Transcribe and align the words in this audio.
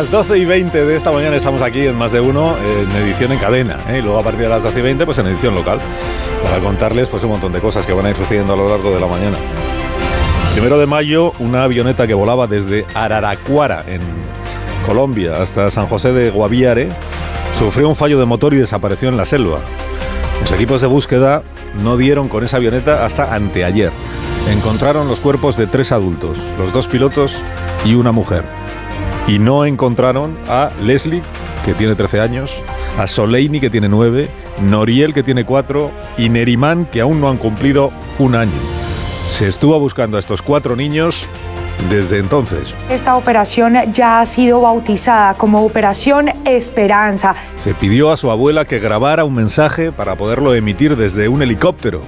Las 0.00 0.10
12 0.10 0.38
y 0.38 0.44
20 0.44 0.86
de 0.86 0.96
esta 0.96 1.12
mañana 1.12 1.36
estamos 1.36 1.62
aquí 1.62 1.86
en 1.86 1.96
Más 1.96 2.10
de 2.10 2.18
Uno, 2.18 2.56
en 2.58 2.90
edición 2.96 3.30
en 3.30 3.38
cadena. 3.38 3.78
¿eh? 3.88 3.98
Y 4.00 4.02
luego 4.02 4.18
a 4.18 4.24
partir 4.24 4.40
de 4.42 4.48
las 4.48 4.60
12 4.60 4.80
y 4.80 4.82
20, 4.82 5.06
pues 5.06 5.18
en 5.18 5.26
edición 5.28 5.54
local, 5.54 5.78
para 6.42 6.58
contarles 6.58 7.08
pues 7.08 7.22
un 7.22 7.30
montón 7.30 7.52
de 7.52 7.60
cosas 7.60 7.86
que 7.86 7.92
van 7.92 8.06
a 8.06 8.10
ir 8.10 8.16
sucediendo 8.16 8.54
a 8.54 8.56
lo 8.56 8.68
largo 8.68 8.92
de 8.92 8.98
la 8.98 9.06
mañana. 9.06 9.36
Primero 10.52 10.78
de 10.78 10.86
mayo, 10.86 11.32
una 11.38 11.62
avioneta 11.62 12.08
que 12.08 12.14
volaba 12.14 12.48
desde 12.48 12.84
Araraquara, 12.92 13.84
en 13.86 14.00
Colombia, 14.84 15.40
hasta 15.40 15.70
San 15.70 15.86
José 15.86 16.12
de 16.12 16.30
Guaviare, 16.30 16.88
sufrió 17.56 17.88
un 17.88 17.94
fallo 17.94 18.18
de 18.18 18.24
motor 18.24 18.52
y 18.52 18.56
desapareció 18.56 19.08
en 19.10 19.16
la 19.16 19.26
selva. 19.26 19.60
Los 20.40 20.50
equipos 20.50 20.80
de 20.80 20.88
búsqueda 20.88 21.44
no 21.84 21.96
dieron 21.96 22.26
con 22.26 22.42
esa 22.42 22.56
avioneta 22.56 23.04
hasta 23.04 23.32
anteayer. 23.32 23.92
Encontraron 24.50 25.06
los 25.06 25.20
cuerpos 25.20 25.56
de 25.56 25.68
tres 25.68 25.92
adultos, 25.92 26.36
los 26.58 26.72
dos 26.72 26.88
pilotos 26.88 27.36
y 27.84 27.94
una 27.94 28.10
mujer. 28.10 28.42
Y 29.26 29.38
no 29.38 29.64
encontraron 29.64 30.36
a 30.48 30.70
Leslie, 30.82 31.22
que 31.64 31.72
tiene 31.72 31.94
13 31.94 32.20
años, 32.20 32.54
a 32.98 33.06
Soleini, 33.06 33.58
que 33.58 33.70
tiene 33.70 33.88
9, 33.88 34.28
Noriel, 34.60 35.14
que 35.14 35.22
tiene 35.22 35.44
4, 35.44 35.90
y 36.18 36.28
Nerimán, 36.28 36.84
que 36.86 37.00
aún 37.00 37.20
no 37.20 37.30
han 37.30 37.38
cumplido 37.38 37.90
un 38.18 38.34
año. 38.34 38.52
Se 39.26 39.48
estuvo 39.48 39.78
buscando 39.80 40.18
a 40.18 40.20
estos 40.20 40.42
cuatro 40.42 40.76
niños 40.76 41.26
desde 41.88 42.18
entonces. 42.18 42.74
Esta 42.90 43.16
operación 43.16 43.76
ya 43.92 44.20
ha 44.20 44.26
sido 44.26 44.60
bautizada 44.60 45.34
como 45.34 45.64
Operación 45.64 46.30
Esperanza. 46.44 47.34
Se 47.56 47.72
pidió 47.72 48.10
a 48.10 48.18
su 48.18 48.30
abuela 48.30 48.66
que 48.66 48.78
grabara 48.78 49.24
un 49.24 49.34
mensaje 49.34 49.90
para 49.90 50.16
poderlo 50.16 50.54
emitir 50.54 50.96
desde 50.96 51.28
un 51.28 51.42
helicóptero. 51.42 52.02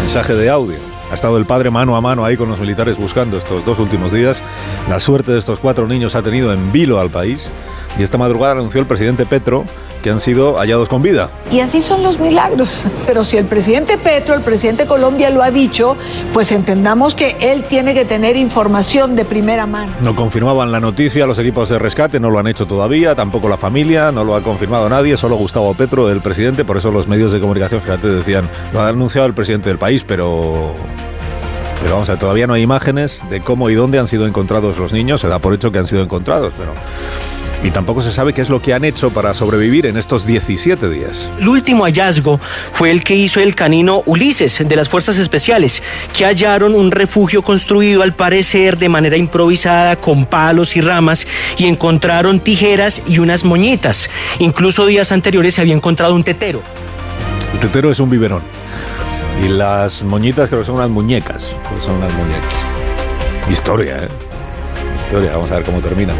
Mensaje 0.00 0.34
de 0.34 0.48
audio. 0.48 0.95
Ha 1.10 1.14
estado 1.14 1.38
el 1.38 1.46
padre 1.46 1.70
mano 1.70 1.96
a 1.96 2.00
mano 2.00 2.24
ahí 2.24 2.36
con 2.36 2.48
los 2.48 2.58
militares 2.58 2.98
buscando 2.98 3.38
estos 3.38 3.64
dos 3.64 3.78
últimos 3.78 4.12
días. 4.12 4.42
La 4.88 4.98
suerte 4.98 5.32
de 5.32 5.38
estos 5.38 5.60
cuatro 5.60 5.86
niños 5.86 6.14
ha 6.14 6.22
tenido 6.22 6.52
en 6.52 6.72
vilo 6.72 6.98
al 6.98 7.10
país. 7.10 7.48
Y 7.98 8.02
esta 8.02 8.18
madrugada 8.18 8.52
anunció 8.52 8.80
el 8.80 8.86
presidente 8.86 9.24
Petro 9.24 9.64
que 10.06 10.12
han 10.12 10.20
sido 10.20 10.56
hallados 10.56 10.88
con 10.88 11.02
vida. 11.02 11.30
Y 11.50 11.58
así 11.58 11.82
son 11.82 12.04
los 12.04 12.20
milagros. 12.20 12.86
Pero 13.06 13.24
si 13.24 13.38
el 13.38 13.44
presidente 13.44 13.98
Petro, 13.98 14.36
el 14.36 14.40
presidente 14.40 14.84
de 14.84 14.88
Colombia 14.88 15.30
lo 15.30 15.42
ha 15.42 15.50
dicho, 15.50 15.96
pues 16.32 16.52
entendamos 16.52 17.16
que 17.16 17.36
él 17.40 17.64
tiene 17.64 17.92
que 17.92 18.04
tener 18.04 18.36
información 18.36 19.16
de 19.16 19.24
primera 19.24 19.66
mano. 19.66 19.90
No 20.02 20.14
confirmaban 20.14 20.70
la 20.70 20.78
noticia 20.78 21.26
los 21.26 21.40
equipos 21.40 21.70
de 21.70 21.80
rescate, 21.80 22.20
no 22.20 22.30
lo 22.30 22.38
han 22.38 22.46
hecho 22.46 22.68
todavía, 22.68 23.16
tampoco 23.16 23.48
la 23.48 23.56
familia, 23.56 24.12
no 24.12 24.22
lo 24.22 24.36
ha 24.36 24.44
confirmado 24.44 24.88
nadie, 24.88 25.16
solo 25.16 25.34
Gustavo 25.34 25.74
Petro, 25.74 26.08
el 26.08 26.20
presidente, 26.20 26.64
por 26.64 26.76
eso 26.76 26.92
los 26.92 27.08
medios 27.08 27.32
de 27.32 27.40
comunicación, 27.40 27.80
fíjate, 27.80 28.06
decían, 28.06 28.48
lo 28.72 28.82
ha 28.82 28.86
anunciado 28.86 29.26
el 29.26 29.34
presidente 29.34 29.70
del 29.70 29.78
país, 29.78 30.04
pero 30.06 30.72
pero 31.80 31.94
vamos 31.94 32.08
a 32.08 32.12
ver, 32.12 32.20
todavía 32.20 32.46
no 32.46 32.54
hay 32.54 32.62
imágenes 32.62 33.22
de 33.28 33.40
cómo 33.40 33.70
y 33.70 33.74
dónde 33.74 33.98
han 33.98 34.06
sido 34.06 34.26
encontrados 34.28 34.78
los 34.78 34.92
niños. 34.92 35.20
Se 35.20 35.28
da 35.28 35.40
por 35.40 35.52
hecho 35.52 35.72
que 35.72 35.78
han 35.78 35.86
sido 35.86 36.02
encontrados, 36.02 36.52
pero. 36.56 36.74
Y 37.62 37.70
tampoco 37.70 38.02
se 38.02 38.12
sabe 38.12 38.32
qué 38.32 38.42
es 38.42 38.48
lo 38.48 38.60
que 38.60 38.74
han 38.74 38.84
hecho 38.84 39.10
para 39.10 39.34
sobrevivir 39.34 39.86
en 39.86 39.96
estos 39.96 40.26
17 40.26 40.88
días. 40.90 41.30
El 41.40 41.48
último 41.48 41.84
hallazgo 41.84 42.38
fue 42.72 42.90
el 42.90 43.02
que 43.02 43.14
hizo 43.14 43.40
el 43.40 43.54
canino 43.54 44.02
Ulises 44.06 44.62
de 44.66 44.76
las 44.76 44.88
Fuerzas 44.88 45.18
Especiales, 45.18 45.82
que 46.16 46.24
hallaron 46.24 46.74
un 46.74 46.90
refugio 46.90 47.42
construido 47.42 48.02
al 48.02 48.14
parecer 48.14 48.78
de 48.78 48.88
manera 48.88 49.16
improvisada 49.16 49.96
con 49.96 50.26
palos 50.26 50.76
y 50.76 50.80
ramas 50.80 51.26
y 51.56 51.66
encontraron 51.66 52.40
tijeras 52.40 53.02
y 53.06 53.18
unas 53.18 53.44
moñitas. 53.44 54.10
Incluso 54.38 54.86
días 54.86 55.10
anteriores 55.10 55.54
se 55.54 55.62
había 55.62 55.74
encontrado 55.74 56.14
un 56.14 56.22
tetero. 56.22 56.62
El 57.52 57.58
tetero 57.58 57.90
es 57.90 57.98
un 58.00 58.10
biberón. 58.10 58.42
Y 59.44 59.48
las 59.48 60.02
moñitas 60.02 60.48
creo 60.48 60.60
que 60.60 60.66
son 60.66 60.76
unas 60.76 60.90
muñecas. 60.90 61.50
Son 61.84 61.96
unas 61.96 62.12
muñecas. 62.14 62.54
Historia, 63.50 64.04
¿eh? 64.04 64.08
Historia, 64.96 65.32
vamos 65.32 65.50
a 65.50 65.56
ver 65.56 65.64
cómo 65.64 65.80
termina. 65.80 66.14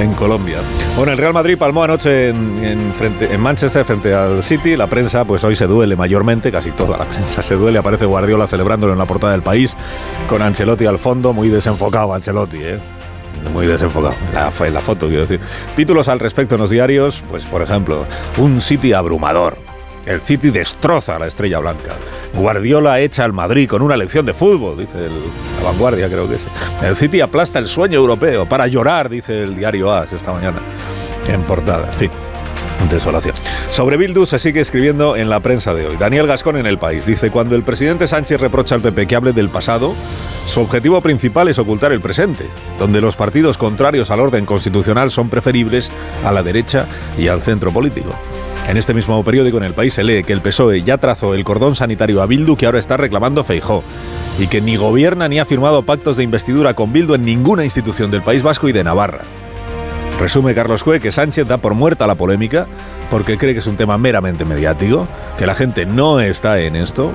En 0.00 0.14
Colombia. 0.14 0.56
Bueno, 0.96 1.12
el 1.12 1.18
Real 1.18 1.34
Madrid 1.34 1.58
palmó 1.58 1.84
anoche 1.84 2.30
en, 2.30 2.64
en, 2.64 2.92
frente, 2.94 3.34
en 3.34 3.38
Manchester 3.38 3.84
frente 3.84 4.14
al 4.14 4.42
City. 4.42 4.74
La 4.74 4.86
prensa, 4.86 5.26
pues 5.26 5.44
hoy 5.44 5.54
se 5.56 5.66
duele 5.66 5.94
mayormente, 5.94 6.50
casi 6.50 6.70
toda 6.70 6.96
la 6.96 7.04
prensa 7.08 7.42
se 7.42 7.54
duele. 7.54 7.78
Aparece 7.78 8.06
Guardiola 8.06 8.46
celebrándolo 8.46 8.94
en 8.94 8.98
la 8.98 9.04
portada 9.04 9.32
del 9.32 9.42
país, 9.42 9.76
con 10.26 10.40
Ancelotti 10.40 10.86
al 10.86 10.98
fondo, 10.98 11.34
muy 11.34 11.50
desenfocado 11.50 12.14
Ancelotti, 12.14 12.56
¿eh? 12.62 12.78
muy 13.52 13.66
desenfocado. 13.66 14.14
La, 14.32 14.50
la 14.70 14.80
foto, 14.80 15.06
quiero 15.06 15.22
decir. 15.22 15.40
Títulos 15.76 16.08
al 16.08 16.18
respecto 16.18 16.54
en 16.54 16.62
los 16.62 16.70
diarios, 16.70 17.22
pues 17.28 17.44
por 17.44 17.60
ejemplo, 17.60 18.06
un 18.38 18.62
City 18.62 18.94
abrumador. 18.94 19.69
El 20.06 20.20
City 20.20 20.50
destroza 20.50 21.16
a 21.16 21.18
la 21.18 21.26
estrella 21.26 21.58
blanca. 21.58 21.94
Guardiola 22.34 23.00
echa 23.00 23.24
al 23.24 23.32
Madrid 23.32 23.68
con 23.68 23.82
una 23.82 23.96
lección 23.96 24.24
de 24.24 24.34
fútbol, 24.34 24.78
dice 24.78 24.98
el, 24.98 25.12
la 25.58 25.70
vanguardia, 25.70 26.08
creo 26.08 26.28
que 26.28 26.36
es. 26.36 26.46
El 26.82 26.96
City 26.96 27.20
aplasta 27.20 27.58
el 27.58 27.66
sueño 27.66 27.98
europeo 27.98 28.46
para 28.46 28.66
llorar, 28.66 29.08
dice 29.08 29.42
el 29.42 29.54
diario 29.54 29.92
AS 29.92 30.12
esta 30.12 30.32
mañana, 30.32 30.58
en 31.28 31.42
portada. 31.42 31.88
En 31.92 31.98
fin. 31.98 32.10
Desolación. 32.88 33.34
Sobre 33.70 33.96
Bildu 33.98 34.24
se 34.24 34.38
sigue 34.38 34.60
escribiendo 34.60 35.14
en 35.14 35.28
la 35.28 35.40
prensa 35.40 35.74
de 35.74 35.86
hoy. 35.86 35.96
Daniel 35.96 36.26
Gascón 36.26 36.56
en 36.56 36.66
El 36.66 36.78
País 36.78 37.04
dice, 37.04 37.30
cuando 37.30 37.54
el 37.54 37.62
presidente 37.62 38.08
Sánchez 38.08 38.40
reprocha 38.40 38.74
al 38.74 38.80
PP 38.80 39.06
que 39.06 39.16
hable 39.16 39.32
del 39.32 39.50
pasado, 39.50 39.94
su 40.46 40.60
objetivo 40.60 41.00
principal 41.02 41.48
es 41.48 41.58
ocultar 41.58 41.92
el 41.92 42.00
presente, 42.00 42.46
donde 42.78 43.00
los 43.00 43.16
partidos 43.16 43.58
contrarios 43.58 44.10
al 44.10 44.20
orden 44.20 44.46
constitucional 44.46 45.10
son 45.10 45.28
preferibles 45.28 45.92
a 46.24 46.32
la 46.32 46.42
derecha 46.42 46.86
y 47.18 47.28
al 47.28 47.42
centro 47.42 47.70
político. 47.70 48.14
En 48.68 48.76
este 48.76 48.94
mismo 48.94 49.22
periódico 49.24 49.56
en 49.56 49.64
El 49.64 49.74
País 49.74 49.94
se 49.94 50.04
lee 50.04 50.22
que 50.22 50.32
el 50.32 50.40
PSOE 50.40 50.82
ya 50.82 50.98
trazó 50.98 51.34
el 51.34 51.44
cordón 51.44 51.74
sanitario 51.74 52.22
a 52.22 52.26
Bildu 52.26 52.56
que 52.56 52.66
ahora 52.66 52.78
está 52.78 52.96
reclamando 52.96 53.42
Feijó 53.42 53.82
y 54.38 54.46
que 54.46 54.60
ni 54.60 54.76
gobierna 54.76 55.28
ni 55.28 55.40
ha 55.40 55.44
firmado 55.44 55.82
pactos 55.82 56.16
de 56.16 56.22
investidura 56.22 56.74
con 56.74 56.92
Bildu 56.92 57.14
en 57.14 57.24
ninguna 57.24 57.64
institución 57.64 58.10
del 58.10 58.22
País 58.22 58.42
Vasco 58.42 58.68
y 58.68 58.72
de 58.72 58.84
Navarra. 58.84 59.22
Resume 60.20 60.54
Carlos 60.54 60.84
Cue 60.84 61.00
que 61.00 61.12
Sánchez 61.12 61.48
da 61.48 61.58
por 61.58 61.74
muerta 61.74 62.06
la 62.06 62.14
polémica 62.14 62.66
porque 63.10 63.36
cree 63.36 63.54
que 63.54 63.60
es 63.60 63.66
un 63.66 63.76
tema 63.76 63.98
meramente 63.98 64.44
mediático, 64.44 65.08
que 65.36 65.46
la 65.46 65.54
gente 65.54 65.84
no 65.84 66.20
está 66.20 66.60
en 66.60 66.76
esto, 66.76 67.10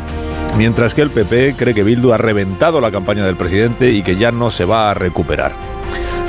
mientras 0.58 0.94
que 0.94 1.02
el 1.02 1.10
PP 1.10 1.56
cree 1.58 1.74
que 1.74 1.84
Bildu 1.84 2.12
ha 2.12 2.18
reventado 2.18 2.82
la 2.82 2.92
campaña 2.92 3.26
del 3.26 3.38
presidente 3.38 3.92
y 3.92 4.04
que 4.04 4.18
ya 4.18 4.32
no 4.32 4.52
se 4.52 4.66
va 4.66 4.92
a 4.92 4.94
recuperar. 4.94 5.54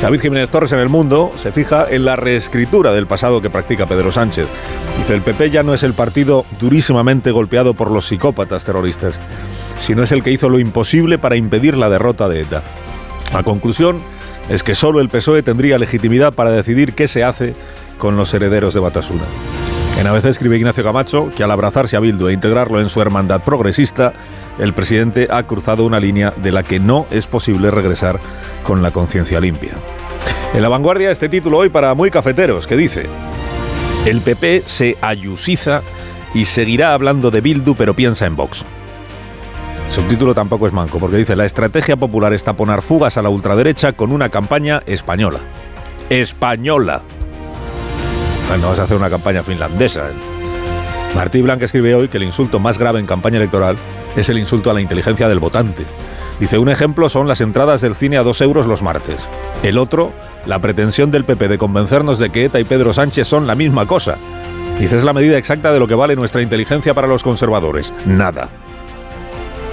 David 0.01 0.21
Jiménez 0.21 0.51
Torres 0.51 0.73
en 0.73 0.79
El 0.79 0.91
Mundo 0.91 1.33
se 1.37 1.53
fija 1.53 1.87
en 1.89 2.05
la 2.05 2.17
reescritura 2.17 2.93
del 2.93 3.07
pasado 3.07 3.41
que 3.41 3.51
practica 3.51 3.87
Pedro 3.87 4.13
Sánchez. 4.13 4.47
Dice, 4.99 5.15
el 5.15 5.23
PP 5.23 5.51
ya 5.51 5.63
no 5.63 5.73
es 5.75 5.83
el 5.83 5.95
partido 5.95 6.45
durísimamente 6.61 7.31
golpeado 7.31 7.75
por 7.75 7.91
los 7.91 8.07
psicópatas 8.07 8.65
terroristas, 8.65 9.19
sino 9.81 10.03
es 10.03 10.13
el 10.13 10.23
que 10.23 10.31
hizo 10.31 10.49
lo 10.49 10.59
imposible 10.59 11.19
para 11.19 11.37
impedir 11.37 11.79
la 11.79 11.89
derrota 11.89 12.29
de 12.29 12.43
ETA. 12.43 12.63
La 13.33 13.43
conclusión 13.43 14.01
es 14.49 14.63
que 14.63 14.75
solo 14.75 15.01
el 15.01 15.09
PSOE 15.09 15.43
tendría 15.43 15.79
legitimidad 15.79 16.35
para 16.35 16.51
decidir 16.51 16.93
qué 16.93 17.09
se 17.09 17.25
hace 17.25 17.55
con 17.99 18.17
los 18.17 18.33
herederos 18.35 18.75
de 18.75 18.81
Batasuna. 18.81 19.25
En 19.99 20.07
ABC 20.07 20.27
escribe 20.27 20.59
Ignacio 20.59 20.85
Camacho 20.85 21.31
que 21.35 21.43
al 21.43 21.51
abrazarse 21.51 21.97
a 21.97 22.01
Bildu 22.01 22.29
e 22.29 22.35
integrarlo 22.35 22.81
en 22.81 22.91
su 22.91 23.01
hermandad 23.01 23.43
progresista, 23.43 24.13
el 24.59 24.73
presidente 24.73 25.29
ha 25.31 25.43
cruzado 25.45 25.85
una 25.85 26.01
línea 26.01 26.33
de 26.37 26.53
la 26.53 26.63
que 26.63 26.81
no 26.81 27.07
es 27.11 27.27
posible 27.27 27.71
regresar 27.71 28.19
con 28.63 28.83
la 28.83 28.91
conciencia 28.91 29.41
limpia. 29.41 29.73
En 30.55 30.63
la 30.63 30.69
vanguardia 30.69 31.11
este 31.11 31.29
título 31.29 31.59
hoy 31.59 31.69
para 31.69 31.95
muy 31.95 32.11
cafeteros 32.11 32.67
que 32.67 32.77
dice, 32.77 33.07
el 34.07 34.21
PP 34.21 34.63
se 34.67 34.97
ayusiza 35.01 35.83
y 36.35 36.45
seguirá 36.45 36.95
hablando 36.95 37.31
de 37.31 37.41
Bildu 37.41 37.75
pero 37.75 37.95
piensa 37.95 38.27
en 38.27 38.37
Vox. 38.37 38.65
Subtítulo 39.91 40.35
tampoco 40.35 40.67
es 40.67 40.73
manco 40.73 40.99
porque 40.99 41.17
dice, 41.17 41.37
la 41.37 41.45
estrategia 41.45 41.97
popular 41.97 42.33
es 42.33 42.45
taponar 42.45 42.83
fugas 42.83 43.17
a 43.17 43.23
la 43.23 43.29
ultraderecha 43.29 43.93
con 43.93 44.13
una 44.13 44.29
campaña 44.29 44.83
española. 44.87 45.41
Española. 46.11 47.03
No 48.61 48.69
vas 48.69 48.79
a 48.79 48.85
hacer 48.85 48.97
una 48.97 49.11
campaña 49.11 49.43
finlandesa. 49.43 50.11
Martí 51.15 51.43
Blanc 51.43 51.63
escribe 51.63 51.95
hoy 51.95 52.09
que 52.09 52.17
el 52.17 52.25
insulto 52.25 52.59
más 52.59 52.79
grave 52.79 53.01
en 53.01 53.07
campaña 53.07 53.37
electoral 53.39 53.77
es 54.17 54.29
el 54.29 54.39
insulto 54.39 54.71
a 54.71 54.75
la 54.75 54.81
inteligencia 54.81 55.29
del 55.29 55.39
votante. 55.39 55.85
Dice, 56.41 56.59
un 56.59 56.69
ejemplo 56.69 57.09
son 57.09 57.29
las 57.29 57.41
entradas 57.41 57.81
del 57.81 57.95
cine 57.95 58.19
a 58.19 58.23
dos 58.23 58.41
euros 58.41 58.67
los 58.67 58.83
martes. 58.83 59.17
El 59.63 59.79
otro, 59.79 60.13
la 60.45 60.59
pretensión 60.59 61.11
del 61.11 61.25
PP 61.25 61.49
de 61.49 61.59
convencernos 61.59 62.19
de 62.19 62.31
que 62.31 62.45
ETA 62.45 62.61
y 62.61 62.65
Pedro 62.65 62.93
Sánchez 62.93 63.27
son 63.27 63.47
la 63.47 63.55
misma 63.55 63.87
cosa. 63.87 64.17
Dice, 64.79 64.99
es 64.99 65.05
la 65.05 65.15
medida 65.15 65.39
exacta 65.39 65.73
de 65.73 65.79
lo 65.79 65.89
que 65.89 65.95
vale 65.95 66.17
nuestra 66.17 66.43
inteligencia 66.43 66.93
para 66.93 67.09
los 67.09 67.23
conservadores. 67.23 67.95
Nada. 68.05 68.51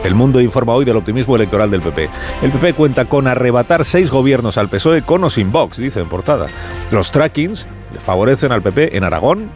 El 0.05 0.15
mundo 0.15 0.41
informa 0.41 0.73
hoy 0.73 0.85
del 0.85 0.97
optimismo 0.97 1.35
electoral 1.35 1.71
del 1.71 1.81
PP. 1.81 2.09
El 2.41 2.51
PP 2.51 2.73
cuenta 2.73 3.05
con 3.05 3.27
arrebatar 3.27 3.85
seis 3.85 4.11
gobiernos 4.11 4.57
al 4.57 4.69
PSOE 4.69 5.01
con 5.01 5.23
o 5.23 5.29
sin 5.29 5.51
Vox, 5.51 5.77
dice 5.77 6.01
en 6.01 6.09
portada. 6.09 6.47
Los 6.91 7.11
trackings 7.11 7.67
favorecen 7.99 8.51
al 8.51 8.61
PP 8.61 8.97
en 8.97 9.03
Aragón, 9.03 9.49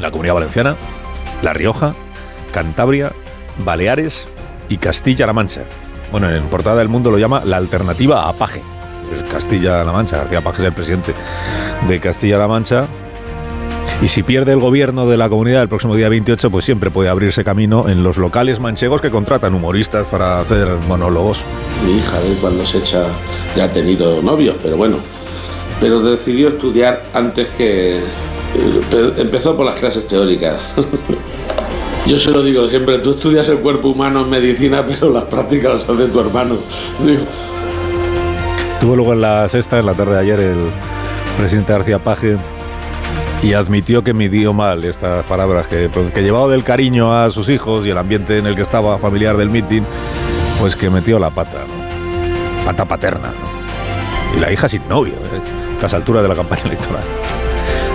la 0.00 0.10
Comunidad 0.10 0.34
Valenciana, 0.34 0.76
La 1.42 1.52
Rioja, 1.52 1.94
Cantabria, 2.52 3.12
Baleares 3.58 4.26
y 4.68 4.78
Castilla-La 4.78 5.32
Mancha. 5.32 5.62
Bueno, 6.12 6.30
en 6.30 6.44
portada 6.44 6.78
del 6.78 6.88
mundo 6.88 7.10
lo 7.10 7.18
llama 7.18 7.42
la 7.44 7.56
alternativa 7.56 8.28
a 8.28 8.32
Paje. 8.32 8.62
Castilla-La 9.30 9.92
Mancha, 9.92 10.18
García 10.18 10.40
Paje 10.40 10.62
es 10.62 10.68
el 10.68 10.72
presidente 10.72 11.14
de 11.88 12.00
Castilla-La 12.00 12.46
Mancha 12.48 12.86
y 14.02 14.08
si 14.08 14.22
pierde 14.22 14.52
el 14.52 14.60
gobierno 14.60 15.06
de 15.06 15.16
la 15.16 15.28
comunidad 15.28 15.62
el 15.62 15.68
próximo 15.68 15.94
día 15.94 16.08
28, 16.08 16.50
pues 16.50 16.64
siempre 16.64 16.90
puede 16.90 17.08
abrirse 17.10 17.44
camino 17.44 17.88
en 17.88 18.02
los 18.02 18.16
locales 18.16 18.58
manchegos 18.60 19.00
que 19.02 19.10
contratan 19.10 19.52
humoristas 19.52 20.06
para 20.06 20.40
hacer 20.40 20.68
monólogos. 20.88 21.42
Mi 21.84 21.98
hija, 21.98 22.18
de 22.20 22.34
cuando 22.40 22.64
se 22.64 22.78
echa, 22.78 23.04
ya 23.56 23.64
ha 23.64 23.70
tenido 23.70 24.22
novios, 24.22 24.56
pero 24.62 24.76
bueno. 24.76 24.98
Pero 25.80 26.00
decidió 26.02 26.48
estudiar 26.48 27.02
antes 27.12 27.48
que... 27.50 27.98
eh, 27.98 29.12
Empezó 29.18 29.56
por 29.56 29.66
las 29.66 29.78
clases 29.80 30.06
teóricas. 30.06 30.60
Yo 32.06 32.18
se 32.18 32.30
lo 32.30 32.42
digo 32.42 32.68
siempre, 32.68 32.98
tú 32.98 33.10
estudias 33.10 33.48
el 33.48 33.58
cuerpo 33.58 33.88
humano 33.88 34.22
en 34.22 34.30
medicina, 34.30 34.84
pero 34.88 35.10
las 35.10 35.24
prácticas 35.24 35.72
las 35.72 35.88
hace 35.88 36.06
tu 36.08 36.20
hermano. 36.20 36.56
Digo, 37.04 37.22
Estuvo 38.72 38.96
luego 38.96 39.12
en 39.12 39.20
la 39.20 39.46
sexta, 39.46 39.78
en 39.78 39.86
la 39.86 39.92
tarde 39.92 40.14
de 40.14 40.20
ayer, 40.20 40.40
el 40.40 40.70
presidente 41.36 41.72
García 41.72 41.98
Paje 41.98 42.38
y 43.42 43.52
admitió 43.54 44.02
que 44.04 44.12
midió 44.14 44.52
mal 44.52 44.84
estas 44.84 45.24
palabras, 45.24 45.66
que, 45.66 45.90
que 46.14 46.22
llevado 46.22 46.48
del 46.48 46.64
cariño 46.64 47.14
a 47.14 47.30
sus 47.30 47.48
hijos 47.48 47.86
y 47.86 47.90
el 47.90 47.98
ambiente 47.98 48.38
en 48.38 48.46
el 48.46 48.54
que 48.54 48.62
estaba 48.62 48.98
familiar 48.98 49.36
del 49.36 49.50
mitin, 49.50 49.84
pues 50.58 50.76
que 50.76 50.90
metió 50.90 51.18
la 51.18 51.30
pata, 51.30 51.58
¿no? 51.60 52.64
pata 52.64 52.84
paterna. 52.84 53.28
¿no? 53.28 54.36
Y 54.36 54.40
la 54.40 54.52
hija 54.52 54.68
sin 54.68 54.86
novio, 54.88 55.14
¿eh? 55.14 55.70
a 55.70 55.72
estas 55.72 55.94
alturas 55.94 56.22
de 56.22 56.28
la 56.28 56.34
campaña 56.34 56.62
electoral. 56.64 57.04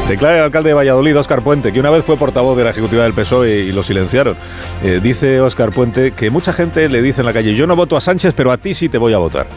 Declara 0.08 0.38
el 0.38 0.44
alcalde 0.44 0.70
de 0.70 0.76
Valladolid, 0.76 1.18
Óscar 1.18 1.42
Puente, 1.42 1.74
que 1.74 1.80
una 1.80 1.90
vez 1.90 2.06
fue 2.06 2.16
portavoz 2.16 2.56
de 2.56 2.64
la 2.64 2.70
ejecutiva 2.70 3.04
del 3.04 3.14
PSOE 3.14 3.62
y 3.62 3.72
lo 3.72 3.82
silenciaron. 3.82 4.36
Eh, 4.84 5.00
dice 5.02 5.42
Óscar 5.42 5.72
Puente 5.72 6.12
que 6.12 6.30
mucha 6.30 6.54
gente 6.54 6.88
le 6.90 7.02
dice 7.02 7.22
en 7.22 7.26
la 7.26 7.34
calle, 7.34 7.56
yo 7.56 7.66
no 7.66 7.76
voto 7.76 7.98
a 7.98 8.02
Sánchez, 8.02 8.36
pero 8.36 8.52
a 8.52 8.58
ti 8.58 8.76
sí 8.76 8.88
te 8.88 9.00
voy 9.00 9.14
a 9.14 9.18
votar. 9.18 9.48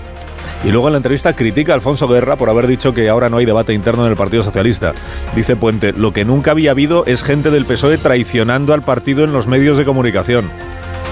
Y 0.64 0.70
luego 0.70 0.88
en 0.88 0.94
la 0.94 0.96
entrevista 0.96 1.36
critica 1.36 1.72
a 1.72 1.74
Alfonso 1.74 2.08
Guerra 2.08 2.36
por 2.36 2.48
haber 2.48 2.66
dicho 2.66 2.94
que 2.94 3.10
ahora 3.10 3.28
no 3.28 3.36
hay 3.36 3.44
debate 3.44 3.74
interno 3.74 4.06
en 4.06 4.10
el 4.10 4.16
Partido 4.16 4.42
Socialista. 4.42 4.94
Dice 5.36 5.54
Puente, 5.54 5.92
lo 5.92 6.14
que 6.14 6.24
nunca 6.24 6.52
había 6.52 6.70
habido 6.70 7.04
es 7.04 7.22
gente 7.22 7.50
del 7.50 7.66
PSOE 7.66 7.98
traicionando 7.98 8.72
al 8.72 8.82
partido 8.82 9.24
en 9.24 9.34
los 9.34 9.46
medios 9.46 9.76
de 9.76 9.84
comunicación. 9.84 10.50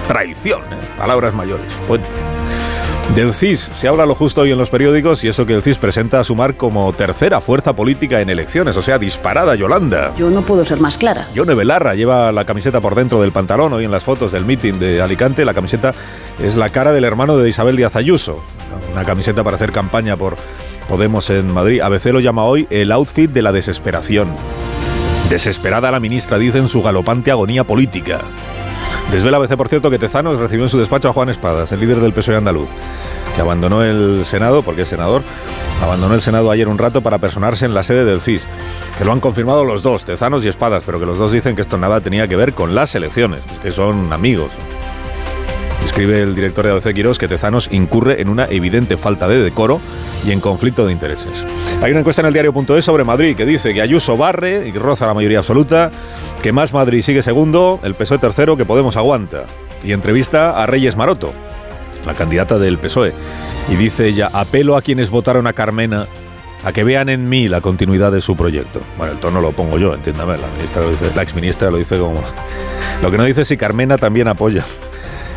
Traición, 0.08 0.62
¿eh? 0.62 0.96
palabras 0.96 1.34
mayores. 1.34 1.66
Puente. 1.86 2.08
Del 3.14 3.32
CIS 3.32 3.70
se 3.74 3.88
habla 3.88 4.04
lo 4.04 4.14
justo 4.14 4.42
hoy 4.42 4.50
en 4.50 4.58
los 4.58 4.68
periódicos 4.68 5.24
y 5.24 5.28
eso 5.28 5.46
que 5.46 5.54
el 5.54 5.62
CIS 5.62 5.78
presenta 5.78 6.20
a 6.20 6.24
Sumar 6.24 6.56
como 6.56 6.92
tercera 6.92 7.40
fuerza 7.40 7.74
política 7.74 8.20
en 8.20 8.28
elecciones, 8.28 8.76
o 8.76 8.82
sea, 8.82 8.98
disparada 8.98 9.54
Yolanda. 9.54 10.12
Yo 10.16 10.28
no 10.28 10.42
puedo 10.42 10.64
ser 10.64 10.80
más 10.80 10.98
clara. 10.98 11.26
Yone 11.34 11.54
Belarra 11.54 11.94
lleva 11.94 12.30
la 12.32 12.44
camiseta 12.44 12.80
por 12.80 12.94
dentro 12.94 13.22
del 13.22 13.32
pantalón. 13.32 13.72
Hoy 13.72 13.84
en 13.84 13.90
las 13.90 14.04
fotos 14.04 14.32
del 14.32 14.44
meeting 14.44 14.74
de 14.74 15.00
Alicante, 15.00 15.46
la 15.46 15.54
camiseta 15.54 15.94
es 16.42 16.56
la 16.56 16.68
cara 16.68 16.92
del 16.92 17.04
hermano 17.04 17.38
de 17.38 17.48
Isabel 17.48 17.76
Díaz 17.76 17.96
Ayuso. 17.96 18.42
Una 18.92 19.04
camiseta 19.04 19.42
para 19.42 19.56
hacer 19.56 19.72
campaña 19.72 20.16
por 20.16 20.36
Podemos 20.88 21.30
en 21.30 21.52
Madrid. 21.52 21.80
ABC 21.80 22.06
lo 22.06 22.20
llama 22.20 22.44
hoy 22.44 22.66
el 22.70 22.92
outfit 22.92 23.30
de 23.30 23.42
la 23.42 23.52
desesperación. 23.52 24.28
Desesperada 25.30 25.90
la 25.90 26.00
ministra, 26.00 26.38
dice 26.38 26.58
en 26.58 26.68
su 26.68 26.82
galopante 26.82 27.30
agonía 27.30 27.64
política. 27.64 28.20
Desvela 29.10 29.36
ABC, 29.36 29.56
por 29.56 29.68
cierto, 29.68 29.88
que 29.88 29.98
Tezanos 29.98 30.38
recibió 30.38 30.64
en 30.64 30.68
su 30.68 30.78
despacho 30.78 31.08
a 31.08 31.12
Juan 31.12 31.28
Espadas, 31.28 31.70
el 31.70 31.80
líder 31.80 32.00
del 32.00 32.12
PSOE 32.12 32.36
andaluz, 32.36 32.68
que 33.34 33.40
abandonó 33.40 33.82
el 33.84 34.24
Senado, 34.24 34.62
porque 34.62 34.82
es 34.82 34.88
senador, 34.88 35.22
abandonó 35.80 36.14
el 36.14 36.20
Senado 36.20 36.50
ayer 36.50 36.66
un 36.66 36.76
rato 36.76 37.02
para 37.02 37.18
personarse 37.18 37.64
en 37.64 37.72
la 37.72 37.84
sede 37.84 38.04
del 38.04 38.20
CIS, 38.20 38.46
que 38.98 39.04
lo 39.04 39.12
han 39.12 39.20
confirmado 39.20 39.64
los 39.64 39.82
dos, 39.82 40.04
Tezanos 40.04 40.44
y 40.44 40.48
Espadas, 40.48 40.82
pero 40.84 40.98
que 40.98 41.06
los 41.06 41.18
dos 41.18 41.30
dicen 41.30 41.54
que 41.54 41.62
esto 41.62 41.78
nada 41.78 42.00
tenía 42.00 42.26
que 42.26 42.36
ver 42.36 42.52
con 42.52 42.74
las 42.74 42.94
elecciones, 42.94 43.42
que 43.62 43.70
son 43.70 44.12
amigos. 44.12 44.50
Escribe 45.84 46.22
el 46.22 46.34
director 46.34 46.64
de 46.64 46.72
ABC 46.72 46.94
Quirós 46.94 47.18
que 47.18 47.28
Tezanos 47.28 47.68
incurre 47.70 48.20
en 48.20 48.28
una 48.28 48.46
evidente 48.46 48.96
falta 48.96 49.28
de 49.28 49.42
decoro 49.42 49.80
y 50.26 50.32
en 50.32 50.40
conflicto 50.40 50.84
de 50.84 50.92
intereses. 50.92 51.46
Hay 51.80 51.90
una 51.90 52.00
encuesta 52.00 52.22
en 52.22 52.26
el 52.26 52.32
diario.es 52.32 52.84
sobre 52.84 53.04
Madrid 53.04 53.36
que 53.36 53.46
dice 53.46 53.72
que 53.72 53.80
Ayuso 53.80 54.16
barre 54.16 54.68
y 54.68 54.72
roza 54.72 55.06
la 55.06 55.14
mayoría 55.14 55.38
absoluta, 55.38 55.90
que 56.42 56.52
Más 56.52 56.72
Madrid 56.72 57.02
sigue 57.02 57.22
segundo, 57.22 57.80
el 57.82 57.94
PSOE 57.94 58.18
tercero, 58.18 58.56
que 58.56 58.64
Podemos 58.64 58.96
aguanta. 58.96 59.44
Y 59.84 59.92
entrevista 59.92 60.60
a 60.60 60.66
Reyes 60.66 60.96
Maroto, 60.96 61.32
la 62.04 62.14
candidata 62.14 62.58
del 62.58 62.78
PSOE, 62.78 63.12
y 63.70 63.76
dice 63.76 64.06
ella, 64.06 64.30
apelo 64.32 64.76
a 64.76 64.82
quienes 64.82 65.10
votaron 65.10 65.46
a 65.46 65.52
Carmena 65.52 66.06
a 66.64 66.72
que 66.72 66.82
vean 66.82 67.08
en 67.08 67.28
mí 67.28 67.48
la 67.48 67.60
continuidad 67.60 68.10
de 68.10 68.20
su 68.20 68.34
proyecto. 68.34 68.80
Bueno, 68.98 69.12
el 69.12 69.20
tono 69.20 69.40
lo 69.40 69.52
pongo 69.52 69.78
yo, 69.78 69.94
entiéndame, 69.94 70.36
la, 70.36 70.48
ministra 70.48 70.82
lo 70.82 70.90
dice, 70.90 71.12
la 71.14 71.22
exministra 71.22 71.70
lo 71.70 71.76
dice 71.76 71.98
como... 71.98 72.20
Lo 73.02 73.10
que 73.10 73.18
no 73.18 73.24
dice 73.24 73.42
es 73.42 73.48
si 73.48 73.56
Carmena 73.56 73.98
también 73.98 74.26
apoya 74.26 74.64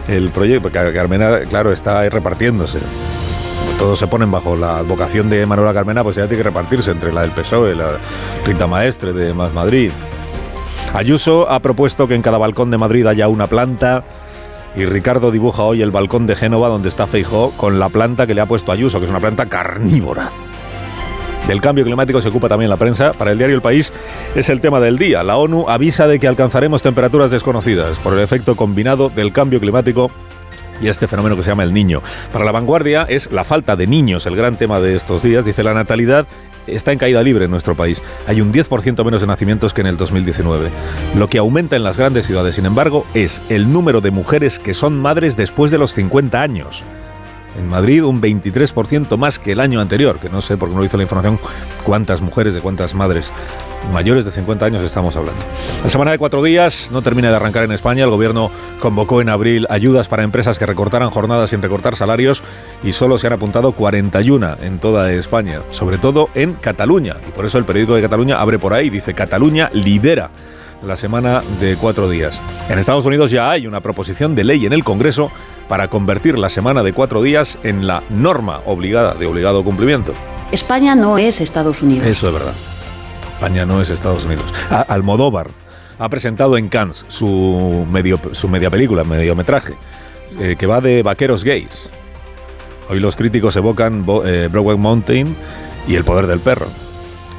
el 0.10 0.32
proyecto, 0.32 0.70
porque 0.70 0.94
Carmena, 0.94 1.40
claro, 1.50 1.72
está 1.72 2.00
ahí 2.00 2.10
repartiéndose. 2.10 2.80
Como 2.80 3.78
todos 3.78 4.00
se 4.00 4.08
ponen 4.08 4.32
bajo 4.32 4.56
la 4.56 4.78
advocación 4.78 5.30
de 5.30 5.46
Manuela 5.46 5.74
Carmena, 5.74 6.04
pues 6.04 6.16
ya 6.16 6.28
tiene 6.28 6.38
que 6.38 6.50
repartirse 6.50 6.92
entre 6.92 7.12
la 7.12 7.22
del 7.22 7.32
PSOE, 7.32 7.76
la 7.76 7.98
Rita 8.46 8.68
Maestre 8.68 9.14
de 9.14 9.34
Más 9.34 9.54
Madrid. 9.54 9.92
Ayuso 10.94 11.50
ha 11.50 11.60
propuesto 11.60 12.08
que 12.08 12.16
en 12.16 12.22
cada 12.22 12.38
balcón 12.38 12.72
de 12.72 12.78
Madrid 12.78 13.06
haya 13.06 13.28
una 13.28 13.48
planta 13.48 14.04
y 14.76 14.86
Ricardo 14.86 15.32
dibuja 15.32 15.64
hoy 15.64 15.82
el 15.82 15.92
balcón 15.92 16.26
de 16.26 16.36
Génova 16.36 16.70
donde 16.70 16.90
está 16.90 17.06
Feijó 17.06 17.52
con 17.58 17.80
la 17.80 17.90
planta 17.90 18.26
que 18.26 18.34
le 18.34 18.42
ha 18.42 18.46
puesto 18.46 18.72
Ayuso, 18.72 19.00
que 19.00 19.06
es 19.06 19.12
una 19.12 19.20
planta 19.20 19.48
carnívora. 19.48 20.32
Del 21.50 21.62
cambio 21.62 21.84
climático 21.84 22.22
se 22.22 22.30
ocupa 22.30 22.48
también 22.48 22.70
la 22.70 22.78
prensa. 22.78 23.12
Para 23.12 23.32
el 23.32 23.40
diario 23.40 23.56
El 23.56 23.64
País 23.64 23.92
es 24.36 24.50
el 24.50 24.62
tema 24.62 24.80
del 24.80 25.00
día. 25.00 25.24
La 25.24 25.36
ONU 25.38 25.66
avisa 25.68 26.08
de 26.08 26.20
que 26.20 26.28
alcanzaremos 26.28 26.84
temperaturas 26.84 27.32
desconocidas 27.32 27.98
por 27.98 28.14
el 28.14 28.20
efecto 28.20 28.56
combinado 28.56 29.10
del 29.10 29.34
cambio 29.34 29.60
climático 29.60 30.12
y 30.80 30.90
este 30.90 31.08
fenómeno 31.08 31.36
que 31.36 31.42
se 31.42 31.50
llama 31.50 31.64
el 31.64 31.74
niño. 31.74 32.04
Para 32.32 32.46
la 32.46 32.52
vanguardia 32.52 33.08
es 33.10 33.32
la 33.32 33.44
falta 33.44 33.76
de 33.76 33.88
niños 33.88 34.28
el 34.28 34.36
gran 34.36 34.58
tema 34.58 34.80
de 34.80 34.96
estos 34.96 35.24
días. 35.24 35.44
Dice 35.44 35.64
la 35.64 35.74
natalidad 35.74 36.28
está 36.68 36.92
en 36.92 37.00
caída 37.00 37.24
libre 37.24 37.46
en 37.46 37.52
nuestro 37.52 37.74
país. 37.74 38.00
Hay 38.28 38.42
un 38.42 38.54
10% 38.54 39.04
menos 39.04 39.22
de 39.22 39.26
nacimientos 39.26 39.74
que 39.74 39.82
en 39.82 39.88
el 39.88 39.98
2019. 39.98 40.70
Lo 41.18 41.30
que 41.30 41.40
aumenta 41.40 41.76
en 41.76 41.84
las 41.84 41.98
grandes 41.98 42.28
ciudades, 42.28 42.54
sin 42.54 42.68
embargo, 42.68 43.08
es 43.16 43.42
el 43.50 43.74
número 43.74 44.02
de 44.02 44.12
mujeres 44.12 44.60
que 44.60 44.76
son 44.76 45.00
madres 45.00 45.36
después 45.36 45.72
de 45.72 45.80
los 45.80 45.96
50 45.96 46.40
años. 46.40 46.84
En 47.60 47.68
Madrid 47.68 48.04
un 48.06 48.22
23% 48.22 49.18
más 49.18 49.38
que 49.38 49.52
el 49.52 49.60
año 49.60 49.82
anterior, 49.82 50.18
que 50.18 50.30
no 50.30 50.42
sé 50.42 50.56
porque 50.56 50.74
no 50.74 50.84
hizo 50.84 50.96
la 50.96 51.04
información 51.04 51.38
cuántas 51.84 52.22
mujeres, 52.22 52.54
de 52.54 52.62
cuántas 52.62 52.96
madres 52.96 53.32
mayores 53.94 54.24
de 54.24 54.32
50 54.32 54.66
años 54.66 54.82
estamos 54.82 55.16
hablando. 55.18 55.42
La 55.84 55.90
semana 55.90 56.12
de 56.12 56.18
cuatro 56.18 56.42
días 56.42 56.90
no 56.92 57.02
termina 57.02 57.30
de 57.30 57.36
arrancar 57.36 57.66
en 57.66 57.72
España. 57.74 58.06
El 58.06 58.10
gobierno 58.12 58.50
convocó 58.80 59.22
en 59.22 59.30
abril 59.30 59.68
ayudas 59.70 60.08
para 60.08 60.24
empresas 60.24 60.58
que 60.58 60.66
recortaran 60.66 61.10
jornadas 61.10 61.50
sin 61.50 61.62
recortar 61.62 61.96
salarios 61.96 62.44
y 62.82 62.94
solo 62.94 63.18
se 63.18 63.28
han 63.28 63.34
apuntado 63.34 63.74
41 63.74 64.56
en 64.62 64.80
toda 64.80 65.12
España, 65.12 65.62
sobre 65.70 65.98
todo 65.98 66.30
en 66.36 66.54
Cataluña. 66.54 67.18
Y 67.28 67.32
por 67.32 67.46
eso 67.46 67.58
el 67.58 67.66
periódico 67.66 67.96
de 67.96 68.02
Cataluña 68.02 68.40
abre 68.40 68.58
por 68.58 68.74
ahí, 68.74 68.90
dice 68.90 69.14
Cataluña 69.14 69.70
lidera 69.74 70.30
la 70.84 70.96
semana 70.98 71.42
de 71.60 71.76
cuatro 71.76 72.10
días. 72.10 72.40
En 72.70 72.80
Estados 72.80 73.06
Unidos 73.06 73.32
ya 73.32 73.52
hay 73.52 73.68
una 73.68 73.82
proposición 73.82 74.36
de 74.36 74.44
ley 74.44 74.66
en 74.66 74.74
el 74.74 74.84
Congreso 74.84 75.32
para 75.68 75.88
convertir 75.90 76.38
la 76.38 76.50
semana 76.50 76.84
de 76.84 76.94
cuatro 76.94 77.22
días 77.22 77.58
en 77.64 77.86
la 77.86 78.02
norma 78.10 78.62
obligada 78.66 79.14
de 79.14 79.26
obligado 79.28 79.64
cumplimiento. 79.64 80.14
España 80.52 80.96
no 80.96 81.18
es 81.18 81.42
Estados 81.42 81.82
Unidos. 81.82 82.08
Eso 82.08 82.28
es 82.28 82.34
verdad. 82.34 82.54
España 83.34 83.66
no 83.66 83.82
es 83.82 83.90
Estados 83.90 84.26
Unidos. 84.26 84.46
A- 84.70 84.82
Almodóvar 84.82 85.48
ha 86.00 86.10
presentado 86.10 86.58
en 86.58 86.70
Cannes 86.70 87.06
su, 87.08 87.86
medio, 87.92 88.20
su 88.32 88.48
media 88.48 88.70
película, 88.70 89.04
mediometraje, 89.04 89.74
eh, 90.40 90.56
que 90.58 90.66
va 90.66 90.82
de 90.82 91.04
vaqueros 91.04 91.44
gays. 91.44 91.90
Hoy 92.90 93.00
los 93.00 93.16
críticos 93.16 93.56
evocan 93.56 94.06
Bo- 94.06 94.26
eh, 94.26 94.48
Brokeback 94.48 94.78
Mountain 94.80 95.36
y 95.88 95.96
El 95.96 96.04
poder 96.04 96.26
del 96.26 96.40
perro. 96.40 96.68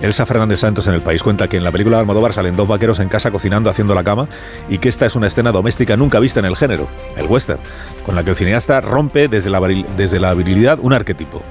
Elsa 0.01 0.25
Fernández 0.25 0.61
Santos 0.61 0.87
en 0.87 0.95
El 0.95 1.03
País 1.03 1.23
cuenta 1.23 1.49
que 1.49 1.59
en 1.59 1.65
la 1.65 1.73
película 1.73 1.97
de 1.97 2.01
Almodóvar 2.01 2.33
salen 2.33 2.57
dos 2.57 2.67
vaqueros 2.67 3.01
en 3.01 3.09
casa 3.09 3.31
cocinando 3.31 3.69
haciendo 3.69 3.95
la 3.95 4.03
cama 4.03 4.29
y 4.69 4.79
que 4.79 4.89
esta 4.89 5.05
es 5.05 5.15
una 5.15 5.27
escena 5.27 5.53
doméstica 5.53 5.97
nunca 5.97 6.21
vista 6.21 6.41
en 6.41 6.47
el 6.47 6.57
género, 6.57 6.89
el 7.17 7.27
western, 7.27 7.61
con 8.07 8.15
la 8.15 8.25
que 8.25 8.31
el 8.31 8.37
cineasta 8.37 8.81
rompe 8.81 9.29
desde 9.29 9.51
la, 9.51 10.35
virilidad 10.35 10.79
un 10.81 10.95
arquetipo. 10.95 11.43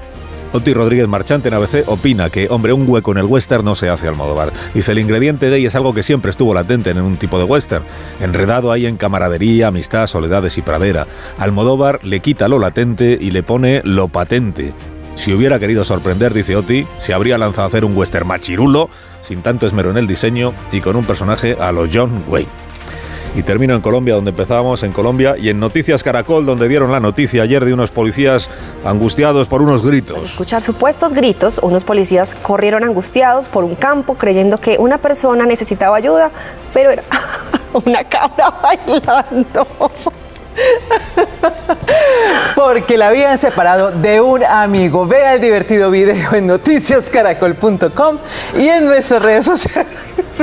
Oti 0.52 0.74
Rodríguez 0.74 1.08
Marchante 1.08 1.50
en 1.50 1.54
ABC 1.54 1.88
opina 1.88 2.32
que, 2.32 2.48
hombre, 2.50 2.74
un 2.74 2.90
hueco 2.90 3.12
en 3.12 3.20
el 3.20 3.26
western 3.26 3.64
no 3.64 3.76
se 3.76 3.88
hace 3.88 4.08
Almodóvar. 4.08 4.52
Dice, 4.74 4.94
el 4.94 5.00
ingrediente 5.00 5.48
gay 5.52 5.64
es 5.68 5.76
algo 5.76 5.94
que 5.94 6.02
siempre 6.02 6.32
estuvo 6.32 6.56
latente 6.56 6.90
en 6.90 7.00
un 7.02 7.18
tipo 7.18 7.38
de 7.38 7.44
western. 7.44 7.84
Enredado 8.20 8.72
ahí 8.72 8.88
en 8.88 8.98
camaradería, 8.98 9.68
amistad, 9.68 10.08
soledades 10.08 10.58
y 10.58 10.64
pradera. 10.64 11.06
Almodóvar 11.38 12.04
le 12.04 12.20
quita 12.22 12.48
lo 12.48 12.58
latente 12.58 13.16
y 13.22 13.30
le 13.30 13.44
pone 13.44 13.82
lo 13.86 14.08
patente. 14.08 14.74
Si 15.20 15.34
hubiera 15.34 15.60
querido 15.60 15.84
sorprender, 15.84 16.34
dice 16.34 16.56
Oti, 16.56 16.88
se 16.98 17.14
habría 17.14 17.38
lanzado 17.38 17.66
a 17.66 17.68
hacer 17.68 17.84
un 17.84 17.96
western 17.96 18.26
machirulo, 18.26 18.90
sin 19.22 19.42
tanto 19.42 19.68
esmero 19.68 19.92
en 19.92 19.98
el 19.98 20.08
diseño 20.08 20.54
y 20.72 20.80
con 20.80 20.96
un 20.96 21.04
personaje 21.04 21.58
a 21.60 21.74
lo 21.74 21.88
John 21.92 22.24
Wayne. 22.30 22.48
Y 23.36 23.44
termino 23.44 23.76
en 23.76 23.82
Colombia, 23.82 24.16
donde 24.16 24.32
empezábamos, 24.32 24.82
en 24.82 24.94
Colombia, 24.94 25.36
y 25.38 25.50
en 25.50 25.60
Noticias 25.60 26.04
Caracol, 26.04 26.46
donde 26.46 26.70
dieron 26.70 26.92
la 26.92 27.02
noticia 27.02 27.44
ayer 27.44 27.66
de 27.66 27.74
unos 27.74 27.92
policías 27.92 28.50
angustiados 28.86 29.50
por 29.50 29.62
unos 29.62 29.86
gritos. 29.86 30.24
escuchar 30.24 30.62
supuestos 30.62 31.14
gritos, 31.14 31.60
unos 31.62 31.84
policías 31.84 32.34
corrieron 32.34 32.86
angustiados 32.86 33.50
por 33.50 33.66
un 33.66 33.76
campo 33.76 34.16
creyendo 34.16 34.58
que 34.58 34.78
una 34.80 35.00
persona 35.00 35.46
necesitaba 35.46 35.98
ayuda, 35.98 36.32
pero 36.74 36.92
era 36.92 37.04
una 37.74 38.06
cabra 38.06 38.52
bailando. 38.64 39.68
Porque 42.56 42.98
la 42.98 43.08
habían 43.08 43.38
separado 43.38 43.92
de 43.92 44.22
un 44.22 44.44
amigo. 44.44 45.06
Vea 45.06 45.34
el 45.36 45.42
divertido 45.42 45.90
video 45.92 46.34
en 46.34 46.48
noticiascaracol.com 46.48 48.18
y 48.58 48.68
en 48.68 48.86
nuestras 48.86 49.22
redes 49.22 49.46
sociales. 49.46 49.94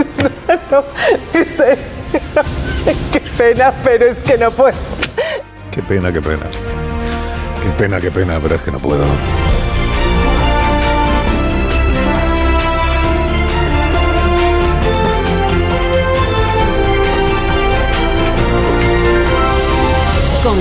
Usted- 1.34 1.78
Qué 3.12 3.20
pena, 3.36 3.72
pero 3.82 4.06
es 4.06 4.22
que 4.22 4.38
no 4.38 4.50
puedo. 4.50 4.76
Qué 5.70 5.82
pena, 5.82 6.12
qué 6.12 6.20
pena. 6.22 6.46
Qué 7.62 7.68
pena, 7.76 8.00
qué 8.00 8.10
pena, 8.10 8.38
pero 8.40 8.54
es 8.54 8.62
que 8.62 8.70
no 8.70 8.78
puedo. 8.78 9.04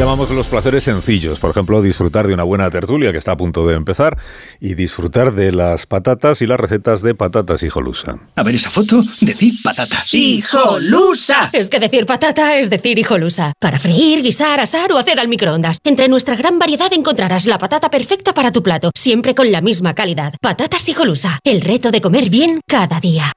Llamamos 0.00 0.30
los 0.30 0.48
placeres 0.48 0.84
sencillos. 0.84 1.38
Por 1.38 1.50
ejemplo, 1.50 1.82
disfrutar 1.82 2.26
de 2.26 2.32
una 2.32 2.42
buena 2.42 2.70
tertulia 2.70 3.12
que 3.12 3.18
está 3.18 3.32
a 3.32 3.36
punto 3.36 3.66
de 3.66 3.74
empezar 3.74 4.16
y 4.58 4.72
disfrutar 4.72 5.34
de 5.34 5.52
las 5.52 5.84
patatas 5.84 6.40
y 6.40 6.46
las 6.46 6.58
recetas 6.58 7.02
de 7.02 7.14
patatas 7.14 7.62
hijolusa. 7.62 8.18
A 8.34 8.42
ver 8.42 8.54
esa 8.54 8.70
foto, 8.70 9.04
decir 9.20 9.52
patata. 9.62 10.02
¡Hijolusa! 10.10 11.50
Es 11.52 11.68
que 11.68 11.78
decir 11.78 12.06
patata 12.06 12.56
es 12.56 12.70
decir 12.70 12.98
hijolusa. 12.98 13.52
Para 13.60 13.78
freír, 13.78 14.22
guisar, 14.22 14.58
asar 14.58 14.90
o 14.90 14.96
hacer 14.96 15.20
al 15.20 15.28
microondas. 15.28 15.76
Entre 15.84 16.08
nuestra 16.08 16.34
gran 16.34 16.58
variedad 16.58 16.90
encontrarás 16.94 17.44
la 17.44 17.58
patata 17.58 17.90
perfecta 17.90 18.32
para 18.32 18.52
tu 18.52 18.62
plato, 18.62 18.92
siempre 18.94 19.34
con 19.34 19.52
la 19.52 19.60
misma 19.60 19.94
calidad. 19.94 20.32
Patatas 20.40 20.88
hijolusa. 20.88 21.38
El 21.44 21.60
reto 21.60 21.90
de 21.90 22.00
comer 22.00 22.30
bien 22.30 22.62
cada 22.66 23.00
día. 23.00 23.34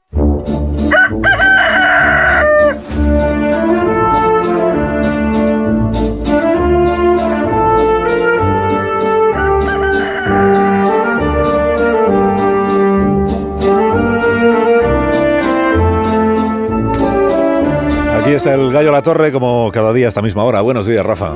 Aquí 18.33 18.37
está 18.37 18.55
el 18.55 18.73
gallo 18.73 18.91
la 18.91 19.03
torre 19.03 19.31
como 19.31 19.71
cada 19.71 19.93
día 19.93 20.07
a 20.07 20.09
esta 20.09 20.23
misma 20.23 20.43
hora. 20.43 20.59
Buenos 20.61 20.87
días, 20.87 21.05
Rafa. 21.05 21.35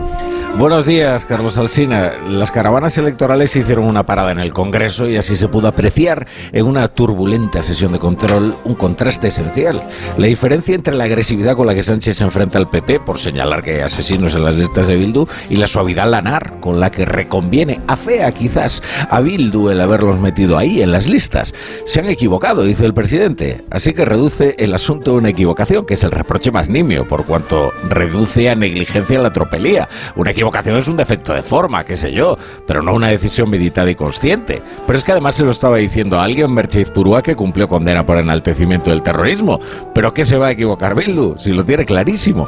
Buenos 0.58 0.88
días, 0.88 1.24
Carlos 1.26 1.60
Alsina. 1.60 2.14
Las 2.28 2.52
caravanas 2.52 2.98
electorales 2.98 3.56
hicieron 3.56 3.86
una 3.86 4.08
parada 4.08 4.32
en 4.32 4.40
el 4.40 4.54
Congreso 4.54 5.08
y 5.08 5.16
así 5.16 5.38
se 5.38 5.48
pudo 5.48 5.68
apreciar 5.68 6.26
en 6.52 6.66
una 6.66 6.88
turbulenta 6.88 7.62
sesión 7.62 7.92
de 7.92 8.00
control 8.00 8.56
un 8.64 8.74
contraste 8.74 9.28
esencial. 9.28 9.80
La 10.18 10.26
diferencia 10.26 10.74
entre 10.74 10.96
la 10.96 11.04
agresividad 11.04 11.56
con 11.56 11.68
la 11.68 11.76
que 11.76 11.84
Sánchez 11.84 12.18
se 12.18 12.24
enfrenta 12.24 12.58
al 12.58 12.72
PP 12.72 13.02
por 13.02 13.20
señalar 13.20 13.62
que 13.62 13.76
hay 13.76 13.82
asesinos 13.82 14.34
en 14.34 14.44
las 14.44 14.56
listas 14.56 14.88
de 14.88 14.96
Bildu 14.98 15.28
y 15.48 15.58
la 15.58 15.68
suavidad 15.68 16.10
lanar 16.10 16.60
con 16.60 16.80
la 16.80 16.90
que 16.90 17.06
reconviene, 17.06 17.80
afea 17.86 18.32
quizás, 18.32 18.82
a 19.12 19.22
Bildu 19.22 19.70
el 19.70 19.80
haberlos 19.80 20.18
metido 20.18 20.58
ahí 20.58 20.82
en 20.82 20.92
las 20.92 21.06
listas. 21.06 21.54
Se 21.86 22.00
han 22.00 22.10
equivocado, 22.10 22.64
dice 22.64 22.84
el 22.84 22.96
presidente. 22.96 23.64
Así 23.70 23.94
que 23.94 24.06
reduce 24.06 24.56
el 24.58 24.74
asunto 24.74 25.12
a 25.12 25.16
una 25.18 25.30
equivocación, 25.30 25.86
que 25.86 25.94
es 25.94 26.04
el 26.04 26.10
reproche 26.10 26.50
más 26.50 26.68
nimio, 26.68 27.08
por 27.08 27.28
cuanto 27.28 27.74
reduce 27.88 28.50
a 28.50 28.56
negligencia 28.56 29.20
la 29.20 29.32
tropelía. 29.32 29.88
Una 30.16 30.32
es 30.54 30.88
un 30.88 30.98
defecto 30.98 31.34
de 31.34 31.44
forma, 31.44 31.84
qué 31.84 31.96
sé 31.98 32.12
yo, 32.12 32.38
pero 32.66 32.82
no 32.82 32.94
una 32.94 33.08
decisión 33.08 33.50
meditada 33.50 33.90
y 33.90 33.96
consciente. 33.96 34.62
Pero 34.86 34.98
es 34.98 35.04
que 35.04 35.12
además 35.12 35.36
se 35.36 35.44
lo 35.44 35.52
estaba 35.52 35.78
diciendo 35.78 36.20
a 36.20 36.24
alguien, 36.24 36.52
Mercheiz 36.52 36.92
Purúa, 36.92 37.22
que 37.22 37.36
cumplió 37.36 37.68
condena 37.68 38.06
por 38.06 38.18
enaltecimiento 38.18 38.90
del 38.90 39.02
terrorismo. 39.02 39.60
¿Pero 39.94 40.14
qué 40.14 40.26
se 40.26 40.38
va 40.38 40.48
a 40.48 40.52
equivocar 40.52 40.96
Bildu? 40.96 41.36
Si 41.38 41.54
lo 41.54 41.64
tiene 41.64 41.86
clarísimo. 41.86 42.48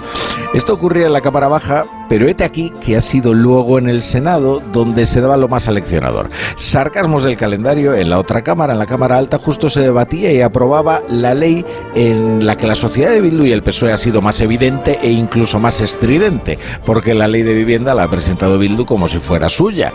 Esto 0.54 0.74
ocurría 0.74 1.08
en 1.08 1.14
la 1.14 1.22
Cámara 1.22 1.48
Baja, 1.48 1.86
pero 2.10 2.28
hete 2.28 2.44
aquí 2.44 2.74
que 2.82 2.96
ha 2.96 3.02
sido 3.02 3.34
luego 3.34 3.78
en 3.78 3.88
el 3.88 4.02
Senado 4.02 4.62
donde 4.72 5.06
se 5.06 5.22
daba 5.22 5.38
lo 5.38 5.48
más 5.48 5.68
aleccionador. 5.68 6.30
Sarcasmos 6.56 7.24
del 7.24 7.38
calendario 7.38 7.94
en 7.94 8.10
la 8.10 8.20
otra 8.20 8.44
Cámara, 8.44 8.74
en 8.74 8.80
la 8.80 8.86
Cámara 8.86 9.18
Alta, 9.18 9.38
justo 9.38 9.70
se 9.70 9.82
debatía 9.82 10.32
y 10.32 10.42
aprobaba 10.42 11.02
la 11.10 11.34
ley 11.34 11.66
en 11.96 12.46
la 12.46 12.58
que 12.58 12.68
la 12.68 12.76
sociedad 12.76 13.12
de 13.12 13.22
Bildu 13.22 13.46
y 13.46 13.52
el 13.52 13.64
PSOE 13.64 13.92
ha 13.92 13.98
sido 13.98 14.22
más 14.22 14.42
evidente 14.42 15.00
e 15.02 15.12
incluso 15.12 15.60
más 15.60 15.82
estridente, 15.82 16.58
porque 16.86 17.14
la 17.14 17.28
ley 17.28 17.44
de 17.44 17.54
vivienda 17.54 17.79
la 17.84 18.04
ha 18.04 18.10
presentado 18.10 18.58
Bildu 18.58 18.86
como 18.86 19.08
si 19.08 19.20
fuera 19.20 19.50
suya, 19.50 19.92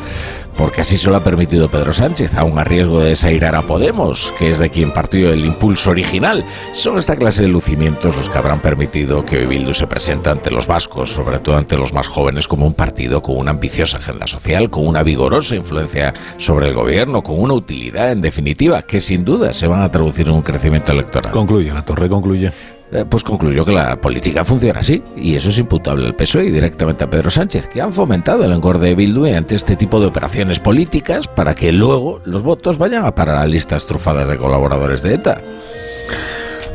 porque 0.57 0.81
así 0.81 0.97
se 0.97 1.11
lo 1.11 1.17
ha 1.17 1.25
permitido 1.25 1.69
Pedro 1.69 1.93
Sánchez, 1.93 2.35
aún 2.35 2.59
a 2.59 2.65
riesgo 2.65 3.01
de 3.01 3.11
desairar 3.11 3.55
a 3.55 3.63
Podemos, 3.63 4.33
que 4.39 4.49
es 4.49 4.59
de 4.59 4.71
quien 4.71 4.93
partió 4.93 5.33
el 5.33 5.45
impulso 5.45 5.91
original. 5.91 6.45
Son 6.73 6.99
esta 6.99 7.17
clase 7.17 7.43
de 7.43 7.49
lucimientos 7.49 8.17
los 8.17 8.29
que 8.29 8.39
habrán 8.39 8.61
permitido 8.61 9.25
que 9.25 9.47
Bildu 9.47 9.73
se 9.73 9.87
presente 9.87 10.31
ante 10.31 10.51
los 10.51 10.67
vascos, 10.67 11.11
sobre 11.11 11.39
todo 11.39 11.57
ante 11.57 11.77
los 11.77 11.93
más 11.93 12.09
jóvenes, 12.09 12.49
como 12.49 12.67
un 12.67 12.75
partido 12.75 13.23
con 13.23 13.37
una 13.37 13.51
ambiciosa 13.51 13.99
agenda 13.99 14.27
social, 14.27 14.71
con 14.71 14.87
una 14.87 15.03
vigorosa 15.03 15.57
influencia 15.57 16.15
sobre 16.39 16.69
el 16.69 16.75
gobierno, 16.75 17.23
con 17.23 17.41
una 17.41 17.55
utilidad, 17.55 18.13
en 18.13 18.23
definitiva, 18.23 18.83
que 18.83 19.01
sin 19.01 19.25
duda 19.25 19.53
se 19.53 19.67
van 19.67 19.83
a 19.83 19.91
traducir 19.91 20.29
en 20.29 20.35
un 20.35 20.43
crecimiento 20.43 20.93
electoral. 20.93 21.33
Concluye, 21.33 21.73
la 21.73 21.83
torre 21.83 22.09
concluye. 22.09 22.53
Eh, 22.93 23.05
Pues 23.09 23.25
concluyó 23.25 23.65
que 23.65 23.73
la 23.73 23.97
política 23.97 24.45
funciona 24.45 24.81
así, 24.81 25.03
y 25.17 25.35
eso 25.35 25.49
es 25.49 25.59
imputable 25.59 26.07
al 26.07 26.15
PSOE 26.15 26.45
y 26.47 26.51
directamente 26.51 27.05
a 27.05 27.11
Pedro 27.11 27.31
Sánchez, 27.31 27.69
que 27.69 27.81
han 27.81 27.93
fomentado 27.93 28.45
el 28.45 28.53
engorde 28.53 28.89
de 28.89 28.95
Bildu 28.95 29.27
ante 29.35 29.55
este 29.55 29.75
tipo 29.77 30.01
de 30.01 30.07
operaciones 30.07 30.61
políticas 30.61 31.27
para 31.27 31.55
que 31.55 31.73
luego 31.73 32.21
los 32.25 32.43
votos 32.43 32.79
vayan 32.79 33.05
a 33.05 33.15
parar 33.15 33.37
a 33.37 33.47
listas 33.47 33.87
trufadas 33.87 34.29
de 34.29 34.37
colaboradores 34.37 35.03
de 35.03 35.15
ETA. 35.15 35.41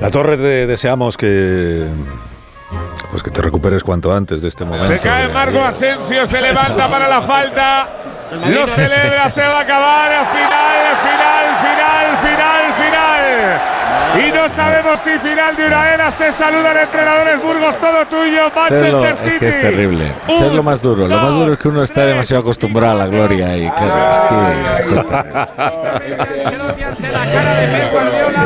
La 0.02 0.10
torre 0.12 0.38
te 0.38 0.66
deseamos 0.68 1.18
que 1.18 1.86
pues 3.12 3.24
que 3.24 3.32
te 3.32 3.42
recuperes 3.42 3.84
cuanto 3.84 4.14
antes 4.14 4.42
de 4.42 4.48
este 4.48 4.64
momento. 4.64 4.88
Se 4.88 5.00
cae 5.00 5.28
Marco 5.30 5.60
Asensio, 5.60 6.26
se 6.28 6.40
levanta 6.42 6.90
para 6.90 7.08
la 7.08 7.22
falta. 7.22 7.90
Lo 8.32 8.68
celebra, 8.68 9.30
se 9.30 9.42
va 9.42 9.58
a 9.58 9.62
acabar. 9.62 10.12
Final, 10.32 10.98
final. 11.02 11.39
Y 14.18 14.32
no 14.32 14.50
sabemos 14.50 15.00
si 15.00 15.12
final 15.20 15.56
de 15.56 15.68
una 15.68 15.94
era. 15.94 16.12
Se 16.12 16.32
saluda 16.32 16.72
el 16.72 16.78
entrenador 16.80 17.28
es 17.28 17.42
Burgos, 17.42 17.78
todo 17.78 18.06
tuyo. 18.08 18.42
Serlo, 18.68 19.02
Manchester 19.02 19.16
City. 19.18 19.34
es 19.36 19.40
que 19.40 19.48
es 19.48 19.62
terrible. 19.62 20.14
Eso 20.28 20.46
es 20.48 20.54
lo 20.54 20.64
más 20.64 20.82
duro. 20.82 21.08
Lo 21.08 21.16
más 21.18 21.34
duro 21.34 21.54
es 21.54 21.60
que 21.60 21.68
uno 21.68 21.84
está 21.84 22.06
demasiado 22.06 22.42
acostumbrado 22.42 22.94
a 22.96 23.06
la 23.06 23.08
gloria 23.08 23.56
y 23.58 23.70
claro, 23.70 24.12
es 24.12 24.20
que 24.20 24.96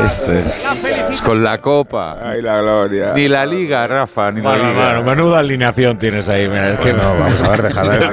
esto 0.05 0.33
es 0.33 0.65
Esto 0.65 1.11
es 1.11 1.21
con 1.21 1.43
la 1.43 1.59
copa. 1.59 2.17
Ay, 2.23 2.41
la 2.41 2.59
gloria. 2.61 3.13
Ni 3.15 3.27
la 3.27 3.45
liga, 3.45 3.87
Rafa, 3.87 4.31
ni 4.31 4.41
la 4.41 4.49
Bueno, 4.49 4.69
liga. 4.69 4.83
bueno, 4.85 5.03
menuda 5.03 5.39
alineación 5.39 5.97
tienes 5.97 6.27
ahí. 6.29 6.47
Mira, 6.47 6.71
es 6.71 6.77
que 6.79 6.93
no, 6.93 6.99
vamos 7.19 7.41
a 7.41 7.49
ver, 7.49 7.61
dejadle, 7.63 7.97
de 7.99 8.07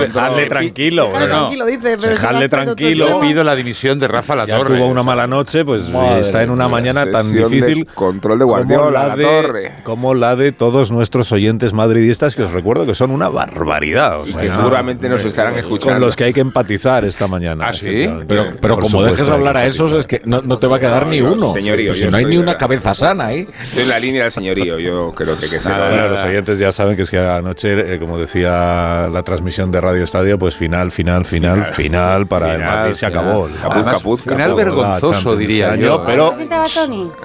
dejadle 0.00 0.46
tranquilo. 0.46 1.06
Dejadle 1.06 1.28
tranquilo, 1.28 1.66
dice, 1.66 1.96
Dejadle 1.96 2.48
tranquilo. 2.48 3.18
Pido 3.20 3.44
la 3.44 3.54
dimisión 3.54 3.98
de 3.98 4.08
Rafa 4.08 4.34
La 4.34 4.46
Ya 4.46 4.56
Torre. 4.58 4.76
tuvo 4.76 4.86
una 4.86 5.02
mala 5.02 5.26
noche, 5.26 5.33
pues 5.42 5.88
Madre 5.88 6.20
está 6.20 6.42
en 6.42 6.50
una 6.50 6.66
mía, 6.68 6.72
mañana 6.72 7.10
tan 7.10 7.30
de 7.32 7.44
difícil 7.44 7.86
control 7.94 8.38
de 8.38 8.44
como 8.44 8.54
Guardiola, 8.56 9.08
La 9.08 9.16
de, 9.16 9.24
Torre. 9.24 9.72
como 9.82 10.14
la 10.14 10.36
de 10.36 10.52
todos 10.52 10.90
nuestros 10.90 11.32
oyentes 11.32 11.72
madridistas, 11.72 12.36
que 12.36 12.42
os 12.42 12.52
recuerdo 12.52 12.86
que 12.86 12.94
son 12.94 13.10
una 13.10 13.28
barbaridad. 13.28 14.20
o 14.20 14.26
sea, 14.26 14.40
que 14.40 14.48
no, 14.48 14.54
seguramente 14.54 15.08
nos 15.08 15.24
estarán 15.24 15.54
escuchando. 15.56 15.94
Con 15.94 16.00
los 16.06 16.16
que 16.16 16.24
hay 16.24 16.32
que 16.32 16.40
empatizar 16.40 17.04
esta 17.04 17.26
mañana. 17.26 17.66
¿Ah, 17.68 17.72
sí? 17.72 18.08
Pero, 18.28 18.46
pero 18.60 18.76
como 18.76 18.88
supuesto 18.90 19.10
dejes 19.16 19.30
hablar 19.30 19.56
a 19.56 19.66
esos, 19.66 19.92
es 19.94 20.06
que 20.06 20.20
no, 20.24 20.42
no 20.42 20.58
te 20.58 20.66
va 20.66 20.76
a 20.76 20.80
quedar 20.80 21.04
No, 21.04 21.10
ni 21.10 21.20
no, 21.20 21.32
uno. 21.32 21.52
señorío, 21.52 21.90
Pues 21.90 22.00
si 22.00 22.08
no 22.08 22.16
hay 22.16 22.24
ni 22.24 22.36
una 22.36 22.52
la- 22.52 22.58
cabeza 22.58 22.94
sana 22.94 23.26
ahí. 23.26 23.48
Estoy 23.62 23.82
en 23.84 23.88
la 23.88 23.98
línea 23.98 24.22
del 24.22 24.32
señorío, 24.32 24.78
yo 24.78 25.12
creo 25.14 25.34
que, 25.38 25.48
que 25.48 25.60
se 25.60 25.68
Nada, 25.68 25.88
bueno, 25.90 26.08
los 26.08 26.22
oyentes 26.22 26.58
ya 26.58 26.72
saben 26.72 26.96
que 26.96 27.02
es 27.02 27.10
que 27.10 27.18
anoche, 27.18 27.94
eh, 27.94 27.98
como 27.98 28.18
decía 28.18 29.08
la 29.12 29.22
transmisión 29.24 29.70
de 29.70 29.80
Radio 29.80 30.04
Estadio, 30.04 30.38
pues 30.38 30.54
final, 30.54 30.90
final, 30.90 31.24
final, 31.24 31.64
final, 31.66 32.26
para 32.26 32.54
el 32.54 32.62
Madrid 32.64 32.92
se 32.94 33.06
final. 33.06 33.24
acabó. 33.24 33.48
Capuz, 33.62 33.84
capuz, 33.84 34.22
final 34.22 34.38
capuz. 34.50 34.56
vergonzoso, 34.56 35.23
La 35.32 35.38
diría 35.38 35.72
año, 35.72 36.04
pero, 36.04 36.34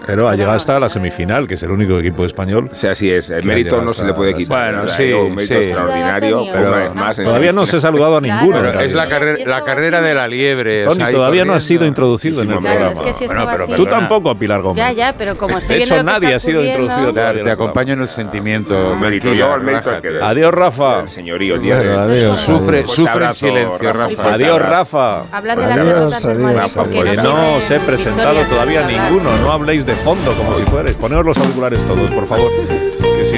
pero 0.05 0.29
ha 0.29 0.35
llegado 0.35 0.55
hasta 0.55 0.79
la 0.79 0.89
semifinal, 0.89 1.47
que 1.47 1.55
es 1.55 1.63
el 1.63 1.71
único 1.71 1.99
equipo 1.99 2.25
español. 2.25 2.69
Sí, 2.71 2.87
así 2.87 3.09
es. 3.11 3.29
El 3.29 3.43
ha 3.43 3.45
mérito 3.45 3.81
no 3.81 3.93
se 3.93 4.05
le 4.05 4.13
puede 4.13 4.31
la 4.31 4.37
quitar. 4.37 4.73
Bueno, 4.73 4.87
sí, 4.87 5.11
un 5.13 5.35
mérito 5.35 5.53
sí. 5.55 5.67
extraordinario, 5.67 6.45
Pero 6.51 6.67
una 6.69 6.77
vez 6.77 6.95
más. 6.95 7.15
Todavía 7.17 7.51
no 7.53 7.65
se 7.65 7.77
ha 7.77 7.81
saludado 7.81 8.17
a 8.17 8.21
ninguno. 8.21 8.63
es 8.81 8.93
la, 8.93 9.05
la 9.05 9.63
carrera 9.63 10.01
de 10.01 10.13
la 10.13 10.27
liebre. 10.27 10.87
o 10.87 10.91
Tony, 10.95 11.11
todavía 11.11 11.43
no 11.43 11.53
corriendo. 11.53 11.59
sido 11.61 11.85
introducido 11.85 12.41
en 12.43 12.51
el 12.51 12.59
Claro, 12.59 12.93
programa. 12.93 13.75
Tú 13.75 13.85
tampoco, 13.85 14.35
Pilar 14.35 14.61
Gómez. 14.61 14.77
Ya, 14.77 14.91
ya, 14.91 15.13
pero 15.17 15.35
como 15.37 15.57
estoy 15.57 15.75
De 15.75 15.75
viendo 15.77 15.95
hecho, 15.95 16.03
nadie 16.03 16.33
ha 16.33 16.39
sido 16.39 16.63
introducido 16.63 17.07
Te, 17.13 17.19
todavía. 17.19 17.43
te 17.43 17.51
acompaño 17.51 17.93
en 17.93 18.01
el 18.01 18.09
sentimiento. 18.09 18.95
Dé. 18.99 20.19
Adiós, 20.21 20.53
Rafa. 20.53 21.07
Señorío, 21.07 21.55
el 21.55 21.61
día 21.61 21.79
de 22.07 22.35
Sufre, 22.35 22.79
en 22.81 23.33
silencio, 23.33 23.93
Rafa. 23.93 24.33
Adiós, 24.33 24.59
Rafa. 24.61 25.23
Hablan 25.31 25.59
de 25.59 25.67
las 25.67 25.77
Adiós, 25.79 26.25
adiós, 26.25 26.87
Que 26.89 27.17
no 27.17 27.59
presentado 27.89 28.41
todavía 28.45 28.85
ninguno. 28.85 29.35
No 29.37 29.51
habléis 29.51 29.85
de 29.85 29.95
fondo 29.95 30.31
como 30.33 30.55
si 30.55 30.63
fuerais. 30.63 30.95
Poneos 30.95 31.25
los 31.25 31.37
auriculares 31.37 31.79
todos, 31.87 32.11
por 32.11 32.27
favor. 32.27 32.51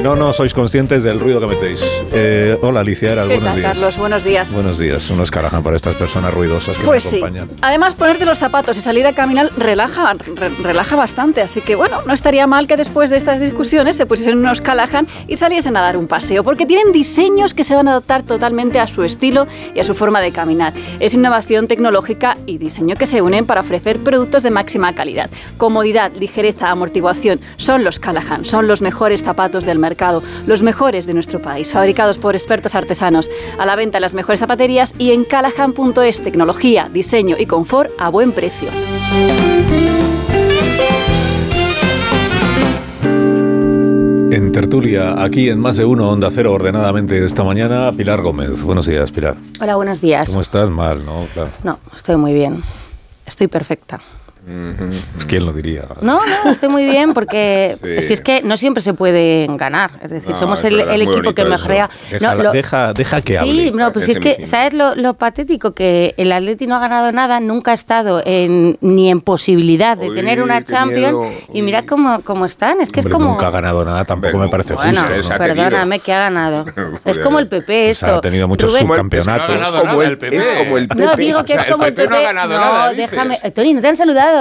Si 0.02 0.06
no, 0.08 0.16
no 0.16 0.34
sois 0.34 0.52
conscientes 0.52 1.04
del 1.04 1.20
ruido 1.20 1.40
que 1.40 1.46
metéis. 1.46 1.80
Eh, 2.12 2.58
hola, 2.64 2.80
Alicia 2.80 3.14
¿Qué 3.14 3.36
buenos 3.36 3.56
días. 3.56 3.72
Carlos? 3.72 3.98
Buenos 3.98 4.24
días. 4.24 4.52
Buenos 4.52 4.80
días. 4.80 5.08
Unos 5.12 5.30
carajan 5.30 5.62
para 5.62 5.76
estas 5.76 5.96
personas 5.96 6.34
ruidosas 6.34 6.76
que 6.76 6.84
Pues 6.84 7.06
me 7.06 7.12
sí. 7.12 7.18
acompañan. 7.18 7.50
Además, 7.62 7.94
ponerte 7.94 8.26
los 8.26 8.40
zapatos 8.40 8.76
y 8.80 8.82
salir 8.82 9.06
a 9.06 9.14
caminar 9.14 9.52
relaja, 9.58 10.12
re- 10.16 10.50
relaja 10.64 10.96
bastante. 10.96 11.42
Así 11.44 11.62
que, 11.62 11.76
bueno, 11.76 12.00
no 12.08 12.14
estaría 12.14 12.48
mal 12.48 12.66
que 12.66 12.78
después 12.78 13.12
de 13.12 13.18
estas 13.18 13.40
discusiones 13.40 13.96
se 13.96 14.08
pusiesen 14.08 14.40
unos 14.40 14.60
Callahan 14.62 15.06
y 15.28 15.38
saliesen 15.38 15.78
a 15.78 15.82
dar 15.82 15.98
un 15.98 16.08
paseo, 16.08 16.44
porque 16.44 16.66
tienen 16.66 16.92
diseños 16.92 17.54
que 17.54 17.64
se 17.64 17.76
van 17.76 17.88
a 17.88 17.92
adaptar 17.92 18.24
totalmente 18.24 18.80
a 18.80 18.88
su 18.88 19.04
estilo 19.04 19.46
y 19.76 19.82
a 19.82 19.84
su 19.84 19.94
forma 19.94 20.20
de 20.20 20.32
caminar. 20.32 20.74
Es 21.00 21.14
innovación 21.14 21.68
tecnológica 21.68 22.38
y 22.48 22.58
diseño 22.58 22.96
que 22.96 23.06
se 23.06 23.22
unen 23.22 23.46
para 23.46 23.62
ofrecer 23.62 24.00
productos 24.00 24.42
de 24.42 24.50
máxima 24.50 24.96
calidad. 24.96 25.30
Comodidad, 25.58 26.12
ligereza, 26.16 26.72
amortiguación 26.72 27.40
son 27.58 27.84
los 27.84 28.00
Callahan, 28.00 28.46
son 28.46 28.66
los 28.66 28.82
mejores 28.82 29.22
zapatos 29.22 29.64
del 29.64 29.78
mercado, 29.78 29.91
los 30.48 30.62
mejores 30.64 31.06
de 31.06 31.14
nuestro 31.14 31.42
país, 31.42 31.72
fabricados 31.72 32.18
por 32.18 32.36
expertos 32.36 32.76
artesanos. 32.76 33.30
A 33.58 33.66
la 33.66 33.76
venta 33.76 33.98
en 33.98 34.02
las 34.02 34.14
mejores 34.14 34.40
zapaterías 34.40 34.94
y 34.98 35.12
en 35.12 35.24
callahan.es, 35.24 36.24
tecnología, 36.24 36.90
diseño 36.92 37.36
y 37.40 37.46
confort 37.46 37.92
a 37.98 38.10
buen 38.10 38.32
precio. 38.32 38.70
En 44.32 44.54
tertulia, 44.54 45.22
aquí 45.22 45.50
en 45.50 45.60
más 45.60 45.76
de 45.76 45.84
uno, 45.84 46.10
Onda 46.10 46.30
Cero, 46.32 46.54
ordenadamente 46.54 47.26
esta 47.26 47.44
mañana, 47.44 47.92
Pilar 47.92 48.22
Gómez. 48.22 48.62
Buenos 48.62 48.86
días, 48.86 49.12
Pilar. 49.12 49.36
Hola, 49.60 49.76
buenos 49.76 50.00
días. 50.00 50.28
¿Cómo 50.28 50.40
estás? 50.40 50.70
Mal, 50.70 51.06
¿no? 51.06 51.26
Claro. 51.34 51.50
No, 51.64 51.80
estoy 51.94 52.16
muy 52.16 52.34
bien. 52.34 52.64
Estoy 53.26 53.48
perfecta. 53.48 54.00
Pues, 54.44 55.26
¿Quién 55.28 55.46
lo 55.46 55.54
diría? 55.54 55.84
No, 56.02 56.20
no, 56.44 56.52
estoy 56.52 56.70
muy 56.70 56.86
bien 56.86 57.14
porque 57.14 57.78
Sí. 57.82 57.88
es 57.90 58.08
que 58.08 58.14
es 58.14 58.22
que 58.22 58.42
no 58.42 58.58
siempre 58.58 58.82
se 58.82 58.94
pueden 58.94 59.56
ganar. 59.58 59.92
Es 60.04 60.10
decir, 60.10 60.32
No, 60.32 60.40
somos 60.40 60.64
el, 60.64 60.80
equipo 60.80 61.34
que. 61.34 61.44
Deja, 61.44 61.90
No, 62.20 62.36
lo- 62.36 62.52
deja, 62.52 62.94
deja 62.94 63.22
que 63.22 63.38
hable. 63.38 63.52
Sí, 63.52 63.72
no, 63.72 63.92
pues 63.94 64.10
es 64.10 64.18
que, 64.20 64.46
¿sabes 64.48 64.74
lo, 64.74 64.96
lo 64.96 65.14
patético? 65.14 65.74
Que 65.74 66.14
el 66.18 66.32
Atleti 66.32 66.66
no 66.68 66.76
ha 66.76 66.80
ganado 66.80 67.12
nada, 67.12 67.40
nunca 67.40 67.72
ha 67.72 67.74
estado 67.76 68.22
en, 68.26 68.78
ni 68.82 69.10
en 69.12 69.22
posibilidad 69.22 69.98
de 69.98 70.10
Uy, 70.10 70.16
tener 70.16 70.42
una 70.42 70.64
Champions. 70.64 71.14
miedo. 71.20 71.26
Y 71.54 71.62
mira 71.62 71.86
cómo, 71.86 72.22
cómo 72.24 72.46
están, 72.46 72.82
es 72.82 72.90
que 72.92 73.02
Hombre, 73.02 73.10
es 73.12 73.14
como... 73.14 73.30
Nunca 73.30 73.48
ha 73.48 73.52
ganado 73.52 73.86
nada, 73.86 74.06
tampoco 74.06 74.38
me 74.38 74.50
parece 74.50 74.74
Bueno, 74.74 75.02
justo. 75.02 75.32
¿no? 75.34 75.38
perdóname 75.38 76.00
que 76.00 76.14
ha 76.14 76.20
ganado. 76.20 76.66
es 77.06 77.20
como 77.20 77.40
el 77.40 77.48
PP 77.48 77.66
Pues 77.66 78.02
esto. 78.04 78.16
ha 78.16 78.22
tenido 78.22 78.48
muchos 78.48 78.72
Rubén- 78.72 78.88
subcampeonatos. 78.88 79.56
El 80.04 80.18
PP. 80.18 80.36
es 80.38 80.52
como 80.58 80.78
el 80.78 80.88
No, 80.88 81.16
digo 81.16 81.44
que 81.46 81.54
es 81.54 81.66
como 81.66 81.86
el 81.86 81.94
PP 81.94 82.08
PP. 82.10 82.34
no 82.34 82.94
déjame. 82.96 83.38
Tony, 83.52 83.74
no 83.74 83.82
te 83.82 83.88
han 83.88 83.96
saludado. 83.96 84.32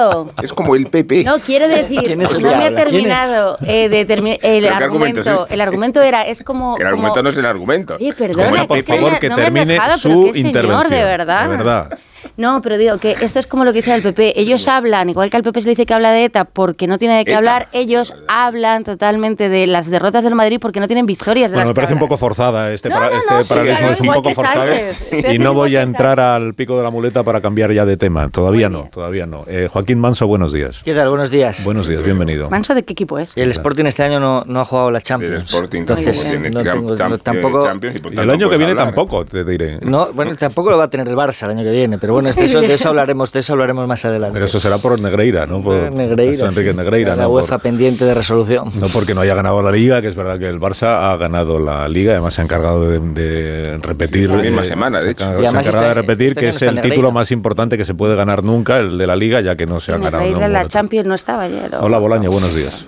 Es 0.43 0.53
como 0.53 0.75
el 0.77 0.87
PP. 0.87 1.25
No, 1.25 1.39
quiero 1.39 1.69
decir, 1.69 2.03
¿Quién 2.03 2.23
es 2.23 2.33
el 2.35 2.43
no 2.43 2.49
me 2.57 2.65
ha 2.65 2.75
terminado 2.75 3.57
eh, 3.67 3.89
de 3.89 4.07
termi- 4.07 4.39
el 4.43 4.63
¿Pero 4.65 4.77
qué 4.79 4.85
argumento 4.85 5.21
argumento. 5.21 5.21
es 5.21 5.41
este? 5.43 5.55
El 5.55 5.61
argumento 5.61 6.03
era, 6.03 6.23
es 6.27 6.43
como. 6.43 6.77
El 6.77 6.87
argumento 6.87 7.13
como- 7.15 7.23
no 7.25 7.29
es 7.31 7.39
el 7.39 7.47
argumento. 7.47 7.95
Oye, 7.97 8.13
perdona, 8.15 8.49
Bueno, 8.49 8.63
que 8.63 8.69
por 8.69 8.83
favor, 8.83 9.19
que 9.19 9.29
no 9.29 9.37
me 9.37 9.43
has 9.43 9.47
termine 9.53 9.73
dejado, 9.73 9.99
su 9.99 10.09
qué 10.27 10.33
señor, 10.33 10.47
intervención. 10.47 10.91
de 10.91 11.05
verdad. 11.05 11.43
De 11.43 11.49
verdad. 11.57 11.99
No, 12.41 12.63
pero 12.63 12.79
digo 12.79 12.97
que 12.99 13.17
esto 13.21 13.39
es 13.39 13.47
como 13.47 13.65
lo 13.67 13.73
que 13.73 13.81
dice 13.81 13.95
el 13.95 14.03
PP. 14.03 14.41
Ellos 14.41 14.67
hablan, 14.67 15.11
igual 15.11 15.29
que 15.29 15.37
al 15.37 15.43
PP 15.43 15.61
se 15.61 15.67
le 15.67 15.71
dice 15.73 15.85
que 15.85 15.93
habla 15.93 16.11
de 16.11 16.25
ETA 16.25 16.47
porque 16.47 16.87
no 16.87 16.97
tiene 16.97 17.19
de 17.19 17.25
qué 17.27 17.33
ETA. 17.33 17.39
hablar, 17.39 17.69
ellos 17.73 18.15
hablan 18.29 18.83
totalmente 18.83 19.49
de 19.51 19.67
las 19.67 19.91
derrotas 19.91 20.25
del 20.25 20.35
Madrid 20.35 20.59
porque 20.61 20.81
no 20.81 20.87
tienen 20.87 21.05
victorias 21.05 21.51
de 21.51 21.57
Bueno, 21.57 21.67
me 21.67 21.71
las 21.71 21.75
parece 21.75 21.93
un 21.93 22.01
poco 22.01 22.17
forzada 22.17 22.73
este, 22.73 22.89
No, 22.89 22.95
para- 22.95 23.11
no, 23.11 23.17
este 23.19 23.35
no, 23.35 23.43
sí, 23.43 23.49
paralelismo, 23.51 23.79
claro, 23.79 23.93
es 23.93 24.01
un 24.01 24.07
poco 24.15 24.35
forzado. 24.35 24.73
Estoy 24.73 25.35
Y 25.35 25.39
no 25.39 25.53
voy 25.53 25.77
a 25.77 25.83
entrar 25.83 26.19
al 26.19 26.55
pico 26.55 26.79
de 26.79 26.83
la 26.83 26.91
muleta 26.91 27.23
para 27.25 27.43
cambiar 27.43 27.73
ya 27.73 27.85
de 27.85 27.99
tema. 27.99 28.31
Todavía 28.31 28.71
no, 28.71 28.89
todavía 28.91 29.27
no. 29.27 29.45
Eh, 29.47 29.69
Joaquín 29.71 29.99
Manso, 30.01 30.27
buenos 30.27 30.53
días. 30.55 30.81
¿Qué 30.83 30.95
tal? 30.95 31.11
Buenos 31.11 31.31
días. 31.31 31.63
Buenos 31.67 31.89
días, 31.89 32.03
bienvenido. 32.03 32.49
¿Manso 32.49 32.75
de 32.75 32.85
qué 32.85 32.95
equipo 32.95 33.19
es? 33.19 33.37
El 33.37 33.51
Sporting 33.51 33.85
este 33.85 34.03
año 34.03 34.19
no, 34.19 34.45
no 34.47 34.61
ha 34.61 34.65
jugado 34.65 34.91
la 34.91 35.03
Champions. 35.03 35.55
Entonces, 35.73 36.31
tiene 36.31 36.49
no 36.51 36.61
Champ- 36.63 36.73
tengo- 36.73 36.97
Champ- 36.97 37.11
no, 37.11 37.19
tampoco. 37.19 37.67
Champions 37.67 37.97
y 37.97 37.99
por 37.99 38.13
Y 38.15 38.17
tanto 38.17 38.33
el 38.33 38.41
año 38.41 38.49
que 38.49 38.57
viene 38.57 38.73
hablar. 38.73 38.87
tampoco, 38.87 39.27
te 39.27 39.45
diré. 39.45 39.79
No, 39.83 40.13
bueno, 40.15 40.35
tampoco 40.37 40.71
lo 40.71 40.79
va 40.79 40.85
a 40.85 40.91
tener 40.91 41.07
el 41.07 41.17
Barça 41.17 41.45
el 41.45 41.51
año 41.51 41.65
que 41.65 41.71
viene, 41.73 41.99
pero 41.99 42.15
bueno, 42.15 42.30
de 42.37 42.45
eso, 42.45 42.61
de 42.61 42.73
eso 42.75 42.89
hablaremos, 42.89 43.33
de 43.33 43.41
eso 43.41 43.53
hablaremos 43.53 43.87
más 43.89 44.05
adelante. 44.05 44.35
Pero 44.35 44.47
eso 44.47 44.61
será 44.61 44.79
por 44.79 45.01
Negreira, 45.01 45.47
¿no? 45.47 45.63
Por 45.63 45.95
Negreira, 45.95 46.47
Enrique 46.47 46.71
sí. 46.71 46.77
Negreira, 46.77 47.17
la 47.17 47.25
¿no? 47.25 47.29
UEFA 47.31 47.57
Por- 47.59 47.63
pendiente 47.63 48.05
de 48.05 48.15
resolución. 48.15 48.71
no 48.81 48.89
porque 48.89 49.15
no 49.15 49.21
haya 49.21 49.35
ganado 49.35 49.63
la 49.63 49.71
Liga, 49.73 50.01
que 50.03 50.09
es 50.09 50.15
verdad 50.17 50.39
que 50.39 50.49
el 50.49 50.61
Barça 50.61 51.13
ha 51.13 51.17
ganado 51.17 51.59
la 51.59 51.89
Liga, 51.89 52.13
además 52.13 52.35
se 52.35 52.41
ha 52.41 52.45
encargado 52.45 52.89
de, 52.89 52.99
de 53.01 53.79
repetir. 53.79 54.29
Sí, 54.31 54.37
la 54.37 54.43
misma 54.43 54.63
eh, 54.63 54.65
semana, 54.65 54.99
de 54.99 55.05
se 55.07 55.11
hecho. 55.13 55.25
Se 55.25 55.31
ha 55.31 55.51
encargado 55.51 55.61
de 55.63 55.69
este- 55.89 55.95
repetir 55.95 56.27
este 56.29 56.41
que 56.41 56.49
es 56.49 56.63
el 56.63 56.75
Negreira. 56.75 56.95
título 56.95 57.11
más 57.13 57.31
importante 57.33 57.77
que 57.77 57.85
se 57.85 57.95
puede 57.95 58.15
ganar 58.17 58.43
nunca, 58.45 58.79
el 58.79 58.99
de 58.99 59.07
la 59.07 59.17
Liga, 59.17 59.41
ya 59.41 59.57
que 59.57 59.67
no 59.67 59.81
se 59.81 59.93
ha 59.93 59.99
ganado. 59.99 60.23
En 60.25 60.53
la 60.53 60.67
Champions 60.69 61.07
no 61.07 61.15
estaba 61.15 61.45
ayer. 61.45 61.75
¿o? 61.75 61.85
Hola, 61.85 61.99
Bolaño, 61.99 62.31
buenos 62.31 62.55
días. 62.55 62.85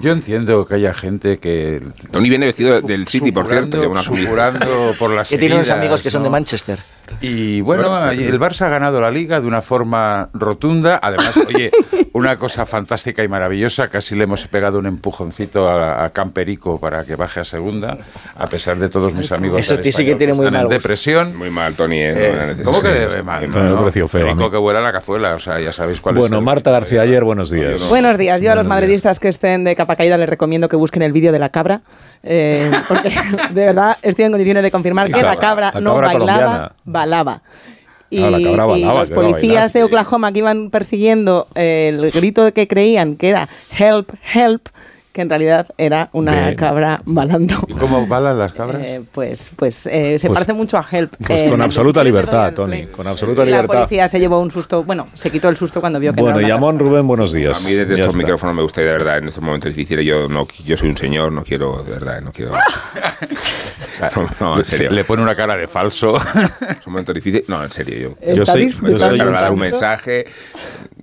Yo 0.00 0.12
entiendo 0.12 0.66
que 0.66 0.74
haya 0.74 0.92
gente 0.92 1.38
que. 1.38 1.80
Tony 2.10 2.28
viene 2.28 2.44
vestido 2.46 2.82
del 2.82 3.08
City, 3.08 3.32
por 3.32 3.46
cierto, 3.46 3.78
lleva 3.80 3.92
una 3.92 4.02
supurando 4.02 4.92
por 4.98 5.10
las 5.10 5.28
Que 5.30 5.38
tiene 5.38 5.54
unos 5.54 5.70
amigos 5.70 6.02
que 6.02 6.10
son 6.10 6.22
de 6.22 6.30
Manchester. 6.30 6.78
Y 7.20 7.60
bueno, 7.60 7.88
Bueno, 7.90 8.10
el 8.10 8.38
Barça 8.40 8.62
ha 8.62 8.68
ganado 8.68 9.00
la 9.00 9.10
liga 9.10 9.40
de 9.40 9.46
una 9.46 9.62
forma 9.62 10.28
rotunda. 10.34 10.98
Además, 11.02 11.36
oye, 11.46 11.70
una 12.12 12.36
cosa 12.36 12.66
fantástica 12.66 13.22
y 13.24 13.28
maravillosa, 13.28 13.88
casi 13.88 14.14
le 14.14 14.24
hemos 14.24 14.46
pegado 14.48 14.78
un 14.78 14.86
empujoncito 14.86 15.68
a, 15.68 16.04
a 16.04 16.10
Camperico 16.10 16.80
para 16.80 17.04
que 17.04 17.16
baje 17.16 17.40
a 17.40 17.44
segunda, 17.44 17.98
a 18.36 18.46
pesar 18.46 18.76
de 18.78 18.88
todos 18.88 19.14
mis 19.14 19.30
amigos. 19.32 19.60
Eso 19.60 19.80
sí 19.82 20.04
que 20.04 20.14
tiene 20.14 20.34
muy 20.34 20.50
mal 20.50 20.64
gusto. 20.66 20.74
depresión. 20.74 21.36
Muy 21.36 21.50
mal, 21.50 21.74
Tony. 21.74 22.00
eh, 22.00 22.14
Eh, 22.16 22.54
no, 22.58 22.64
¿Cómo 22.64 22.82
que 22.82 22.88
debe 22.88 23.22
mal? 23.22 23.44
ha 23.44 23.78
parecido 23.78 24.08
feo 24.08 24.22
a 24.22 24.24
Perico 24.30 24.50
que 24.50 24.56
vuela 24.58 24.80
la 24.80 24.92
cazuela, 24.92 25.34
o 25.34 25.38
sea, 25.40 25.60
ya 25.60 25.72
sabéis 25.72 26.00
cuál 26.00 26.16
es 26.16 26.20
Bueno, 26.20 26.40
Marta 26.40 26.70
García 26.70 27.02
ayer, 27.02 27.22
buenos 27.24 27.50
días. 27.50 27.88
Buenos 27.88 28.18
días. 28.18 28.40
Yo 28.42 28.52
a 28.52 28.54
los 28.54 28.66
madridistas 28.66 29.18
que 29.18 29.28
estén 29.28 29.64
de 29.64 29.74
capa 29.76 29.96
caída 29.96 30.16
les 30.18 30.28
recomiendo 30.28 30.68
que 30.68 30.76
busquen 30.76 31.02
el 31.02 31.12
vídeo 31.12 31.32
de 31.32 31.38
la 31.38 31.50
cabra. 31.50 31.82
eh, 32.22 32.70
porque 32.88 33.10
de 33.50 33.66
verdad 33.66 33.96
estoy 34.02 34.24
en 34.24 34.32
condiciones 34.32 34.62
de 34.62 34.70
confirmar 34.70 35.06
¿Qué 35.06 35.12
que 35.12 35.22
la 35.22 35.36
cabra? 35.36 35.70
cabra 35.70 35.70
La 35.74 35.80
no 35.80 35.90
cabra 35.94 36.06
bailaba, 36.08 36.26
colombiana. 36.36 36.72
Balaba. 36.96 37.42
Y, 38.08 38.22
Ah, 38.22 38.30
la 38.30 38.40
cabra 38.42 38.64
y 38.64 38.82
balaba, 38.82 39.00
los 39.00 39.10
policías 39.10 39.72
de 39.72 39.82
Oklahoma 39.84 40.32
que 40.32 40.38
iban 40.38 40.70
persiguiendo 40.70 41.48
el 41.54 42.10
grito 42.10 42.52
que 42.52 42.66
creían 42.68 43.16
que 43.16 43.28
era 43.30 43.48
help, 43.76 44.12
help, 44.32 44.68
que 45.16 45.22
en 45.22 45.30
realidad 45.30 45.66
era 45.78 46.10
una 46.12 46.32
Bien. 46.32 46.56
cabra 46.56 47.00
balando. 47.06 47.54
¿Y 47.68 47.72
cómo 47.72 48.06
balan 48.06 48.38
las 48.38 48.52
cabras? 48.52 48.82
Eh, 48.84 49.00
pues 49.12 49.50
pues 49.56 49.86
eh, 49.86 50.18
se 50.18 50.26
Pues- 50.28 50.34
parece 50.36 50.52
mucho 50.52 50.76
a 50.76 50.84
Help. 50.90 51.14
Pues 51.26 51.42
Eh, 51.42 51.48
con 51.48 51.62
absoluta 51.62 52.04
libertad, 52.04 52.52
Tony, 52.52 52.84
con 52.88 53.06
absoluta 53.06 53.42
Y 53.42 53.46
La 53.46 53.62
libertad. 53.62 53.78
policía 53.78 54.08
se 54.08 54.20
llevó 54.20 54.38
un 54.40 54.50
susto, 54.50 54.84
bueno, 54.84 55.06
se 55.14 55.30
quitó 55.30 55.48
el 55.48 55.56
susto 55.56 55.80
cuando 55.80 55.98
vio 55.98 56.12
que 56.12 56.20
Bueno, 56.20 56.38
no 56.38 56.72
Rubén, 56.72 57.06
buenos 57.06 57.32
días. 57.32 57.56
A 57.56 57.60
mí 57.66 57.72
desde 57.72 57.96
Ya 57.96 58.02
estos 58.04 58.08
está. 58.08 58.18
micrófonos 58.18 58.54
me 58.54 58.60
gusta 58.60 58.82
y 58.82 58.84
de 58.84 58.92
verdad 58.92 59.16
en 59.16 59.28
estos 59.28 59.42
momentos 59.42 59.74
difíciles 59.74 60.04
yo 60.04 60.28
no 60.28 60.46
yo 60.66 60.76
soy 60.76 60.90
un 60.90 60.96
señor, 60.98 61.32
no 61.32 61.42
quiero, 61.44 61.82
de 61.82 61.92
verdad, 61.92 62.20
no 62.20 62.30
quiero. 62.30 62.52
no, 64.16 64.28
no, 64.40 64.58
en 64.58 64.64
serio. 64.66 64.90
Le 64.90 65.04
pone 65.04 65.22
una 65.22 65.34
cara 65.34 65.56
de 65.56 65.66
falso. 65.66 66.18
Es 66.18 66.86
un 66.86 66.92
momento 66.92 67.14
difícil. 67.14 67.42
No, 67.48 67.64
en 67.64 67.70
serio, 67.70 68.16
yo. 68.20 68.34
Yo 68.34 68.44
soy, 68.44 68.70
yo 68.70 68.98
soy 68.98 69.18
para 69.18 69.28
un 69.28 69.32
dar 69.32 69.52
un 69.52 69.58
mensaje, 69.60 70.26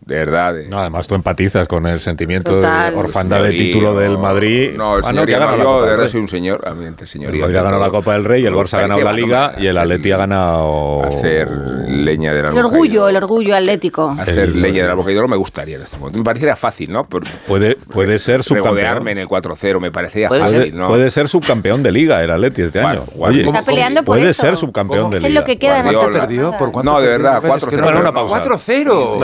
de 0.05 0.15
verdad. 0.15 0.53
de- 0.53 0.67
No, 0.67 0.79
además 0.79 1.07
tú 1.07 1.15
empatizas 1.15 1.67
con 1.67 1.87
el 1.87 1.99
sentimiento 1.99 2.51
Total. 2.51 2.93
de 2.93 2.99
orfandad 2.99 3.43
de 3.43 3.51
título 3.51 3.95
del 3.95 4.17
Madrid. 4.17 4.71
No, 4.75 4.97
el 4.97 5.03
Ah, 5.05 5.13
no, 5.13 5.25
que 5.25 5.35
ha 5.35 5.39
yo 5.39 5.63
Copa 5.63 5.85
de 5.85 5.91
verdad 5.91 6.07
soy 6.07 6.19
un 6.21 6.27
señor, 6.27 6.67
a 6.67 6.73
mí 6.73 6.85
el 6.85 6.93
El. 6.93 7.39
Madrid 7.39 7.55
ha 7.57 7.63
ganado 7.63 7.81
la 7.81 7.89
Copa 7.89 8.13
del 8.13 8.23
Rey 8.23 8.43
y 8.43 8.45
el 8.45 8.53
Barça 8.53 8.75
ha 8.77 8.81
ganado 8.81 9.01
la 9.01 9.13
Liga 9.13 9.47
bueno, 9.49 9.63
y 9.63 9.67
el 9.67 9.77
hacer- 9.77 9.83
Atleti 9.93 10.11
ha 10.11 10.17
ganado... 10.17 11.03
Hacer 11.03 11.49
leña 11.87 12.33
de 12.33 12.41
la 12.43 12.49
El 12.49 12.57
orgullo, 12.57 13.07
el 13.09 13.15
orgullo 13.17 13.55
atlético. 13.55 14.15
Hacer 14.19 14.39
El- 14.39 14.61
leña 14.61 14.83
de 14.83 14.87
la 14.89 14.93
boca 14.95 15.11
y 15.11 15.15
no 15.15 15.27
me 15.27 15.37
gustaría 15.37 15.75
en 15.77 15.83
este 15.83 15.97
momento. 15.97 16.19
Me 16.19 16.25
parecería 16.25 16.55
fácil, 16.55 16.91
¿no? 16.91 17.05
Por, 17.05 17.23
Puede, 17.47 17.75
puede 17.75 18.19
ser 18.19 18.43
subcampeón. 18.43 19.07
en 19.07 19.17
el 19.19 19.27
4-0 19.27 19.79
me 19.79 19.91
parecería 19.91 20.27
Puede 20.27 20.41
fácil, 20.41 20.59
Puede, 20.59 20.71
¿no? 20.71 20.87
puede 20.87 21.09
ser 21.09 21.27
subcampeón 21.27 21.83
de 21.83 21.91
Liga 21.91 22.23
el 22.23 22.31
Atleti 22.31 22.61
este 22.63 22.81
Bueno, 22.81 23.01
año. 23.03 23.09
bueno, 23.15 23.33
Oye, 23.35 23.45
¿cómo- 23.45 23.59
Está 23.59 23.71
peleando 23.71 24.03
por 24.03 24.17
puede 24.17 24.31
eso. 24.31 24.41
ser 24.41 24.55
subcampeón 24.57 25.11
de 25.11 25.17
Eso 25.17 25.25
es 25.27 25.31
Liga. 25.31 25.41
lo 25.41 25.45
que 25.45 25.57
queda 25.59 25.79
en 25.79 25.87
esta 25.87 25.99
Guardiola. 25.99 26.27
temporada. 26.27 26.57
¿Por 26.57 26.71
cuánto 26.71 26.91
No, 26.91 26.99
de 26.99 27.07
perdió? 27.07 27.23
verdad, 27.23 27.37
A 27.37 27.39
ver, 27.39 27.51
es 27.51 27.63
que 27.65 27.75
4-0. 27.77 27.91
no- 27.93 27.99
una 28.01 28.13
pausa. 28.13 28.33
4-0. 28.41 29.19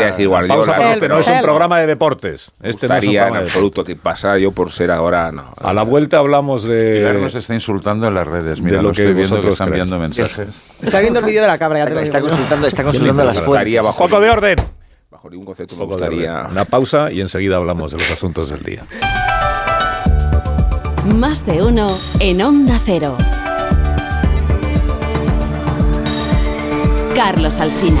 Podría 0.00 0.10
decir 0.12 0.28
Guardiola, 0.28 0.64
Pausa 0.64 0.74
pero 0.78 0.90
este, 0.92 1.08
no 1.08 1.18
es 1.18 1.28
un 1.28 1.40
programa 1.42 1.78
de 1.80 1.86
deportes. 1.86 2.52
Este 2.62 2.88
no 2.88 2.96
es 2.96 3.06
un 3.06 3.14
en 3.14 3.36
absoluto 3.36 3.84
que 3.84 3.96
pasara 3.96 4.38
yo 4.38 4.52
por 4.52 4.72
ser 4.72 4.90
ahora, 4.90 5.30
no. 5.32 5.52
A 5.60 5.72
la 5.72 5.82
vuelta 5.82 6.18
hablamos 6.18 6.62
Pilar 6.62 7.14
de... 7.14 7.20
nos 7.20 7.34
está 7.34 7.54
insultando 7.54 8.08
en 8.08 8.14
las 8.14 8.26
redes. 8.26 8.60
Mira, 8.60 8.78
de 8.78 8.82
lo, 8.82 8.88
lo 8.88 8.94
que 8.94 9.02
estoy 9.02 9.14
viendo 9.14 9.40
que 9.40 9.48
están 9.48 9.68
enviando 9.68 9.98
mensajes. 9.98 10.48
Está 10.82 11.00
viendo 11.00 11.20
el 11.20 11.24
vídeo 11.26 11.42
de 11.42 11.48
la 11.48 11.58
cabra, 11.58 11.78
ya 11.80 11.86
te 11.86 11.94
lo 11.94 12.00
Está 12.00 12.20
consultando, 12.20 12.66
está 12.66 12.82
consultando 12.82 13.24
las 13.24 13.38
Estaría 13.38 13.82
fuentes. 13.82 13.98
bajo 14.00 14.08
Poco 14.10 14.20
de 14.20 14.30
orden. 14.30 14.56
bajo 15.10 15.30
ningún 15.30 15.46
concepto 15.46 15.76
me 15.76 15.84
gustaría... 15.84 16.34
orden. 16.40 16.50
Una 16.52 16.64
pausa 16.64 17.12
y 17.12 17.20
enseguida 17.20 17.56
hablamos 17.56 17.92
de 17.92 17.98
los 17.98 18.10
asuntos 18.10 18.50
del 18.50 18.62
día. 18.62 18.84
Más 21.16 21.46
de 21.46 21.62
uno 21.62 21.98
en 22.18 22.42
Onda 22.42 22.78
Cero. 22.84 23.16
Carlos 27.14 27.60
Alsina. 27.60 28.00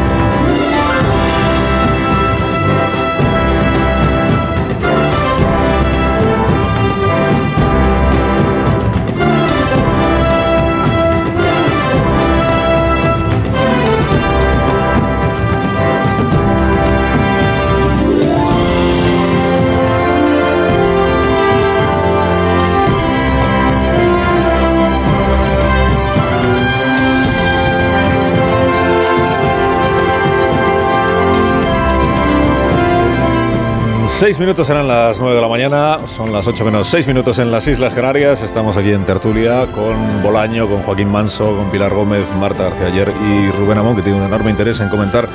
Seis 34.21 34.37
minutos 34.37 34.67
serán 34.67 34.87
las 34.87 35.19
nueve 35.19 35.37
de 35.37 35.41
la 35.41 35.47
mañana, 35.47 36.05
son 36.05 36.31
las 36.31 36.45
ocho 36.45 36.63
menos 36.63 36.87
seis 36.87 37.07
minutos 37.07 37.39
en 37.39 37.51
las 37.51 37.67
Islas 37.67 37.95
Canarias. 37.95 38.43
Estamos 38.43 38.77
aquí 38.77 38.91
en 38.91 39.03
Tertulia 39.03 39.65
con 39.71 40.21
Bolaño, 40.21 40.69
con 40.69 40.83
Joaquín 40.83 41.09
Manso, 41.09 41.57
con 41.57 41.71
Pilar 41.71 41.91
Gómez, 41.91 42.27
Marta 42.39 42.65
García 42.65 42.85
Ayer 42.85 43.11
y 43.19 43.49
Rubén 43.49 43.79
Amón, 43.79 43.95
que 43.95 44.03
tiene 44.03 44.19
un 44.19 44.23
enorme 44.23 44.51
interés 44.51 44.79
en 44.79 44.89
comentar 44.89 45.27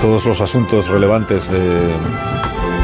todos 0.00 0.24
los 0.24 0.40
asuntos 0.40 0.88
relevantes 0.88 1.50
de, 1.50 1.58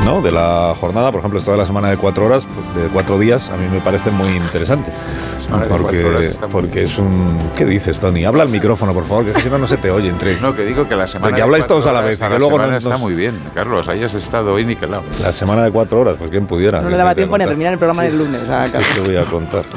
¿no? 0.05 0.21
de 0.23 0.33
la 0.33 0.75
jornada. 0.79 1.11
Por 1.11 1.21
ejemplo, 1.21 1.39
esto 1.39 1.53
de 1.53 1.59
la 1.59 1.67
semana 1.67 1.91
de 1.91 1.97
cuatro 1.97 2.27
horas, 2.27 2.47
de 2.75 2.89
cuatro 2.93 3.19
días, 3.19 3.49
a 3.51 3.57
mí 3.57 3.67
me 3.71 3.81
parece 3.81 4.11
muy 4.11 4.29
interesante. 4.37 4.93
semana 5.39 5.65
de 5.65 5.69
Porque, 5.71 6.31
porque 6.51 6.83
es 6.83 6.99
un... 6.99 7.39
¿Qué 7.57 7.65
dices, 7.65 7.99
Tony? 8.01 8.25
Habla 8.25 8.43
al 8.45 8.49
micrófono, 8.49 8.93
por 8.93 9.05
favor, 9.05 9.25
que 9.25 9.41
si 9.41 9.49
no, 9.49 9.59
no 9.59 9.67
se 9.67 9.77
te 9.77 9.91
oye. 9.91 10.09
Entre... 10.09 10.41
No, 10.41 10.55
que 10.55 10.65
digo 10.65 10.89
que 10.89 10.97
la 10.97 11.07
semana. 11.07 11.29
Porque 11.29 11.43
habláis 11.43 11.67
todos 11.67 11.87
a 11.87 11.93
la 11.93 12.01
vez, 12.03 12.19
que 12.19 12.29
luego 12.39 12.51
no- 12.51 12.65
semana 12.65 12.77
está 12.79 12.97
muy 12.99 13.15
bien, 13.15 13.39
Carlos. 13.55 13.89
Hayas 13.89 14.15
estado 14.15 14.53
hoy 14.55 14.65
niquelado. 14.65 15.03
La 15.21 15.33
semana 15.33 15.65
de 15.65 15.71
cuatro 15.71 16.01
horas, 16.01 16.17
pues 16.19 16.31
quien 16.31 16.47
pudiera. 16.47 16.79
No 16.81 16.87
¿Qué 16.87 16.93
le 16.93 16.97
daba 16.99 17.15
tiempo 17.15 17.37
ni 17.39 17.45
a 17.45 17.49
terminar 17.49 17.73
el 17.73 17.79
programa 17.79 18.03
del 18.03 18.19
lunes. 18.19 18.43
a 18.49 18.65
¿Qué 18.67 18.73
Carlos. 18.73 18.91
te 18.95 19.01
voy 19.01 19.17
a 19.17 19.25
contar? 19.25 19.65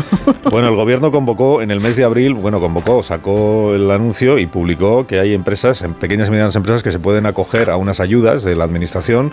Bueno, 0.51 0.67
el 0.67 0.75
gobierno 0.75 1.12
convocó 1.12 1.62
en 1.62 1.71
el 1.71 1.79
mes 1.79 1.95
de 1.95 2.03
abril, 2.03 2.33
bueno, 2.36 2.59
convocó, 2.59 3.01
sacó 3.01 3.73
el 3.73 3.89
anuncio 3.89 4.38
y 4.38 4.45
publicó 4.45 5.07
que 5.07 5.19
hay 5.19 5.33
empresas, 5.33 5.81
en 5.81 5.93
pequeñas 5.95 6.27
y 6.27 6.31
medianas 6.31 6.55
empresas, 6.55 6.83
que 6.83 6.91
se 6.91 6.99
pueden 6.99 7.25
acoger 7.25 7.69
a 7.71 7.77
unas 7.77 7.99
ayudas 7.99 8.43
de 8.43 8.55
la 8.55 8.65
administración 8.65 9.31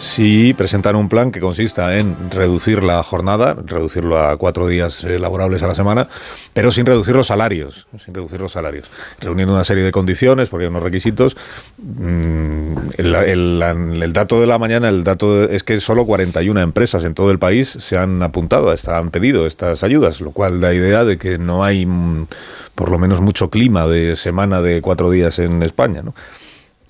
si 0.00 0.54
presentan 0.54 0.96
un 0.96 1.10
plan 1.10 1.30
que 1.30 1.40
consista 1.40 1.98
en 1.98 2.30
reducir 2.30 2.82
la 2.82 3.02
jornada, 3.02 3.54
reducirlo 3.66 4.18
a 4.18 4.34
cuatro 4.38 4.66
días 4.66 5.04
eh, 5.04 5.18
laborables 5.18 5.62
a 5.62 5.66
la 5.66 5.74
semana, 5.74 6.08
pero 6.54 6.72
sin 6.72 6.86
reducir 6.86 7.14
los 7.14 7.26
salarios, 7.26 7.86
sin 8.02 8.14
reducir 8.14 8.40
los 8.40 8.52
salarios, 8.52 8.86
reuniendo 9.20 9.52
una 9.52 9.62
serie 9.62 9.84
de 9.84 9.92
condiciones, 9.92 10.48
porque 10.48 10.64
hay 10.64 10.70
unos 10.70 10.82
requisitos. 10.82 11.36
Mm, 11.76 12.76
el, 12.96 14.12
dato 14.14 14.40
de 14.40 14.46
la 14.46 14.58
mañana, 14.58 14.88
el 14.88 15.04
dato 15.04 15.38
de- 15.38 15.54
es 15.54 15.62
que 15.64 15.78
solo 15.80 16.06
41 16.06 16.62
empresas 16.62 17.04
en 17.04 17.12
todo 17.12 17.30
el 17.30 17.38
país 17.38 17.68
se 17.68 17.98
han 17.98 18.22
apuntado, 18.22 18.72
esta- 18.72 18.96
han 18.96 19.10
pedido 19.10 19.46
estas 19.46 19.82
ayudas, 19.84 20.22
lo 20.22 20.30
cual 20.30 20.62
da 20.62 20.72
idea 20.72 21.04
de 21.04 21.18
que 21.18 21.36
no 21.36 21.62
hay, 21.62 21.84
mm, 21.84 22.26
por 22.74 22.90
lo 22.90 22.98
menos, 22.98 23.20
mucho 23.20 23.50
clima 23.50 23.86
de 23.86 24.16
semana 24.16 24.62
de 24.62 24.80
cuatro 24.80 25.10
días 25.10 25.38
en 25.40 25.62
España. 25.62 26.00
¿no? 26.00 26.14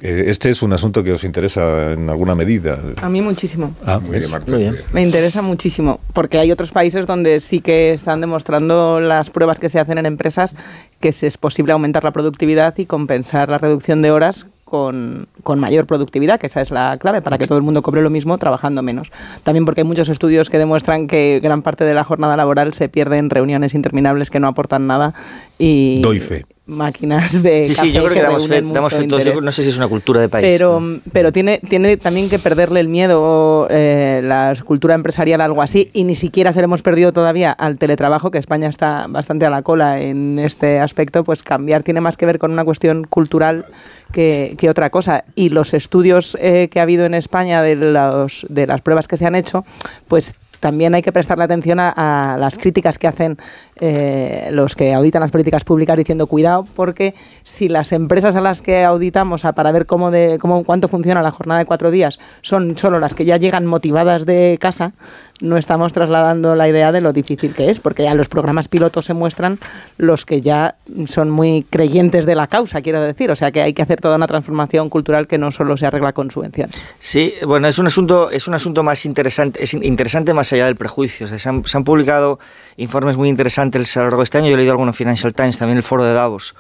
Eh, 0.03 0.25
Este 0.29 0.51
es 0.51 0.63
un 0.63 0.73
asunto 0.73 1.03
que 1.03 1.13
os 1.13 1.25
interesa 1.25 1.93
en 1.93 2.09
alguna 2.09 2.35
medida. 2.35 2.81
A 3.03 3.09
mí 3.09 3.21
muchísimo. 3.21 3.75
Ah, 3.85 3.99
muy 3.99 4.19
bien, 4.19 4.31
Marta. 4.31 4.53
Me 4.93 5.03
interesa 5.03 5.43
muchísimo, 5.43 6.01
porque 6.13 6.39
hay 6.39 6.53
otros 6.53 6.73
países 6.73 7.07
donde 7.07 7.41
sí 7.41 7.61
que 7.61 7.93
están 7.93 8.21
demostrando 8.21 9.01
las 9.01 9.31
pruebas 9.31 9.59
que 9.59 9.69
se 9.69 9.79
hacen 9.79 9.99
en 9.99 10.07
empresas 10.07 10.55
que 11.01 11.09
es 11.09 11.39
posible 11.39 11.73
aumentar 11.73 12.05
la 12.05 12.13
productividad 12.13 12.77
y 12.79 12.87
compensar 12.87 13.49
la 13.49 13.59
reducción 13.59 14.03
de 14.03 14.11
horas 14.11 14.47
con, 14.71 15.27
con 15.43 15.59
mayor 15.59 15.87
productividad, 15.87 16.39
que 16.39 16.47
esa 16.47 16.61
es 16.61 16.71
la 16.71 16.97
clave 16.99 17.21
para 17.23 17.39
que 17.39 17.47
todo 17.47 17.59
el 17.59 17.65
mundo 17.65 17.83
cobre 17.83 18.03
lo 18.03 18.11
mismo 18.11 18.39
trabajando 18.39 18.83
menos. 18.83 19.11
También 19.43 19.65
porque 19.65 19.81
hay 19.81 19.87
muchos 19.87 20.09
estudios 20.09 20.49
que 20.49 20.59
demuestran 20.59 21.09
que 21.09 21.41
gran 21.43 21.63
parte 21.63 21.85
de 21.85 21.93
la 21.93 22.05
jornada 22.05 22.37
laboral 22.37 22.73
se 22.73 22.89
pierde 22.89 23.19
en 23.19 23.31
reuniones 23.31 23.75
interminables 23.75 24.31
que 24.31 24.39
no 24.39 24.47
aportan 24.47 24.87
nada 24.87 25.13
y 25.59 26.01
Doy 26.01 26.21
fe. 26.21 26.47
Máquinas 26.71 27.43
de 27.43 27.67
Sí, 27.67 27.75
sí, 27.75 27.93
yo 27.93 28.05
creo 28.05 28.15
que 28.15 28.23
damos 28.23 28.49
fe, 28.49 28.63
damos 28.63 28.95
todos. 28.95 29.25
Yo 29.25 29.41
no 29.41 29.53
sé 29.53 29.63
si 29.63 29.69
es 29.69 29.77
una 29.77 29.89
cultura 29.89 30.21
de 30.21 30.29
país. 30.29 30.47
Pero, 30.51 30.81
pero 31.13 31.33
tiene, 31.33 31.61
tiene 31.69 31.97
también 31.97 32.29
que 32.29 32.39
perderle 32.39 32.81
el 32.81 32.89
miedo 32.89 33.67
eh, 33.71 34.21
la 34.23 34.55
cultura 34.65 34.95
empresarial, 34.95 35.41
algo 35.41 35.63
así, 35.63 35.91
y 35.93 36.05
ni 36.05 36.15
siquiera 36.15 36.53
se 36.53 36.61
le 36.61 36.65
hemos 36.65 36.83
perdido 36.83 37.13
todavía 37.13 37.53
al 37.53 37.79
teletrabajo, 37.79 38.31
que 38.31 38.39
España 38.39 38.69
está 38.69 39.07
bastante 39.09 39.47
a 39.47 39.51
la 39.51 39.63
cola 39.63 40.01
en 40.01 40.39
este 40.39 40.81
aspecto, 40.81 41.25
pues 41.25 41.43
cambiar 41.43 41.83
tiene 41.83 42.01
más 42.01 42.17
que 42.17 42.27
ver 42.27 42.39
con 42.39 42.53
una 42.53 42.65
cuestión 42.65 43.05
cultural 43.05 43.67
que, 44.13 44.55
que 44.59 44.71
otra 44.71 44.91
cosa. 44.91 45.25
Y 45.35 45.51
los 45.51 45.75
estudios 45.75 46.37
eh, 46.41 46.69
que 46.71 46.81
ha 46.81 46.83
habido 46.83 47.05
en 47.05 47.15
España 47.15 47.63
de, 47.63 47.77
los, 47.77 48.47
de 48.49 48.67
las 48.67 48.81
pruebas 48.81 49.09
que 49.09 49.17
se 49.17 49.27
han 49.27 49.35
hecho, 49.35 49.65
pues 50.09 50.35
también 50.61 50.95
hay 50.95 51.03
que 51.03 51.11
prestarle 51.11 51.45
atención 51.45 51.81
a, 51.81 52.35
a 52.35 52.37
las 52.37 52.59
críticas 52.59 52.99
que 52.99 53.09
hacen 53.09 53.39
eh, 53.81 54.49
los 54.53 54.75
que 54.77 54.93
auditan 54.95 55.21
las 55.23 55.31
políticas 55.31 55.65
públicas 55.65 55.97
diciendo 55.97 56.27
cuidado 56.27 56.67
porque 56.77 57.15
si 57.45 57.69
las 57.69 57.93
empresas 57.93 58.37
a 58.37 58.41
las 58.41 58.61
que 58.63 58.85
auditamos 58.85 59.43
para 59.55 59.73
ver 59.73 59.87
cómo 59.87 60.11
de 60.11 60.39
cómo 60.41 60.65
cuánto 60.65 60.89
funciona 60.89 61.23
la 61.23 61.31
jornada 61.31 61.61
de 61.61 61.67
cuatro 61.67 61.91
días 61.91 62.19
son 62.43 62.77
solo 62.77 62.99
las 63.01 63.15
que 63.15 63.25
ya 63.25 63.37
llegan 63.39 63.67
motivadas 63.67 64.27
de 64.27 64.59
casa 64.61 64.93
no 65.41 65.57
estamos 65.57 65.95
trasladando 65.95 66.55
la 66.55 66.69
idea 66.69 66.93
de 66.93 67.01
lo 67.01 67.15
difícil 67.15 67.55
que 67.55 67.71
es 67.71 67.81
porque 67.81 68.03
ya 68.03 68.15
los 68.15 68.29
programas 68.29 68.69
pilotos 68.69 69.07
se 69.07 69.15
muestran 69.15 69.59
los 69.97 70.27
que 70.27 70.43
ya 70.43 70.75
son 71.07 71.31
muy 71.31 71.65
creyentes 71.71 72.27
de 72.27 72.35
la 72.35 72.47
causa 72.47 72.83
quiero 72.83 73.01
decir 73.01 73.31
o 73.31 73.37
sea 73.37 73.51
que 73.51 73.63
hay 73.63 73.73
que 73.73 73.81
hacer 73.81 74.01
toda 74.03 74.17
una 74.17 74.27
transformación 74.27 74.91
cultural 74.91 75.27
que 75.27 75.39
no 75.39 75.51
solo 75.51 75.79
se 75.79 75.87
arregla 75.87 76.13
con 76.13 76.31
subvenciones 76.31 76.77
Sí, 76.99 77.33
bueno, 77.47 77.67
es 77.69 77.79
un 77.79 77.87
asunto, 77.87 78.31
es 78.31 78.47
un 78.47 78.55
asunto 78.55 78.83
más 78.83 79.07
interesante, 79.07 79.63
es 79.63 79.73
in- 79.73 79.83
interesante 79.85 80.35
más 80.35 80.53
allá 80.53 80.67
del 80.67 80.77
prejuicio. 80.77 81.27
Se 81.27 81.49
han 81.49 81.63
publicado 81.85 82.39
informes 82.81 83.17
muy 83.17 83.29
interesantes 83.29 83.97
a 83.97 84.01
lo 84.01 84.07
largo 84.07 84.19
de 84.19 84.25
este 84.25 84.39
año. 84.39 84.49
Yo 84.49 84.55
he 84.55 84.57
leído 84.57 84.73
alguno 84.73 84.91
en 84.91 84.95
Financial 84.95 85.33
Times, 85.33 85.59
también 85.59 85.77
el 85.77 85.83
foro 85.83 86.05
de 86.05 86.13
Davos. 86.13 86.55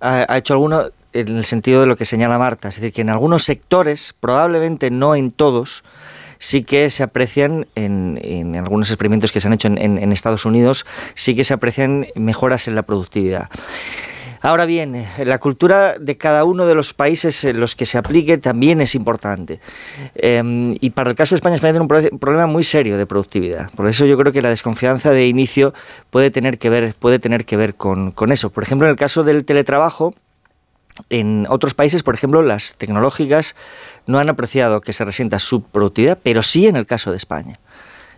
Ha, 0.00 0.36
hecho 0.36 0.54
alguno 0.54 0.84
en 1.12 1.36
el 1.36 1.44
sentido 1.44 1.80
de 1.80 1.86
lo 1.86 1.96
que 1.96 2.04
señala 2.04 2.38
Marta, 2.38 2.68
es 2.68 2.76
decir, 2.76 2.92
que 2.92 3.02
en 3.02 3.10
algunos 3.10 3.42
sectores, 3.44 4.14
probablemente 4.18 4.90
no 4.90 5.14
en 5.16 5.30
todos, 5.30 5.82
sí 6.38 6.62
que 6.62 6.90
se 6.90 7.02
aprecian, 7.02 7.66
en, 7.74 8.20
en 8.22 8.56
algunos 8.56 8.90
experimentos 8.90 9.32
que 9.32 9.40
se 9.40 9.48
han 9.48 9.54
hecho 9.54 9.68
en 9.68 10.12
Estados 10.12 10.44
Unidos, 10.44 10.86
sí 11.14 11.34
que 11.34 11.44
se 11.44 11.54
aprecian 11.54 12.06
mejoras 12.14 12.68
en 12.68 12.74
la 12.74 12.82
productividad. 12.82 13.48
Ahora 14.42 14.66
bien, 14.66 14.94
eh, 14.94 15.06
la 15.24 15.38
cultura 15.38 15.96
de 15.98 16.16
cada 16.16 16.44
uno 16.44 16.66
de 16.66 16.74
los 16.74 16.94
países 16.94 17.44
en 17.44 17.58
los 17.60 17.74
que 17.74 17.86
se 17.86 17.98
aplique 17.98 18.38
también 18.38 18.80
es 18.80 18.94
importante. 18.94 19.60
Eh, 20.14 20.76
y 20.80 20.90
para 20.90 21.10
el 21.10 21.16
caso 21.16 21.34
de 21.34 21.36
España, 21.36 21.54
España 21.56 21.72
tiene 21.72 21.82
un 21.82 21.88
pro- 21.88 22.18
problema 22.18 22.46
muy 22.46 22.64
serio 22.64 22.96
de 22.98 23.06
productividad. 23.06 23.70
Por 23.70 23.88
eso 23.88 24.06
yo 24.06 24.16
creo 24.16 24.32
que 24.32 24.42
la 24.42 24.50
desconfianza 24.50 25.10
de 25.10 25.26
inicio 25.26 25.74
puede 26.10 26.30
tener 26.30 26.58
que 26.58 26.70
ver, 26.70 26.94
puede 26.98 27.18
tener 27.18 27.44
que 27.44 27.56
ver 27.56 27.74
con, 27.74 28.10
con 28.12 28.32
eso. 28.32 28.50
Por 28.50 28.62
ejemplo, 28.62 28.86
en 28.86 28.90
el 28.92 28.96
caso 28.96 29.24
del 29.24 29.44
teletrabajo, 29.44 30.14
en 31.10 31.46
otros 31.50 31.74
países, 31.74 32.02
por 32.02 32.14
ejemplo, 32.14 32.42
las 32.42 32.76
tecnológicas 32.76 33.54
no 34.06 34.18
han 34.18 34.30
apreciado 34.30 34.80
que 34.80 34.92
se 34.92 35.04
resienta 35.04 35.38
su 35.38 35.62
productividad, 35.62 36.18
pero 36.22 36.42
sí 36.42 36.66
en 36.66 36.76
el 36.76 36.86
caso 36.86 37.10
de 37.10 37.18
España. 37.18 37.58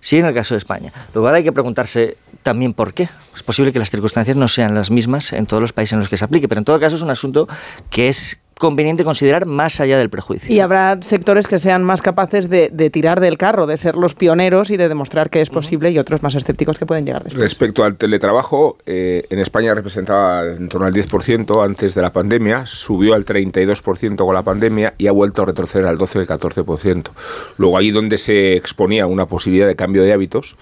Sí 0.01 0.17
en 0.19 0.27
el 0.27 0.35
caso 0.35 0.55
de 0.55 0.59
España. 0.59 0.93
Lo 1.13 1.23
cual 1.23 1.35
hay 1.35 1.43
que 1.43 1.51
preguntarse 1.51 2.17
también 2.43 2.75
por 2.75 2.95
qué. 2.95 3.09
Es 3.35 3.43
posible 3.43 3.73
que 3.73 3.79
las 3.79 3.91
circunstancias 3.91 4.37
no 4.37 4.49
sean 4.49 4.75
las 4.75 4.91
mismas 4.91 5.33
en 5.33 5.47
todos 5.47 5.61
los 5.61 5.73
países 5.73 5.95
en 5.95 6.01
los 6.01 6.09
que 6.09 6.17
se 6.17 6.25
aplique, 6.25 6.49
pero 6.49 6.61
en 6.61 6.65
todo 6.65 6.81
caso 6.81 6.97
es 6.97 7.03
un 7.03 7.11
asunto 7.11 7.49
que 7.91 8.09
es 8.09 8.41
conveniente 8.59 9.05
considerar 9.05 9.47
más 9.47 9.81
allá 9.81 9.99
del 9.99 10.11
prejuicio. 10.11 10.55
y 10.55 10.61
habrá 10.61 10.99
sectores 11.01 11.47
que 11.47 11.59
sean 11.59 11.85
más 11.85 12.03
capaces 12.03 12.51
de, 12.51 12.71
de 12.73 12.91
tirar 12.91 13.21
del 13.21 13.39
carro 13.39 13.67
de 13.67 13.77
ser 13.77 13.95
los 13.95 14.15
pioneros 14.15 14.71
y 14.71 14.77
de 14.77 14.89
demostrar 14.89 15.31
que 15.31 15.41
es 15.41 15.49
posible 15.49 15.91
y 15.91 15.99
otros 15.99 16.23
más 16.23 16.35
escépticos 16.35 16.79
que 16.79 16.85
pueden 16.85 17.07
llegar 17.07 17.23
después 17.23 17.41
Respecto 17.41 17.85
al 17.85 17.97
teletrabajo, 17.97 18.79
eh, 18.85 19.25
en 19.31 19.39
España 19.39 19.75
representaba 19.75 20.45
en 20.45 20.69
torno 20.69 20.87
al 20.87 20.93
10% 20.93 21.65
antes 21.65 21.95
de 21.95 22.03
la 22.03 22.13
pandemia, 22.13 22.67
subió 22.67 23.15
al 23.15 23.25
32% 23.25 24.17
con 24.17 24.35
la 24.35 24.43
pandemia 24.43 24.95
y 24.99 25.07
ha 25.07 25.13
vuelto 25.13 25.43
a 25.43 25.47
retroceder 25.47 25.87
al 25.87 25.97
12 25.97 26.23
y 26.23 26.27
14%. 26.27 27.11
Luego, 27.57 27.79
ahí 27.79 27.91
donde 27.91 28.19
se 28.19 28.57
exponía 28.57 29.07
una 29.07 29.27
posibilidad 29.27 29.67
de 29.67 29.77
cambio 29.77 30.03
de 30.03 30.13
hábitos, 30.13 30.57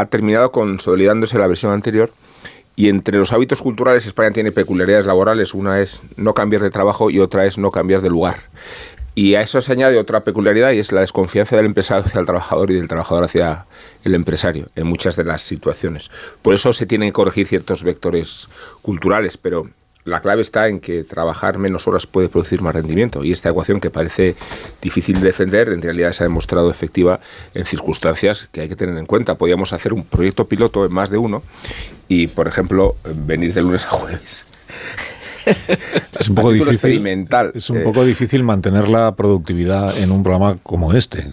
ha 0.00 0.06
terminado 0.06 0.52
consolidándose 0.52 1.38
la 1.38 1.46
versión 1.46 1.72
anterior. 1.72 2.10
Y 2.76 2.88
entre 2.88 3.18
los 3.18 3.32
hábitos 3.32 3.62
culturales, 3.62 4.06
España 4.06 4.32
tiene 4.32 4.50
peculiaridades 4.50 5.06
laborales. 5.06 5.54
Una 5.54 5.80
es 5.80 6.02
no 6.16 6.34
cambiar 6.34 6.62
de 6.62 6.70
trabajo 6.70 7.08
y 7.08 7.20
otra 7.20 7.46
es 7.46 7.56
no 7.56 7.70
cambiar 7.70 8.02
de 8.02 8.10
lugar. 8.10 8.36
Y 9.14 9.36
a 9.36 9.42
eso 9.42 9.60
se 9.60 9.70
añade 9.70 9.96
otra 9.96 10.24
peculiaridad 10.24 10.72
y 10.72 10.80
es 10.80 10.90
la 10.90 11.02
desconfianza 11.02 11.54
del 11.56 11.66
empresario 11.66 12.04
hacia 12.04 12.18
el 12.18 12.26
trabajador 12.26 12.72
y 12.72 12.74
del 12.74 12.88
trabajador 12.88 13.24
hacia 13.24 13.66
el 14.02 14.14
empresario 14.14 14.70
en 14.74 14.88
muchas 14.88 15.14
de 15.14 15.22
las 15.22 15.42
situaciones. 15.42 16.10
Por 16.42 16.52
eso 16.52 16.72
se 16.72 16.84
tienen 16.84 17.10
que 17.10 17.12
corregir 17.12 17.46
ciertos 17.46 17.84
vectores 17.84 18.48
culturales, 18.82 19.36
pero 19.36 19.68
la 20.04 20.20
clave 20.20 20.42
está 20.42 20.68
en 20.68 20.80
que 20.80 21.02
trabajar 21.04 21.56
menos 21.58 21.86
horas 21.88 22.06
puede 22.06 22.28
producir 22.28 22.60
más 22.60 22.74
rendimiento 22.74 23.24
y 23.24 23.32
esta 23.32 23.48
ecuación 23.48 23.80
que 23.80 23.90
parece 23.90 24.34
difícil 24.82 25.20
de 25.20 25.28
defender 25.28 25.70
en 25.70 25.80
realidad 25.80 26.12
se 26.12 26.24
ha 26.24 26.26
demostrado 26.26 26.70
efectiva 26.70 27.20
en 27.54 27.64
circunstancias 27.64 28.48
que 28.52 28.60
hay 28.60 28.68
que 28.68 28.76
tener 28.76 28.96
en 28.98 29.06
cuenta. 29.06 29.36
Podríamos 29.36 29.72
hacer 29.72 29.92
un 29.94 30.04
proyecto 30.04 30.46
piloto 30.46 30.84
en 30.84 30.92
más 30.92 31.08
de 31.10 31.16
uno 31.18 31.42
y, 32.08 32.26
por 32.26 32.48
ejemplo, 32.48 32.96
venir 33.26 33.54
de 33.54 33.62
lunes 33.62 33.86
a 33.86 33.90
jueves. 33.90 34.44
Es 36.18 36.28
un 36.30 36.36
poco 36.36 36.52
difícil. 36.52 36.74
experimental. 36.74 37.52
Es 37.54 37.68
un 37.68 37.78
Eh, 37.78 37.80
poco 37.80 38.04
difícil 38.04 38.42
mantener 38.42 38.88
la 38.88 39.14
productividad 39.14 39.96
en 39.98 40.10
un 40.10 40.22
programa 40.22 40.56
como 40.62 40.94
este. 40.94 41.32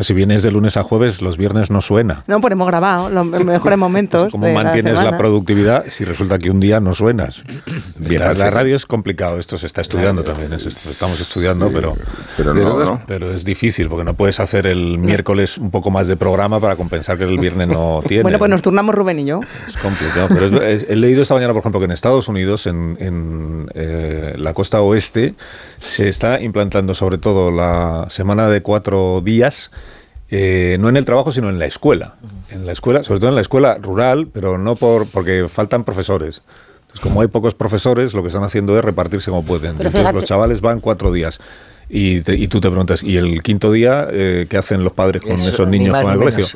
Si 0.00 0.14
vienes 0.14 0.42
de 0.42 0.50
lunes 0.50 0.78
a 0.78 0.82
jueves, 0.84 1.20
los 1.20 1.36
viernes 1.36 1.70
no 1.70 1.82
suena. 1.82 2.22
No, 2.26 2.40
ponemos 2.40 2.66
grabado 2.66 3.10
los 3.10 3.26
mejores 3.44 3.78
momentos. 3.78 4.24
¿Cómo 4.32 4.46
de 4.46 4.54
la 4.54 4.62
mantienes 4.62 4.94
la, 4.94 5.18
productividad 5.18 5.84
si 5.88 6.04
resulta 6.06 6.38
que 6.38 6.50
un 6.50 6.60
día 6.60 6.80
no 6.80 6.94
suenas? 6.94 7.42
Bien, 7.98 8.20
la, 8.38 8.50
radio 8.50 8.74
es 8.74 8.86
complicado, 8.86 9.38
esto 9.38 9.58
se 9.58 9.66
está 9.66 9.82
estudiando 9.82 10.24
también, 10.24 10.52
es- 10.54 10.64
estamos 10.86 11.20
estudiando, 11.20 11.70
pero, 11.70 11.94
pero 12.38 12.54
no, 12.54 12.84
¿no? 12.84 13.02
pero 13.06 13.30
es 13.32 13.44
difícil 13.44 13.88
porque 13.90 14.04
no 14.04 14.14
puedes 14.14 14.40
hacer 14.40 14.66
el 14.66 14.96
miércoles 14.98 15.58
un 15.58 15.70
poco 15.70 15.90
más 15.90 16.06
de 16.06 16.16
programa 16.16 16.58
para 16.58 16.76
compensar 16.76 17.18
que 17.18 17.24
el 17.24 17.38
viernes 17.38 17.68
no 17.68 18.02
tiene. 18.08 18.22
Bueno, 18.22 18.38
pues 18.38 18.50
nos 18.50 18.62
turnamos 18.62 18.94
Rubén 18.94 19.18
y 19.20 19.26
yo. 19.26 19.40
Es 19.68 19.76
complicado, 19.76 20.28
pero 20.30 20.46
es- 20.64 20.84
es- 20.84 20.90
he 20.90 20.96
leído 20.96 21.20
esta 21.22 21.34
mañana, 21.34 21.52
por 21.52 21.60
ejemplo, 21.60 21.80
que 21.80 21.84
en 21.84 21.92
Estados 21.92 22.28
Unidos, 22.28 22.66
en, 22.66 22.96
en, 22.98 23.66
eh, 23.74 24.36
la 24.38 24.54
costa 24.54 24.80
oeste, 24.80 25.34
se 25.80 26.08
está 26.08 26.40
implantando 26.40 26.94
sobre 26.94 27.18
todo 27.18 27.50
la 27.50 28.06
semana 28.08 28.48
de 28.48 28.62
cuatro 28.62 29.20
días, 29.22 29.70
eh, 30.34 30.78
no 30.80 30.88
en 30.88 30.96
el 30.96 31.04
trabajo, 31.04 31.30
sino 31.30 31.50
en 31.50 31.58
la 31.58 31.66
escuela. 31.66 32.14
En 32.50 32.64
la 32.66 32.72
escuela, 32.72 33.02
sobre 33.04 33.20
todo 33.20 33.28
en 33.28 33.34
la 33.36 33.42
escuela 33.42 33.76
rural, 33.80 34.28
pero 34.32 34.56
no 34.58 34.76
por 34.76 35.06
porque 35.06 35.46
faltan 35.48 35.84
profesores. 35.84 36.42
Entonces, 36.80 37.00
como 37.00 37.20
hay 37.20 37.28
pocos 37.28 37.54
profesores, 37.54 38.14
lo 38.14 38.22
que 38.22 38.28
están 38.28 38.42
haciendo 38.42 38.76
es 38.78 38.84
repartirse 38.84 39.30
como 39.30 39.44
pueden. 39.44 39.76
Pero 39.76 39.88
Entonces, 39.88 40.00
fíjate- 40.00 40.14
los 40.20 40.24
chavales 40.24 40.60
van 40.62 40.80
cuatro 40.80 41.12
días. 41.12 41.38
Y, 41.88 42.22
te- 42.22 42.34
y 42.36 42.48
tú 42.48 42.60
te 42.60 42.68
preguntas, 42.68 43.02
¿y 43.02 43.18
el 43.18 43.42
quinto 43.42 43.70
día 43.70 44.08
eh, 44.10 44.46
qué 44.48 44.56
hacen 44.56 44.82
los 44.84 44.94
padres 44.94 45.20
con 45.20 45.32
Eso, 45.32 45.50
esos 45.50 45.68
ni 45.68 45.78
niños 45.78 45.98
con 46.02 46.12
el 46.12 46.18
colegio? 46.18 46.46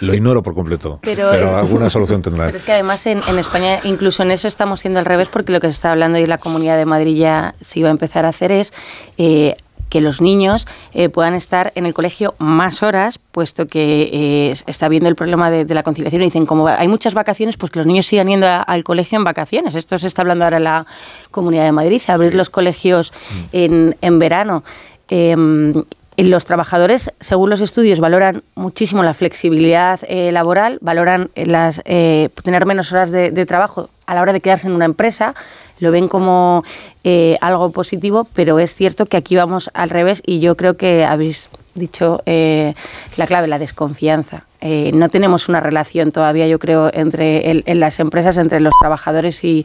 Lo 0.00 0.14
ignoro 0.14 0.42
por 0.42 0.54
completo. 0.54 0.98
Pero- 1.02 1.28
Pero, 1.32 1.56
alguna 1.56 1.90
solución 1.90 2.22
tendrán. 2.22 2.46
Pero 2.46 2.58
es 2.58 2.64
que 2.64 2.72
además 2.72 3.04
en, 3.06 3.20
en 3.28 3.38
España, 3.38 3.80
incluso 3.84 4.22
en 4.22 4.30
eso 4.30 4.46
estamos 4.48 4.80
siendo 4.80 4.98
al 5.00 5.04
revés, 5.06 5.28
porque 5.30 5.52
lo 5.52 5.60
que 5.60 5.66
se 5.66 5.72
está 5.72 5.90
hablando 5.92 6.18
y 6.18 6.26
la 6.26 6.38
Comunidad 6.38 6.76
de 6.76 6.86
Madrid 6.86 7.16
ya 7.16 7.54
se 7.60 7.80
iba 7.80 7.88
a 7.88 7.92
empezar 7.92 8.24
a 8.24 8.28
hacer 8.28 8.50
es 8.52 8.72
eh, 9.18 9.56
que 9.90 10.00
los 10.00 10.22
niños 10.22 10.66
eh, 10.94 11.10
puedan 11.10 11.34
estar 11.34 11.72
en 11.74 11.84
el 11.84 11.92
colegio 11.92 12.34
más 12.38 12.82
horas, 12.82 13.18
puesto 13.18 13.66
que 13.66 14.08
eh, 14.12 14.54
está 14.66 14.88
viendo 14.88 15.08
el 15.10 15.16
problema 15.16 15.50
de, 15.50 15.66
de 15.66 15.74
la 15.74 15.82
conciliación. 15.82 16.22
Y 16.22 16.26
dicen, 16.26 16.46
como 16.46 16.66
hay 16.68 16.88
muchas 16.88 17.12
vacaciones, 17.12 17.58
pues 17.58 17.70
que 17.70 17.80
los 17.80 17.86
niños 17.86 18.06
sigan 18.06 18.28
yendo 18.28 18.46
a- 18.46 18.62
al 18.62 18.84
colegio 18.84 19.18
en 19.18 19.24
vacaciones. 19.24 19.74
Esto 19.74 19.98
se 19.98 20.06
está 20.06 20.22
hablando 20.22 20.44
ahora 20.44 20.56
en 20.56 20.64
la 20.64 20.86
Comunidad 21.30 21.64
de 21.64 21.72
Madrid, 21.72 22.00
abrir 22.08 22.34
los 22.34 22.48
colegios 22.48 23.12
en, 23.52 23.96
en 24.00 24.18
verano. 24.18 24.64
Em, 25.08 25.74
los 26.16 26.44
trabajadores, 26.44 27.10
según 27.18 27.48
los 27.48 27.62
estudios, 27.62 27.98
valoran 27.98 28.42
muchísimo 28.54 29.02
la 29.02 29.14
flexibilidad 29.14 29.98
eh, 30.06 30.30
laboral, 30.32 30.78
valoran 30.82 31.30
las, 31.34 31.80
eh, 31.86 32.28
tener 32.44 32.66
menos 32.66 32.92
horas 32.92 33.10
de, 33.10 33.30
de 33.30 33.46
trabajo 33.46 33.88
a 34.10 34.14
la 34.14 34.22
hora 34.22 34.32
de 34.32 34.40
quedarse 34.40 34.66
en 34.66 34.74
una 34.74 34.86
empresa, 34.86 35.34
lo 35.78 35.92
ven 35.92 36.08
como 36.08 36.64
eh, 37.04 37.38
algo 37.40 37.70
positivo, 37.70 38.26
pero 38.34 38.58
es 38.58 38.74
cierto 38.74 39.06
que 39.06 39.16
aquí 39.16 39.36
vamos 39.36 39.70
al 39.72 39.88
revés 39.88 40.20
y 40.26 40.40
yo 40.40 40.56
creo 40.56 40.76
que 40.76 41.04
habéis 41.04 41.48
dicho 41.76 42.20
eh, 42.26 42.74
la 43.16 43.28
clave, 43.28 43.46
la 43.46 43.60
desconfianza. 43.60 44.46
Eh, 44.60 44.90
no 44.92 45.08
tenemos 45.10 45.48
una 45.48 45.60
relación 45.60 46.10
todavía, 46.10 46.48
yo 46.48 46.58
creo, 46.58 46.90
entre 46.92 47.62
en 47.64 47.80
las 47.80 48.00
empresas, 48.00 48.36
entre 48.36 48.58
los 48.58 48.74
trabajadores 48.80 49.44
y, 49.44 49.64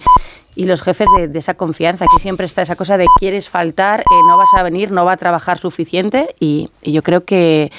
los 0.56 0.84
jefes 0.84 1.08
de, 1.18 1.38
esa 1.38 1.56
confianza. 1.56 2.06
Aquí 2.06 2.22
siempre 2.22 2.46
está 2.46 2.62
esa 2.62 2.78
cosa 2.78 2.98
de 2.98 3.08
quieres 3.20 3.50
faltar, 3.50 4.06
no 4.30 4.38
vas 4.38 4.48
a 4.56 4.64
venir, 4.64 4.90
no 4.90 5.04
va 5.04 5.14
a 5.14 5.18
trabajar 5.18 5.58
suficiente 5.58 6.34
y 6.40 6.70
yo 6.82 7.04
creo 7.04 7.26
que 7.26 7.74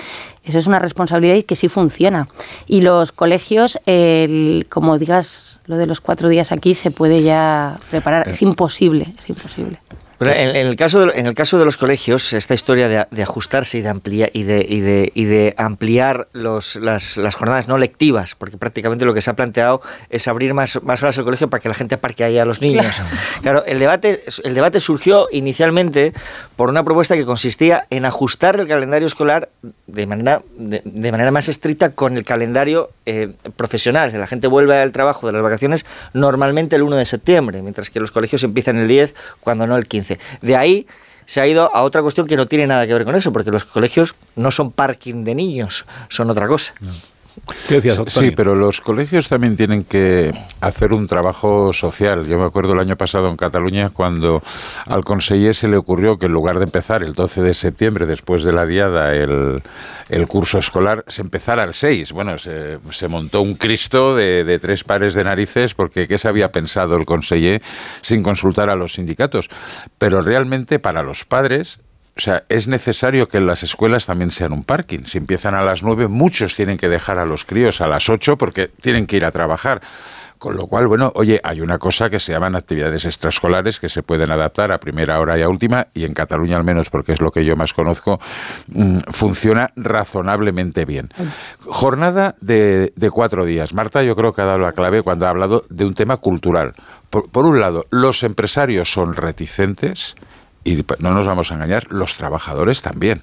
eso 0.47 0.59
es 0.59 0.67
una 0.67 0.79
responsabilidad 0.79 1.35
y 1.35 1.43
que 1.43 1.57
sí 1.57 1.69
funciona. 1.69 2.29
Y 2.67 2.81
los 2.83 3.13
colegios, 3.13 3.79
el- 3.87 4.67
como 4.71 4.99
digas 4.99 5.61
lo 5.67 5.77
de 5.77 5.87
los 5.87 6.01
cuatro 6.01 6.29
días 6.29 6.53
aquí, 6.53 6.75
se 6.75 6.91
puede 6.91 7.23
ya 7.23 7.79
preparar. 7.91 8.29
Es 8.29 8.41
imposible, 8.43 9.13
es 9.19 9.29
imposible. 9.29 9.79
Pero 10.19 10.33
en, 10.33 10.57
en 10.57 10.67
el 10.67 10.77
caso 10.77 11.07
de, 11.07 11.19
en 11.19 11.27
el 11.27 11.35
caso 11.35 11.59
de 11.59 11.65
los 11.65 11.77
colegios, 11.77 12.33
esta 12.33 12.55
historia 12.55 12.89
de, 12.89 13.07
de 13.11 13.23
ajustarse 13.23 13.79
y 13.79 13.83
de 13.83 13.89
ampliar 13.89 14.31
y 14.33 14.45
de, 14.45 14.65
y 14.69 14.81
de, 14.81 15.13
y 15.15 15.25
de 15.25 15.55
ampliar 15.59 16.29
los, 16.33 16.77
las, 16.77 17.17
las 17.17 17.35
jornadas 17.35 17.69
no 17.69 17.79
lectivas, 17.79 18.35
porque 18.35 18.57
prácticamente 18.57 19.05
lo 19.05 19.15
que 19.15 19.21
se 19.21 19.31
ha 19.31 19.35
planteado 19.35 19.83
es 20.11 20.27
abrir 20.29 20.55
más, 20.55 20.83
más 20.83 21.03
horas 21.03 21.19
el 21.19 21.25
colegio 21.25 21.51
para 21.51 21.61
que 21.61 21.69
la 21.69 21.75
gente 21.75 21.97
aparque 21.97 22.25
ahí 22.25 22.39
a 22.39 22.45
los 22.45 22.61
niños. 22.61 23.01
Claro, 23.43 23.65
el 23.67 23.79
debate, 23.79 24.23
el 24.45 24.55
debate 24.55 24.81
surgió 24.81 25.29
inicialmente 25.31 26.13
por 26.57 26.71
una 26.71 26.83
propuesta 26.85 27.17
que 27.17 27.25
consistía 27.25 27.87
en 27.91 28.05
ajustar 28.05 28.59
el 28.59 28.69
calendario 28.69 29.07
escolar 29.07 29.49
de 29.87 30.07
manera, 30.07 30.43
de, 30.57 30.81
de 30.85 31.13
manera 31.13 31.31
más 31.31 31.49
estricta 31.49 31.91
con 31.91 32.17
el 32.17 32.25
calendario 32.25 32.91
eh, 33.05 33.33
profesional. 33.57 34.11
Sea, 34.11 34.21
la 34.21 34.27
gente 34.27 34.47
vuelve 34.47 34.77
al 34.81 34.93
trabajo 34.93 35.27
de 35.27 35.33
las 35.33 35.43
vacaciones 35.43 35.85
normalmente 36.13 36.77
el 36.77 36.83
1 36.83 36.97
de 36.97 37.05
septiembre, 37.05 37.63
mientras 37.63 37.91
que 37.91 38.01
los 38.01 38.11
colegios 38.11 38.43
empiezan 38.45 38.79
el 38.79 38.89
10, 38.89 39.15
cuando 39.41 39.67
no 39.67 39.77
el 39.77 39.87
15. 39.87 40.06
De 40.43 40.57
ahí 40.57 40.87
se 41.25 41.41
ha 41.41 41.47
ido 41.47 41.75
a 41.75 41.83
otra 41.83 42.03
cuestión 42.03 42.27
que 42.27 42.37
no 42.37 42.47
tiene 42.47 42.67
nada 42.67 42.87
que 42.87 42.95
ver 42.95 43.05
con 43.05 43.15
eso, 43.15 43.33
porque 43.33 43.51
los 43.51 43.65
colegios 43.65 44.15
no 44.37 44.51
son 44.51 44.71
parking 44.71 45.25
de 45.25 45.35
niños, 45.35 45.85
son 46.09 46.31
otra 46.31 46.47
cosa. 46.47 46.73
¿Qué 47.69 47.81
decías, 47.81 48.01
Sí, 48.09 48.31
pero 48.31 48.55
los 48.55 48.81
colegios 48.81 49.29
también 49.29 49.57
tienen 49.57 49.85
que 49.85 50.33
hacer 50.61 50.93
un 50.93 51.07
trabajo 51.07 51.73
social. 51.73 52.27
Yo 52.27 52.39
me 52.39 52.45
acuerdo 52.45 52.73
el 52.73 52.81
año 52.81 52.97
pasado 52.97 53.29
en 53.29 53.37
Cataluña 53.37 53.91
cuando 53.91 54.43
al 54.87 55.05
conseller 55.05 55.55
se 55.55 55.69
le 55.69 55.77
ocurrió 55.77 56.19
que 56.19 56.27
en 56.27 56.33
lugar 56.33 56.59
de 56.59 56.65
empezar 56.65 57.03
el 57.03 57.15
12 57.15 57.43
de 57.43 57.55
septiembre, 57.55 58.07
después 58.07 58.43
de 58.43 58.53
la 58.53 58.67
diada, 58.67 59.15
el, 59.15 59.63
el 60.09 60.27
curso 60.27 60.59
escolar, 60.59 61.05
se 61.09 61.23
empezara 61.23 61.65
el 61.65 61.75
6. 61.75 62.13
Bueno, 62.13 62.39
se, 62.39 62.79
se 62.91 63.09
montó 63.09 63.43
un 63.43 63.55
Cristo 63.55 64.15
de, 64.15 64.45
de 64.45 64.59
tres 64.59 64.85
pares 64.85 65.15
de 65.15 65.25
narices 65.25 65.75
porque 65.75 66.07
¿qué 66.07 66.19
se 66.19 66.29
había 66.29 66.53
pensado 66.53 66.97
el 66.97 67.07
conseller 67.07 67.63
sin 68.03 68.23
consultar 68.23 68.71
a 68.71 68.77
los 68.77 68.95
sindicatos? 68.95 69.49
Pero 69.99 70.23
realmente 70.23 70.79
para 70.79 71.03
los 71.03 71.25
padres 71.25 71.81
o 72.17 72.21
sea, 72.21 72.45
es 72.49 72.67
necesario 72.67 73.29
que 73.29 73.41
las 73.41 73.63
escuelas 73.63 74.07
también 74.07 74.31
sean 74.31 74.53
un 74.53 74.65
parking. 74.65 75.05
Si 75.05 75.19
empiezan 75.19 75.55
a 75.55 75.63
las 75.63 75.83
9, 75.83 76.09
muchos 76.09 76.55
tienen 76.55 76.79
que 76.79 76.89
dejar 76.89 77.19
a 77.19 77.27
los 77.27 77.45
críos 77.45 77.83
a 77.83 77.89
las 77.89 78.09
8 78.09 78.39
porque 78.39 78.69
tienen 78.69 79.07
que 79.07 79.17
ir 79.17 79.25
a 79.27 79.31
trabajar. 79.31 79.83
Con 80.39 80.57
lo 80.57 80.67
cual, 80.67 80.87
bueno, 80.87 81.13
oye, 81.15 81.41
hay 81.43 81.61
una 81.61 81.79
cosa 81.79 82.09
que 82.09 82.21
se 82.21 82.33
llaman 82.33 82.57
actividades 82.57 83.05
extraescolares 83.05 83.81
que 83.81 83.89
se 83.89 84.03
pueden 84.03 84.31
adaptar 84.31 84.71
a 84.71 84.79
primera 84.79 85.19
hora 85.19 85.39
y 85.39 85.43
a 85.43 85.49
última, 85.49 85.89
y 85.95 86.05
en 86.05 86.13
Cataluña 86.15 86.57
al 86.57 86.65
menos, 86.65 86.91
porque 86.91 87.13
es 87.13 87.21
lo 87.21 87.31
que 87.31 87.45
yo 87.45 87.57
más 87.57 87.73
conozco, 87.73 88.21
mm, 88.69 88.99
funciona 89.13 89.71
razonablemente 89.77 90.85
bien. 90.85 91.11
Jornada 91.67 92.35
de, 92.41 92.93
cuatro 93.13 93.45
días. 93.45 93.73
Marta 93.73 94.03
yo 94.03 94.15
creo 94.17 94.35
que 94.35 94.43
ha 94.43 94.47
dado 94.47 94.59
la 94.59 94.73
clave 94.73 95.03
cuando 95.03 95.27
ha 95.27 95.31
hablado 95.31 95.65
de 95.71 95.85
un 95.87 95.95
tema 95.95 96.19
cultural. 96.19 96.75
Por 97.11 97.47
un 97.47 97.61
lado, 97.61 97.87
los 97.91 98.23
empresarios 98.23 98.93
son 98.93 99.15
reticentes, 99.15 100.17
y 100.67 100.85
no 100.99 101.15
nos 101.15 101.27
vamos 101.27 101.51
a 101.51 101.55
engañar, 101.55 101.87
los 101.91 102.17
trabajadores 102.17 102.83
también. 102.83 103.23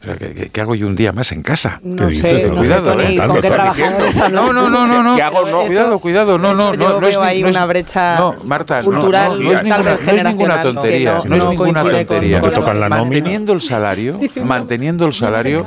O 0.00 0.04
sea, 0.04 0.14
¿qué, 0.16 0.48
qué- 0.52 0.60
hago 0.60 0.76
yo 0.76 0.86
un 0.86 0.94
día 0.94 1.12
más 1.12 1.32
en 1.32 1.42
casa? 1.42 1.80
No 1.82 2.06
¿Qué 2.06 2.14
sé, 2.14 2.32
no 2.46 2.54
sé, 2.54 2.58
cuidado, 2.58 2.92
Tony, 2.92 3.02
¿eh? 3.02 3.16
¿con 3.16 3.40
qué 3.40 3.48
trabajadores 3.48 4.16
No, 4.16 4.24
hablas 4.24 4.52
no, 4.52 4.68
no, 4.70 4.86
no, 4.86 5.02
no. 5.02 5.16
¿Qué 5.16 5.22
hago? 5.22 5.48
No, 5.48 5.62
cuidado, 5.66 5.98
cuidado, 5.98 6.38
no, 6.38 6.54
no, 6.54 6.72
no, 6.72 6.74
yo 6.74 7.00
no 7.00 7.06
es 7.08 7.16
veo 7.16 7.24
ni- 7.24 7.30
ahí 7.30 7.42
no 7.42 7.48
es- 7.48 7.56
una 7.56 7.66
brecha 7.66 8.16
no, 8.16 8.34
Marta, 8.44 8.78
no, 8.80 8.84
cultural, 8.84 9.30
no, 9.42 9.50
no, 9.50 9.56
es 9.58 9.62
ninguna, 9.64 9.82
no 9.82 10.12
es 10.12 10.24
ninguna 10.24 10.62
tontería, 10.62 11.18
que 11.20 11.28
no, 11.28 11.34
es 11.36 11.44
no 11.44 11.50
ninguna 11.50 11.82
tontería. 11.82 12.40
No 12.40 12.48
nómina. 12.50 12.88
Manteniendo 12.88 13.52
el 13.52 13.60
salario, 13.62 14.20
manteniendo 14.44 15.04
el 15.04 15.12
salario, 15.12 15.66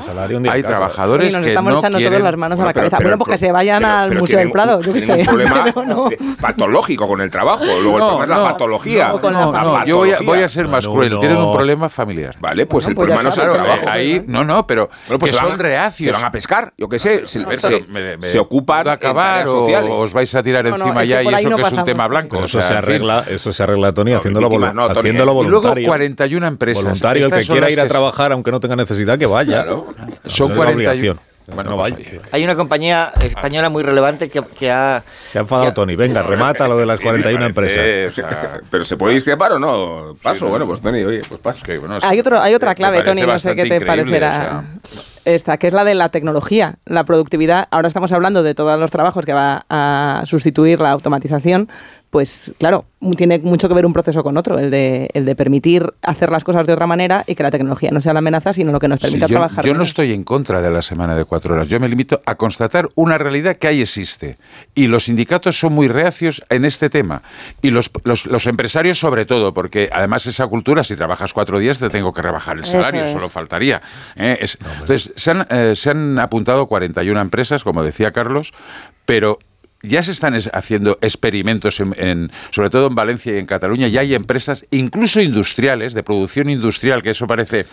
hay 0.50 0.63
trabajadores 0.63 1.28
Oye, 1.28 1.36
nos 1.38 1.44
que 1.44 1.50
estamos 1.50 1.74
no 1.74 1.80
echando 1.80 1.98
quieren 1.98 2.20
todas 2.20 2.32
las 2.32 2.39
manos 2.39 2.60
a 2.60 2.65
la 2.65 2.74
cabeza. 2.74 2.98
bueno, 3.02 3.17
pues 3.17 3.32
que 3.32 3.38
se 3.38 3.52
vayan 3.52 3.84
al 3.84 4.17
Museo 4.17 4.39
del 4.39 4.52
Prado, 4.52 4.82
yo 4.82 4.94
qué 4.94 5.00
sé. 5.02 5.12
un 5.13 5.26
problema 5.26 5.65
no. 5.88 6.10
eh, 6.10 6.17
patológico 6.39 7.08
con 7.08 7.20
el 7.22 7.30
trabajo. 7.30 7.65
Luego 7.65 7.98
el 7.98 8.00
No, 8.00 8.08
problema 8.17 8.24
es 8.24 8.30
la 8.30 8.36
no, 8.38 8.44
patología. 8.44 9.08
no, 9.22 9.30
no, 9.32 9.52
no, 9.52 9.86
yo 9.86 9.98
voy 9.98 10.10
a, 10.10 10.13
patología. 10.13 10.20
voy 10.36 10.44
a 10.44 10.48
ser 10.50 10.67
más 10.67 10.86
No, 10.86 10.94
cruel. 10.94 11.12
no. 11.12 11.20
Tienen 11.20 11.38
un 11.38 11.54
problema 11.54 11.89
familiar. 11.89 12.36
Vale, 12.39 12.65
pues 12.65 12.88
el 12.88 12.96
pues 12.96 13.08
problema 13.10 13.24
no 13.24 13.30
es 13.30 13.38
el 13.38 13.44
trabajo. 13.52 13.82
claro, 13.82 14.20
no, 14.27 14.43
no, 14.43 14.65
pero 14.67 14.89
Bueno, 15.07 15.19
pues 15.19 15.31
que 15.31 15.38
van 15.38 15.47
son 15.49 15.60
a- 15.60 15.63
reacios. 15.63 16.05
Se 16.07 16.12
van 16.12 16.25
a 16.25 16.31
pescar, 16.31 16.73
yo 16.77 16.88
qué 16.89 16.99
sé, 16.99 17.27
se, 17.27 17.41
pero 17.41 17.62
se- 17.62 17.81
me- 17.89 18.17
me- 18.17 18.27
se 18.27 18.39
ocupan 18.39 18.86
¿Va 18.88 18.91
a 18.91 18.93
en 18.93 18.97
acabar 18.97 19.47
o 19.47 19.65
os 19.97 20.13
vais 20.13 20.34
a 20.36 20.43
tirar 20.43 20.63
No, 20.65 20.71
no, 20.71 20.75
encima 20.77 21.01
es 21.01 21.07
que 21.07 21.10
ya 21.10 21.23
y 21.23 21.27
eso 21.27 21.49
no 21.49 21.55
que 21.57 21.62
es 21.62 21.67
un 21.67 21.69
pasamos. 21.71 21.86
tema 21.86 22.07
blanco? 22.07 22.29
Pero 22.31 22.43
o 22.43 22.45
eso 22.45 22.60
sea, 22.60 22.67
se 22.67 22.73
fin. 22.73 22.77
arregla, 22.84 23.25
eso 23.27 23.53
se 23.53 23.63
arregla, 23.63 23.93
Tony, 23.93 24.13
haciéndolo, 24.13 24.49
víctima, 24.49 24.71
volu- 24.71 24.75
no, 24.75 24.88
Tony, 24.88 24.99
haciéndolo 24.99 25.31
y 25.31 25.36
luego 25.36 25.51
voluntario. 25.62 25.88
41 25.88 26.47
empresas. 26.47 26.84
Voluntario, 26.84 27.25
el 27.25 27.31
que 27.31 27.43
son 27.43 27.53
quiera 27.55 27.69
ir 27.71 27.79
a 27.79 27.88
trabajar 27.88 28.31
aunque 28.31 28.51
no 28.51 28.60
tenga 28.60 28.75
necesidad, 28.75 29.17
que 29.17 29.25
vaya. 29.25 29.65
Son 30.25 30.49
No 30.49 30.53
es 30.55 30.57
41. 30.57 31.19
Bueno, 31.47 31.71
no 31.71 31.77
vaya. 31.77 31.97
Hay 32.32 32.43
una 32.43 32.56
compañía 32.56 33.12
española 33.21 33.69
muy 33.69 33.84
relevante 33.84 34.30
que, 34.30 34.41
que 34.41 34.71
ha... 34.71 35.04
Se 35.32 35.39
ha 35.39 35.41
enfadado 35.41 35.73
Tony. 35.73 35.95
Venga, 35.95 36.21
remata 36.21 36.67
lo 36.67 36.77
de 36.77 36.86
las 36.86 36.99
41 37.01 37.45
empresas. 37.45 38.12
o 38.12 38.13
sea, 38.13 38.60
pero 38.69 38.86
se 38.86 38.97
puede 38.97 39.15
discrepar 39.15 39.54
o 39.54 39.60
no. 39.60 40.15
Paso, 40.21 40.47
bueno, 40.47 40.65
pues 40.65 40.82
Tony, 40.82 41.04
oye, 41.04 41.21
pues 41.27 41.39
paso. 41.39 41.65
Hay, 42.04 42.19
otro, 42.19 42.39
hay 42.39 42.54
otra 42.54 42.75
clave, 42.75 43.04
Tony, 43.04 43.21
no 43.21 43.39
sé 43.39 43.56
qué 43.56 43.65
te 43.65 43.86
parecerá 43.86 44.63
esta, 45.25 45.58
que 45.58 45.67
es 45.67 45.73
la 45.73 45.84
de 45.84 45.95
la 45.95 46.10
tecnología, 46.10 46.75
la 46.86 47.04
productividad. 47.04 47.67
Ahora 47.71 47.88
estamos 47.88 48.12
hablando 48.12 48.43
de 48.43 48.56
todos 48.56 48.80
los 48.80 48.91
trabajos 48.91 49.25
que 49.25 49.34
va 49.34 49.65
a 49.69 50.23
sustituir 50.25 50.80
la 50.80 50.91
automatización, 50.91 51.69
pues 52.12 52.54
claro, 52.60 52.86
tiene 53.15 53.39
mucho 53.39 53.67
que 53.69 53.74
ver 53.74 53.86
un 53.86 53.93
proceso 53.93 54.21
con 54.21 54.36
otro, 54.38 54.60
el 54.60 54.69
de, 54.69 55.10
el 55.13 55.26
de 55.26 55.34
permitir 55.36 55.91
hacer 56.02 56.30
las 56.30 56.43
cosas 56.43 56.67
de 56.67 56.74
otra 56.74 56.86
manera 56.86 57.24
y 57.26 57.36
que 57.36 57.41
la 57.41 57.50
tecnología 57.50 57.89
no 57.89 58.02
sea 58.02 58.12
la 58.13 58.19
amenaza, 58.19 58.52
sino 58.54 58.71
lo 58.74 58.80
que 58.80 58.89
nos 58.89 59.00
permita 59.00 59.28
Sí, 59.28 59.32
yo, 59.32 59.39
trabajar. 59.39 59.65
yo 59.65 59.74
no 59.74 59.84
estoy 59.84 60.12
en 60.12 60.24
contra 60.26 60.62
de 60.62 60.69
la 60.69 60.82
semana 60.82 61.15
de 61.15 61.24
cuatro 61.24 61.54
horas. 61.56 61.69
Yo 61.69 61.80
me 61.80 61.88
limito 61.88 62.21
a 62.26 62.36
constatar 62.36 62.89
una 62.95 63.17
realidad 63.17 63.56
que 63.56 63.67
ahí 63.69 63.82
existe. 63.82 64.38
Y 64.76 64.88
los 64.88 65.06
sindicatos 65.06 65.58
son 65.58 65.71
muy 65.74 65.88
reacios 65.88 66.43
en 66.50 66.65
este 66.65 66.89
tema. 66.89 67.24
Y 67.62 67.71
los, 67.71 67.89
los- 68.04 68.26
los 68.26 68.45
empresarios 68.45 69.00
sobre 69.00 69.26
todo, 69.26 69.54
porque 69.54 69.89
además 69.91 70.28
esa 70.28 70.45
cultura, 70.47 70.84
si 70.84 70.97
trabajas 70.97 71.32
cuatro 71.34 71.60
días 71.60 71.80
te 71.80 71.89
tengo 71.89 72.12
que 72.13 72.21
rebajar 72.21 72.58
el 72.58 72.65
salario, 72.65 73.06
es. 73.06 73.12
solo 73.13 73.30
faltaría. 73.30 73.82
¿eh? 74.17 74.38
Es- 74.41 74.58
entonces, 74.82 75.13
se 75.15 75.32
han, 75.32 75.47
eh, 75.50 75.74
se 75.78 75.89
han 75.91 76.19
apuntado 76.19 76.67
41 76.67 77.21
empresas, 77.21 77.63
como 77.63 77.84
decía 77.84 78.12
Carlos, 78.12 78.52
pero... 79.06 79.39
Ya 79.84 80.04
se 80.04 80.12
están 80.12 80.36
es- 80.36 80.50
haciendo 80.54 80.98
experimentos, 81.02 81.80
en, 81.80 81.96
en- 81.98 82.32
sobre 82.52 82.70
todo 82.70 82.88
en 82.88 82.96
Valencia 82.96 83.34
y 83.34 83.38
en 83.39 83.46
Cataluña, 83.46 83.88
y 83.88 83.98
hay 83.98 84.13
empresas, 84.15 84.65
incluso 84.72 85.22
industriales, 85.22 85.94
de 85.94 86.04
producción 86.04 86.50
industrial, 86.50 87.02
que 87.02 87.12
eso 87.12 87.28
parece 87.28 87.65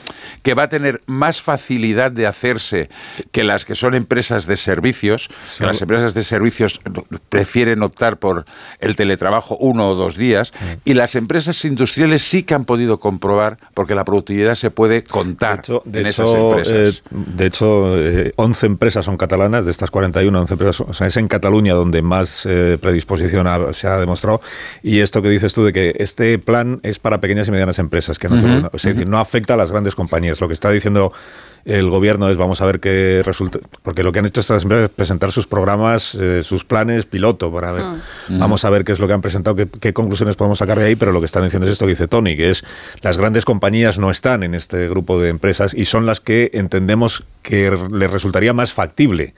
que 0.42 0.54
va 0.54 0.64
a 0.64 0.68
tener 0.68 1.02
más 1.06 1.42
facilidad 1.42 2.10
de 2.12 2.26
hacerse 2.26 2.88
que 3.32 3.44
las 3.44 3.64
que 3.64 3.74
son 3.74 3.94
empresas 3.94 4.46
de 4.46 4.56
servicios, 4.56 5.28
que 5.58 5.66
las 5.66 5.80
empresas 5.82 6.14
de 6.14 6.24
servicios 6.24 6.80
prefieren 7.28 7.82
optar 7.82 8.18
por 8.18 8.44
el 8.80 8.96
teletrabajo 8.96 9.56
uno 9.58 9.88
o 9.90 9.94
dos 9.94 10.16
días, 10.16 10.52
y 10.84 10.94
las 10.94 11.14
empresas 11.14 11.64
industriales 11.64 12.22
sí 12.22 12.42
que 12.42 12.54
han 12.54 12.64
podido 12.64 12.98
comprobar, 13.00 13.58
porque 13.74 13.94
la 13.94 14.04
productividad 14.04 14.54
se 14.54 14.70
puede 14.70 15.02
contar 15.04 15.62
De 15.84 16.00
en 16.00 16.06
hecho, 16.06 16.24
esas 16.24 16.34
empresas. 16.34 16.72
eh, 16.96 17.00
de 17.10 17.46
hecho 17.46 17.98
eh, 17.98 18.32
11 18.36 18.66
empresas 18.66 19.04
son 19.04 19.16
catalanas, 19.16 19.64
de 19.64 19.70
estas 19.70 19.90
41, 19.90 20.40
11 20.40 20.54
empresas, 20.54 20.76
son- 20.76 20.90
o 20.90 20.94
sea, 20.94 21.06
es 21.06 21.16
en 21.16 21.28
Cataluña 21.28 21.74
donde 21.74 21.97
más 22.02 22.44
eh, 22.46 22.78
predisposición 22.80 23.46
ha- 23.46 23.72
se 23.72 23.86
ha 23.88 23.98
demostrado. 23.98 24.40
Y 24.82 25.00
esto 25.00 25.22
que 25.22 25.28
dices 25.28 25.52
tú 25.54 25.64
de 25.64 25.72
que 25.72 25.94
este 25.98 26.38
plan 26.38 26.80
es 26.82 26.98
para 26.98 27.20
pequeñas 27.20 27.48
y 27.48 27.50
medianas 27.50 27.78
empresas, 27.78 28.18
que 28.18 28.28
no, 28.28 28.36
Ujú, 28.36 28.46
se- 28.78 28.90
es 28.90 28.96
decir, 28.96 29.08
no 29.08 29.18
afecta 29.18 29.54
a 29.54 29.56
las 29.56 29.70
grandes 29.70 29.94
compañías. 29.94 30.40
Lo 30.40 30.48
que 30.48 30.54
está 30.54 30.70
diciendo 30.70 31.12
el 31.64 31.90
gobierno 31.90 32.30
es 32.30 32.36
vamos 32.38 32.62
a 32.62 32.66
ver 32.66 32.80
qué 32.80 33.20
resulta, 33.26 33.58
porque 33.82 34.02
lo 34.02 34.10
que 34.12 34.20
han 34.20 34.26
hecho 34.26 34.40
estas 34.40 34.62
empresas 34.62 34.88
es 34.88 34.94
presentar 34.96 35.32
sus 35.32 35.46
programas, 35.46 36.14
eh, 36.14 36.42
sus 36.42 36.64
planes 36.64 37.04
piloto 37.04 37.52
para 37.52 37.72
ver. 37.72 37.84
Mm. 38.28 38.38
Vamos 38.38 38.64
a 38.64 38.70
ver 38.70 38.84
qué 38.84 38.92
es 38.92 39.00
lo 39.00 39.06
que 39.06 39.12
han 39.12 39.20
presentado, 39.20 39.54
qué, 39.56 39.66
qué 39.80 39.92
conclusiones 39.92 40.36
podemos 40.36 40.58
sacar 40.58 40.78
de 40.78 40.86
ahí, 40.86 40.96
pero 40.96 41.12
lo 41.12 41.20
que 41.20 41.26
están 41.26 41.42
diciendo 41.42 41.66
es 41.66 41.72
esto 41.72 41.84
que 41.84 41.90
dice 41.90 42.08
Tony, 42.08 42.36
que 42.36 42.50
es 42.50 42.64
las 43.02 43.18
grandes 43.18 43.44
compañías 43.44 43.98
no 43.98 44.10
están 44.10 44.44
en 44.44 44.54
este 44.54 44.88
grupo 44.88 45.20
de 45.20 45.28
empresas 45.28 45.74
y 45.74 45.84
son 45.84 46.06
las 46.06 46.20
que 46.20 46.50
entendemos 46.54 47.24
que 47.42 47.76
les 47.92 48.10
resultaría 48.10 48.52
más 48.54 48.72
factible 48.72 49.34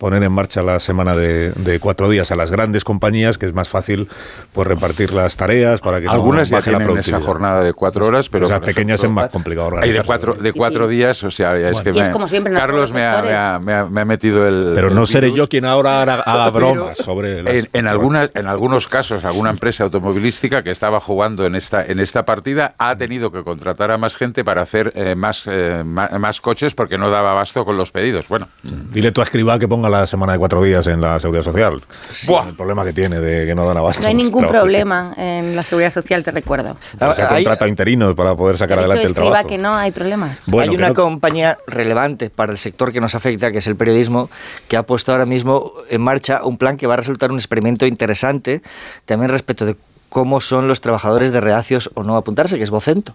poner 0.00 0.22
en 0.24 0.32
marcha 0.32 0.62
la 0.62 0.80
semana 0.80 1.14
de, 1.14 1.52
de 1.52 1.78
cuatro 1.78 2.08
días 2.08 2.32
a 2.32 2.36
las 2.36 2.50
grandes 2.50 2.82
compañías, 2.84 3.36
que 3.38 3.44
es 3.46 3.52
más 3.54 3.68
fácil 3.68 4.08
pues 4.52 4.66
repartir 4.66 5.12
las 5.12 5.36
tareas 5.36 5.80
para 5.82 6.00
que 6.00 6.06
no 6.06 6.12
Algunas 6.12 6.48
ya 6.48 6.56
baje 6.56 6.72
la 6.72 6.78
tienen 6.78 6.98
esa 6.98 7.10
productividad. 7.10 7.26
jornada 7.26 7.62
de 7.62 7.72
cuatro 7.74 8.06
horas, 8.06 8.28
pero 8.30 8.46
o 8.46 8.48
sea, 8.48 8.60
pequeñas 8.60 9.00
ejemplo, 9.00 9.20
es 9.20 9.24
más 9.26 9.30
complicado 9.30 9.66
Hay 9.68 9.72
organizar. 9.74 10.02
de 10.02 10.06
cuatro, 10.06 10.34
de 10.34 10.52
cuatro 10.54 10.88
días, 10.88 11.22
o 11.22 11.30
sea, 11.30 11.54
es 11.54 11.80
que 11.82 11.90
Y 11.90 11.98
es 12.00 12.06
me- 12.08 12.12
como 12.12 12.26
siempre 12.28 12.52
Carlos 12.54 12.92
me 12.92 13.04
ha, 13.06 13.20
me, 13.22 13.34
ha, 13.34 13.58
me 13.60 13.74
ha- 13.74 13.84
me 13.84 14.00
ha 14.00 14.04
metido 14.06 14.46
el. 14.48 14.72
Pero 14.74 14.88
el 14.88 14.94
no 14.94 15.04
seré 15.04 15.26
virus. 15.26 15.36
yo 15.38 15.48
quien 15.50 15.66
ahora 15.66 16.00
haga, 16.02 16.14
haga 16.22 16.48
bromas 16.50 16.96
sobre 16.96 17.42
las- 17.42 17.52
en, 17.54 17.68
en 17.74 17.86
algunas, 17.86 18.30
en 18.34 18.46
algunos 18.46 18.88
casos, 18.88 19.24
alguna 19.26 19.50
empresa 19.50 19.84
automovilística 19.84 20.62
que 20.62 20.70
estaba 20.70 20.98
jugando 21.00 21.44
en 21.44 21.54
esta, 21.56 21.84
en 21.84 22.00
esta 22.00 22.24
partida 22.24 22.74
ha 22.78 22.96
tenido 22.96 23.30
que 23.30 23.44
contratar 23.44 23.90
a 23.90 23.98
más 23.98 24.16
gente 24.16 24.44
para 24.44 24.62
hacer 24.62 24.92
eh, 24.96 25.14
más, 25.14 25.44
eh, 25.46 25.82
ma- 25.84 26.08
más, 26.18 26.40
coches 26.40 26.72
porque 26.74 26.96
no 26.96 27.10
daba 27.10 27.32
abasto 27.32 27.66
con 27.66 27.76
los 27.76 27.90
pedidos. 27.92 28.28
Bueno, 28.28 28.48
Dile 28.62 29.12
tú 29.12 29.20
a 29.20 29.24
Escribá 29.24 29.58
que 29.58 29.68
ponga 29.68 29.89
la 29.90 30.06
semana 30.06 30.32
de 30.32 30.38
cuatro 30.38 30.62
días 30.62 30.86
en 30.86 31.00
la 31.00 31.18
Seguridad 31.20 31.44
Social. 31.44 31.82
Buah, 32.26 32.48
El 32.48 32.54
problema 32.56 32.84
que 32.84 32.92
tiene 32.92 33.20
de 33.20 33.46
que 33.46 33.54
no 33.54 33.66
dan 33.66 33.76
abasto. 33.76 34.02
No 34.02 34.08
hay 34.08 34.14
ningún 34.14 34.46
problema 34.46 35.12
en 35.16 35.56
la 35.56 35.62
seguridad 35.62 35.92
social, 35.92 36.22
te 36.24 36.30
recuerdo. 36.30 36.76
Pero 36.98 37.14
se 37.14 37.26
contrata 37.26 37.66
interinos 37.68 38.14
para 38.14 38.34
poder 38.34 38.56
sacar 38.58 38.78
adelante 38.78 39.06
el 39.06 39.14
trabajo. 39.14 39.48
que 39.48 39.58
no 39.58 39.74
hay 39.74 39.90
problemas. 39.90 40.40
Bueno, 40.46 40.70
Hay 40.70 40.76
una 40.76 40.88
no- 40.88 40.94
compañía 40.94 41.58
relevante 41.66 42.30
para 42.30 42.52
el 42.52 42.58
sector 42.58 42.92
que 42.92 43.00
nos 43.00 43.14
afecta, 43.14 43.50
que 43.52 43.58
es 43.58 43.66
el 43.66 43.76
periodismo, 43.76 44.30
que 44.68 44.76
ha 44.76 44.82
puesto 44.84 45.12
ahora 45.12 45.26
mismo 45.26 45.72
en 45.88 46.00
marcha 46.02 46.44
un 46.44 46.56
plan 46.56 46.76
que 46.76 46.86
va 46.86 46.94
a 46.94 46.96
resultar 46.98 47.30
un 47.30 47.38
experimento 47.38 47.86
interesante 47.86 48.62
también 49.04 49.30
respecto 49.30 49.66
de 49.66 49.76
cómo 50.10 50.42
son 50.42 50.68
los 50.68 50.82
trabajadores 50.82 51.32
de 51.32 51.40
reacios 51.40 51.90
o 51.94 52.02
no 52.02 52.16
apuntarse, 52.16 52.58
que 52.58 52.64
es 52.64 52.70
Vocento. 52.70 53.14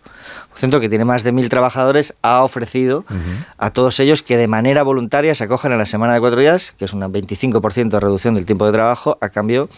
Vocento, 0.51 0.79
que 0.79 0.89
tiene 0.89 1.05
más 1.05 1.23
de 1.23 1.31
mil 1.31 1.49
trabajadores, 1.49 2.15
ha 2.23 2.41
ofrecido 2.43 3.05
a 3.58 3.69
todos 3.69 3.99
ellos 3.99 4.23
que 4.23 4.38
de 4.38 4.47
manera 4.47 4.81
voluntaria 4.81 5.36
se 5.36 5.43
acojan 5.43 5.73
a 5.73 5.77
la 5.77 5.86
semana 5.86 6.13
de 6.13 6.21
cuatro 6.21 6.39
días, 6.39 6.73
que 6.77 6.86
es 6.86 6.93
un 6.93 7.01
25% 7.01 7.89
de 7.89 7.99
reducción 7.99 8.34
del 8.34 8.45
tiempo 8.45 8.65
de 8.65 8.71
trabajo, 8.71 9.17
a 9.21 9.29
cambio 9.29 9.69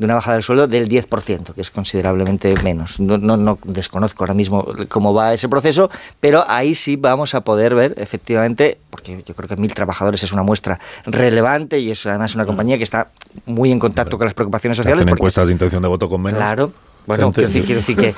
de 0.00 0.06
una 0.06 0.14
bajada 0.14 0.36
del 0.36 0.42
sueldo 0.42 0.66
del 0.66 0.88
10%, 0.88 1.52
que 1.52 1.60
es 1.60 1.70
considerablemente 1.70 2.54
menos. 2.64 3.00
No, 3.00 3.18
no, 3.18 3.36
no 3.36 3.58
desconozco 3.64 4.24
ahora 4.24 4.32
mismo 4.32 4.66
cómo 4.88 5.12
va 5.12 5.34
ese 5.34 5.46
proceso, 5.46 5.90
pero 6.20 6.42
ahí 6.48 6.74
sí 6.74 6.96
vamos 6.96 7.34
a 7.34 7.42
poder 7.42 7.74
ver 7.74 7.92
efectivamente, 7.98 8.78
porque 8.88 9.22
yo 9.26 9.34
creo 9.34 9.46
que 9.46 9.56
mil 9.56 9.74
trabajadores 9.74 10.22
es 10.22 10.32
una 10.32 10.42
muestra 10.42 10.80
relevante 11.04 11.80
y 11.80 11.90
es 11.90 12.06
además 12.06 12.34
una 12.34 12.46
compañía 12.46 12.78
que 12.78 12.82
está 12.82 13.08
muy 13.44 13.70
en 13.70 13.78
contacto 13.78 14.16
con 14.16 14.24
las 14.24 14.32
preocupaciones 14.32 14.78
sociales. 14.78 15.02
hacen 15.02 15.12
encuestas 15.12 15.46
de 15.46 15.52
intención 15.52 15.82
de 15.82 15.88
voto 15.88 16.08
con 16.08 16.22
menos. 16.22 16.38
Claro. 16.38 16.72
Bueno, 17.06 17.32
quiero 17.32 17.48
decir, 17.48 17.64
quiero 17.64 17.80
decir 17.80 17.96
que 17.96 18.14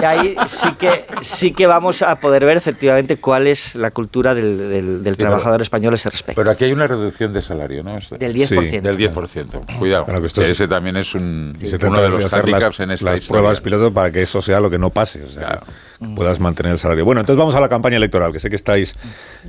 ahí 0.06 0.34
sí 0.46 0.68
que 0.78 1.04
sí 1.20 1.52
que 1.52 1.66
vamos 1.66 2.02
a 2.02 2.16
poder 2.16 2.44
ver 2.44 2.56
efectivamente 2.56 3.18
cuál 3.18 3.46
es 3.46 3.74
la 3.76 3.90
cultura 3.92 4.34
del, 4.34 4.58
del- 4.58 5.02
del 5.04 5.14
Sí, 5.14 5.18
pero- 5.18 5.30
trabajador 5.30 5.62
español 5.62 5.92
a 5.92 5.96
ese 5.96 6.10
respecto. 6.10 6.40
pero 6.40 6.50
aquí 6.50 6.64
hay 6.64 6.72
una 6.72 6.86
reducción 6.86 7.32
de 7.32 7.42
salario, 7.42 7.82
¿no? 7.84 7.92
Del 8.18 8.34
10%. 8.34 8.46
Sí, 8.70 8.80
del 8.80 8.96
10%. 8.98 9.78
Cuidado. 9.78 10.04
Claro 10.06 10.20
que 10.20 10.26
esto 10.26 10.40
que 10.40 10.46
es- 10.46 10.52
ese 10.52 10.66
también 10.68 10.96
es 10.96 11.14
un, 11.14 11.56
Y 11.60 11.66
se 11.66 11.76
uno 11.76 11.78
trata 11.78 11.96
de 11.98 12.02
de 12.02 12.08
los 12.10 12.24
hacer 12.24 12.40
handicaps 12.40 12.78
las, 12.78 12.80
en 12.80 12.90
esta 12.90 13.10
las 13.10 13.20
historia. 13.20 13.40
pruebas 13.40 13.60
piloto 13.60 13.92
para 13.92 14.10
que 14.10 14.22
eso 14.22 14.42
sea 14.42 14.58
lo 14.60 14.70
que 14.70 14.78
no 14.78 14.90
pase, 14.90 15.22
o 15.22 15.28
sea, 15.28 15.60
que 16.00 16.08
puedas 16.14 16.40
mantener 16.40 16.72
el 16.72 16.78
salario. 16.78 17.04
Bueno, 17.04 17.20
entonces 17.20 17.38
vamos 17.38 17.54
a 17.54 17.60
la 17.60 17.68
campaña 17.68 17.96
electoral, 17.96 18.32
que 18.32 18.40
sé 18.40 18.50
que 18.50 18.56
estáis... 18.56 18.94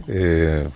eh, 0.08 0.67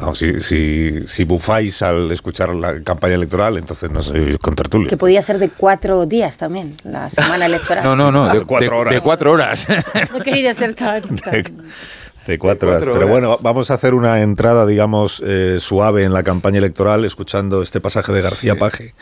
no, 0.00 0.14
si, 0.14 0.40
si, 0.40 1.06
si 1.06 1.24
bufáis 1.24 1.82
al 1.82 2.10
escuchar 2.12 2.54
la 2.54 2.80
campaña 2.82 3.14
electoral, 3.14 3.56
entonces 3.56 3.90
no 3.90 4.02
sois 4.02 4.36
con 4.38 4.54
tertulio. 4.54 4.88
Que 4.88 4.96
podía 4.96 5.22
ser 5.22 5.38
de 5.38 5.48
cuatro 5.48 6.04
días 6.06 6.36
también, 6.36 6.76
la 6.84 7.08
semana 7.10 7.46
electoral. 7.46 7.82
No, 7.84 7.96
no, 7.96 8.12
no, 8.12 8.28
de, 8.32 8.44
Cuatro 8.44 8.70
de- 8.70 8.76
horas. 8.80 8.94
de 8.94 9.00
cuatro 9.00 9.32
horas. 9.32 9.66
No 10.12 10.18
he 10.18 10.22
querido 10.22 10.52
ser 10.54 10.74
tan... 10.74 11.02
tan- 11.02 11.42
De 12.26 12.38
cuatro, 12.38 12.68
horas. 12.68 12.82
cuatro 12.82 12.92
Pero 12.92 13.06
horas. 13.06 13.08
bueno, 13.08 13.38
vamos 13.40 13.70
a 13.70 13.74
hacer 13.74 13.94
una 13.94 14.20
entrada, 14.20 14.66
digamos, 14.66 15.22
eh, 15.26 15.58
suave 15.60 16.04
en 16.04 16.12
la 16.12 16.22
campaña 16.22 16.58
electoral, 16.58 17.04
escuchando 17.06 17.62
este 17.62 17.80
pasaje 17.80 18.12
de 18.12 18.20
García 18.20 18.56
Paje, 18.58 18.94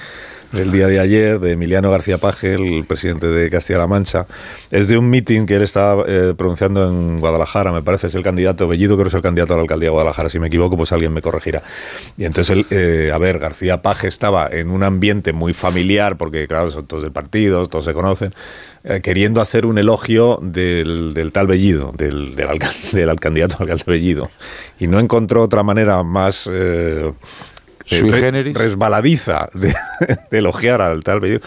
del 0.52 0.70
día 0.70 0.86
de 0.86 1.00
ayer, 1.00 1.38
de 1.40 1.52
Emiliano 1.52 1.90
García 1.90 2.18
Paje, 2.18 2.54
el 2.54 2.84
presidente 2.86 3.26
de 3.26 3.50
Castilla-La 3.50 3.86
Mancha. 3.86 4.26
Es 4.70 4.88
de 4.88 4.96
un 4.96 5.10
meeting 5.10 5.44
que 5.46 5.56
él 5.56 5.62
estaba 5.62 6.04
eh, 6.06 6.34
pronunciando 6.36 6.88
en 6.88 7.18
Guadalajara, 7.18 7.72
me 7.72 7.82
parece, 7.82 8.06
es 8.06 8.14
el 8.14 8.22
candidato, 8.22 8.66
Bellido 8.68 8.94
creo 8.96 9.04
que 9.04 9.08
es 9.08 9.14
el 9.14 9.22
candidato 9.22 9.52
a 9.54 9.56
la 9.56 9.62
alcaldía 9.62 9.86
de 9.88 9.90
Guadalajara, 9.92 10.28
si 10.28 10.38
me 10.38 10.46
equivoco, 10.48 10.76
pues 10.76 10.92
alguien 10.92 11.12
me 11.12 11.20
corregirá. 11.22 11.62
Y 12.16 12.24
entonces, 12.24 12.64
eh, 12.70 13.10
a 13.12 13.18
ver, 13.18 13.38
García 13.38 13.82
Paje 13.82 14.08
estaba 14.08 14.48
en 14.50 14.70
un 14.70 14.82
ambiente 14.82 15.32
muy 15.32 15.52
familiar, 15.52 16.16
porque 16.16 16.46
claro, 16.46 16.70
son 16.70 16.86
todos 16.86 17.02
del 17.02 17.12
partido, 17.12 17.66
todos 17.66 17.84
se 17.84 17.92
conocen, 17.94 18.32
eh, 18.84 19.00
queriendo 19.02 19.40
hacer 19.40 19.66
un 19.66 19.78
elogio 19.78 20.38
del, 20.42 21.12
del 21.12 21.32
tal 21.32 21.46
Bellido, 21.48 21.92
del, 21.96 22.34
del, 22.36 22.48
alca- 22.48 22.72
del 22.92 23.14
candidato 23.20 23.56
al 23.58 23.62
alcalde 23.70 23.84
Bellido. 23.86 24.30
Y 24.78 24.86
no 24.86 25.00
encontró 25.00 25.42
otra 25.42 25.62
manera 25.62 26.02
más... 26.02 26.48
Sui 27.86 28.10
re- 28.10 28.20
generis. 28.20 28.56
resbaladiza 28.56 29.48
de, 29.54 29.74
de 30.30 30.38
elogiar 30.38 30.82
al 30.82 31.02
tal 31.02 31.20
Bellido 31.20 31.40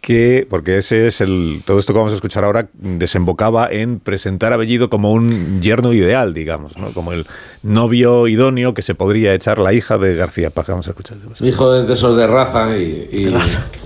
que, 0.00 0.46
porque 0.50 0.76
ese 0.76 1.06
es 1.08 1.22
el, 1.22 1.62
todo 1.64 1.78
esto 1.78 1.94
que 1.94 1.96
vamos 1.98 2.12
a 2.12 2.16
escuchar 2.16 2.44
ahora 2.44 2.68
desembocaba 2.74 3.68
en 3.70 4.00
presentar 4.00 4.52
a 4.52 4.58
Bellido 4.58 4.90
como 4.90 5.12
un 5.12 5.62
yerno 5.62 5.94
ideal, 5.94 6.34
digamos, 6.34 6.76
¿no? 6.76 6.90
como 6.92 7.12
el 7.14 7.24
novio 7.62 8.28
idóneo 8.28 8.74
que 8.74 8.82
se 8.82 8.94
podría 8.94 9.32
echar 9.32 9.58
la 9.58 9.72
hija 9.72 9.96
de 9.96 10.14
García 10.14 10.50
Paje. 10.50 10.72
Vamos 10.72 10.86
a 10.88 10.90
escuchar. 10.90 11.16
Mi 11.40 11.48
hijo 11.48 11.74
es 11.74 11.86
de 11.88 11.94
esos 11.94 12.18
de 12.18 12.26
raza 12.26 12.76
y, 12.76 13.08
y 13.10 13.34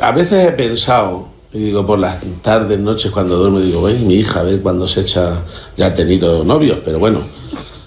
a 0.00 0.10
veces 0.10 0.44
he 0.48 0.50
pensado, 0.52 1.28
y 1.52 1.60
digo 1.66 1.86
por 1.86 2.00
las 2.00 2.18
tardes, 2.42 2.80
noches 2.80 3.12
cuando 3.12 3.36
duermo, 3.36 3.60
digo, 3.60 3.86
"Ay, 3.86 4.00
mi 4.04 4.14
hija, 4.16 4.40
a 4.40 4.42
ver 4.42 4.60
cuando 4.60 4.88
se 4.88 5.02
echa, 5.02 5.44
ya 5.76 5.86
ha 5.86 5.94
tenido 5.94 6.42
novios, 6.42 6.78
pero 6.84 6.98
bueno. 6.98 7.28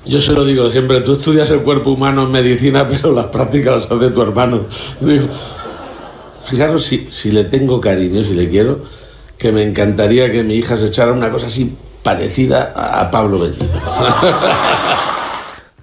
Yo 0.05 0.19
se 0.19 0.31
lo 0.33 0.43
digo 0.43 0.69
siempre, 0.71 1.01
tú 1.01 1.13
estudias 1.13 1.49
el 1.51 1.61
cuerpo 1.61 1.91
humano 1.91 2.23
en 2.23 2.31
medicina, 2.31 2.87
pero 2.89 3.13
las 3.13 3.27
prácticas 3.27 3.75
las 3.75 3.91
hace 3.91 4.09
tu 4.11 4.21
hermano. 4.21 4.65
Digo, 4.99 5.27
fijaros 6.41 6.83
si, 6.83 7.07
si 7.09 7.31
le 7.31 7.43
tengo 7.45 7.79
cariño, 7.79 8.23
si 8.23 8.33
le 8.33 8.49
quiero, 8.49 8.81
que 9.37 9.51
me 9.51 9.63
encantaría 9.63 10.31
que 10.31 10.43
mi 10.43 10.55
hija 10.55 10.77
se 10.77 10.87
echara 10.87 11.11
una 11.11 11.31
cosa 11.31 11.47
así 11.47 11.75
parecida 12.03 12.73
a, 12.75 13.11
Pablo 13.11 13.39
Bellido. 13.39 13.65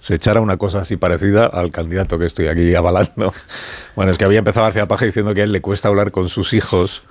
se 0.00 0.14
echara 0.14 0.40
una 0.40 0.56
cosa 0.56 0.80
así 0.80 0.96
parecida 0.96 1.46
al 1.46 1.70
candidato 1.70 2.18
que 2.18 2.26
estoy 2.26 2.48
aquí 2.48 2.74
avalando. 2.74 3.32
Bueno, 3.94 4.12
es 4.12 4.18
que 4.18 4.24
había 4.24 4.38
empezado 4.38 4.64
García 4.64 4.88
Paje 4.88 5.06
diciendo 5.06 5.34
que 5.34 5.42
a 5.42 5.44
él 5.44 5.52
le 5.52 5.60
cuesta 5.60 5.88
hablar 5.88 6.10
con 6.10 6.28
sus 6.28 6.52
hijos, 6.52 7.02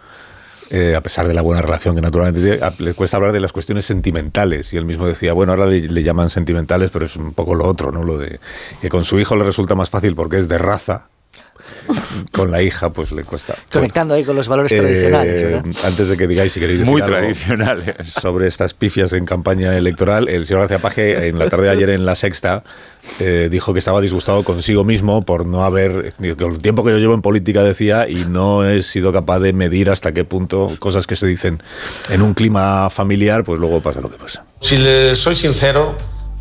eh, 0.69 0.95
a 0.95 1.01
pesar 1.01 1.27
de 1.27 1.33
la 1.33 1.41
buena 1.41 1.61
relación 1.61 1.95
que 1.95 2.01
naturalmente 2.01 2.41
tiene, 2.41 2.59
le 2.79 2.93
cuesta 2.93 3.17
hablar 3.17 3.31
de 3.31 3.39
las 3.39 3.53
cuestiones 3.53 3.85
sentimentales. 3.85 4.73
Y 4.73 4.77
él 4.77 4.85
mismo 4.85 5.07
decía, 5.07 5.33
bueno, 5.33 5.53
ahora 5.53 5.67
le, 5.67 5.87
le 5.87 6.03
llaman 6.03 6.29
sentimentales, 6.29 6.91
pero 6.91 7.05
es 7.05 7.15
un 7.15 7.33
poco 7.33 7.55
lo 7.55 7.65
otro, 7.65 7.91
¿no? 7.91 8.03
Lo 8.03 8.17
de 8.17 8.39
que 8.81 8.89
con 8.89 9.05
su 9.05 9.19
hijo 9.19 9.35
le 9.35 9.43
resulta 9.43 9.75
más 9.75 9.89
fácil 9.89 10.15
porque 10.15 10.37
es 10.37 10.49
de 10.49 10.57
raza. 10.57 11.07
Con 12.31 12.51
la 12.51 12.61
hija, 12.61 12.89
pues 12.91 13.11
le 13.11 13.23
cuesta. 13.23 13.55
Conectando 13.71 14.13
ahí 14.13 14.23
con 14.23 14.35
los 14.35 14.47
valores 14.47 14.71
Eh, 14.71 14.79
tradicionales, 14.79 15.43
¿verdad? 15.43 15.65
Antes 15.83 16.09
de 16.09 16.17
que 16.17 16.27
digáis 16.27 16.51
si 16.51 16.59
queréis 16.59 16.79
decir 16.79 16.91
Muy 16.91 17.01
algo 17.01 17.17
tradicionales. 17.17 17.95
sobre 18.21 18.47
estas 18.47 18.73
pifias 18.73 19.13
en 19.13 19.25
campaña 19.25 19.77
electoral, 19.77 20.29
el 20.29 20.45
señor 20.45 20.61
García 20.61 20.79
Paje 20.79 21.27
en 21.27 21.39
la 21.39 21.49
tarde 21.49 21.65
de 21.65 21.71
ayer 21.71 21.89
en 21.89 22.05
La 22.05 22.15
Sexta 22.15 22.63
eh, 23.19 23.47
dijo 23.49 23.73
que 23.73 23.79
estaba 23.79 24.01
disgustado 24.01 24.43
consigo 24.43 24.83
mismo 24.83 25.23
por 25.23 25.45
no 25.45 25.63
haber, 25.63 26.13
con 26.37 26.53
el 26.53 26.59
tiempo 26.59 26.83
que 26.83 26.91
yo 26.91 26.97
llevo 26.97 27.13
en 27.13 27.21
política 27.21 27.63
decía, 27.63 28.07
y 28.09 28.25
no 28.25 28.65
he 28.65 28.83
sido 28.83 29.13
capaz 29.13 29.39
de 29.39 29.53
medir 29.53 29.89
hasta 29.89 30.11
qué 30.11 30.23
punto 30.23 30.69
cosas 30.79 31.07
que 31.07 31.15
se 31.15 31.25
dicen 31.25 31.61
en 32.09 32.21
un 32.21 32.33
clima 32.33 32.89
familiar, 32.89 33.43
pues 33.43 33.59
luego 33.59 33.81
pasa 33.81 34.01
lo 34.01 34.09
que 34.09 34.17
pasa. 34.17 34.45
Si 34.59 34.77
le 34.77 35.15
soy 35.15 35.35
sincero, 35.35 35.95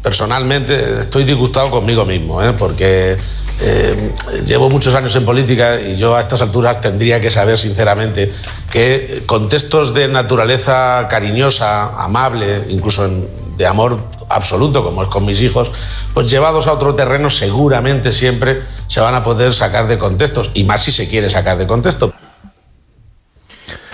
personalmente 0.06 1.00
estoy 1.00 1.24
disgustado 1.24 1.68
conmigo 1.68 2.04
mismo, 2.04 2.40
¿eh? 2.40 2.52
porque 2.52 3.16
eh, 3.60 4.12
llevo 4.46 4.70
muchos 4.70 4.94
años 4.94 5.16
en 5.16 5.24
política 5.24 5.80
y 5.80 5.96
yo 5.96 6.14
a 6.14 6.20
estas 6.20 6.40
alturas 6.42 6.80
tendría 6.80 7.20
que 7.20 7.28
saber 7.28 7.58
sinceramente 7.58 8.30
que 8.70 9.24
contextos 9.26 9.94
de 9.94 10.06
naturaleza 10.06 11.08
cariñosa, 11.10 12.00
amable, 12.00 12.66
incluso 12.68 13.10
de 13.56 13.66
amor 13.66 13.98
absoluto, 14.28 14.84
como 14.84 15.02
es 15.02 15.08
con 15.08 15.26
mis 15.26 15.42
hijos, 15.42 15.72
pues 16.14 16.30
llevados 16.30 16.68
a 16.68 16.72
otro 16.74 16.94
terreno 16.94 17.28
seguramente 17.28 18.12
siempre 18.12 18.62
se 18.86 19.00
van 19.00 19.16
a 19.16 19.24
poder 19.24 19.54
sacar 19.54 19.88
de 19.88 19.98
contextos, 19.98 20.52
y 20.54 20.62
más 20.62 20.84
si 20.84 20.92
se 20.92 21.08
quiere 21.08 21.28
sacar 21.30 21.58
de 21.58 21.66
contexto. 21.66 22.14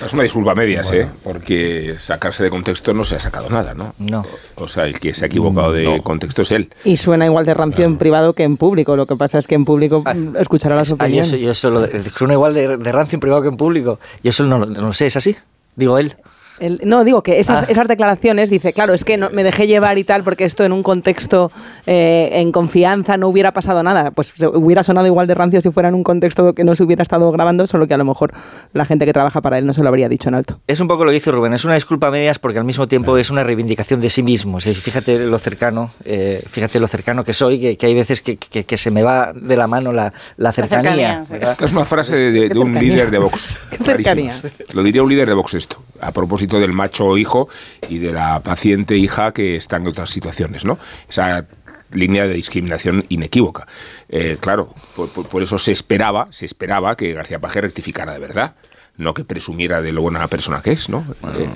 Es 0.05 0.13
una 0.15 0.23
disculpa 0.23 0.53
a 0.53 0.55
medias, 0.55 0.91
¿eh? 0.93 1.09
Porque 1.23 1.95
sacarse 1.99 2.43
de 2.45 2.51
contexto 2.51 2.93
no 2.93 3.05
se 3.05 3.17
ha 3.17 3.21
sacado 3.21 3.49
nada, 3.49 3.75
¿no? 3.75 3.95
No. 3.99 4.25
O 4.57 4.69
sea, 4.69 4.85
el 4.87 4.99
que 5.01 5.15
se 5.15 5.25
ha 5.25 5.27
equivocado 5.27 5.73
de 5.73 6.01
contexto 6.03 6.43
es 6.43 6.51
él. 6.53 6.73
Y 6.85 6.97
suena 6.97 7.27
igual 7.27 7.45
de 7.45 7.55
rancio 7.55 7.85
en 7.85 7.99
privado 7.99 8.33
que 8.33 8.43
en 8.45 8.57
público. 8.57 8.97
Lo 8.97 9.07
que 9.07 9.17
pasa 9.17 9.39
es 9.39 9.47
que 9.47 9.55
en 9.55 9.65
público 9.65 10.03
mm, 10.03 10.37
escuchará 10.37 10.75
las 10.77 10.89
Ah, 10.89 10.91
yo 10.91 10.95
opiniones. 10.97 11.29
eso, 11.29 11.37
yo 11.37 11.51
eso 11.53 11.71
lo 11.71 11.81
de- 11.83 12.03
suena 12.17 12.35
igual 12.35 12.55
de, 12.55 12.77
de 12.77 12.93
rancio 12.93 13.17
en 13.17 13.21
privado 13.21 13.43
que 13.43 13.49
en 13.49 13.57
público. 13.57 13.99
Yo 14.23 14.31
eso 14.31 14.45
no, 14.45 14.59
no 14.67 14.81
lo 14.89 14.93
sé, 14.93 15.07
¿es 15.07 15.17
así? 15.17 15.37
Digo 15.77 15.99
él. 15.99 16.15
El- 16.63 16.81
no, 16.85 17.05
digo 17.05 17.23
que 17.23 17.41
esas, 17.41 17.65
Ah. 17.65 17.67
esas 17.69 17.89
declaraciones, 17.89 18.49
dice, 18.51 18.73
claro, 18.73 18.95
es 18.95 19.05
que 19.05 19.17
no, 19.17 19.31
me 19.31 19.43
dejé 19.43 19.67
llevar 19.67 19.99
y 19.99 20.05
tal, 20.05 20.23
porque 20.23 20.45
esto 20.45 20.65
en 20.65 20.73
un 20.73 20.83
contexto 20.83 21.51
eh, 21.87 22.31
en 22.35 22.53
confianza 22.53 23.17
no 23.17 23.29
hubiera 23.29 23.53
pasado 23.53 23.83
nada. 23.83 24.11
Pues 24.13 24.33
hubiera 24.55 24.83
sonado 24.83 25.07
igual 25.07 25.27
de 25.27 25.35
rancio 25.35 25.61
si 25.61 25.71
fuera 25.71 25.89
en 25.89 25.95
un 25.95 26.05
contexto 26.05 26.55
que 26.55 26.65
no 26.65 26.75
se 26.75 26.85
hubiera 26.85 27.03
estado 27.03 27.31
grabando, 27.33 27.67
solo 27.67 27.87
que 27.87 27.95
a 27.95 27.99
lo 27.99 28.05
mejor 28.05 28.33
la 28.73 28.85
gente 28.85 29.05
que 29.05 29.13
trabaja 29.13 29.41
para 29.41 29.59
él 29.59 29.67
no 29.67 29.75
se 29.75 29.83
lo 29.83 29.89
habría 29.89 30.09
dicho 30.09 30.29
en 30.29 30.35
alto. 30.37 30.61
Es 30.67 30.81
un 30.81 30.89
poco 30.89 31.05
lo 31.05 31.11
que 31.11 31.15
dice 31.17 31.31
Rubén, 31.33 31.53
es 31.53 31.65
una 31.65 31.75
disculpa 31.75 32.07
a 32.07 32.11
medias 32.11 32.39
porque 32.39 32.59
al 32.59 32.65
mismo 32.65 32.87
tiempo 32.87 33.17
es 33.17 33.31
una 33.31 33.43
reivindicación 33.43 34.01
de 34.01 34.09
sí 34.11 34.23
mismo. 34.23 34.61
Fíjate 34.61 35.19
lo 35.19 35.39
cercano, 35.39 35.91
eh, 36.05 36.43
fíjate 36.49 36.79
lo 36.79 36.87
cercano 36.87 37.25
que 37.25 37.33
soy, 37.33 37.59
que, 37.61 37.77
que 37.77 37.87
hay 37.87 37.95
veces 37.95 38.23
que, 38.23 38.37
que- 38.37 38.65
que 38.65 38.77
se 38.77 38.91
me 38.91 39.03
va 39.03 39.33
de 39.35 39.57
la 39.57 39.67
mano 39.67 39.93
la, 39.93 40.13
la 40.37 40.53
cercanía. 40.53 41.25
Es 41.61 41.73
una 41.73 41.85
frase 41.85 42.15
de, 42.17 42.31
de- 42.31 42.49
de 42.51 42.59
un 42.59 42.75
líder 42.75 43.11
de 43.11 43.19
Vox. 43.19 43.67
Lo 44.75 44.83
diría 44.83 45.03
un 45.03 45.09
líder 45.11 45.29
de 45.29 45.35
Vox 45.35 45.55
esto, 45.55 45.83
a 46.01 46.13
propósito 46.13 46.52
del 46.61 46.73
macho 46.73 47.17
hijo 47.17 47.49
y 47.89 47.99
de 47.99 48.13
la 48.13 48.41
paciente 48.41 48.97
hija 48.97 49.33
que 49.33 49.57
está 49.57 49.77
en 49.77 49.87
otras 49.87 50.11
situaciones, 50.11 50.65
¿no? 50.65 50.79
Esa 51.09 51.47
línea 51.93 52.27
de 52.27 52.35
discriminación 52.35 53.05
inequívoca. 53.11 53.67
Eh, 54.09 54.39
claro, 54.41 54.75
por, 54.97 55.11
por- 55.11 55.29
por 55.29 55.43
eso 55.43 55.59
se 55.59 55.73
esperaba, 55.73 56.27
se 56.31 56.47
esperaba 56.47 56.97
que 56.97 57.13
García 57.13 57.39
Paje 57.39 57.61
rectificara 57.61 58.13
de 58.15 58.19
verdad, 58.19 58.55
no 58.97 59.15
que 59.15 59.25
presumiera 59.25 59.81
de 59.83 59.91
lo 59.93 60.03
buena 60.03 60.27
persona 60.29 60.61
que 60.63 60.73
es, 60.73 60.89
¿no? 60.91 61.05
Eh, 61.39 61.49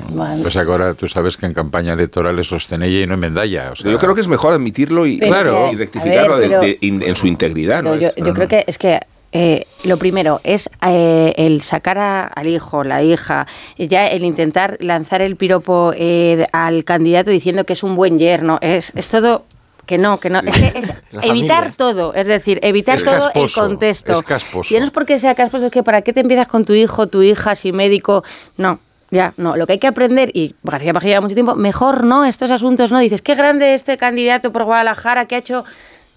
O 0.44 0.50
sea 0.50 0.64
que 0.64 0.70
ahora 0.70 0.94
tú 0.94 1.06
sabes 1.06 1.36
que 1.36 1.46
en 1.46 1.52
campaña 1.54 1.92
electoral 1.92 2.38
es 2.38 2.46
sostenella 2.48 3.00
y 3.02 3.06
no 3.06 3.14
enmendalla. 3.14 3.72
O 3.72 3.76
sea, 3.76 3.90
yo 3.90 3.98
creo 3.98 4.14
que 4.14 4.20
es 4.22 4.28
mejor 4.28 4.54
admitirlo 4.54 5.06
y, 5.06 5.18
Pero 5.18 5.30
claro, 5.32 5.66
que- 5.68 5.74
y 5.74 5.76
rectificarlo 5.76 6.36
ver, 6.38 6.42
de- 6.42 6.48
pero- 6.48 6.60
de- 6.62 6.78
in- 6.80 7.02
en 7.02 7.14
su 7.16 7.26
integridad. 7.26 7.82
¿no? 7.82 7.94
Yo 7.96 8.10
creo 8.34 8.48
que 8.48 8.64
es 8.66 8.78
que 8.78 9.00
eh, 9.32 9.66
lo 9.84 9.96
primero 9.98 10.40
es 10.44 10.70
eh, 10.86 11.34
el 11.36 11.62
sacar 11.62 11.98
a- 11.98 12.26
al 12.26 12.46
hijo, 12.46 12.84
la 12.84 13.02
hija, 13.02 13.46
ya 13.76 14.06
el 14.06 14.24
intentar 14.24 14.76
lanzar 14.80 15.20
el 15.22 15.36
piropo 15.36 15.92
eh, 15.96 16.46
al 16.52 16.84
candidato 16.84 17.30
diciendo 17.30 17.64
que 17.64 17.74
es 17.74 17.82
un 17.82 17.96
buen 17.96 18.18
yerno, 18.18 18.58
es, 18.60 18.92
es 18.94 19.08
todo 19.08 19.44
que 19.84 19.98
no, 19.98 20.18
que 20.18 20.30
no, 20.30 20.40
es, 20.40 20.56
que 20.72 20.78
es 20.78 20.92
evitar 21.22 21.72
todo, 21.72 22.12
es 22.14 22.26
decir, 22.26 22.58
evitar 22.62 22.96
Es 22.96 23.04
todo 23.04 23.14
casposo, 23.14 23.44
el 23.64 23.68
contexto. 23.68 24.12
es 24.12 24.22
casposo. 24.22 24.74
Y 24.74 24.80
no 24.80 24.86
es 24.86 24.92
porque 24.92 25.18
sea 25.18 25.34
casposo, 25.34 25.66
es 25.66 25.72
que 25.72 25.82
para 25.82 26.02
qué 26.02 26.12
te 26.12 26.20
empiezas 26.20 26.48
con 26.48 26.64
tu 26.64 26.72
hijo, 26.72 27.06
tu 27.06 27.22
hija, 27.22 27.54
si 27.54 27.72
médico, 27.72 28.24
no. 28.56 28.80
Ya, 29.12 29.32
no, 29.36 29.54
lo 29.56 29.68
que 29.68 29.74
hay 29.74 29.78
que 29.78 29.86
aprender, 29.86 30.30
y 30.34 30.56
García 30.64 30.92
Paje 30.92 31.06
lleva 31.06 31.20
mucho 31.20 31.34
tiempo, 31.34 31.54
mejor 31.54 32.02
no, 32.02 32.24
estos 32.24 32.50
asuntos 32.50 32.90
no. 32.90 32.98
Dices, 32.98 33.22
qué 33.22 33.36
grande 33.36 33.74
este 33.74 33.96
candidato 33.96 34.50
por 34.52 34.64
Guadalajara 34.64 35.26
que 35.26 35.36
ha 35.36 35.38
hecho 35.38 35.64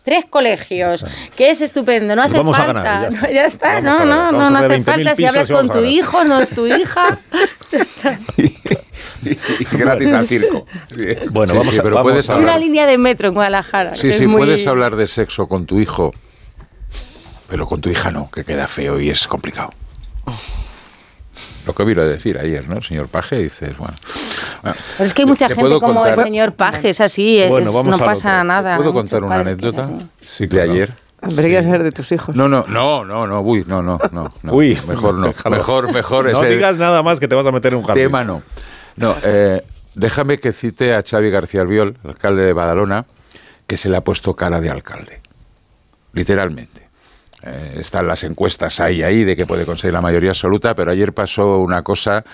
tres 0.10 0.26
colegios, 0.28 1.06
que 1.36 1.52
es 1.52 1.62
estupendo, 1.62 2.16
no 2.16 2.24
hace 2.24 2.38
vamos 2.38 2.58
a 2.58 2.64
falta. 2.64 2.82
ganar, 2.84 3.32
ya 3.32 3.46
está. 3.46 3.80
No, 3.80 3.98
ya 3.98 4.04
está, 4.04 4.04
Vamos 4.04 4.08
no, 4.08 4.14
a 4.28 4.32
no, 4.32 4.50
no, 4.50 4.58
a 4.58 4.60
hace 4.62 4.68
20.000 4.80 4.84
falta. 4.84 5.16
Si 5.16 5.26
hablas 5.26 5.48
con 5.52 5.70
a 5.70 5.74
tu 5.74 5.84
hijo, 5.86 6.24
no 6.24 6.40
es 6.40 6.50
tu 6.50 6.66
hija. 6.76 7.20
y 8.38 9.78
gratis 9.78 10.12
al 10.14 10.28
circo. 10.28 10.66
Sí. 10.96 11.10
Bueno, 11.32 11.54
vamos 11.54 11.74
sí, 11.74 11.80
a, 11.80 11.84
pero 11.84 11.96
vamos 11.96 12.12
puedes 12.12 12.30
a- 12.30 12.38
Una 12.38 12.58
línea 12.58 12.88
de 12.88 12.98
metro 12.98 13.28
en 13.28 13.34
Guadalajara. 13.36 13.96
Sí, 13.96 14.12
sí, 14.14 14.26
muy- 14.26 14.38
puedes 14.40 14.66
hablar 14.66 14.96
de 14.96 15.08
sexo 15.08 15.48
con 15.48 15.66
tu 15.68 15.80
hijo, 15.80 16.14
pero 17.50 17.68
con 17.68 17.82
tu 17.82 17.90
hija 17.90 18.10
no, 18.12 18.32
que 18.32 18.44
queda 18.44 18.68
feo 18.68 19.00
y 19.00 19.10
es 19.10 19.28
complicado. 19.28 19.72
Lo 21.66 21.76
que 21.76 21.84
vino 21.84 22.02
a 22.02 22.06
decir 22.06 22.38
ayer, 22.40 22.68
¿no? 22.68 22.78
El 22.78 22.84
señor 22.84 23.08
Paje, 23.10 23.38
dices, 23.38 23.78
bueno. 23.78 23.94
bueno, 24.64 24.78
Pero 24.98 25.08
es 25.08 25.14
que 25.14 25.22
hay 25.22 25.26
mucha 25.28 25.48
te 25.48 25.56
gente 25.56 25.70
como 25.80 26.02
contar- 26.02 26.18
el 26.20 26.24
señor 26.26 26.54
Paje, 26.54 26.90
es 26.90 27.02
así, 27.02 27.40
es- 27.40 27.50
Bueno, 27.50 27.72
vamos 27.72 27.98
no 28.00 28.04
pasa 28.06 28.30
otro. 28.38 28.44
nada. 28.46 28.78
¿Puedo 28.78 28.94
contar 28.94 29.24
una 29.24 29.36
es 29.36 29.42
anécdota 29.42 29.84
así. 29.84 30.08
Sí, 30.22 30.44
de 30.46 30.50
claro. 30.50 30.72
ayer? 30.72 30.94
Pero 31.22 31.34
quieres 31.36 31.66
saber 31.66 31.84
de 31.84 31.92
tus 31.92 32.12
hijos. 32.14 32.34
No, 32.36 32.48
no, 32.48 32.64
no, 32.68 33.04
no, 33.04 33.28
no, 33.28 33.42
uy, 33.42 33.66
no, 33.68 33.82
no, 33.84 34.00
no. 34.12 34.34
no. 34.42 34.54
Uy, 34.54 34.78
mejor 34.88 35.16
no. 35.16 35.28
déjalo. 35.28 35.56
Mejor, 35.58 35.92
mejor 35.92 36.32
No 36.32 36.40
ese 36.42 36.50
digas 36.50 36.78
nada 36.78 37.04
más 37.04 37.20
que 37.20 37.28
te 37.28 37.36
vas 37.36 37.46
a 37.46 37.52
meter 37.52 37.74
en 37.74 37.80
un 37.80 37.86
jardín. 37.86 38.06
tema 38.06 38.24
no. 38.24 38.42
No, 38.96 39.16
eh, 39.24 39.62
déjame 39.96 40.38
que 40.38 40.54
cite 40.54 40.94
a 40.96 41.04
Xavi 41.04 41.30
García 41.30 41.62
Albiol, 41.62 41.98
alcalde 42.06 42.44
de 42.44 42.54
Badalona, 42.54 43.06
que 43.68 43.76
se 43.76 43.90
le 43.90 43.98
ha 43.98 44.02
puesto 44.02 44.34
cara 44.36 44.62
de 44.62 44.70
alcalde. 44.70 45.20
Literalmente. 46.14 46.88
Eh, 47.44 47.78
están 47.80 48.08
las 48.08 48.24
encuestas 48.24 48.80
ahí, 48.80 49.02
ahí, 49.02 49.24
de 49.24 49.36
que 49.36 49.46
puede 49.46 49.66
conseguir 49.66 49.94
la 49.94 50.02
mayoría 50.02 50.32
absoluta, 50.32 50.76
pero 50.76 50.92
ayer 50.92 51.14
pasó 51.14 51.60
una 51.60 51.84
cosa 51.84 52.26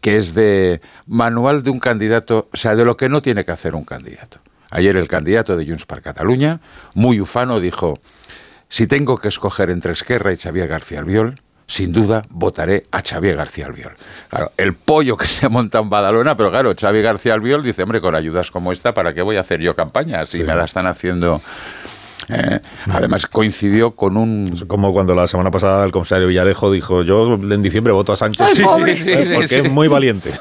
que 0.00 0.16
es 0.16 0.34
de 0.34 0.80
manual 1.06 1.62
de 1.62 1.70
un 1.70 1.80
candidato, 1.80 2.48
o 2.52 2.56
sea, 2.56 2.74
de 2.74 2.84
lo 2.84 2.96
que 2.96 3.08
no 3.08 3.22
tiene 3.22 3.44
que 3.44 3.52
hacer 3.52 3.74
un 3.74 3.84
candidato. 3.84 4.38
Ayer 4.70 4.96
el 4.96 5.08
candidato 5.08 5.56
de 5.56 5.66
Junts 5.66 5.86
per 5.86 6.02
Cataluña, 6.02 6.60
muy 6.94 7.20
ufano, 7.20 7.60
dijo, 7.60 8.00
si 8.68 8.86
tengo 8.86 9.18
que 9.18 9.28
escoger 9.28 9.70
entre 9.70 9.92
Esquerra 9.92 10.32
y 10.32 10.36
Xavier 10.36 10.66
García 10.66 10.98
Albiol, 10.98 11.40
sin 11.66 11.92
duda 11.92 12.24
votaré 12.28 12.86
a 12.90 13.02
Xavier 13.02 13.36
García 13.36 13.66
Albiol. 13.66 13.92
Claro, 14.28 14.52
el 14.56 14.74
pollo 14.74 15.16
que 15.16 15.28
se 15.28 15.48
monta 15.48 15.78
en 15.78 15.88
Badalona, 15.88 16.36
pero 16.36 16.50
claro, 16.50 16.72
Xavier 16.78 17.04
García 17.04 17.34
Albiol 17.34 17.62
dice, 17.62 17.82
hombre, 17.82 18.00
con 18.00 18.14
ayudas 18.14 18.50
como 18.50 18.72
esta, 18.72 18.92
¿para 18.92 19.14
qué 19.14 19.22
voy 19.22 19.36
a 19.36 19.40
hacer 19.40 19.60
yo 19.60 19.74
campaña? 19.74 20.26
Si 20.26 20.42
me 20.42 20.54
la 20.54 20.64
están 20.64 20.86
haciendo... 20.86 21.40
Eh, 22.32 22.60
además 22.90 23.26
coincidió 23.26 23.92
con 23.92 24.16
un... 24.16 24.64
Como 24.66 24.92
cuando 24.92 25.14
la 25.14 25.26
semana 25.26 25.50
pasada 25.50 25.84
el 25.84 25.92
comisario 25.92 26.26
Villarejo 26.26 26.70
dijo, 26.70 27.02
yo 27.02 27.34
en 27.34 27.62
diciembre 27.62 27.92
voto 27.92 28.12
a 28.12 28.16
Sánchez. 28.16 28.46
Ay, 28.56 28.64
pobre. 28.64 28.96
Sí, 28.96 29.04
sí, 29.04 29.24
sí, 29.24 29.32
porque 29.34 29.48
sí. 29.48 29.54
es 29.56 29.70
muy 29.70 29.88
valiente. 29.88 30.32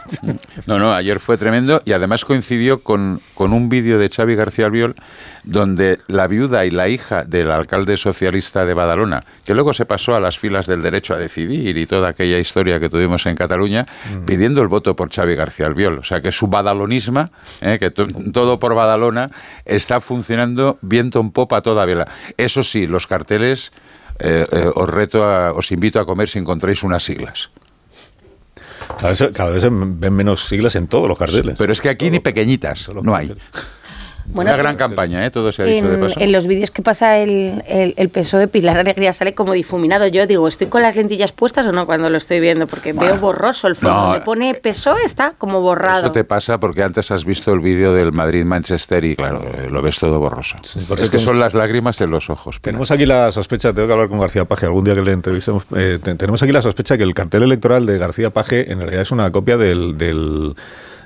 No, 0.65 0.79
no, 0.79 0.93
ayer 0.93 1.19
fue 1.19 1.37
tremendo 1.37 1.81
y 1.85 1.91
además 1.93 2.25
coincidió 2.25 2.81
con, 2.81 3.21
con 3.33 3.53
un 3.53 3.69
vídeo 3.69 3.97
de 3.97 4.09
Xavi 4.09 4.35
García 4.35 4.67
Albiol 4.67 4.95
donde 5.43 5.99
la 6.07 6.27
viuda 6.27 6.65
y 6.65 6.71
la 6.71 6.87
hija 6.87 7.23
del 7.23 7.49
alcalde 7.51 7.97
socialista 7.97 8.65
de 8.65 8.73
Badalona, 8.73 9.23
que 9.45 9.53
luego 9.53 9.73
se 9.73 9.85
pasó 9.85 10.15
a 10.15 10.19
las 10.19 10.37
filas 10.37 10.67
del 10.67 10.81
derecho 10.81 11.13
a 11.13 11.17
decidir 11.17 11.77
y 11.77 11.85
toda 11.85 12.09
aquella 12.09 12.37
historia 12.39 12.79
que 12.79 12.89
tuvimos 12.89 13.25
en 13.25 13.35
Cataluña, 13.35 13.85
pidiendo 14.25 14.61
el 14.61 14.67
voto 14.67 14.95
por 14.95 15.09
Xavi 15.11 15.35
García 15.35 15.65
Albiol. 15.65 15.99
O 15.99 16.03
sea 16.03 16.21
que 16.21 16.31
su 16.31 16.47
badalonisma, 16.47 17.31
eh, 17.61 17.77
que 17.79 17.89
to- 17.91 18.05
todo 18.31 18.59
por 18.59 18.75
Badalona, 18.75 19.29
está 19.65 19.99
funcionando 20.01 20.77
viento 20.81 21.19
en 21.19 21.31
popa 21.31 21.61
toda 21.61 21.85
vela. 21.85 22.07
Eso 22.37 22.63
sí, 22.63 22.87
los 22.87 23.07
carteles... 23.07 23.71
eh, 24.19 24.45
eh, 24.51 24.69
os 24.75 24.87
reto 24.87 25.23
a, 25.25 25.51
os 25.51 25.71
invito 25.71 25.99
a 25.99 26.05
comer 26.05 26.29
si 26.29 26.37
encontráis 26.37 26.83
unas 26.83 27.01
siglas. 27.03 27.49
Cada 28.99 29.09
vez, 29.09 29.23
cada 29.33 29.49
vez 29.49 29.63
ven 29.63 30.13
menos 30.13 30.45
siglas 30.45 30.75
en 30.75 30.85
todos 30.87 31.07
los 31.07 31.17
carteles. 31.17 31.55
Pero 31.57 31.71
es 31.73 31.81
que 31.81 31.89
aquí 31.89 32.11
ni 32.11 32.19
pequeñitas, 32.19 32.87
no 33.01 33.15
hay. 33.15 33.33
Bueno, 34.33 34.51
Una 34.51 34.57
gran 34.57 34.75
campaña, 34.77 35.25
¿eh? 35.25 35.29
todo 35.31 35.51
se 35.51 35.61
ha 35.61 35.65
dicho 35.65 35.87
de 35.87 35.95
En, 35.95 35.99
paso. 36.01 36.19
en 36.19 36.31
los 36.31 36.47
vídeos 36.47 36.71
que 36.71 36.81
pasa 36.81 37.17
el, 37.17 37.63
el, 37.67 37.93
el 37.97 38.09
PSOE, 38.09 38.47
Pilar 38.47 38.77
Alegría 38.77 39.11
sale 39.13 39.33
como 39.33 39.53
difuminado. 39.53 40.07
Yo 40.07 40.25
digo, 40.25 40.47
¿estoy 40.47 40.67
con 40.67 40.81
las 40.81 40.95
lentillas 40.95 41.31
puestas 41.31 41.65
o 41.65 41.71
no 41.71 41.85
cuando 41.85 42.09
lo 42.09 42.17
estoy 42.17 42.39
viendo? 42.39 42.65
Porque 42.67 42.93
veo 42.93 43.17
borroso 43.17 43.67
el 43.67 43.75
fondo. 43.75 43.93
no. 43.95 44.03
Donde 44.07 44.21
pone 44.21 44.53
PSOE 44.53 45.03
está 45.03 45.33
como 45.37 45.59
borrado. 45.61 46.03
Eso 46.03 46.11
te 46.11 46.23
pasa 46.23 46.59
porque 46.59 46.81
antes 46.83 47.11
has 47.11 47.25
visto 47.25 47.53
el 47.53 47.59
vídeo 47.59 47.93
del 47.93 48.11
Madrid-Manchester 48.13 49.03
y 49.03 49.15
claro, 49.15 49.41
eh, 49.53 49.67
lo 49.69 49.81
ves 49.81 49.99
todo 49.99 50.19
borroso. 50.19 50.55
es 50.97 51.09
que 51.09 51.19
son 51.19 51.39
las 51.39 51.53
lágrimas 51.53 51.99
en 52.01 52.11
los 52.11 52.29
ojos. 52.29 52.55
Pilar. 52.59 52.61
Tenemos 52.71 52.91
aquí 52.91 53.05
la 53.05 53.31
sospecha, 53.31 53.73
tengo 53.73 53.87
que 53.87 53.93
hablar 53.93 54.07
con 54.09 54.19
García 54.19 54.45
Paje 54.45 54.65
algún 54.65 54.83
día 54.85 54.95
que 54.95 55.01
le 55.01 55.11
entrevistemos. 55.11 55.65
eh, 55.75 55.99
te- 56.01 56.15
tenemos 56.15 56.41
aquí 56.41 56.51
la 56.51 56.61
sospecha 56.61 56.97
que 56.97 57.03
el 57.03 57.13
cartel 57.13 57.43
electoral 57.43 57.85
de 57.85 57.97
García 57.97 58.29
Paje 58.29 58.71
en 58.71 58.79
realidad 58.79 59.01
es 59.01 59.11
una 59.11 59.29
copia 59.31 59.57
del, 59.57 59.97
del, 59.97 60.55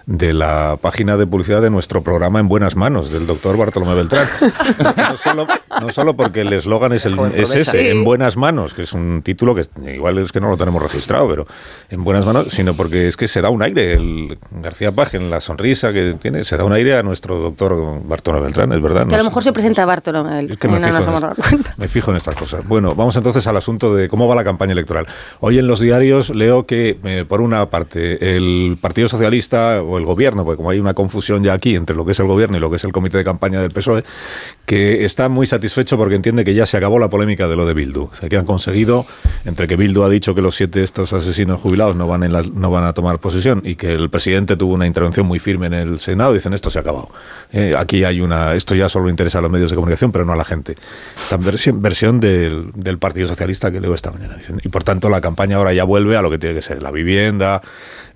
de 0.07 0.33
la 0.33 0.77
página 0.79 1.17
de 1.17 1.25
publicidad 1.25 1.61
de 1.61 1.69
nuestro 1.69 2.03
programa 2.03 2.39
En 2.39 2.47
Buenas 2.47 2.75
Manos, 2.75 3.11
del 3.11 3.25
doctor 3.25 3.57
Bartolomé 3.57 3.95
Beltrán. 3.95 4.27
No 5.05 5.17
solo, 5.17 5.47
no 5.81 5.89
solo 5.89 6.13
porque 6.15 6.41
el 6.41 6.53
eslogan 6.53 6.91
es, 6.93 7.05
el, 7.05 7.17
es 7.35 7.53
ese, 7.53 7.71
Sí. 7.71 7.77
En 7.87 8.03
Buenas 8.03 8.37
Manos, 8.37 8.73
que 8.73 8.83
es 8.83 8.93
un 8.93 9.21
título 9.23 9.55
que 9.55 9.65
igual 9.93 10.17
es 10.17 10.31
que 10.31 10.39
no 10.39 10.49
lo 10.49 10.57
tenemos 10.57 10.81
registrado, 10.81 11.27
pero 11.27 11.47
En 11.89 12.03
Buenas 12.03 12.25
Manos, 12.25 12.47
sino 12.49 12.75
porque 12.75 13.07
es 13.07 13.17
que 13.17 13.27
se 13.27 13.41
da 13.41 13.49
un 13.49 13.61
aire, 13.63 13.93
el 13.93 14.37
García 14.61 14.91
Page, 14.91 15.17
en 15.17 15.29
la 15.29 15.39
sonrisa 15.41 15.93
que 15.93 16.15
tiene, 16.19 16.43
se 16.43 16.57
da 16.57 16.63
un 16.63 16.73
aire 16.73 16.97
a 16.97 17.03
nuestro 17.03 17.39
doctor 17.39 18.01
Bartolomé 18.03 18.45
Beltrán, 18.45 18.71
es 18.73 18.81
verdad. 18.81 19.01
Que 19.01 19.07
No 19.07 19.15
a 19.15 19.17
lo 19.19 19.23
mejor 19.25 19.43
se 19.43 19.53
presenta 19.53 19.85
Bartolomé. 19.85 20.45
Es 20.45 20.57
que 20.57 20.67
me 20.67 20.79
no 20.79 20.87
fijo, 20.87 20.99
nos 20.99 21.23
en 21.23 21.29
hemos 21.29 21.77
me 21.77 21.87
fijo 21.87 22.11
en 22.11 22.17
estas 22.17 22.35
cosas. 22.35 22.67
Bueno, 22.67 22.95
vamos 22.95 23.15
entonces 23.15 23.45
al 23.47 23.57
asunto 23.57 23.95
de 23.95 24.07
cómo 24.09 24.27
va 24.27 24.35
la 24.35 24.43
campaña 24.43 24.73
electoral. 24.73 25.07
Hoy 25.39 25.59
en 25.59 25.67
los 25.67 25.79
diarios 25.79 26.29
leo 26.29 26.65
que, 26.65 26.97
eh, 27.03 27.25
por 27.27 27.41
una 27.41 27.69
parte, 27.69 28.35
el 28.35 28.77
Partido 28.79 29.09
Socialista 29.09 29.81
el 29.97 30.05
Gobierno, 30.05 30.43
porque 30.43 30.57
como 30.57 30.69
hay 30.69 30.79
una 30.79 30.93
confusión 30.93 31.43
ya 31.43 31.53
aquí 31.53 31.75
entre 31.75 31.95
lo 31.95 32.05
que 32.05 32.11
es 32.13 32.19
el 32.19 32.27
Gobierno 32.27 32.57
y 32.57 32.59
lo 32.59 32.69
que 32.69 32.77
es 32.77 32.83
el 32.83 32.91
Comité 32.91 33.17
de 33.17 33.23
Campaña 33.23 33.61
del 33.61 33.71
PSOE, 33.71 34.03
que 34.65 35.05
está 35.05 35.29
muy 35.29 35.45
satisfecho 35.45 35.97
porque 35.97 36.15
entiende 36.15 36.43
que 36.43 36.53
ya 36.53 36.65
se 36.65 36.77
acabó 36.77 36.99
la 36.99 37.09
polémica 37.09 37.47
de 37.47 37.55
lo 37.55 37.65
de 37.65 37.73
Bildu. 37.73 38.03
O 38.11 38.13
sea, 38.13 38.29
que 38.29 38.37
han 38.37 38.45
conseguido, 38.45 39.05
entre 39.45 39.67
que 39.67 39.75
Bildu 39.75 40.03
ha 40.03 40.09
dicho 40.09 40.33
que 40.35 40.41
los 40.41 40.55
siete 40.55 40.83
estos 40.83 41.13
asesinos 41.13 41.61
jubilados 41.61 41.95
no 41.95 42.07
van, 42.07 42.23
en 42.23 42.33
la- 42.33 42.43
no 42.43 42.71
van 42.71 42.83
a 42.83 42.93
tomar 42.93 43.19
posesión 43.19 43.61
y 43.63 43.75
que 43.75 43.93
el 43.93 44.09
presidente 44.09 44.57
tuvo 44.57 44.73
una 44.73 44.87
intervención 44.87 45.25
muy 45.25 45.39
firme 45.39 45.67
en 45.67 45.73
el 45.73 45.99
Senado, 45.99 46.33
dicen 46.33 46.53
esto 46.53 46.69
se 46.69 46.79
ha 46.79 46.81
acabado. 46.81 47.09
Eh, 47.51 47.73
aquí 47.77 48.03
hay 48.03 48.21
una, 48.21 48.53
esto 48.55 48.75
ya 48.75 48.89
solo 48.89 49.09
interesa 49.09 49.37
a 49.39 49.41
los 49.41 49.51
medios 49.51 49.69
de 49.71 49.75
comunicación, 49.75 50.11
pero 50.11 50.25
no 50.25 50.33
a 50.33 50.35
la 50.35 50.45
gente. 50.45 50.75
Esta 51.17 51.37
versión, 51.37 51.81
versión 51.81 52.19
del, 52.19 52.71
del 52.73 52.97
Partido 52.97 53.27
Socialista 53.27 53.71
que 53.71 53.79
leo 53.79 53.93
esta 53.93 54.11
mañana. 54.11 54.35
Dicen. 54.35 54.59
Y 54.63 54.69
por 54.69 54.83
tanto 54.83 55.09
la 55.09 55.21
campaña 55.21 55.57
ahora 55.57 55.73
ya 55.73 55.83
vuelve 55.83 56.17
a 56.17 56.21
lo 56.21 56.29
que 56.29 56.37
tiene 56.37 56.55
que 56.55 56.61
ser 56.61 56.81
la 56.81 56.91
vivienda, 56.91 57.61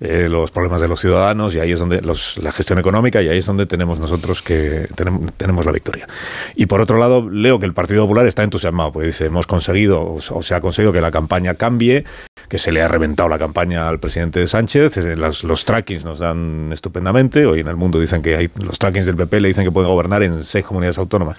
eh, 0.00 0.28
los 0.28 0.50
problemas 0.50 0.80
de 0.80 0.88
los 0.88 1.00
ciudadanos 1.00 1.54
y 1.54 1.60
ahí 1.60 1.69
es 1.72 1.78
donde 1.78 2.00
la 2.02 2.52
gestión 2.52 2.78
económica 2.78 3.22
y 3.22 3.28
ahí 3.28 3.38
es 3.38 3.46
donde 3.46 3.66
tenemos 3.66 3.98
nosotros 4.00 4.42
que 4.42 4.88
tenemos, 4.94 5.32
tenemos 5.36 5.64
la 5.66 5.72
victoria. 5.72 6.06
Y 6.54 6.66
por 6.66 6.80
otro 6.80 6.98
lado 6.98 7.28
leo 7.30 7.58
que 7.58 7.66
el 7.66 7.74
Partido 7.74 8.02
Popular 8.04 8.26
está 8.26 8.42
entusiasmado, 8.42 8.92
porque 8.92 9.08
dice 9.08 9.26
hemos 9.26 9.46
conseguido 9.46 10.14
o 10.14 10.42
se- 10.42 10.54
ha 10.54 10.60
conseguido 10.60 10.92
que 10.92 11.00
la 11.00 11.10
campaña 11.10 11.54
cambie, 11.54 12.04
que 12.48 12.58
se 12.58 12.72
le 12.72 12.82
ha 12.82 12.88
reventado 12.88 13.28
la 13.28 13.38
campaña 13.38 13.88
al 13.88 14.00
presidente 14.00 14.46
Sánchez, 14.48 14.96
eh, 14.96 15.16
los 15.16 15.64
trackings 15.64 16.04
nos 16.04 16.18
dan 16.18 16.70
estupendamente, 16.72 17.46
hoy 17.46 17.60
en 17.60 17.68
el 17.68 17.76
mundo 17.76 18.00
dicen 18.00 18.22
que 18.22 18.34
hay 18.36 18.50
los 18.62 18.78
trackings 18.78 19.06
del 19.06 19.16
PP 19.16 19.40
le 19.40 19.48
dicen 19.48 19.64
que 19.64 19.70
puede 19.70 19.86
gobernar 19.86 20.22
en 20.22 20.42
seis 20.44 20.64
comunidades 20.64 20.98
autónomas, 20.98 21.36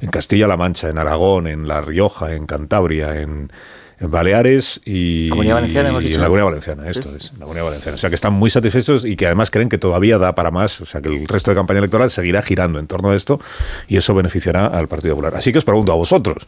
en 0.00 0.10
Castilla-La 0.10 0.56
Mancha, 0.56 0.88
en 0.88 0.98
Aragón, 0.98 1.46
en 1.46 1.66
La 1.66 1.80
Rioja, 1.80 2.34
en 2.34 2.46
Cantabria, 2.46 3.20
en, 3.20 3.50
en 4.00 4.10
Baleares 4.10 4.80
y, 4.84 5.28
Comunidad 5.28 5.54
Valenciana, 5.56 5.88
hemos 5.88 6.02
y 6.02 6.06
dicho. 6.08 6.18
en 6.18 6.22
la 6.22 6.26
Comunidad 6.26 6.46
Valenciana, 6.46 6.88
esto 6.88 7.14
es, 7.16 7.30
en 7.30 7.38
la 7.38 7.44
Comunidad 7.44 7.64
Valenciana. 7.64 7.94
O 7.96 7.98
sea 7.98 8.10
que 8.10 8.16
están 8.16 8.32
muy 8.32 8.50
satisfechos 8.50 9.04
y 9.04 9.16
que 9.16 9.26
además 9.26 9.50
creen 9.50 9.68
que 9.68 9.78
todavía 9.78 10.18
da 10.18 10.34
para 10.34 10.50
más, 10.50 10.80
o 10.80 10.84
sea 10.84 11.00
que 11.00 11.08
el 11.08 11.28
resto 11.28 11.50
de 11.50 11.56
campaña 11.56 11.78
electoral 11.78 12.10
seguirá 12.10 12.42
girando 12.42 12.78
en 12.78 12.86
torno 12.86 13.10
a 13.10 13.16
esto 13.16 13.40
y 13.88 13.96
eso 13.96 14.14
beneficiará 14.14 14.66
al 14.66 14.88
Partido 14.88 15.14
Popular. 15.14 15.36
Así 15.36 15.52
que 15.52 15.58
os 15.58 15.64
pregunto 15.64 15.92
a 15.92 15.94
vosotros, 15.94 16.46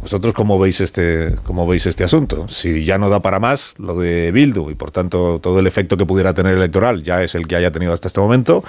vosotros 0.00 0.34
cómo 0.34 0.58
veis 0.58 0.80
este, 0.80 1.36
cómo 1.44 1.66
veis 1.66 1.86
este 1.86 2.04
asunto. 2.04 2.48
Si 2.48 2.84
ya 2.84 2.98
no 2.98 3.08
da 3.08 3.20
para 3.20 3.38
más 3.38 3.74
lo 3.78 3.96
de 3.96 4.32
Bildu 4.32 4.70
y 4.70 4.74
por 4.74 4.90
tanto 4.90 5.40
todo 5.40 5.60
el 5.60 5.66
efecto 5.66 5.96
que 5.96 6.06
pudiera 6.06 6.34
tener 6.34 6.56
electoral 6.56 7.02
ya 7.02 7.22
es 7.22 7.34
el 7.34 7.46
que 7.46 7.56
haya 7.56 7.70
tenido 7.70 7.92
hasta 7.92 8.08
este 8.08 8.20
momento, 8.20 8.64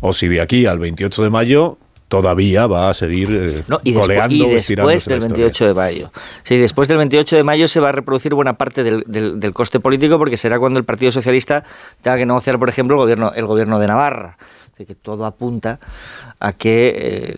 o 0.00 0.12
si 0.12 0.28
de 0.28 0.40
aquí 0.40 0.66
al 0.66 0.78
28 0.78 1.22
de 1.22 1.30
mayo 1.30 1.78
todavía 2.08 2.66
va 2.66 2.90
a 2.90 2.94
seguir 2.94 3.28
eh, 3.32 3.62
No, 3.68 3.80
y, 3.84 3.92
coleando 3.94 4.34
y 4.34 4.38
después 4.54 5.04
del 5.04 5.18
historia. 5.18 5.18
28 5.44 5.66
de 5.66 5.74
mayo. 5.74 6.10
Sí, 6.42 6.56
después 6.56 6.88
del 6.88 6.96
28 6.98 7.36
de 7.36 7.44
mayo 7.44 7.68
se 7.68 7.80
va 7.80 7.90
a 7.90 7.92
reproducir 7.92 8.34
buena 8.34 8.54
parte 8.54 8.82
del, 8.82 9.04
del- 9.06 9.38
del 9.38 9.52
coste 9.52 9.78
político 9.80 10.18
porque 10.18 10.36
será 10.36 10.58
cuando 10.58 10.78
el 10.78 10.84
Partido 10.84 11.12
Socialista 11.12 11.64
tenga 12.02 12.16
que 12.16 12.26
negociar, 12.26 12.58
por 12.58 12.68
ejemplo, 12.68 12.96
el 12.96 13.00
gobierno, 13.00 13.32
el 13.34 13.46
gobierno 13.46 13.78
de 13.78 13.86
Navarra. 13.86 14.36
Que 14.86 14.94
todo 14.94 15.26
apunta 15.26 15.80
a 16.38 16.52
que, 16.52 16.94
eh, 16.96 17.36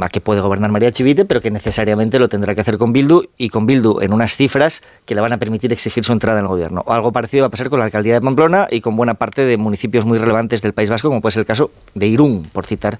a 0.00 0.08
que 0.08 0.20
puede 0.22 0.40
gobernar 0.40 0.72
María 0.72 0.90
Chivite, 0.90 1.26
pero 1.26 1.40
que 1.42 1.50
necesariamente 1.50 2.18
lo 2.18 2.28
tendrá 2.28 2.54
que 2.54 2.62
hacer 2.62 2.78
con 2.78 2.92
Bildu 2.94 3.24
y 3.36 3.50
con 3.50 3.66
Bildu 3.66 4.00
en 4.00 4.12
unas 4.12 4.36
cifras 4.36 4.82
que 5.04 5.14
le 5.14 5.20
van 5.20 5.32
a 5.34 5.38
permitir 5.38 5.70
exigir 5.72 6.02
su 6.04 6.12
entrada 6.12 6.38
en 6.38 6.46
el 6.46 6.48
gobierno. 6.48 6.82
O 6.86 6.92
algo 6.92 7.12
parecido 7.12 7.42
va 7.42 7.48
a 7.48 7.50
pasar 7.50 7.68
con 7.68 7.78
la 7.78 7.84
alcaldía 7.84 8.14
de 8.14 8.20
Pamplona 8.22 8.68
y 8.70 8.80
con 8.80 8.96
buena 8.96 9.14
parte 9.14 9.42
de 9.44 9.56
municipios 9.58 10.06
muy 10.06 10.18
relevantes 10.18 10.62
del 10.62 10.72
País 10.72 10.88
Vasco, 10.88 11.08
como 11.08 11.20
puede 11.20 11.32
ser 11.34 11.40
el 11.40 11.46
caso 11.46 11.70
de 11.94 12.06
Irún, 12.06 12.48
por 12.52 12.64
citar 12.64 12.98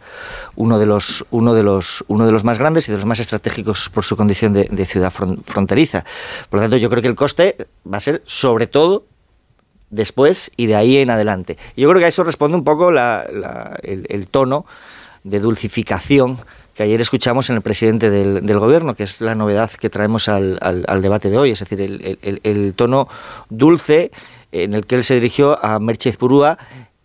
uno 0.55 0.79
de 0.79 0.87
los, 0.87 1.25
uno 1.31 1.55
de 1.55 1.63
los, 1.63 2.05
uno 2.09 2.27
de 2.27 2.33
los 2.33 2.45
más 2.45 2.59
grandes 2.59 2.89
y 2.89 2.93
de 2.93 2.99
los 2.99 3.07
más 3.07 3.21
estratégicos 3.21 3.89
por 3.89 4.05
su 4.05 4.17
condición 4.17 4.53
de, 4.53 4.65
de 4.71 4.85
ciudad 4.85 5.11
fron- 5.13 5.43
fronteriza. 5.45 6.05
Por 6.51 6.59
lo 6.59 6.65
tanto, 6.65 6.77
yo 6.77 6.91
creo 6.91 7.03
que 7.03 7.09
el 7.09 7.17
coste 7.17 7.57
va 7.91 7.97
a 7.97 8.01
ser 8.01 8.23
sobre 8.27 8.67
todo 8.67 9.05
después 9.91 10.51
y 10.57 10.67
de 10.67 10.77
ahí 10.77 10.99
en 10.99 11.11
adelante. 11.11 11.57
Yo 11.77 11.89
creo 11.89 11.99
que 12.01 12.05
a 12.07 12.09
eso 12.09 12.25
responde 12.25 12.57
un 12.57 12.65
poco 12.65 12.91
la- 12.91 13.27
la- 13.33 13.79
el, 13.83 14.29
tono 14.29 14.67
de 15.25 15.41
dulcificación 15.41 16.39
que 16.75 16.83
ayer 16.85 17.01
escuchamos 17.01 17.51
en 17.51 17.57
el 17.57 17.63
presidente 17.63 18.09
del, 18.11 18.47
del 18.47 18.59
gobierno, 18.61 18.95
que 18.95 19.03
es 19.03 19.21
la 19.21 19.35
novedad 19.35 19.71
que 19.73 19.91
traemos 19.91 20.29
al, 20.29 20.59
al- 20.61 21.03
debate 21.03 21.29
de 21.31 21.37
hoy, 21.37 21.51
es 21.51 21.59
decir, 21.61 21.81
el 22.45 22.75
tono 22.75 23.09
dulce 23.51 24.11
en 24.53 24.75
el 24.75 24.87
que 24.87 24.95
él 24.95 25.05
se 25.05 25.15
dirigió 25.15 25.63
a 25.65 25.79
Merchez 25.81 26.17
Purúa, 26.17 26.57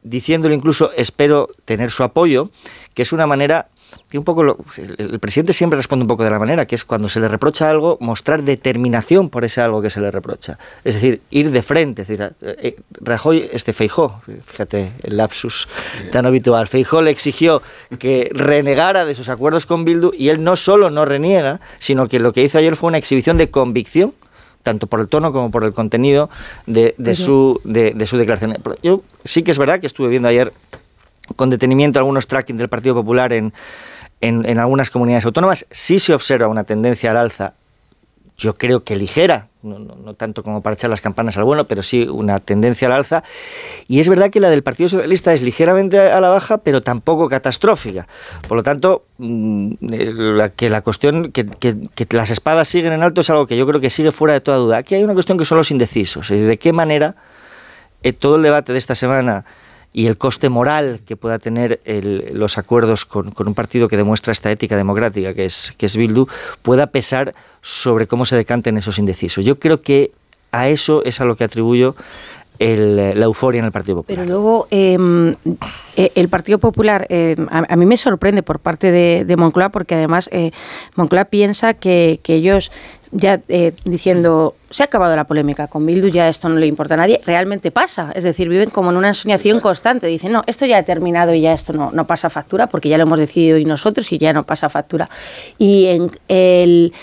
diciéndole 0.04 0.54
incluso 0.54 0.92
espero 0.96 1.48
tener 1.66 1.90
su 1.90 2.04
apoyo, 2.04 2.50
que 2.94 3.02
es 3.02 3.14
una 3.14 3.26
manera 3.26 3.68
que 4.10 4.18
un 4.18 4.24
poco 4.24 4.44
lo- 4.44 4.58
el, 4.78 4.96
el 5.14 5.20
presidente 5.20 5.54
siempre 5.54 5.78
responde 5.78 6.04
un 6.04 6.08
poco 6.08 6.24
de 6.24 6.30
la 6.30 6.40
manera, 6.40 6.66
que 6.66 6.76
es 6.76 6.86
cuando 6.86 7.10
se 7.10 7.20
le 7.20 7.28
reprocha 7.28 7.70
algo, 7.70 7.98
mostrar 8.02 8.44
determinación 8.44 9.30
por 9.30 9.44
ese 9.46 9.62
algo 9.62 9.82
que 9.82 9.90
se 9.90 10.02
le 10.02 10.12
reprocha. 10.12 10.58
Es 10.84 10.96
decir, 10.96 11.22
ir 11.30 11.52
de 11.52 11.62
frente. 11.62 12.04
Es 12.04 12.08
decir, 12.08 12.34
eh, 12.42 12.76
Rajoy, 13.02 13.50
este 13.52 13.74
Feijó, 13.74 14.22
fíjate 14.46 14.92
el 15.04 15.18
lapsus 15.18 15.68
tan 16.12 16.26
habitual. 16.26 16.68
Feijó 16.68 17.02
le 17.02 17.12
exigió 17.12 17.62
que 18.00 18.30
renegara 18.34 19.06
de 19.06 19.16
sus 19.16 19.30
acuerdos 19.30 19.66
con 19.66 19.86
Bildu 19.86 20.12
y 20.18 20.30
él 20.30 20.44
no 20.44 20.56
solo 20.56 20.90
no 20.90 21.06
reniega, 21.06 21.60
sino 21.80 22.08
que 22.08 22.20
lo 22.20 22.34
que 22.34 22.44
hizo 22.44 22.58
ayer 22.58 22.76
fue 22.76 22.88
una 22.88 22.98
exhibición 22.98 23.38
de 23.38 23.50
convicción 23.50 24.14
tanto 24.64 24.88
por 24.88 25.02
el 25.02 25.10
tono 25.10 25.34
como 25.34 25.52
por 25.52 25.66
el 25.66 25.74
contenido 25.74 26.30
de, 26.68 26.96
su, 27.16 27.60
de, 27.66 27.92
de 27.92 28.08
su 28.08 28.16
declaración. 28.18 28.58
Yo 28.82 29.02
sí 29.26 29.44
que 29.44 29.52
es 29.52 29.58
verdad 29.58 29.82
que 29.82 29.88
estuve 29.88 30.08
viendo 30.08 30.30
ayer 30.30 30.54
con 31.36 31.50
detenimiento 31.50 32.00
algunos 32.00 32.28
tracking 32.28 32.58
del 32.58 32.70
Partido 32.70 32.96
Popular 32.96 33.34
en, 33.34 33.54
en, 34.22 34.58
algunas 34.60 34.90
comunidades 34.90 35.26
autónomas. 35.26 35.66
Sí 35.72 36.00
se 36.00 36.14
observa 36.14 36.48
una 36.48 36.64
tendencia 36.64 37.12
al 37.12 37.18
alza, 37.18 37.54
yo 38.38 38.58
creo 38.58 38.84
que 38.84 38.96
ligera, 38.96 39.48
no, 39.62 39.78
no- 39.80 39.96
no 39.96 40.14
tanto 40.16 40.42
como 40.44 40.62
para 40.62 40.74
echar 40.74 40.90
las 40.90 41.02
campanas 41.02 41.38
al 41.38 41.44
bueno, 41.44 41.66
pero 41.66 41.84
sí 41.84 42.04
una 42.10 42.40
tendencia 42.40 42.88
al 42.88 42.94
alza. 42.94 43.24
Y 43.88 44.00
es 44.00 44.10
verdad 44.10 44.32
que 44.32 44.40
la 44.40 44.50
del 44.50 44.64
Partido 44.64 44.90
Socialista 44.90 45.34
es 45.34 45.44
ligeramente 45.44 46.00
a 46.00 46.20
la 46.20 46.30
baja, 46.30 46.58
pero 46.58 46.82
tampoco 46.82 47.30
catastrófica. 47.30 48.08
Por 48.48 48.58
lo 48.58 48.64
tanto, 48.64 49.04
mm, 49.20 49.74
eh, 49.92 50.52
que 50.56 50.70
la 50.70 50.82
cuestión, 50.82 51.32
que, 51.32 51.46
que- 51.46 52.08
las 52.10 52.32
espadas 52.32 52.68
siguen 52.68 52.92
en 52.94 53.04
alto 53.04 53.22
es 53.22 53.30
algo 53.30 53.46
que 53.46 53.56
yo 53.56 53.68
creo 53.68 53.80
que 53.80 53.90
sigue 53.92 54.12
fuera 54.12 54.34
de 54.34 54.42
toda 54.42 54.58
duda. 54.58 54.78
Aquí 54.78 54.96
hay 54.96 55.04
una 55.04 55.14
cuestión 55.14 55.38
que 55.38 55.46
son 55.46 55.58
los 55.60 55.70
indecisos. 55.70 56.30
¿De 56.30 56.58
qué 56.58 56.74
manera 56.74 57.16
eh, 58.02 58.14
todo 58.14 58.36
el 58.38 58.42
debate 58.42 58.74
de 58.74 58.80
esta 58.80 58.96
semana 58.96 59.46
y 59.94 60.08
el 60.08 60.18
coste 60.18 60.50
moral 60.50 61.02
que 61.06 61.16
pueda 61.16 61.38
tener 61.40 61.80
el- 61.86 62.32
los 62.34 62.58
acuerdos 62.58 63.06
con, 63.06 63.30
con 63.32 63.48
un 63.48 63.54
partido 63.54 63.88
que 63.88 63.96
demuestra 63.98 64.32
esta 64.32 64.52
ética 64.52 64.76
democrática, 64.76 65.34
que 65.34 65.46
es, 65.46 65.74
que 65.78 65.86
es 65.86 65.96
Bildu, 65.96 66.26
pueda 66.64 66.88
pesar 66.88 67.36
sobre 67.62 68.08
cómo 68.08 68.26
se 68.26 68.36
decanten 68.36 68.78
esos 68.78 68.98
indecisos. 68.98 69.46
Yo 69.46 69.60
creo 69.60 69.82
que 69.82 70.12
a 70.52 70.68
eso 70.70 71.04
es 71.06 71.22
a 71.22 71.26
lo 71.26 71.36
que 71.36 71.44
atribuyo 71.44 71.96
el- 72.60 72.96
la 73.20 73.26
euforia 73.26 73.60
en 73.60 73.66
el 73.66 73.72
Partido 73.72 73.98
Popular. 73.98 74.26
Pero 74.26 74.30
luego 74.34 74.68
eh, 74.72 74.98
eh, 75.98 76.12
el 76.16 76.30
Partido 76.30 76.58
Popular, 76.60 77.06
eh, 77.10 77.36
a, 77.52 77.66
a 77.74 77.76
mí 77.76 77.86
me 77.86 77.98
sorprende 77.98 78.44
por 78.44 78.60
parte 78.60 78.92
de, 78.92 79.26
de 79.26 79.36
Moncloa, 79.38 79.70
porque 79.70 79.96
además 79.96 80.30
eh, 80.32 80.52
Moncloa 80.96 81.26
piensa 81.26 81.74
que, 81.74 82.20
que 82.24 82.36
ellos 82.36 82.72
ya 83.16 83.40
eh, 83.48 83.74
diciendo 83.86 84.56
se 84.72 84.82
ha 84.82 84.88
acabado 84.88 85.16
la 85.16 85.26
polémica 85.26 85.68
con 85.68 85.86
Bildu, 85.86 86.08
ya 86.08 86.28
esto 86.30 86.50
no 86.50 86.56
le 86.56 86.66
importa 86.66 86.96
a 86.96 86.98
nadie, 86.98 87.22
realmente 87.28 87.70
pasa. 87.70 88.12
Es 88.16 88.24
decir, 88.24 88.50
viven 88.50 88.72
como 88.72 88.90
en 88.90 88.98
una 88.98 89.10
ensoñación 89.10 89.60
constante. 89.60 90.08
Dicen, 90.08 90.32
no, 90.32 90.42
esto 90.48 90.66
ya 90.66 90.80
ha 90.80 90.84
terminado 90.84 91.32
y 91.36 91.42
ya 91.42 91.54
esto 91.54 91.74
no, 91.74 91.92
no 91.92 92.08
pasa 92.08 92.32
factura, 92.32 92.66
porque 92.66 92.90
ya 92.90 92.98
lo 92.98 93.04
hemos 93.04 93.20
decidido 93.20 93.60
y 93.60 93.66
nosotros 93.66 94.12
y 94.12 94.18
ya 94.18 94.34
no 94.34 94.46
pasa 94.46 94.68
factura. 94.70 95.12
Y 95.60 95.86
en 95.88 96.12
el, 96.28 96.94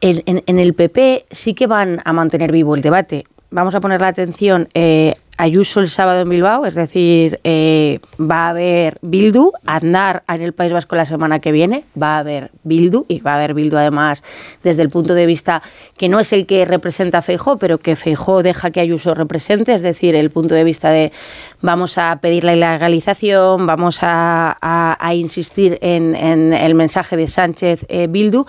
en 0.00 0.58
el 0.58 0.74
PP 0.74 1.26
sí 1.30 1.54
que 1.54 1.68
van 1.68 2.02
a 2.04 2.12
mantener 2.12 2.50
vivo 2.50 2.74
el 2.74 2.82
debate. 2.82 3.22
Vamos 3.52 3.74
a 3.74 3.80
poner 3.80 4.00
la 4.00 4.08
atención 4.08 4.66
eh, 4.72 5.14
Ayuso 5.38 5.80
el 5.80 5.88
sábado 5.88 6.20
en 6.20 6.28
Bilbao, 6.28 6.66
es 6.66 6.74
decir, 6.74 7.40
eh, 7.42 8.00
va 8.20 8.46
a 8.46 8.48
haber 8.50 8.98
Bildu, 9.02 9.50
Andar 9.66 10.22
en 10.28 10.42
el 10.42 10.52
País 10.52 10.72
Vasco 10.72 10.94
la 10.94 11.06
semana 11.06 11.38
que 11.40 11.52
viene, 11.52 11.84
va 12.00 12.16
a 12.16 12.18
haber 12.18 12.50
Bildu 12.64 13.06
y 13.08 13.20
va 13.20 13.32
a 13.32 13.36
haber 13.36 13.54
Bildu 13.54 13.76
además 13.76 14.22
desde 14.62 14.82
el 14.82 14.90
punto 14.90 15.14
de 15.14 15.26
vista 15.26 15.62
que 15.96 16.08
no 16.08 16.20
es 16.20 16.32
el 16.32 16.46
que 16.46 16.64
representa 16.64 17.18
a 17.18 17.22
Feijó, 17.22 17.58
pero 17.58 17.78
que 17.78 17.96
Feijó 17.96 18.42
deja 18.42 18.70
que 18.70 18.80
Ayuso 18.80 19.14
represente, 19.14 19.74
es 19.74 19.82
decir, 19.82 20.14
el 20.14 20.30
punto 20.30 20.54
de 20.54 20.64
vista 20.64 20.90
de 20.90 21.12
vamos 21.60 21.98
a 21.98 22.18
pedir 22.20 22.44
la 22.44 22.54
ilegalización, 22.54 23.66
vamos 23.66 23.98
a, 24.02 24.98
insistir 25.14 25.78
en, 25.82 26.14
en 26.14 26.52
el 26.52 26.74
mensaje 26.74 27.16
de 27.16 27.26
Sánchez 27.26 27.84
eh, 27.88 28.06
Bildu. 28.08 28.44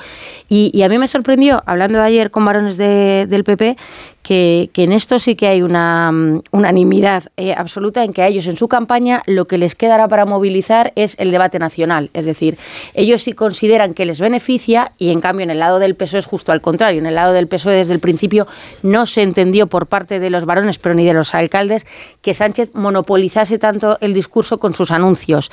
Y, 0.50 0.70
y 0.74 0.84
a 0.84 0.90
mí 0.90 0.98
me 0.98 1.08
sorprendió, 1.08 1.64
hablando 1.66 2.02
ayer 2.02 2.30
con 2.30 2.46
varones 2.46 2.78
de- 2.78 3.26
del 3.28 3.44
PP, 3.44 3.78
que, 4.24 4.70
que 4.74 4.84
en 4.84 4.94
esto 4.94 5.20
sí 5.20 5.36
que 5.36 5.48
hay 5.48 5.62
una 5.62 6.12
mm, 6.12 6.42
unanimidad 6.52 7.26
eh, 7.38 7.54
absoluta 7.56 8.04
en 8.04 8.14
que 8.14 8.24
a 8.24 8.28
ellos 8.28 8.48
en 8.48 8.56
su 8.56 8.68
campaña 8.68 9.22
lo 9.28 9.46
que 9.46 9.58
les 9.58 9.76
quedará 9.76 10.08
para 10.08 10.26
movilizar 10.26 10.94
es 10.96 11.16
el 11.20 11.30
debate 11.30 11.60
nacional. 11.60 12.10
Es 12.14 12.26
decir, 12.26 12.58
ellos 12.94 13.22
sí 13.22 13.34
consideran 13.34 13.94
que 13.94 14.06
les 14.06 14.20
beneficia 14.20 14.94
y 14.98 15.12
en 15.12 15.22
cambio 15.22 15.44
en 15.44 15.52
el 15.52 15.60
lado 15.60 15.80
del 15.80 15.96
PSOE 15.96 16.20
es 16.20 16.26
justo 16.26 16.52
al 16.52 16.62
contrario. 16.62 17.00
En 17.00 17.06
el 17.06 17.16
lado 17.16 17.34
del 17.34 17.48
PSOE 17.48 17.76
desde 17.76 17.94
el 17.94 18.00
principio 18.00 18.48
no 18.82 19.06
se 19.06 19.22
entendió 19.22 19.68
por 19.68 19.88
parte 19.88 20.20
de 20.20 20.30
los 20.30 20.46
varones, 20.46 20.80
pero 20.80 20.96
ni 20.96 21.06
de 21.06 21.14
los 21.14 21.36
alcaldes, 21.36 21.86
que 22.22 22.34
Sánchez 22.34 22.74
monopolizase 22.74 23.60
tanto 23.60 23.98
el 24.02 24.14
discurso 24.14 24.58
con 24.60 24.74
sus 24.74 24.92
anuncios. 24.92 25.52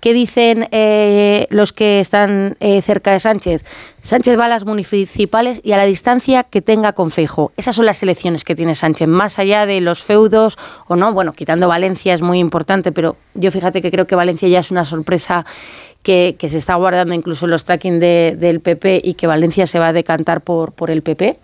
¿Qué 0.00 0.12
dicen 0.12 0.68
eh, 0.72 1.46
los 1.50 1.72
que 1.72 2.00
están 2.00 2.56
eh, 2.60 2.82
cerca 2.82 3.12
de 3.12 3.20
Sánchez? 3.20 3.64
Sánchez 4.02 4.38
va 4.38 4.44
a 4.44 4.48
las 4.48 4.64
municipales 4.64 5.60
y 5.64 5.72
a 5.72 5.76
la 5.76 5.84
distancia 5.84 6.44
que 6.44 6.62
tenga 6.62 6.92
con 6.92 7.10
Feijo. 7.10 7.50
Esas 7.56 7.74
son 7.74 7.86
las 7.86 8.02
elecciones 8.02 8.44
que 8.44 8.54
tiene 8.54 8.74
Sánchez, 8.74 9.08
más 9.08 9.38
allá 9.38 9.66
de 9.66 9.80
los 9.80 10.02
feudos 10.02 10.58
o 10.86 10.94
no. 10.94 11.12
Bueno, 11.12 11.32
quitando 11.32 11.66
Valencia 11.66 12.14
es 12.14 12.22
muy 12.22 12.38
importante, 12.38 12.92
pero 12.92 13.16
yo 13.34 13.50
fíjate 13.50 13.82
que 13.82 13.90
creo 13.90 14.06
que 14.06 14.14
Valencia 14.14 14.48
ya 14.48 14.60
es 14.60 14.70
una 14.70 14.84
sorpresa 14.84 15.44
que, 16.02 16.36
se 16.48 16.58
está 16.58 16.74
guardando 16.76 17.14
incluso 17.14 17.46
en 17.46 17.50
los 17.50 17.64
tracking 17.64 17.98
de- 17.98 18.36
del 18.38 18.60
PP 18.60 19.00
y 19.02 19.14
que 19.14 19.26
Valencia 19.26 19.66
se 19.66 19.78
va 19.78 19.88
a 19.88 19.92
decantar 19.92 20.40
por, 20.40 20.72
por 20.72 20.90
el 20.90 21.02
PP. 21.02 21.36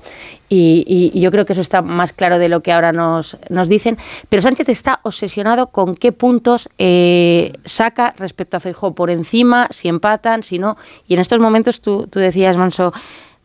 Y, 0.54 1.18
yo 1.18 1.30
creo 1.30 1.46
que 1.46 1.54
eso 1.54 1.62
está 1.62 1.80
más 1.80 2.12
claro 2.12 2.38
de 2.38 2.50
lo 2.50 2.62
que 2.62 2.72
ahora 2.72 2.92
nos, 2.92 3.38
nos 3.48 3.68
dicen. 3.68 3.96
Pero 4.28 4.42
Sánchez 4.42 4.68
está 4.68 5.00
obsesionado 5.02 5.68
con 5.68 5.94
qué 5.96 6.12
puntos 6.12 6.68
eh, 6.78 7.54
saca 7.64 8.14
respecto 8.18 8.58
a 8.58 8.60
Feijóo 8.60 8.94
por 8.94 9.10
encima, 9.10 9.68
si 9.70 9.88
empatan, 9.88 10.42
si 10.42 10.58
no. 10.58 10.76
Y 11.08 11.14
en 11.14 11.20
estos 11.20 11.40
momentos 11.40 11.80
tú, 11.80 12.06
tú 12.06 12.18
decías, 12.18 12.58
Manso, 12.58 12.92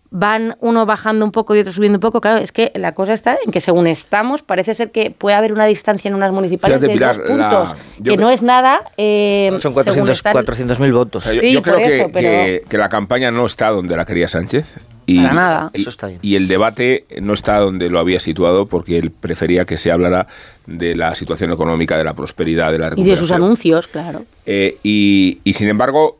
van 0.10 0.56
uno 0.62 0.86
bajando 0.86 1.26
un 1.26 1.32
poco 1.32 1.56
y 1.56 1.60
otro 1.60 1.74
subiendo 1.74 1.98
un 1.98 2.02
poco. 2.02 2.22
Claro, 2.22 2.38
es 2.42 2.52
que 2.52 2.72
la 2.76 2.94
cosa 2.94 3.14
está 3.14 3.38
en 3.46 3.52
que 3.52 3.60
según 3.62 3.88
estamos, 3.88 4.42
parece 4.42 4.74
ser 4.74 4.92
que 4.92 5.12
puede 5.12 5.36
haber 5.36 5.52
una 5.52 5.66
distancia 5.66 6.08
en 6.10 6.16
unas 6.16 6.32
municipales 6.32 6.78
Fíjate, 6.78 6.88
de 6.88 6.94
Pilar, 6.94 7.18
dos 7.18 7.28
puntos, 7.28 7.70
la- 7.70 7.76
yo 8.00 8.14
que 8.14 8.18
no 8.18 8.30
es 8.30 8.42
nada. 8.42 8.84
eh, 8.98 9.50
Son 9.52 9.62
según 9.62 9.74
400 9.76 10.18
están- 10.18 10.34
400.000 10.34 10.94
votos. 10.94 11.24
O 11.24 11.26
sea, 11.26 11.34
yo, 11.36 11.42
Sí, 11.42 11.52
yo 11.52 11.62
creo 11.62 11.78
que, 11.78 12.00
eso, 12.00 12.10
pero- 12.14 12.30
que- 12.30 12.64
que 12.70 12.78
la 12.78 12.90
campaña 12.90 13.32
no 13.32 13.46
está 13.46 13.70
donde 13.70 13.96
la 13.98 14.06
quería 14.06 14.28
Sánchez. 14.30 14.66
Y, 15.06 15.22
Para 15.22 15.34
nada. 15.34 15.72
y- 15.74 15.82
Eso 15.82 15.90
está 15.90 16.08
bien. 16.08 16.20
Y 16.22 16.36
el 16.36 16.48
debate 16.50 17.06
no 17.22 17.34
está 17.34 17.60
donde 17.60 17.90
lo 17.90 18.00
había 18.00 18.20
situado 18.20 18.66
porque 18.66 18.98
él 18.98 19.12
prefería 19.12 19.64
que 19.66 19.78
se 19.78 19.92
hablara 19.92 20.28
de 20.66 20.96
la 20.96 21.16
situación 21.16 21.52
económica, 21.54 21.98
de 21.98 22.04
la 22.04 22.14
prosperidad, 22.14 22.72
de 22.72 22.78
la 22.80 22.86
Y 22.88 22.90
de 22.90 22.90
recuperación. 22.92 23.18
sus 23.28 23.32
anuncios, 23.32 23.88
claro. 23.88 24.26
Eh, 24.46 24.78
y, 24.84 25.40
y, 25.46 25.54
sin 25.54 25.70
embargo, 25.70 26.20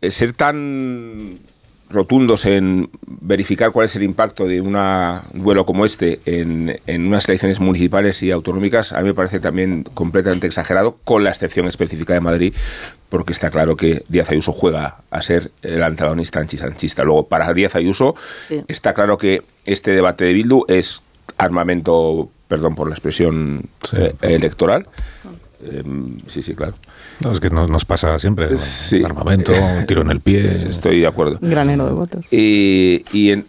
eh, 0.00 0.10
ser 0.12 0.34
tan 0.34 1.30
rotundos 1.90 2.44
en 2.46 2.88
verificar 3.06 3.70
cuál 3.70 3.84
es 3.84 3.94
el 3.96 4.02
impacto 4.02 4.46
de 4.46 4.60
una- 4.60 5.22
un 5.32 5.44
duelo 5.44 5.64
como 5.66 5.84
este 5.84 6.20
en, 6.26 6.80
en 6.86 7.06
unas 7.06 7.28
elecciones 7.28 7.60
municipales 7.60 8.22
y 8.22 8.30
autonómicas, 8.30 8.92
a 8.92 9.00
mí 9.00 9.04
me 9.08 9.14
parece 9.14 9.38
también 9.38 9.84
completamente 9.94 10.46
exagerado, 10.46 10.96
con 11.04 11.22
la 11.24 11.30
excepción 11.30 11.66
específica 11.68 12.14
de 12.14 12.20
Madrid, 12.20 12.54
porque 13.10 13.32
está 13.32 13.50
claro 13.50 13.76
que 13.76 14.02
Díaz 14.08 14.30
Ayuso 14.30 14.50
juega 14.52 14.96
a 15.10 15.22
ser 15.22 15.52
el 15.62 15.82
antagonista 15.84 16.40
anchisanchista. 16.40 17.04
Luego, 17.04 17.26
para 17.28 17.52
Díaz 17.52 17.76
Ayuso, 17.76 18.16
Sí. 18.48 18.62
está 18.66 18.92
claro 18.94 19.16
que 19.18 19.42
este 19.64 19.92
debate 19.92 20.24
de 20.24 20.32
Bildu 20.32 20.64
es 20.68 21.02
armamento, 21.38 22.28
perdón 22.48 22.74
por 22.74 22.88
la 22.88 22.94
expresión 22.94 23.66
eh, 23.96 24.14
electoral. 24.22 24.86
Em, 25.70 26.18
sí, 26.26 26.42
sí, 26.42 26.54
claro. 26.54 26.74
No, 27.20 27.32
es 27.32 27.40
que 27.40 27.50
no- 27.50 27.66
nos 27.68 27.84
pasa 27.84 28.18
siempre. 28.18 28.56
Sí. 28.58 29.02
Armamento, 29.04 29.52
un 29.52 29.86
tiro 29.86 30.02
en 30.02 30.10
el 30.10 30.20
pie. 30.20 30.66
Estoy 30.68 31.00
de 31.00 31.06
acuerdo. 31.06 31.38
Granero 31.40 31.86
de 31.86 31.92
votos. 31.92 32.24
Y, 32.30 33.04
y, 33.12 33.30
en- 33.30 33.46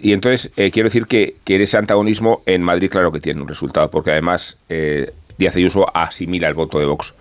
y 0.00 0.12
entonces 0.12 0.50
eh, 0.56 0.70
quiero 0.70 0.88
decir 0.88 1.06
que, 1.06 1.36
que 1.44 1.62
ese 1.62 1.76
antagonismo 1.76 2.42
en 2.46 2.62
Madrid 2.62 2.90
claro 2.90 3.12
que 3.12 3.20
tiene 3.20 3.40
un 3.40 3.48
resultado, 3.48 3.90
porque 3.90 4.10
además 4.10 4.56
eh, 4.68 5.12
Díaz 5.38 5.56
Ayuso 5.56 5.86
asimila 5.96 6.48
el 6.48 6.54
voto 6.54 6.78
de 6.78 6.86
Vox. 6.86 7.14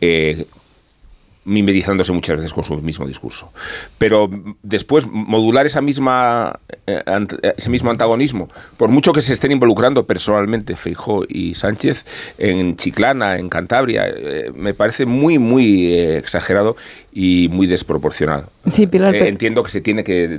eh, 0.00 0.46
mimetizándose 1.44 2.12
muchas 2.12 2.36
veces 2.36 2.52
con 2.52 2.62
su 2.62 2.76
mismo 2.80 3.06
discurso. 3.06 3.50
Pero 3.98 4.30
después 4.62 5.06
modular 5.10 5.66
esa 5.66 5.80
misma, 5.80 6.60
eh, 6.86 7.02
eh, 7.04 7.54
ese 7.56 7.68
mismo 7.68 7.90
antagonismo, 7.90 8.48
por 8.76 8.90
mucho 8.90 9.12
que 9.12 9.22
se 9.22 9.32
estén 9.32 9.50
involucrando 9.50 10.06
personalmente 10.06 10.76
Feijó 10.76 11.24
y 11.28 11.54
Sánchez 11.54 12.04
en 12.38 12.76
Chiclana, 12.76 13.38
en 13.38 13.48
Cantabria, 13.48 14.04
eh, 14.08 14.52
me 14.54 14.72
parece 14.72 15.04
muy, 15.04 15.38
muy 15.38 15.92
exagerado 15.94 16.76
y 17.12 17.48
muy 17.50 17.66
desproporcionado. 17.66 18.48
Sí, 18.70 18.86
Pilar, 18.86 19.14
entiendo 19.16 19.62
que 19.64 19.70
se 19.70 19.80
tiene 19.80 20.04
que 20.04 20.38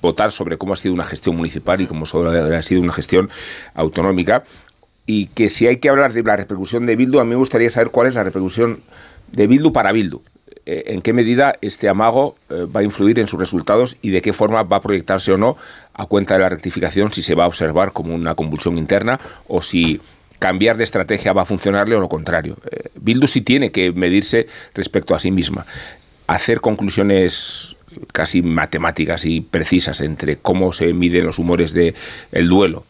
votar 0.00 0.32
sobre 0.32 0.56
cómo 0.56 0.72
ha 0.72 0.76
sido 0.76 0.94
una 0.94 1.04
gestión 1.04 1.36
municipal 1.36 1.80
y 1.80 1.86
cómo 1.86 2.06
sobre- 2.06 2.56
ha 2.56 2.62
sido 2.62 2.80
una 2.80 2.92
gestión 2.92 3.28
autonómica. 3.74 4.44
Y 5.04 5.26
que 5.26 5.48
si 5.48 5.66
hay 5.66 5.76
que 5.78 5.88
hablar 5.88 6.12
de 6.12 6.22
la 6.22 6.36
repercusión 6.36 6.86
de 6.86 6.96
Bildu, 6.96 7.18
a 7.20 7.24
mí 7.24 7.30
me 7.30 7.36
gustaría 7.36 7.68
saber 7.70 7.90
cuál 7.90 8.06
es 8.06 8.14
la 8.14 8.22
repercusión 8.22 8.78
de 9.32 9.46
Bildu 9.46 9.72
para 9.72 9.92
Bildu. 9.92 10.22
Eh, 10.64 10.84
en 10.94 11.00
qué 11.00 11.12
medida 11.12 11.56
este 11.60 11.88
amago 11.88 12.36
eh, 12.48 12.66
va 12.74 12.80
a 12.80 12.82
influir 12.84 13.18
en 13.18 13.26
sus 13.26 13.38
resultados 13.38 13.96
y 14.00 14.10
de 14.10 14.22
qué 14.22 14.32
forma 14.32 14.62
va 14.62 14.76
a 14.76 14.80
proyectarse 14.80 15.32
o 15.32 15.38
no 15.38 15.56
a 15.92 16.06
cuenta 16.06 16.34
de 16.34 16.40
la 16.40 16.48
rectificación, 16.48 17.12
si 17.12 17.22
se 17.22 17.34
va 17.34 17.44
a 17.44 17.46
observar 17.48 17.92
como 17.92 18.14
una 18.14 18.36
convulsión 18.36 18.78
interna 18.78 19.18
o 19.48 19.60
si 19.60 20.00
cambiar 20.38 20.76
de 20.76 20.84
estrategia 20.84 21.32
va 21.32 21.42
a 21.42 21.46
funcionarle 21.46 21.96
o 21.96 22.00
lo 22.00 22.08
contrario. 22.08 22.58
Eh, 22.70 22.90
Bildu 22.94 23.26
sí 23.26 23.40
tiene 23.40 23.72
que 23.72 23.92
medirse 23.92 24.46
respecto 24.74 25.16
a 25.16 25.20
sí 25.20 25.32
misma, 25.32 25.66
hacer 26.28 26.60
conclusiones 26.60 27.71
casi 28.12 28.42
matemáticas 28.42 29.24
y 29.24 29.40
precisas 29.40 30.00
entre 30.00 30.36
cómo 30.36 30.72
se 30.72 30.92
miden 30.92 31.26
los 31.26 31.38
humores 31.38 31.72
de 31.72 31.94
el 32.32 32.48
duelo 32.48 32.84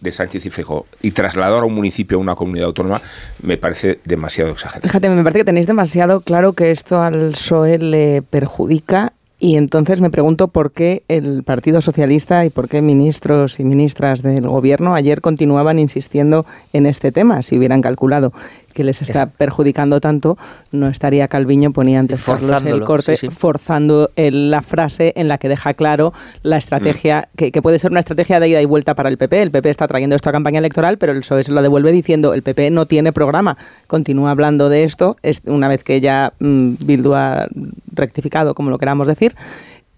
de 0.00 0.12
Sánchez 0.12 0.46
y 0.46 0.50
Fejo 0.50 0.86
y 1.02 1.12
trasladar 1.12 1.62
a 1.62 1.66
un 1.66 1.74
municipio 1.74 2.18
a 2.18 2.20
una 2.20 2.34
comunidad 2.34 2.66
autónoma 2.66 3.00
me 3.42 3.56
parece 3.56 4.00
demasiado 4.04 4.50
exagerado. 4.50 4.88
Fíjate, 4.88 5.08
me 5.08 5.22
parece 5.22 5.40
que 5.40 5.44
tenéis 5.44 5.66
demasiado 5.66 6.20
claro 6.20 6.52
que 6.52 6.70
esto 6.70 7.00
al 7.00 7.32
PSOE 7.32 7.78
le 7.78 8.22
perjudica 8.22 9.12
y 9.42 9.56
entonces 9.56 10.00
me 10.00 10.08
pregunto 10.08 10.46
por 10.46 10.70
qué 10.70 11.02
el 11.08 11.42
Partido 11.42 11.80
Socialista 11.80 12.46
y 12.46 12.50
por 12.50 12.68
qué 12.68 12.80
ministros 12.80 13.58
y 13.58 13.64
ministras 13.64 14.22
del 14.22 14.46
Gobierno 14.46 14.94
ayer 14.94 15.20
continuaban 15.20 15.80
insistiendo 15.80 16.46
en 16.72 16.86
este 16.86 17.10
tema. 17.10 17.42
Si 17.42 17.58
hubieran 17.58 17.80
calculado 17.80 18.32
que 18.72 18.84
les 18.84 19.02
está 19.02 19.26
perjudicando 19.26 20.00
tanto, 20.00 20.36
no 20.70 20.88
estaría 20.88 21.28
Calviño, 21.28 21.72
ponía 21.72 21.98
antes 22.00 22.22
Carlos 22.24 22.62
el 22.64 22.84
corte, 22.84 23.16
sí, 23.16 23.26
sí. 23.28 23.32
forzando 23.34 24.10
el- 24.16 24.50
la 24.50 24.62
frase 24.62 25.12
en 25.16 25.28
la 25.28 25.38
que 25.38 25.48
deja 25.48 25.74
claro 25.74 26.12
la 26.42 26.56
estrategia, 26.56 27.28
que, 27.36 27.52
que 27.52 27.62
puede 27.62 27.78
ser 27.78 27.90
una 27.90 28.00
estrategia 28.00 28.40
de 28.40 28.48
ida 28.48 28.60
y 28.60 28.64
vuelta 28.64 28.94
para 28.94 29.08
el 29.08 29.18
PP. 29.18 29.42
El 29.42 29.50
PP 29.50 29.70
está 29.70 29.86
trayendo 29.88 30.16
esto 30.16 30.28
a 30.28 30.32
campaña 30.32 30.58
electoral, 30.58 30.98
pero 30.98 31.12
el 31.12 31.20
PSOE 31.20 31.44
se 31.44 31.52
lo 31.52 31.62
devuelve 31.62 31.92
diciendo 31.92 32.34
el 32.34 32.42
PP 32.42 32.70
no 32.70 32.86
tiene 32.86 33.12
programa. 33.12 33.56
Continúa 33.86 34.30
hablando 34.30 34.68
de 34.68 34.84
esto, 34.84 35.16
es, 35.22 35.42
una 35.46 35.68
vez 35.68 35.84
que 35.84 36.00
ya 36.00 36.32
mm, 36.38 36.74
Bildu 36.84 37.14
ha 37.14 37.46
rectificado, 37.92 38.54
como 38.54 38.70
lo 38.70 38.78
queramos 38.78 39.06
decir, 39.06 39.34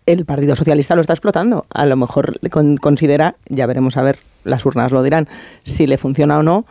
el 0.07 0.27
Partido 0.27 0.55
Socialista 0.55 0.95
lo 0.95 1.01
está 1.01 1.15
explotando. 1.15 1.65
A 1.71 1.87
lo 1.87 1.97
mejor 1.97 2.35
le 2.43 2.51
con- 2.51 2.77
considera, 2.77 3.37
ya 3.49 3.67
veremos 3.67 3.97
a 3.97 4.03
ver, 4.03 4.19
las 4.45 4.67
urnas 4.67 4.93
lo 4.93 5.03
dirán, 5.03 5.29
si 5.63 5.87
le 5.87 5.97
funciona 5.97 6.39
o 6.39 6.43
no, 6.43 6.67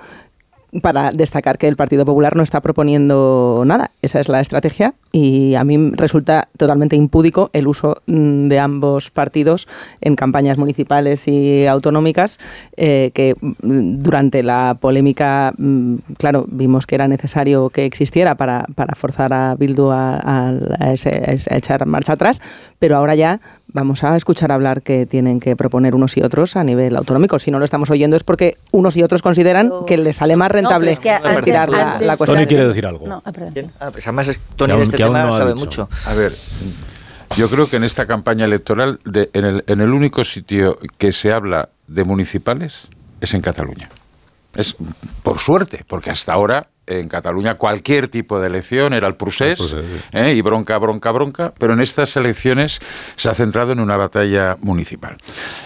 para 0.82 1.12
destacar 1.12 1.58
que 1.58 1.68
el 1.68 1.76
Partido 1.76 2.06
Popular 2.06 2.36
no 2.36 2.44
está 2.44 2.62
proponiendo 2.62 3.64
nada. 3.66 3.92
Esa 4.02 4.20
es 4.20 4.30
la 4.30 4.40
estrategia 4.40 4.94
y 5.12 5.56
a 5.56 5.64
mí 5.64 5.92
resulta 5.92 6.48
totalmente 6.58 6.96
impúdico 6.96 7.50
el 7.54 7.68
uso 7.68 8.02
mm, 8.08 8.48
de 8.48 8.60
ambos 8.60 9.12
partidos 9.12 9.68
en 10.02 10.16
campañas 10.16 10.58
municipales 10.58 11.28
y 11.28 11.68
autonómicas 11.68 12.40
eh, 12.78 13.12
que 13.14 13.36
mm, 13.40 14.00
durante 14.00 14.42
la 14.44 14.78
polémica, 14.80 15.54
mm, 15.58 15.96
claro, 16.18 16.46
vimos 16.50 16.88
que 16.88 16.96
era 16.96 17.08
necesario 17.08 17.70
que 17.70 17.86
existiera 17.86 18.36
para, 18.36 18.66
para 18.76 18.96
forzar 18.96 19.34
a 19.34 19.56
Bildu 19.56 19.92
a, 19.92 20.16
a- 20.18 20.94
echar 20.94 21.86
marcha 21.86 22.14
atrás, 22.14 22.42
pero 22.80 22.98
ahora 22.98 23.16
ya 23.16 23.40
vamos 23.74 24.04
a 24.04 24.16
escuchar 24.16 24.52
hablar 24.52 24.82
que 24.82 25.06
tienen 25.06 25.40
que 25.40 25.56
proponer 25.56 25.96
unos 25.96 26.16
y 26.18 26.22
otros 26.22 26.56
a 26.56 26.64
nivel 26.64 26.96
autonómico. 26.96 27.40
Si 27.40 27.52
no 27.52 27.60
lo 27.60 27.66
estamos 27.66 27.90
oyendo 27.90 28.16
es 28.16 28.24
porque 28.24 28.58
unos 28.72 28.96
y 28.96 29.04
otros 29.04 29.22
consideran 29.22 29.72
que 29.88 29.98
les 29.98 30.16
sale 30.18 30.36
más 30.36 30.52
rentable 30.52 30.92
es 30.92 31.00
que 31.00 31.10
antes- 31.10 31.38
estirar 31.40 31.70
la, 31.70 31.94
antes- 31.94 32.08
la 32.08 32.18
cuestión. 32.18 32.38
Tony 32.38 32.48
quiere 32.48 32.68
decir 32.68 32.86
algo. 32.86 33.08
No, 33.08 33.22
ah. 33.26 33.32
Ah, 33.80 33.90
pues 33.92 34.06
además, 34.08 34.28
es- 34.30 34.40
Tony 34.56 34.76
de 34.78 34.84
este 34.84 34.98
tema 34.98 35.24
no 35.24 35.32
sabe 35.32 35.54
dicho. 35.54 35.66
mucho. 35.66 35.90
A 36.06 36.14
ver, 36.14 36.34
yo 37.36 37.50
creo 37.50 37.68
que 37.70 37.78
en 37.78 37.84
esta 37.84 38.06
campaña 38.06 38.46
electoral, 38.46 39.00
de- 39.06 39.30
en, 39.34 39.46
el, 39.46 39.64
en 39.68 39.82
el 39.82 39.90
único 39.92 40.24
sitio 40.24 40.78
que 40.98 41.12
se 41.12 41.34
habla 41.34 41.70
de 41.88 42.04
municipales 42.04 42.88
es 43.22 43.34
en 43.34 43.42
Cataluña. 43.42 43.90
Es 44.56 44.76
por 45.24 45.40
suerte, 45.40 45.84
porque 45.88 46.12
hasta 46.12 46.32
ahora 46.34 46.68
en 46.88 47.08
Cataluña 47.08 47.56
cualquier 47.56 48.08
tipo 48.08 48.40
de 48.40 48.48
elección 48.48 48.94
era 48.94 49.08
el 49.08 49.16
procés, 49.16 49.76
¿eh? 50.12 50.34
y 50.34 50.42
bronca, 50.42 50.78
bronca, 50.78 51.12
bronca, 51.12 51.54
pero 51.58 51.74
en 51.74 51.82
estas 51.82 52.16
elecciones 52.16 52.80
se 53.16 53.30
ha 53.30 53.34
centrado 53.34 53.72
en 53.72 53.80
una 53.80 53.98
batalla 53.98 54.58
municipal. 54.62 55.18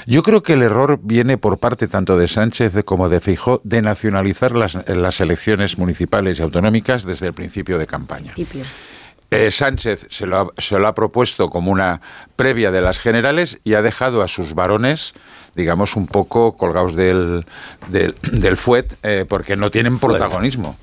Yo 0.06 0.24
creo 0.24 0.44
que 0.44 0.54
el 0.54 0.62
error 0.62 1.00
viene 1.02 1.38
por 1.38 1.58
parte 1.58 1.88
tanto 1.88 2.18
de 2.18 2.28
Sánchez 2.28 2.74
como 2.86 3.10
de 3.10 3.20
Feijó 3.20 3.62
de 3.64 3.82
nacionalizar 3.82 4.56
las, 4.56 4.78
las 4.88 5.22
elecciones 5.22 5.78
municipales 5.78 6.40
y 6.40 6.44
autonómicas 6.44 7.04
desde 7.04 7.28
el 7.28 7.34
principio 7.34 7.78
de 7.78 7.88
campaña. 7.88 8.34
Eh, 9.30 9.52
Sánchez 9.52 10.08
se 10.10 10.26
lo, 10.26 10.38
ha, 10.38 10.62
se 10.62 10.80
lo 10.80 10.88
ha 10.88 10.96
propuesto 10.96 11.50
como 11.50 11.70
una 11.72 12.00
previa 12.38 12.72
de 12.72 12.80
las 12.80 13.00
generales 13.00 13.60
y 13.66 13.74
ha 13.74 13.82
dejado 13.82 14.22
a 14.22 14.30
sus 14.30 14.54
varones 14.54 15.14
digamos, 15.58 15.96
un 15.98 16.08
poco 16.08 16.56
colgados 16.56 16.96
del, 16.96 17.44
del, 17.90 18.16
del 18.32 18.56
fuet, 18.56 18.94
eh, 19.04 19.26
porque 19.28 19.58
no 19.58 19.70
tienen 19.72 19.98
protagonismo. 20.00 20.78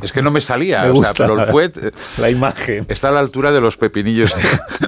Es 0.00 0.12
que 0.12 0.22
no 0.22 0.30
me 0.30 0.40
salía, 0.40 0.82
Me 0.84 0.90
o 0.90 0.94
sea, 0.94 1.08
gusta 1.10 1.26
pero 1.26 1.42
el 1.42 1.50
fuet 1.50 1.94
la 2.18 2.30
imagen. 2.30 2.86
está 2.88 3.08
a 3.08 3.10
la 3.10 3.20
altura 3.20 3.52
de 3.52 3.60
los 3.60 3.76
pepinillos 3.76 4.32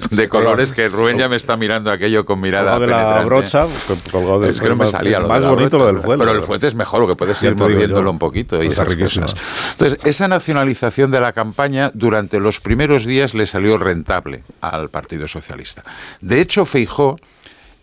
de, 0.09 0.15
de 0.15 0.29
colores 0.29 0.71
que 0.71 0.87
Rubén 0.87 1.17
ya 1.17 1.27
me 1.29 1.35
está 1.35 1.57
mirando 1.57 1.91
aquello 1.91 2.25
con 2.25 2.39
mirada 2.39 2.79
de 2.79 2.87
la 2.87 3.21
brocha, 3.25 3.67
colgado 4.11 4.39
de- 4.39 4.49
es 4.51 4.61
que 4.61 4.69
no 4.69 4.77
me 4.77 4.87
salía. 4.87 5.19
lo 5.19 5.27
más 5.27 5.41
de 5.41 5.47
la 5.47 5.53
bonito 5.53 5.77
lo 5.77 5.85
del 5.87 5.99
fuet, 5.99 6.17
Pero 6.17 6.31
el 6.31 6.41
fuet 6.41 6.63
es 6.63 6.73
mejor, 6.73 7.01
lo 7.01 7.07
que 7.07 7.15
puedes 7.15 7.41
ir 7.43 7.55
moviéndolo 7.55 8.09
un 8.09 8.17
poquito. 8.19 8.63
Y 8.63 8.67
Está 8.67 8.83
esas 8.83 8.95
cosas. 8.95 9.35
Entonces, 9.71 9.99
esa 10.05 10.27
nacionalización 10.29 11.11
de 11.11 11.19
la 11.19 11.33
campaña 11.33 11.91
durante 11.93 12.39
los 12.39 12.61
primeros 12.61 13.05
días 13.05 13.33
le 13.33 13.45
salió 13.45 13.77
rentable 13.77 14.43
al 14.61 14.89
Partido 14.89 15.27
Socialista. 15.27 15.83
De 16.21 16.39
hecho, 16.39 16.63
Feijó 16.63 17.19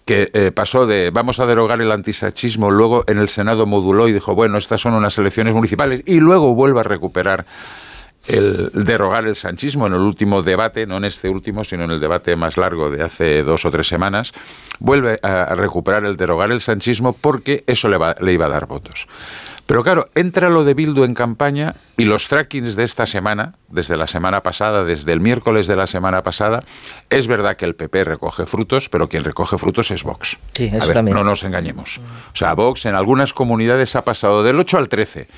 que 0.04 0.30
eh, 0.32 0.50
pasó 0.52 0.86
de 0.86 1.10
vamos 1.10 1.38
a 1.40 1.46
derogar 1.46 1.80
el 1.80 1.92
antisachismo, 1.92 2.70
luego 2.70 3.04
en 3.06 3.18
el 3.18 3.28
Senado 3.28 3.66
moduló 3.66 4.08
y 4.08 4.12
dijo, 4.12 4.34
bueno, 4.34 4.58
estas 4.58 4.80
son 4.80 4.94
unas 4.94 5.16
elecciones 5.18 5.54
municipales, 5.54 6.02
y 6.06 6.20
luego 6.20 6.54
vuelve 6.54 6.80
a 6.80 6.84
recuperar 6.84 7.46
el 8.28 8.70
derogar 8.72 9.26
el 9.26 9.36
sanchismo 9.36 9.86
en 9.86 9.94
el 9.94 10.00
último 10.00 10.42
debate, 10.42 10.86
no 10.86 10.96
en 10.96 11.04
este 11.04 11.28
último, 11.28 11.64
sino 11.64 11.84
en 11.84 11.90
el 11.90 12.00
debate 12.00 12.36
más 12.36 12.56
largo 12.56 12.90
de 12.90 13.02
hace 13.02 13.42
dos 13.42 13.64
o 13.64 13.70
tres 13.70 13.88
semanas, 13.88 14.32
vuelve 14.78 15.18
a, 15.22 15.42
a 15.42 15.54
recuperar 15.54 16.04
el 16.04 16.16
derogar 16.16 16.52
el 16.52 16.60
sanchismo 16.60 17.12
porque 17.12 17.64
eso 17.66 17.88
le, 17.88 17.96
va- 17.98 18.16
le 18.20 18.32
iba 18.32 18.46
a 18.46 18.50
dar 18.50 18.66
votos. 18.66 19.06
Pero 19.64 19.84
claro, 19.84 20.08
entra 20.16 20.50
lo 20.50 20.64
de 20.64 20.74
Bildu 20.74 21.04
en 21.04 21.14
campaña 21.14 21.74
y 21.96 22.04
los 22.04 22.26
trackings 22.28 22.74
de 22.74 22.82
esta 22.82 23.06
semana, 23.06 23.54
desde 23.68 23.96
la 23.96 24.08
semana 24.08 24.42
pasada, 24.42 24.84
desde 24.84 25.12
el 25.12 25.20
miércoles 25.20 25.66
de 25.68 25.76
la 25.76 25.86
semana 25.86 26.22
pasada, 26.24 26.62
es 27.10 27.26
verdad 27.28 27.56
que 27.56 27.64
el 27.64 27.76
PP 27.76 28.04
recoge 28.04 28.44
frutos, 28.44 28.88
pero 28.88 29.08
quien 29.08 29.22
recoge 29.24 29.56
frutos 29.58 29.90
es 29.92 30.02
Vox. 30.02 30.36
Sí, 30.54 30.64
A 30.72 30.78
eso 30.78 30.86
ver, 30.88 30.94
también. 30.94 31.16
no 31.16 31.22
nos 31.24 31.44
engañemos. 31.44 31.98
O 32.34 32.36
sea, 32.36 32.54
Vox 32.54 32.86
en 32.86 32.96
algunas 32.96 33.32
comunidades 33.32 33.94
ha 33.94 34.04
pasado 34.04 34.42
del 34.42 34.58
8 34.58 34.78
al 34.78 34.88
13 34.88 35.28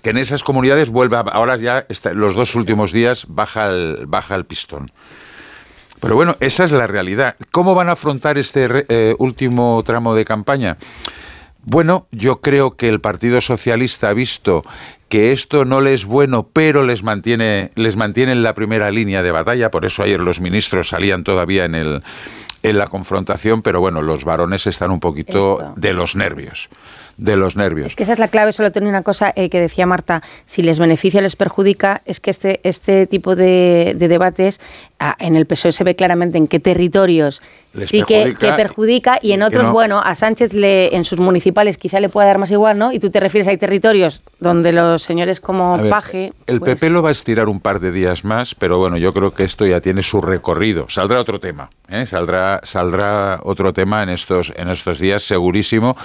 que 0.00 0.10
en 0.10 0.16
esas 0.16 0.42
comunidades 0.42 0.90
vuelve 0.90 1.16
a- 1.16 1.20
ahora 1.20 1.56
ya 1.56 1.84
está- 1.88 2.12
los 2.14 2.34
dos 2.34 2.54
últimos 2.54 2.92
días 2.92 3.26
baja 3.28 3.68
el, 3.70 4.04
baja 4.06 4.34
el 4.34 4.44
pistón. 4.46 4.90
Pero 6.00 6.16
bueno, 6.16 6.36
esa 6.40 6.64
es 6.64 6.72
la 6.72 6.86
realidad. 6.88 7.36
¿Cómo 7.52 7.74
van 7.74 7.88
a 7.88 7.92
afrontar 7.92 8.36
este 8.38 8.86
eh, 8.88 9.14
último 9.18 9.82
tramo 9.86 10.14
de 10.14 10.24
campaña? 10.24 10.76
Bueno, 11.64 12.08
yo 12.10 12.40
creo 12.40 12.72
que 12.76 12.88
el 12.88 13.00
Partido 13.00 13.40
Socialista 13.40 14.08
ha 14.08 14.12
visto 14.12 14.64
que 15.08 15.30
esto 15.30 15.64
no 15.64 15.80
les 15.80 16.00
es 16.00 16.06
bueno, 16.06 16.48
pero 16.52 16.82
les 16.82 17.04
mantiene, 17.04 17.70
les 17.76 17.94
mantiene 17.96 18.32
en 18.32 18.42
la 18.42 18.54
primera 18.54 18.90
línea 18.90 19.22
de 19.22 19.30
batalla. 19.30 19.70
Por 19.70 19.84
eso 19.84 20.02
ayer 20.02 20.18
los 20.18 20.40
ministros 20.40 20.88
salían 20.88 21.22
todavía 21.22 21.66
en, 21.66 21.76
el, 21.76 22.02
en 22.64 22.78
la 22.78 22.88
confrontación, 22.88 23.62
pero 23.62 23.78
bueno, 23.80 24.02
los 24.02 24.24
varones 24.24 24.66
están 24.66 24.90
un 24.90 24.98
poquito 25.00 25.58
Esto. 25.60 25.74
de 25.76 25.92
los 25.92 26.16
nervios. 26.16 26.68
De 27.16 27.36
los 27.36 27.56
nervios. 27.56 27.88
Es 27.88 27.94
que 27.94 28.02
esa 28.02 28.12
es 28.12 28.18
la 28.18 28.28
clave, 28.28 28.52
solo 28.52 28.72
tenía 28.72 28.88
una 28.88 29.02
cosa 29.02 29.32
eh, 29.36 29.48
que 29.48 29.60
decía 29.60 29.86
Marta, 29.86 30.22
si 30.46 30.62
les 30.62 30.78
beneficia 30.78 31.20
o 31.20 31.22
les 31.22 31.36
perjudica, 31.36 32.02
es 32.04 32.20
que 32.20 32.30
este, 32.30 32.60
este 32.64 33.06
tipo 33.06 33.36
de, 33.36 33.94
de 33.96 34.08
debates 34.08 34.60
ah, 34.98 35.16
en 35.18 35.36
el 35.36 35.46
PSOE 35.46 35.72
se 35.72 35.84
ve 35.84 35.94
claramente 35.94 36.38
en 36.38 36.48
qué 36.48 36.60
territorios 36.60 37.42
Les 37.74 37.88
sí 37.88 38.02
que, 38.02 38.14
perjudica 38.14 38.38
que 38.38 38.52
perjudica 38.52 39.18
y 39.22 39.32
en 39.32 39.42
otros, 39.42 39.64
no. 39.64 39.72
bueno, 39.72 40.00
a 40.04 40.14
Sánchez 40.14 40.52
le, 40.52 40.94
en 40.94 41.04
sus 41.04 41.18
municipales 41.18 41.78
quizá 41.78 42.00
le 42.00 42.08
pueda 42.08 42.26
dar 42.26 42.38
más 42.38 42.50
igual, 42.50 42.78
¿no? 42.78 42.92
Y 42.92 42.98
tú 42.98 43.10
te 43.10 43.20
refieres 43.20 43.48
a 43.48 43.56
territorios 43.56 44.22
donde 44.40 44.72
los 44.72 45.02
señores 45.02 45.40
como 45.40 45.78
ver, 45.78 45.90
Paje... 45.90 46.32
El 46.46 46.60
pues, 46.60 46.74
PP 46.74 46.90
lo 46.90 47.02
va 47.02 47.10
a 47.10 47.12
estirar 47.12 47.48
un 47.48 47.60
par 47.60 47.80
de 47.80 47.92
días 47.92 48.24
más, 48.24 48.54
pero 48.54 48.78
bueno, 48.78 48.96
yo 48.96 49.12
creo 49.12 49.32
que 49.32 49.44
esto 49.44 49.66
ya 49.66 49.80
tiene 49.80 50.02
su 50.02 50.20
recorrido. 50.20 50.86
Saldrá 50.88 51.20
otro 51.20 51.38
tema, 51.40 51.70
¿eh? 51.88 52.06
saldrá, 52.06 52.60
saldrá 52.64 53.40
otro 53.42 53.72
tema 53.72 54.02
en 54.02 54.08
estos, 54.08 54.52
en 54.56 54.68
estos 54.68 54.98
días, 54.98 55.22
segurísimo. 55.22 55.96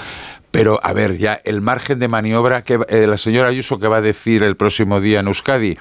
Pero 0.57 0.79
a 0.81 0.93
ver, 0.93 1.17
ya 1.17 1.39
el 1.43 1.61
margen 1.61 1.99
de 1.99 2.07
maniobra 2.07 2.63
que 2.63 2.79
eh, 2.89 3.05
la 3.07 3.17
señora 3.17 3.49
Ayuso 3.49 3.79
que 3.79 3.87
va 3.87 3.97
a 3.97 4.01
decir 4.01 4.41
el 4.43 4.55
próximo 4.55 4.99
día 4.99 5.19
en 5.19 5.27
Euskadi. 5.27 5.77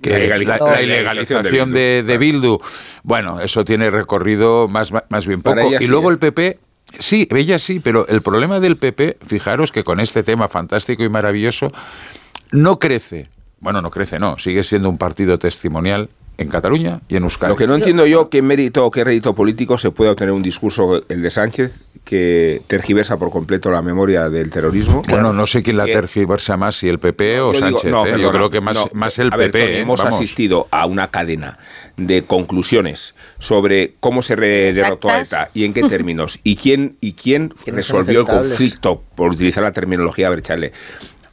Que 0.00 0.10
La 0.10 0.18
ilegalización- 0.18 0.66
la 0.66 0.72
la 0.72 0.82
ilegalización 0.82 1.72
de, 1.72 2.02
de 2.06 2.18
Bildu, 2.18 2.58
bueno, 3.02 3.40
eso 3.40 3.64
tiene 3.64 3.90
recorrido 3.90 4.68
más, 4.68 4.92
más 5.08 5.26
bien 5.26 5.42
poco. 5.42 5.72
Y 5.74 5.78
sí, 5.78 5.86
luego 5.86 6.10
¿eh? 6.10 6.12
el 6.12 6.18
PP, 6.18 6.58
sí, 6.98 7.26
ella 7.30 7.58
sí, 7.58 7.80
pero 7.80 8.06
el 8.08 8.20
problema 8.22 8.60
del 8.60 8.76
PP, 8.76 9.16
fijaros 9.26 9.72
que 9.72 9.82
con 9.82 10.00
este 10.00 10.22
tema 10.22 10.48
fantástico 10.48 11.02
y 11.02 11.08
maravilloso, 11.08 11.72
no 12.52 12.78
crece. 12.78 13.28
Bueno, 13.60 13.80
no 13.80 13.90
crece, 13.90 14.18
no. 14.18 14.38
Sigue 14.38 14.62
siendo 14.62 14.90
un 14.90 14.98
partido 14.98 15.38
testimonial 15.38 16.10
en 16.36 16.48
Cataluña 16.48 17.00
y 17.08 17.16
en 17.16 17.24
Euskadi. 17.24 17.50
Lo 17.50 17.56
que 17.56 17.66
no 17.66 17.74
entiendo 17.76 18.06
yo, 18.06 18.28
qué 18.28 18.42
mérito 18.42 18.84
o 18.84 18.90
qué 18.90 19.04
rédito 19.04 19.34
político 19.34 19.78
se 19.78 19.90
puede 19.90 20.10
obtener 20.10 20.32
un 20.32 20.42
discurso, 20.42 21.02
el 21.08 21.22
de 21.22 21.30
Sánchez, 21.30 21.78
que 22.04 22.60
tergiversa 22.66 23.16
por 23.18 23.30
completo 23.30 23.70
la 23.70 23.80
memoria 23.80 24.28
del 24.28 24.50
terrorismo. 24.50 25.02
Bueno, 25.08 25.32
no 25.32 25.46
sé 25.46 25.62
quién 25.62 25.76
la 25.78 25.86
Eh, 25.86 25.92
tergiversa 25.92 26.56
más, 26.56 26.76
si 26.76 26.88
el 26.88 26.98
PP 26.98 27.40
o 27.40 27.52
Yo 27.52 27.60
digo- 27.66 27.78
Sánchez. 27.78 27.90
no, 27.90 28.06
¿eh? 28.06 28.20
Yo 28.20 28.30
creo 28.30 28.50
que 28.50 28.60
más, 28.60 28.76
no. 28.76 28.90
más 28.92 29.18
el 29.18 29.30
A 29.32 29.36
ver, 29.36 29.50
PP. 29.52 29.64
Tony, 29.64 29.76
¿eh? 29.76 29.80
hemos 29.80 30.00
Vamos. 30.02 30.14
asistido 30.16 30.68
a 30.70 30.84
una 30.86 31.08
cadena 31.08 31.58
de 31.96 32.24
conclusiones 32.24 33.14
sobre 33.38 33.94
cómo 34.00 34.20
se 34.22 34.36
derrotó 34.36 35.08
a. 35.08 35.20
ETA 35.20 35.50
y 35.54 35.64
en 35.64 35.72
qué 35.72 35.82
términos 35.88 36.40
y 36.44 36.56
quién 36.56 36.96
y 37.00 37.12
quién 37.14 37.54
¿Quiénes 37.64 37.86
son 37.86 38.00
resolvió 38.00 38.20
el 38.20 38.26
conflicto, 38.26 39.02
por 39.14 39.30
utilizar 39.30 39.62
la 39.62 39.72
terminología 39.72 40.28
Berchale. 40.28 40.72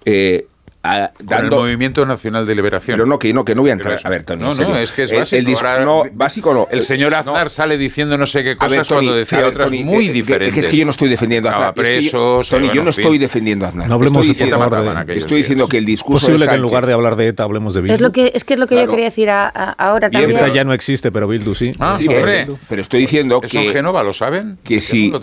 Eh, 0.06 0.48
a- 0.84 1.12
Con 1.16 1.28
dando, 1.28 1.58
el 1.58 1.62
Movimiento 1.64 2.06
Nacional 2.06 2.46
de 2.46 2.56
Liberación. 2.56 2.98
pero 2.98 3.06
no, 3.08 3.20
que 3.20 3.34
no, 3.34 3.46
que 3.46 3.54
no 3.56 3.62
voy 3.62 3.70
a 3.70 3.74
entrar. 3.74 3.96
Pero 3.98 4.08
A 4.08 4.10
ver, 4.10 4.24
Tony, 4.24 4.42
no, 4.42 4.50
en 4.50 4.56
serio. 4.56 4.74
no, 4.74 4.80
es 4.80 4.92
que 4.92 5.04
es 5.04 5.12
El- 5.12 5.20
básico. 5.20 5.40
el 5.40 5.46
Ahora, 5.46 5.86
no, 5.86 6.04
básico 6.14 6.54
no. 6.54 6.68
El 6.72 6.82
señor 6.82 7.12
No. 7.12 7.18
Aznar 7.20 7.50
sale 7.50 7.78
diciendo 7.78 8.18
no 8.18 8.26
sé 8.26 8.44
qué 8.44 8.52
A 8.52 8.68
ver, 8.68 8.80
cosas 8.80 8.88
Tony, 8.88 8.98
cuando 9.08 9.16
decía 9.16 9.38
ver, 9.40 9.48
otras 9.48 9.68
Tony, 9.70 9.84
muy 9.84 10.06
eh, 10.06 10.08
que- 10.08 10.14
diferentes. 10.14 10.54
Que, 10.54 10.60
es 10.62 10.68
que 10.68 10.78
yo 10.78 10.86
no 10.86 10.92
estoy 10.92 11.10
defendiendo 11.10 11.50
a 11.50 11.52
Aznar. 11.54 11.74
Es 11.78 11.90
que 11.90 12.02
yo- 12.02 12.42
Tony, 12.50 12.60
bueno, 12.68 12.74
yo 12.74 12.84
no 12.84 12.90
en 12.90 12.94
fin. 12.94 13.04
estoy 13.04 13.18
defendiendo 13.20 13.66
a 13.66 13.70
Aznar. 13.70 13.88
No 13.90 13.96
hablemos 13.96 14.26
estoy 14.26 14.28
por 14.34 14.46
diciendo, 14.48 14.56
de- 15.06 15.18
estoy 15.18 15.36
días. 15.36 15.38
diciendo 15.38 15.68
que 15.70 15.78
el 15.78 15.84
Es 15.84 15.88
discurso 15.88 16.26
posible 16.28 16.46
de 16.46 16.50
que 16.50 16.56
en 16.56 16.62
Sánchez- 16.62 16.62
lugar 16.70 16.86
de 16.88 16.94
hablar 16.94 17.16
de 17.16 17.28
ETA 17.28 17.44
hablemos 17.44 17.74
de 17.74 17.82
Bildu. 17.82 17.96
Es 17.96 18.02
lo 18.02 18.12
que, 18.12 18.32
es 18.34 18.44
que 18.44 18.54
es 18.56 18.60
lo 18.60 18.68
que 18.68 18.76
yo 18.76 18.82
Claro. 18.82 18.92
quería 18.92 19.06
decir 19.06 19.30
a- 19.30 19.48
a- 19.54 19.72
ahora 19.74 20.10
Bien, 20.10 20.22
también. 20.24 20.40
ETA 20.46 20.54
ya 20.54 20.64
no 20.64 20.74
existe, 20.74 21.12
pero 21.12 21.28
Bildu 21.28 21.54
sí. 21.54 21.74
Ah, 21.80 21.98
Sí, 22.00 22.08
hombre. 22.08 22.48
pero, 22.68 22.82
estoy 22.82 23.02
diciendo 23.02 23.40
Eso 23.44 23.60
en 23.60 23.68
que, 23.68 23.74
Génova 23.74 24.04
lo 24.04 24.14
saben. 24.14 24.58
que 24.64 24.82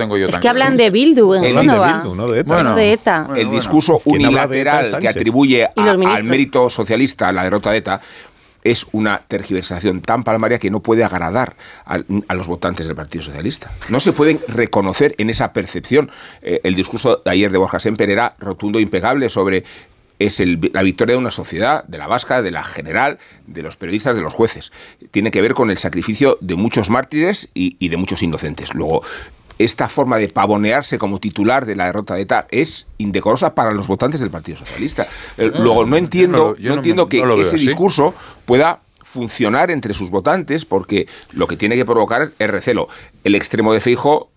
no 0.09 0.17
yo 0.17 0.27
Es 0.27 0.33
tan 0.33 0.41
que 0.41 0.49
hablan 0.49 0.77
de 0.77 0.91
Bildu 0.91 1.35
en 1.35 1.45
El 1.45 1.55
de 1.57 1.61
Génova. 1.63 2.03
No 2.15 2.29
de 2.29 2.41
ETA. 2.41 2.49
Bueno. 2.53 2.71
no 2.71 2.77
de 2.77 2.93
ETA. 2.93 3.29
el 3.37 3.51
discurso 3.51 4.01
¿Quién 4.05 4.27
habla 4.27 4.47
de 4.47 4.47
unilateral 4.61 4.85
que 4.85 4.91
Sánchez. 4.93 5.11
Atribuye 5.57 5.65
a- 5.87 5.91
al 6.15 6.25
mérito 6.31 6.71
socialista 6.71 7.33
la 7.33 7.45
derrota 7.45 7.71
de 7.73 7.79
ETA 7.79 8.01
es 8.65 8.87
una 8.93 9.23
tergiversación 9.27 10.03
tan 10.03 10.25
palmaria 10.25 10.59
que 10.59 10.71
no 10.71 10.81
puede 10.81 11.05
agradar 11.05 11.55
a, 11.87 11.99
a 12.29 12.35
los 12.35 12.47
votantes 12.49 12.87
del 12.87 12.97
Partido 12.97 13.23
Socialista. 13.25 13.73
No 13.89 14.01
se 14.01 14.13
pueden 14.13 14.41
reconocer 14.49 15.15
en 15.19 15.31
esa 15.31 15.53
percepción. 15.53 16.11
Eh, 16.43 16.61
el 16.65 16.75
discurso 16.75 17.23
de 17.25 17.31
ayer 17.31 17.51
de 17.53 17.59
Borja 17.59 17.79
Semper 17.79 18.11
era 18.11 18.35
rotundo 18.41 18.79
e 18.79 18.83
impecable 18.83 19.29
sobre 19.31 19.65
es 20.19 20.41
el- 20.41 20.71
la 20.75 20.83
victoria 20.83 21.15
de 21.15 21.19
una 21.21 21.31
sociedad, 21.31 21.85
de 21.85 21.97
la 21.99 22.09
vasca, 22.09 22.43
de 22.43 22.51
la 22.51 22.65
general, 22.65 23.19
de 23.47 23.63
los 23.63 23.77
periodistas, 23.77 24.17
de 24.17 24.23
los 24.23 24.35
jueces. 24.35 24.73
Tiene 25.13 25.31
que 25.31 25.41
ver 25.41 25.55
con 25.55 25.71
el 25.71 25.79
sacrificio 25.79 26.37
de 26.41 26.57
muchos 26.57 26.91
mártires 26.91 27.49
y, 27.55 27.77
y 27.79 27.89
de 27.89 27.97
muchos 27.97 28.23
inocentes. 28.25 28.75
Luego, 28.75 29.03
esta 29.59 29.89
forma 29.89 30.19
de 30.19 30.29
pavonearse 30.29 30.99
como 30.99 31.19
titular 31.19 31.67
de 31.67 31.77
la 31.77 31.87
derrota 31.87 32.15
de 32.15 32.23
ETA 32.23 32.47
es 32.51 32.87
indecorosa 32.99 33.55
para 33.55 33.73
los 33.73 33.87
votantes 33.87 34.21
del 34.21 34.31
Partido 34.31 34.59
Socialista. 34.59 35.05
Eh, 35.37 35.51
No, 35.55 35.61
Luego, 35.63 35.87
no 35.87 35.97
entiendo, 35.97 36.57
no 36.59 36.75
entiendo 36.75 37.09
que 37.09 37.21
veo 37.25 37.41
ese 37.41 37.57
discurso 37.57 38.15
pueda 38.45 38.81
funcionar 39.03 39.71
entre 39.71 39.95
sus 39.95 40.11
votantes 40.11 40.65
porque 40.65 41.09
lo 41.33 41.47
que 41.47 41.57
tiene 41.57 41.77
que 41.77 41.85
provocar 41.85 42.33
es 42.39 42.51
recelo. 42.51 42.89
El 43.25 43.35
extremo 43.35 43.73
de 43.73 43.81
Feijo 43.81 44.31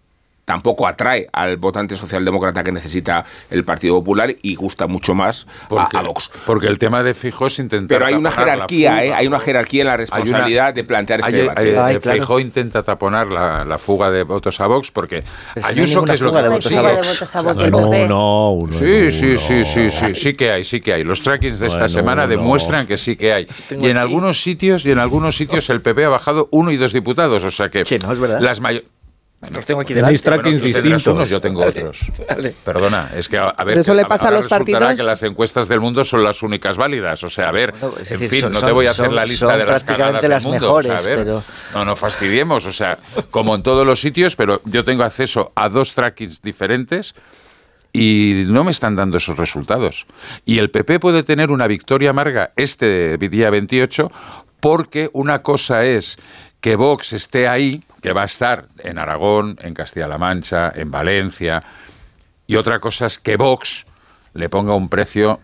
tampoco 0.45 0.87
atrae 0.87 1.27
al 1.31 1.57
votante 1.57 1.95
socialdemócrata 1.95 2.63
que 2.63 2.71
necesita 2.71 3.23
el 3.49 3.63
Partido 3.63 3.95
Popular 3.95 4.33
y 4.41 4.55
gusta 4.55 4.87
mucho 4.87 5.13
más 5.15 5.45
a, 5.63 5.67
Porque, 5.69 5.97
a 5.97 6.01
Vox. 6.01 6.31
porque 6.45 6.67
el 6.67 6.77
tema 6.77 7.03
de 7.03 7.13
Fijo 7.13 7.47
es 7.47 7.59
intentar. 7.59 7.87
Pero 7.97 8.05
hay 8.05 8.13
una 8.15 8.31
jerarquía, 8.31 8.91
fuga. 8.91 9.03
¿eh? 9.05 9.13
hay 9.13 9.27
una 9.27 9.39
jerarquía 9.39 9.81
en 9.81 9.87
la 9.87 9.97
responsabilidad 9.97 10.73
de 10.73 10.83
plantear 10.83 11.19
este 11.21 11.35
Hay- 11.35 11.41
debate. 11.41 11.61
hay- 11.61 11.75
Ay, 11.77 11.95
eh, 11.95 11.99
claro. 11.99 12.17
Feijóo 12.19 12.39
intenta 12.39 12.83
taponar 12.83 13.27
la, 13.27 13.63
la 13.65 13.77
fuga 13.77 14.11
de 14.11 14.23
votos 14.23 14.59
a 14.59 14.67
Vox 14.67 14.91
porque 14.91 15.23
hay 15.55 15.63
Ayuso, 15.63 16.03
que 16.03 16.13
es 16.13 16.21
lo 16.21 16.31
que 16.33 16.41
de 16.41 16.49
votos 16.49 16.75
a 16.75 16.81
Vox. 16.81 16.95
votos 17.19 17.35
a 17.35 17.41
Vox 17.41 17.57
No, 17.69 17.89
del 17.89 18.07
no, 18.09 18.51
uno, 18.51 18.73
Sí, 18.77 19.11
sí, 19.11 19.37
sí, 19.37 19.63
sí, 19.65 19.89
sí, 19.91 20.15
sí 20.15 20.33
que 20.33 20.51
hay, 20.51 20.63
sí 20.63 20.81
que 20.81 20.93
hay. 20.93 21.03
Los 21.03 21.21
trackings 21.21 21.59
de 21.59 21.67
esta 21.67 21.79
Bueno, 21.79 21.89
semana 21.89 22.27
demuestran 22.27 22.87
que 22.87 22.97
sí 22.97 23.15
que 23.15 23.33
hay. 23.33 23.47
Y 23.69 23.73
en 23.85 23.91
aquí. 23.91 23.97
algunos 23.97 24.41
sitios, 24.41 24.85
y 24.85 24.91
en 24.91 24.99
algunos 24.99 25.35
sitios 25.37 25.69
el 25.69 25.81
PP 25.81 26.05
ha 26.05 26.09
bajado 26.09 26.47
uno 26.51 26.71
y 26.71 26.77
dos 26.77 26.93
diputados, 26.93 27.43
o 27.43 27.51
sea 27.51 27.69
que 27.69 27.83
Que 27.83 27.99
no, 27.99 28.11
es 28.11 28.19
verdad. 28.19 28.39
las 28.41 28.59
Los 29.49 29.65
tengo 29.65 29.81
aquí 29.81 29.93
Tenéis 29.95 30.21
trackings 30.21 30.61
tendrás 30.61 30.83
distintos. 30.83 31.07
unos, 31.07 31.29
yo 31.29 31.41
tengo 31.41 31.65
otros. 31.65 31.97
Vale. 32.29 32.53
Perdona, 32.63 33.09
es 33.15 33.27
que 33.27 33.39
a, 33.39 33.49
a 33.49 33.63
ver, 33.63 33.79
Eso 33.79 33.93
le 33.95 34.05
pasa 34.05 34.27
a 34.27 34.31
los 34.31 34.43
resultará 34.43 34.79
partidos. 34.79 34.99
que 34.99 35.03
las 35.03 35.23
encuestas 35.23 35.67
del 35.67 35.79
mundo 35.79 36.03
son 36.03 36.21
las 36.23 36.43
únicas 36.43 36.77
válidas. 36.77 37.23
O 37.23 37.29
sea, 37.29 37.49
a 37.49 37.51
ver, 37.51 37.71
Bueno, 37.71 37.95
en 37.97 38.03
decir, 38.03 38.29
fin, 38.29 38.41
son- 38.41 38.51
no 38.51 38.59
te 38.61 38.71
voy 38.71 38.85
a 38.85 38.91
hacer 38.91 39.07
son- 39.07 39.15
la 39.15 39.25
lista 39.25 39.51
de 39.57 39.65
las 39.65 39.67
prácticamente 39.83 40.27
cagadas 40.27 40.29
las 40.29 40.43
del 40.43 40.51
mundo. 40.51 40.73
o 40.75 40.81
sea, 40.83 40.91
mejores, 40.91 41.05
a 41.05 41.09
ver, 41.09 41.17
pero- 41.19 41.43
No, 41.73 41.85
no 41.85 41.95
fastidiemos. 41.95 42.65
O 42.67 42.71
sea, 42.71 42.99
como 43.31 43.55
en 43.55 43.63
todos 43.63 43.85
los 43.85 43.99
sitios, 43.99 44.35
pero 44.35 44.61
yo 44.65 44.83
tengo 44.83 45.03
acceso 45.03 45.51
a 45.55 45.69
dos 45.69 45.93
trackings 45.95 46.41
diferentes 46.43 47.15
y 47.93 48.43
no 48.47 48.63
me 48.63 48.69
están 48.71 48.95
dando 48.95 49.17
esos 49.17 49.37
resultados. 49.37 50.05
Y 50.45 50.59
el 50.59 50.69
PP 50.69 50.99
puede 50.99 51.23
tener 51.23 51.49
una 51.51 51.65
victoria 51.67 52.11
amarga 52.11 52.51
este 52.55 53.17
día 53.17 53.49
28 53.49 54.11
porque 54.59 55.09
una 55.13 55.41
cosa 55.41 55.83
es 55.83 56.17
que 56.61 56.75
Vox 56.75 57.13
esté 57.13 57.47
ahí, 57.47 57.83
que 58.01 58.13
va 58.13 58.21
a 58.21 58.25
estar 58.25 58.67
en 58.79 58.99
Aragón, 58.99 59.57
en 59.61 59.73
Castilla-La 59.73 60.17
Mancha, 60.17 60.71
en 60.73 60.91
Valencia, 60.91 61.61
Y 62.47 62.57
otra 62.57 62.79
cosa 62.79 63.05
es 63.05 63.17
que 63.17 63.37
Vox 63.37 63.85
le 64.33 64.49
ponga 64.49 64.75
un 64.75 64.89
precio 64.89 65.39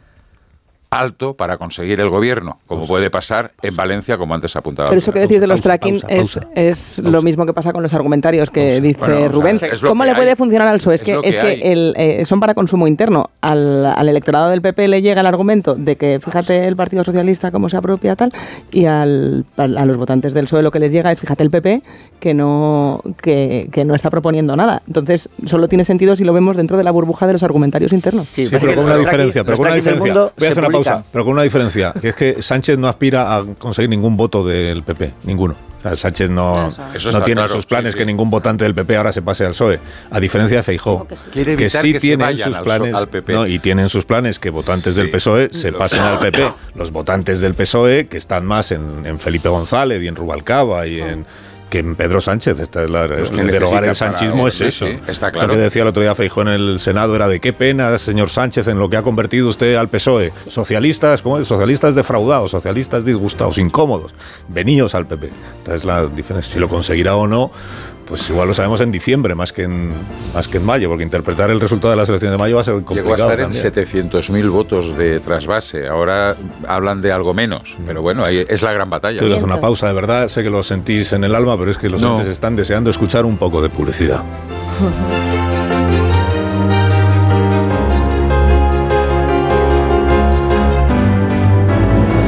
alto 0.99 1.35
para 1.35 1.57
conseguir 1.57 1.99
el 1.99 2.09
gobierno, 2.09 2.59
como 2.67 2.85
puede 2.87 3.09
pasar 3.09 3.51
en 3.61 3.75
Valencia, 3.75 4.17
como 4.17 4.33
antes 4.33 4.55
apuntaba. 4.55 4.89
Pero 4.89 4.99
eso 4.99 5.11
que 5.11 5.19
decís 5.19 5.39
de 5.41 5.47
los 5.47 5.61
tracking 5.61 6.01
es, 6.07 6.39
es 6.55 6.99
lo 6.99 7.21
mismo 7.21 7.45
que 7.45 7.53
pasa 7.53 7.71
con 7.73 7.83
los 7.83 7.93
argumentarios 7.93 8.49
que 8.49 8.81
dice 8.81 8.99
Bueno, 8.99 9.15
o 9.15 9.19
sea, 9.19 9.27
Rubén. 9.29 9.55
es 9.55 9.81
lo 9.81 9.89
¿Cómo 9.89 10.03
que 10.03 10.09
le 10.09 10.15
puede 10.15 10.29
hay. 10.31 10.35
funcionar 10.35 10.67
al 10.67 10.77
PSOE? 10.77 10.95
Es 10.95 11.01
Es 11.01 11.05
que, 11.05 11.13
lo 11.13 11.23
es 11.23 11.37
que 11.37 11.41
que 11.59 11.71
el, 11.71 11.93
eh, 11.97 12.25
son 12.25 12.39
para 12.39 12.53
consumo 12.53 12.87
interno. 12.87 13.29
Al, 13.41 13.85
al 13.85 14.09
electorado 14.09 14.49
del 14.49 14.61
PP 14.61 14.87
le 14.87 15.01
llega 15.01 15.21
el 15.21 15.27
argumento 15.27 15.75
de 15.75 15.95
que 15.95 16.19
fíjate 16.23 16.67
el 16.67 16.75
Partido 16.75 17.03
Socialista 17.03 17.51
cómo 17.51 17.69
se 17.69 17.77
apropia 17.77 18.15
tal, 18.15 18.31
y 18.71 18.85
al, 18.85 19.45
a 19.57 19.85
los 19.85 19.97
votantes 19.97 20.33
del 20.33 20.45
PSOE 20.45 20.61
lo 20.61 20.71
que 20.71 20.79
les 20.79 20.91
llega 20.91 21.11
es 21.11 21.19
fíjate 21.19 21.43
el 21.43 21.49
PP 21.49 21.81
que 22.19 22.33
no, 22.33 23.01
que, 23.21 23.69
que 23.71 23.85
no 23.85 23.95
está 23.95 24.09
proponiendo 24.09 24.55
nada. 24.55 24.81
Entonces 24.87 25.29
solo 25.45 25.67
tiene 25.67 25.85
sentido 25.85 26.15
si 26.15 26.23
lo 26.23 26.33
vemos 26.33 26.57
dentro 26.57 26.77
de 26.77 26.83
la 26.83 26.91
burbuja 26.91 27.27
de 27.27 27.33
los 27.33 27.43
argumentarios 27.43 27.93
internos. 27.93 28.27
Sí, 28.31 28.47
pero 28.49 28.75
con 28.75 28.85
una 28.85 28.97
diferencia, 28.97 29.43
pero 29.43 29.57
con 29.57 29.65
una 29.67 29.75
diferencia. 29.75 30.13
Voy 30.13 30.47
a 30.47 30.51
hacer 30.51 30.63
una 30.63 30.69
pausa, 30.71 30.86
pero 31.11 31.23
con 31.25 31.33
una 31.33 31.43
diferencia, 31.43 31.93
que 31.99 32.09
es 32.09 32.15
que 32.15 32.41
Sánchez 32.41 32.77
no 32.77 32.87
aspira 32.87 33.35
a 33.35 33.43
conseguir 33.57 33.89
ningún 33.89 34.17
voto 34.17 34.45
del 34.45 34.83
PP, 34.83 35.13
ninguno. 35.23 35.55
O 35.79 35.81
sea, 35.89 35.95
Sánchez 35.95 36.29
no, 36.31 36.73
Eso 36.93 37.11
no 37.11 37.21
tiene 37.21 37.39
claro, 37.41 37.53
sus 37.53 37.65
planes 37.67 37.91
sí, 37.91 37.93
sí. 37.93 37.99
que 37.99 38.05
ningún 38.07 38.29
votante 38.31 38.63
del 38.63 38.73
PP 38.73 38.97
ahora 38.97 39.13
se 39.13 39.21
pase 39.21 39.45
al 39.45 39.51
PSOE, 39.51 39.79
a 40.09 40.19
diferencia 40.19 40.57
de 40.57 40.63
Feijó, 40.63 41.07
Quiere 41.31 41.55
que 41.55 41.69
sí 41.69 41.93
que 41.93 41.99
se 41.99 42.07
tiene 42.07 42.13
en 42.15 42.19
vayan 42.31 42.49
sus 42.53 42.63
planes, 42.63 42.93
al 42.95 43.07
PP. 43.07 43.31
no, 43.33 43.45
y 43.47 43.59
tiene 43.59 43.83
en 43.83 43.89
sus 43.89 44.03
planes 44.03 44.39
que 44.39 44.49
votantes 44.49 44.95
Sí, 44.95 45.01
del 45.01 45.11
PSOE 45.11 45.49
se 45.53 45.71
pasen 45.71 45.99
sé. 45.99 46.03
al 46.05 46.19
PP. 46.19 46.51
Los 46.75 46.91
votantes 46.91 47.41
del 47.41 47.53
PSOE 47.53 48.07
que 48.07 48.17
están 48.17 48.45
más 48.45 48.71
en, 48.71 49.05
en 49.05 49.19
Felipe 49.19 49.49
González 49.49 50.01
y 50.03 50.07
en 50.07 50.15
Rubalcaba 50.15 50.87
y 50.87 50.99
en 50.99 51.25
que 51.69 51.79
en 51.79 51.95
Pedro 51.95 52.21
Sánchez, 52.21 52.59
esta 52.59 52.83
es 52.83 52.89
la, 52.89 53.05
el 53.05 53.47
derogar 53.47 53.83
el 53.85 53.95
sanchismo 53.95 54.47
es 54.47 54.61
eso. 54.61 54.87
sí, 54.87 54.99
está 55.07 55.27
Lo 55.27 55.33
claro. 55.33 55.53
que 55.53 55.57
decía 55.59 55.81
el 55.81 55.87
otro 55.89 56.01
día 56.01 56.15
Feijó 56.15 56.41
en 56.43 56.47
el 56.47 56.79
Senado 56.79 57.15
era 57.15 57.27
de 57.27 57.39
qué 57.39 57.51
pena, 57.53 57.97
señor 57.97 58.29
Sánchez, 58.29 58.67
en 58.67 58.79
lo 58.79 58.89
que 58.89 58.97
ha 58.97 59.01
convertido 59.01 59.49
usted 59.49 59.75
al 59.75 59.89
PSOE. 59.89 60.31
Socialistas, 60.47 61.21
¿cómo 61.21 61.39
es? 61.39 61.47
Socialistas 61.47 61.95
defraudados, 61.95 62.51
socialistas 62.51 63.03
disgustados, 63.03 63.57
incómodos. 63.57 64.13
Veníos 64.47 64.95
al 64.95 65.07
PP. 65.07 65.29
Entonces 65.59 65.83
la 65.85 66.07
diferencia, 66.07 66.53
si 66.53 66.59
lo 66.59 66.69
conseguirá 66.69 67.15
o 67.15 67.27
no, 67.27 67.51
pues 68.07 68.29
igual 68.29 68.47
lo 68.47 68.53
sabemos 68.53 68.79
en 68.81 68.91
diciembre 68.91 69.35
más 69.35 69.51
que 69.51 69.63
en, 69.63 69.91
más 70.33 70.47
que 70.47 70.57
en 70.57 70.65
mayo, 70.65 70.89
porque 70.89 71.03
interpretar 71.03 71.49
el 71.49 71.59
resultado 71.59 71.91
de 71.91 71.97
las 71.97 72.07
elecciones 72.09 72.33
de 72.33 72.37
mayo 72.37 72.55
va 72.55 72.61
a 72.61 72.63
ser 72.63 72.73
complicado. 72.75 73.03
Llegó 73.03 73.13
a 73.29 73.33
estar 73.33 73.39
en 73.39 73.51
también. 73.51 74.11
700.000 74.11 74.49
votos 74.49 74.97
de 74.97 75.19
trasvase. 75.19 75.87
Ahora 75.87 76.35
hablan 76.67 77.01
de 77.01 77.11
algo 77.11 77.33
menos. 77.33 77.75
Pero 77.85 78.01
bueno, 78.01 78.23
ahí 78.23 78.45
es 78.47 78.61
la 78.61 78.73
gran 78.73 78.89
batalla. 78.89 79.19
Que 79.19 79.25
hacer 79.33 79.43
una 79.43 79.59
pausa, 79.59 79.87
de 79.87 79.93
verdad. 79.93 80.27
Sé 80.29 80.43
que 80.43 80.49
lo 80.49 80.63
sentís 80.63 81.13
en 81.13 81.23
el 81.23 81.35
alma, 81.35 81.57
pero 81.57 81.71
es 81.71 81.77
que 81.77 81.89
los 81.89 82.01
No. 82.01 82.13
oyentes 82.13 82.31
están 82.31 82.55
deseando 82.55 82.89
escuchar 82.89 83.25
un 83.25 83.37
poco 83.37 83.61
de 83.61 83.69
publicidad. 83.69 84.23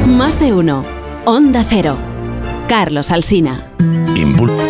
Más 0.06 0.38
de 0.40 0.52
uno. 0.52 0.84
Onda 1.24 1.64
Cero. 1.68 1.96
Carlos 2.68 3.10
Alsina. 3.10 3.66
Más 3.78 4.69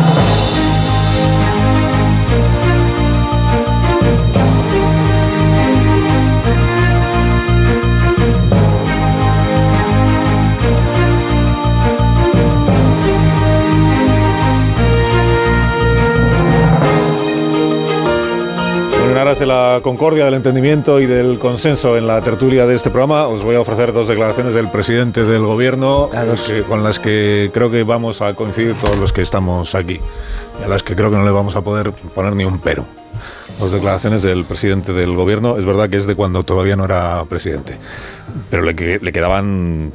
Aras 19.31 19.39
de 19.39 19.45
la 19.45 19.79
concordia, 19.81 20.25
del 20.25 20.33
entendimiento 20.33 20.99
y 20.99 21.05
del 21.05 21.39
consenso 21.39 21.95
en 21.95 22.05
la 22.05 22.21
tertulia 22.21 22.65
de 22.65 22.75
este 22.75 22.89
programa, 22.89 23.27
os 23.27 23.43
voy 23.43 23.55
a 23.55 23.61
ofrecer 23.61 23.93
dos 23.93 24.09
declaraciones 24.09 24.53
del 24.53 24.67
presidente 24.69 25.23
del 25.23 25.41
gobierno 25.43 26.09
que- 26.49 26.63
con 26.63 26.83
las 26.83 26.99
que 26.99 27.49
creo 27.53 27.71
que 27.71 27.83
vamos 27.83 28.21
a 28.21 28.33
coincidir 28.33 28.75
todos 28.81 28.97
los 28.97 29.13
que 29.13 29.21
estamos 29.21 29.73
aquí 29.73 30.01
y 30.59 30.63
a 30.65 30.67
las 30.67 30.83
que 30.83 30.97
creo 30.97 31.09
que 31.11 31.15
no 31.15 31.23
le 31.23 31.31
vamos 31.31 31.55
a 31.55 31.61
poder 31.61 31.93
poner 32.13 32.35
ni 32.35 32.43
un 32.43 32.59
pero. 32.59 32.85
Dos 33.57 33.71
declaraciones 33.71 34.21
del 34.21 34.43
presidente 34.43 34.91
del 34.91 35.15
gobierno, 35.15 35.57
es 35.57 35.63
verdad 35.63 35.89
que 35.89 35.95
es 35.95 36.07
de 36.07 36.15
cuando 36.15 36.43
todavía 36.43 36.75
no 36.75 36.83
era 36.83 37.23
presidente, 37.23 37.77
pero 38.49 38.63
le, 38.63 38.99
le 38.99 39.11
quedaban 39.13 39.93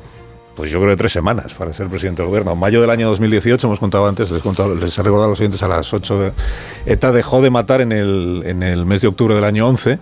pues 0.56 0.70
yo 0.70 0.78
creo 0.80 0.90
que 0.92 0.96
tres 0.96 1.12
semanas 1.12 1.54
para 1.54 1.72
ser 1.74 1.86
presidente 1.88 2.22
del 2.22 2.28
gobierno. 2.30 2.56
Mayo 2.56 2.80
del 2.80 2.90
año 2.90 3.08
2018, 3.10 3.66
hemos 3.66 3.78
contado 3.78 4.08
antes, 4.08 4.30
les, 4.30 4.42
contado- 4.42 4.74
les 4.74 4.98
he 4.98 5.02
recordado 5.02 5.28
los 5.30 5.38
oyentes 5.38 5.62
a 5.62 5.68
las 5.68 5.92
8 5.92 6.18
de... 6.20 6.32
ETA 6.86 7.12
dejó 7.12 7.42
de 7.42 7.50
matar 7.50 7.80
en 7.82 7.92
el, 7.92 8.42
en 8.46 8.62
el 8.62 8.86
mes 8.86 9.02
de 9.02 9.08
octubre 9.08 9.34
del 9.34 9.44
año 9.44 9.68
11, 9.68 9.98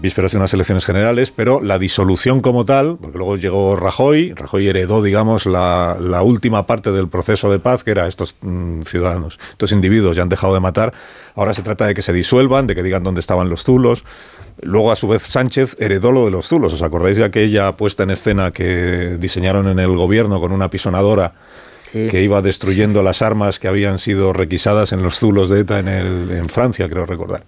vísperas 0.00 0.32
de 0.32 0.38
unas 0.38 0.52
elecciones 0.54 0.84
generales, 0.84 1.32
pero 1.34 1.60
la 1.60 1.78
disolución 1.78 2.40
como 2.40 2.64
tal, 2.64 2.96
porque 3.00 3.18
luego 3.18 3.36
llegó 3.36 3.76
Rajoy, 3.76 4.32
Rajoy 4.34 4.68
heredó, 4.68 5.02
digamos, 5.02 5.46
la, 5.46 5.96
la 6.00 6.22
última 6.22 6.66
parte 6.66 6.92
del 6.92 7.08
proceso 7.08 7.50
de 7.50 7.58
paz, 7.58 7.82
que 7.84 7.90
era 7.92 8.06
estos 8.06 8.36
mm, 8.40 8.82
ciudadanos, 8.82 9.38
estos 9.50 9.72
individuos 9.72 10.16
ya 10.16 10.22
han 10.22 10.28
dejado 10.28 10.54
de 10.54 10.60
matar, 10.60 10.92
ahora 11.34 11.54
se 11.54 11.62
trata 11.62 11.86
de 11.86 11.94
que 11.94 12.02
se 12.02 12.12
disuelvan, 12.12 12.66
de 12.66 12.74
que 12.74 12.82
digan 12.82 13.02
dónde 13.02 13.20
estaban 13.20 13.48
los 13.48 13.62
zulos, 13.64 14.04
Luego, 14.62 14.90
a 14.90 14.96
su 14.96 15.06
vez, 15.06 15.20
Sánchez 15.22 15.76
heredó 15.80 16.12
lo 16.12 16.24
de 16.24 16.30
los 16.30 16.46
zulos. 16.48 16.72
¿Os 16.72 16.80
acordáis 16.80 17.18
de 17.18 17.24
aquella 17.24 17.72
puesta 17.72 18.04
en 18.04 18.10
escena 18.10 18.52
que 18.52 19.18
diseñaron 19.20 19.68
en 19.68 19.78
el 19.78 19.94
gobierno 19.94 20.40
con 20.40 20.50
una 20.50 20.70
pisonadora 20.70 21.34
que 22.10 22.22
iba 22.22 22.40
destruyendo 22.40 23.02
las 23.02 23.20
armas 23.20 23.58
que 23.58 23.68
habían 23.68 23.98
sido 23.98 24.32
requisadas 24.32 24.92
en 24.92 25.02
los 25.02 25.18
zulos 25.18 25.50
de 25.50 25.60
ETA 25.60 25.80
en, 25.80 25.88
el- 25.88 26.30
en 26.30 26.48
Francia, 26.48 26.88
creo 26.88 27.04
recordar? 27.04 27.42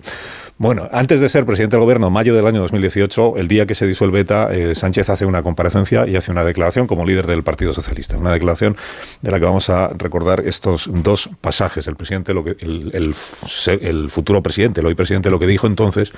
Bueno, 0.60 0.88
antes 0.90 1.20
de 1.20 1.28
ser 1.28 1.46
presidente 1.46 1.76
del 1.76 1.84
gobierno, 1.84 2.10
mayo 2.10 2.34
del 2.34 2.44
año 2.44 2.60
2018, 2.62 3.36
el 3.36 3.46
día 3.46 3.64
que 3.64 3.76
se 3.76 3.86
disuelve 3.86 4.18
ETA, 4.18 4.52
eh, 4.52 4.74
Sánchez 4.74 5.08
hace 5.08 5.24
una 5.24 5.44
comparecencia 5.44 6.04
y 6.08 6.16
hace 6.16 6.32
una 6.32 6.42
declaración 6.42 6.88
como 6.88 7.06
líder 7.06 7.28
del 7.28 7.44
Partido 7.44 7.72
Socialista. 7.72 8.18
Una 8.18 8.32
declaración 8.32 8.76
de 9.22 9.30
la 9.30 9.38
que 9.38 9.44
vamos 9.44 9.70
a 9.70 9.86
recordar 9.96 10.40
estos 10.40 10.90
dos 10.92 11.30
pasajes. 11.40 11.86
El 11.86 11.94
presidente, 11.94 12.34
lo 12.34 12.42
que, 12.42 12.56
el 12.60 14.10
futuro 14.10 14.42
presidente, 14.42 14.80
el 14.80 14.86
hoy 14.86 14.96
presidente, 14.96 15.30
lo 15.30 15.38
que 15.38 15.46
dijo 15.46 15.68
entonces 15.68 16.10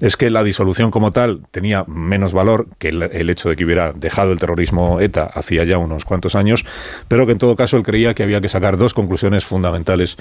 es 0.00 0.16
que 0.16 0.28
la 0.28 0.42
disolución 0.42 0.90
como 0.90 1.12
tal 1.12 1.42
tenía 1.52 1.84
menos 1.86 2.32
valor 2.32 2.66
que 2.80 2.88
el, 2.88 3.00
el 3.00 3.30
hecho 3.30 3.48
de 3.48 3.54
que 3.54 3.64
hubiera 3.64 3.92
dejado 3.92 4.32
el 4.32 4.40
terrorismo 4.40 4.98
ETA 4.98 5.30
hacía 5.32 5.62
ya 5.62 5.78
unos 5.78 6.04
cuantos 6.04 6.34
años, 6.34 6.64
pero 7.06 7.26
que 7.26 7.32
en 7.32 7.38
todo 7.38 7.54
caso 7.54 7.76
él 7.76 7.84
creía 7.84 8.12
que 8.12 8.24
había 8.24 8.40
que 8.40 8.48
sacar 8.48 8.76
dos 8.76 8.92
conclusiones 8.92 9.44
fundamentales 9.44 10.16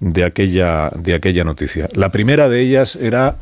de 0.00 0.24
aquella, 0.24 0.90
de 0.90 1.14
aquella 1.14 1.44
noticia. 1.44 1.88
La 1.94 2.10
primera 2.10 2.48
de 2.48 2.60
ellas 2.60 2.96
era 2.96 3.36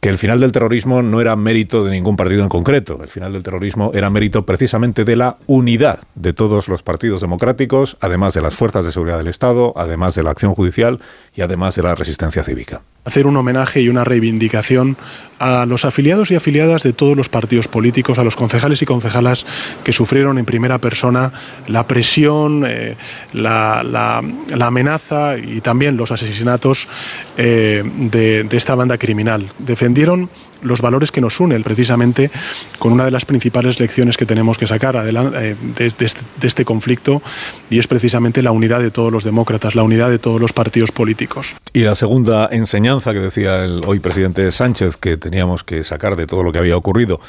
que 0.00 0.08
el 0.08 0.18
final 0.18 0.38
del 0.38 0.52
terrorismo 0.52 1.02
no 1.02 1.20
era 1.20 1.34
mérito 1.34 1.84
de 1.84 1.90
ningún 1.90 2.16
partido 2.16 2.42
en 2.42 2.48
concreto. 2.48 3.00
El 3.02 3.08
final 3.08 3.32
del 3.32 3.42
terrorismo 3.42 3.90
era 3.94 4.10
mérito 4.10 4.46
precisamente 4.46 5.04
de 5.04 5.16
la 5.16 5.36
unidad 5.46 6.00
de 6.14 6.32
todos 6.32 6.68
los 6.68 6.82
partidos 6.82 7.20
democráticos, 7.20 7.96
además 8.00 8.34
de 8.34 8.42
las 8.42 8.54
fuerzas 8.54 8.84
de 8.84 8.92
seguridad 8.92 9.18
del 9.18 9.26
Estado, 9.26 9.72
además 9.76 10.14
de 10.14 10.22
la 10.22 10.30
acción 10.30 10.54
judicial 10.54 11.00
y 11.34 11.42
además 11.42 11.74
de 11.74 11.82
la 11.82 11.94
resistencia 11.94 12.44
cívica. 12.44 12.80
hacer 13.04 13.26
un 13.26 13.36
homenaje 13.36 13.80
y 13.80 13.88
una 13.88 14.04
reivindicación 14.04 14.96
a 15.38 15.66
los 15.66 15.84
afiliados 15.84 16.30
y 16.30 16.34
afiliadas 16.36 16.82
de 16.82 16.92
todos 16.92 17.16
los 17.16 17.28
partidos 17.28 17.68
políticos, 17.68 18.18
a 18.18 18.24
los 18.24 18.36
concejales 18.36 18.82
y 18.82 18.86
concejalas 18.86 19.46
que 19.84 19.92
sufrieron 19.92 20.38
en 20.38 20.44
primera 20.44 20.78
persona 20.78 21.32
la 21.66 21.86
presión, 21.86 22.64
eh, 22.66 22.96
la, 23.32 23.82
la- 23.84 24.22
amenaza 24.66 25.38
y 25.38 25.60
también 25.60 25.96
los 25.96 26.10
asesinatos 26.12 26.88
eh, 27.36 27.82
de 27.84 28.48
esta 28.56 28.74
banda 28.74 28.98
criminal. 28.98 29.48
Defendieron 29.58 30.28
los 30.62 30.80
valores 30.80 31.12
que 31.12 31.20
nos 31.20 31.38
unen 31.40 31.62
precisamente 31.62 32.30
con 32.78 32.92
una 32.92 33.04
de 33.04 33.10
las 33.10 33.24
principales 33.24 33.78
lecciones 33.80 34.16
que 34.16 34.26
tenemos 34.26 34.58
que 34.58 34.66
sacar 34.66 34.96
adelan- 34.96 35.32
eh, 35.34 35.56
de, 35.76 35.92
de 35.96 36.06
este, 36.06 36.20
de 36.40 36.48
este 36.48 36.64
conflicto 36.64 37.22
y 37.70 37.78
es 37.78 37.86
precisamente 37.86 38.42
la 38.42 38.52
unidad 38.52 38.80
de 38.80 38.90
todos 38.90 39.12
los 39.12 39.24
demócratas, 39.24 39.74
la 39.74 39.82
unidad 39.82 40.10
de 40.10 40.18
todos 40.18 40.40
los 40.40 40.52
partidos 40.52 40.92
políticos. 40.92 41.54
Y 41.72 41.80
la 41.80 41.94
segunda 41.94 42.48
enseñanza 42.50 43.12
que 43.12 43.20
decía 43.20 43.64
el 43.64 43.82
hoy 43.86 44.00
presidente 44.00 44.50
Sánchez 44.52 44.96
que 44.96 45.16
teníamos 45.16 45.64
que 45.64 45.84
sacar 45.84 46.16
de 46.16 46.26
todo 46.26 46.42
lo 46.42 46.52
que 46.52 46.58
había 46.58 46.76
ocurrido 46.76 47.20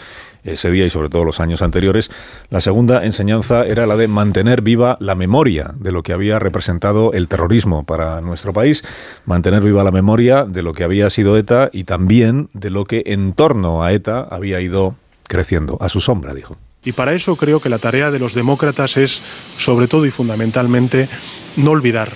ese 0.44 0.72
día 0.72 0.86
y 0.86 0.90
sobre 0.90 1.10
todo 1.10 1.26
los 1.26 1.40
años 1.40 1.62
anteriores, 1.62 2.10
la 2.50 2.62
segunda 2.62 3.06
enseñanza 3.06 3.66
era 3.66 3.86
la 3.86 3.96
de 3.96 4.08
mantener 4.08 4.62
viva 4.62 4.98
la 5.00 5.16
memoria 5.16 5.74
de 5.76 5.92
lo 5.92 6.04
que 6.04 6.14
había 6.14 6.40
representado 6.40 7.14
el 7.14 7.28
terrorismo 7.28 7.84
para 7.84 8.22
nuestro 8.22 8.54
país, 8.54 8.84
mantener 9.26 9.64
viva 9.64 9.84
la 9.84 9.92
memoria 9.92 10.46
de 10.46 10.64
lo 10.64 10.74
que 10.74 10.84
había 10.84 11.10
sido 11.10 11.38
ETA 11.38 11.70
y 11.74 11.84
también 11.84 12.50
de 12.54 12.70
lo 12.70 12.86
que 12.86 13.04
en 13.06 13.34
torno 13.34 13.84
a 13.84 13.94
ETA 13.94 14.22
había 14.22 14.62
ido 14.62 14.96
creciendo, 15.28 15.78
a 15.80 15.90
su 15.90 16.02
sombra, 16.02 16.34
dijo. 16.34 16.58
Y 16.84 16.94
para 16.94 17.14
eso 17.14 17.36
creo 17.36 17.60
que 17.60 17.70
la 17.70 17.78
tarea 17.78 18.10
de 18.10 18.20
los 18.20 18.34
demócratas 18.34 18.98
es, 18.98 19.22
sobre 19.58 19.88
todo 19.88 20.06
y 20.06 20.12
fundamentalmente, 20.12 21.10
no 21.58 21.72
olvidar. 21.72 22.12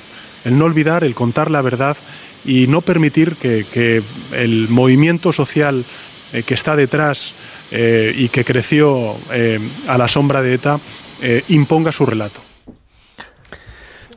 El 0.45 0.57
no 0.57 0.65
olvidar, 0.65 1.03
el 1.03 1.15
contar 1.15 1.51
la 1.51 1.61
verdad 1.61 1.97
y 2.45 2.67
no 2.67 2.81
permitir 2.81 3.35
que, 3.35 3.65
que 3.71 4.01
el 4.31 4.67
movimiento 4.69 5.31
social 5.31 5.85
eh, 6.33 6.43
que 6.43 6.55
está 6.55 6.75
detrás 6.75 7.35
eh, 7.75 8.13
y 8.15 8.29
que 8.29 8.45
creció 8.45 9.15
eh, 9.31 9.59
a 9.87 9.97
la 9.97 10.07
sombra 10.07 10.41
de 10.43 10.53
ETA 10.53 10.79
eh, 11.21 11.43
imponga 11.49 11.91
su 11.91 12.05
relato. 12.05 12.39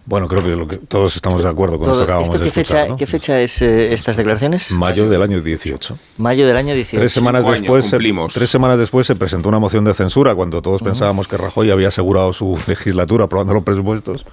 Bueno, 0.08 0.28
creo 0.28 0.40
que, 0.40 0.50
lo 0.54 0.68
que 0.68 0.76
todos 0.76 1.16
estamos 1.16 1.42
de 1.42 1.48
acuerdo 1.48 1.78
con 1.78 1.86
Todo- 1.88 1.94
esto 1.94 2.06
que 2.06 2.12
acabamos 2.12 2.28
¿esto 2.28 2.38
de 2.38 2.44
qué, 2.44 2.60
escuchar. 2.60 2.80
fecha, 2.82 2.88
¿no? 2.90 2.96
¿Qué 2.96 3.06
fecha 3.06 3.40
es 3.40 3.60
eh, 3.62 3.92
estas 3.92 4.16
declaraciones? 4.16 4.70
Mayo 4.70 5.08
del 5.08 5.20
año 5.20 5.40
18. 5.40 5.98
Mayo 6.18 6.46
del 6.46 6.56
año 6.56 6.74
18. 6.74 6.96
Tres 7.00 7.12
semanas, 7.12 7.42
Cinco 7.42 7.74
después, 7.76 7.84
se, 7.86 8.38
tres 8.38 8.50
semanas 8.50 8.78
después 8.78 9.04
se 9.06 9.16
presentó 9.16 9.48
una 9.48 9.58
moción 9.58 9.84
de 9.84 9.94
censura 9.94 10.36
cuando 10.36 10.62
todos 10.62 10.80
pensábamos 10.82 11.26
que 11.26 11.36
Rajoy 11.36 11.70
había 11.72 11.88
asegurado 11.88 12.32
su 12.32 12.56
legislatura 12.68 13.24
aprobando 13.24 13.54
los 13.54 13.64
presupuestos 13.64 14.24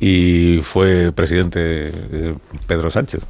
y 0.00 0.60
fue 0.62 1.12
presidente 1.12 1.60
eh, 2.12 2.34
Pedro 2.66 2.90
Sánchez. 2.90 3.20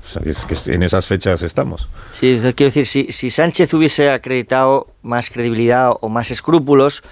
En 0.68 0.83
esas 0.85 1.07
fechas 1.07 1.43
estamos. 1.43 1.89
Sí, 2.12 2.39
quiero 2.55 2.71
decir, 2.71 2.87
si, 2.87 3.11
si 3.11 3.29
Sánchez 3.29 3.75
hubiese 3.75 4.11
acreditado 4.11 4.87
más 5.03 5.31
credibilidad 5.31 5.91
o 6.01 6.09
más 6.09 6.31
escrúpulos, 6.31 7.03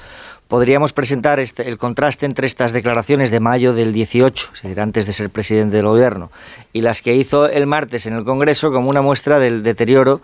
podríamos 0.47 0.93
presentar 0.93 1.41
este- 1.41 1.69
el 1.69 1.77
contraste 1.77 2.25
entre 2.25 2.47
estas 2.47 2.73
declaraciones 2.73 3.31
de 3.33 3.41
mayo 3.41 3.75
del 3.75 3.93
18, 3.93 4.51
es 4.55 4.63
decir, 4.63 4.81
antes 4.81 5.07
de 5.07 5.13
ser 5.13 5.29
presidente 5.29 5.77
del 5.77 5.87
gobierno, 5.87 6.31
y 6.73 6.81
las 6.83 7.03
que 7.03 7.15
hizo 7.17 7.49
el 7.49 7.67
martes 7.67 8.07
en 8.07 8.15
el 8.15 8.25
Congreso 8.25 8.71
como 8.73 8.89
una 8.89 9.03
muestra 9.03 9.39
del 9.41 9.63
deterioro 9.65 10.23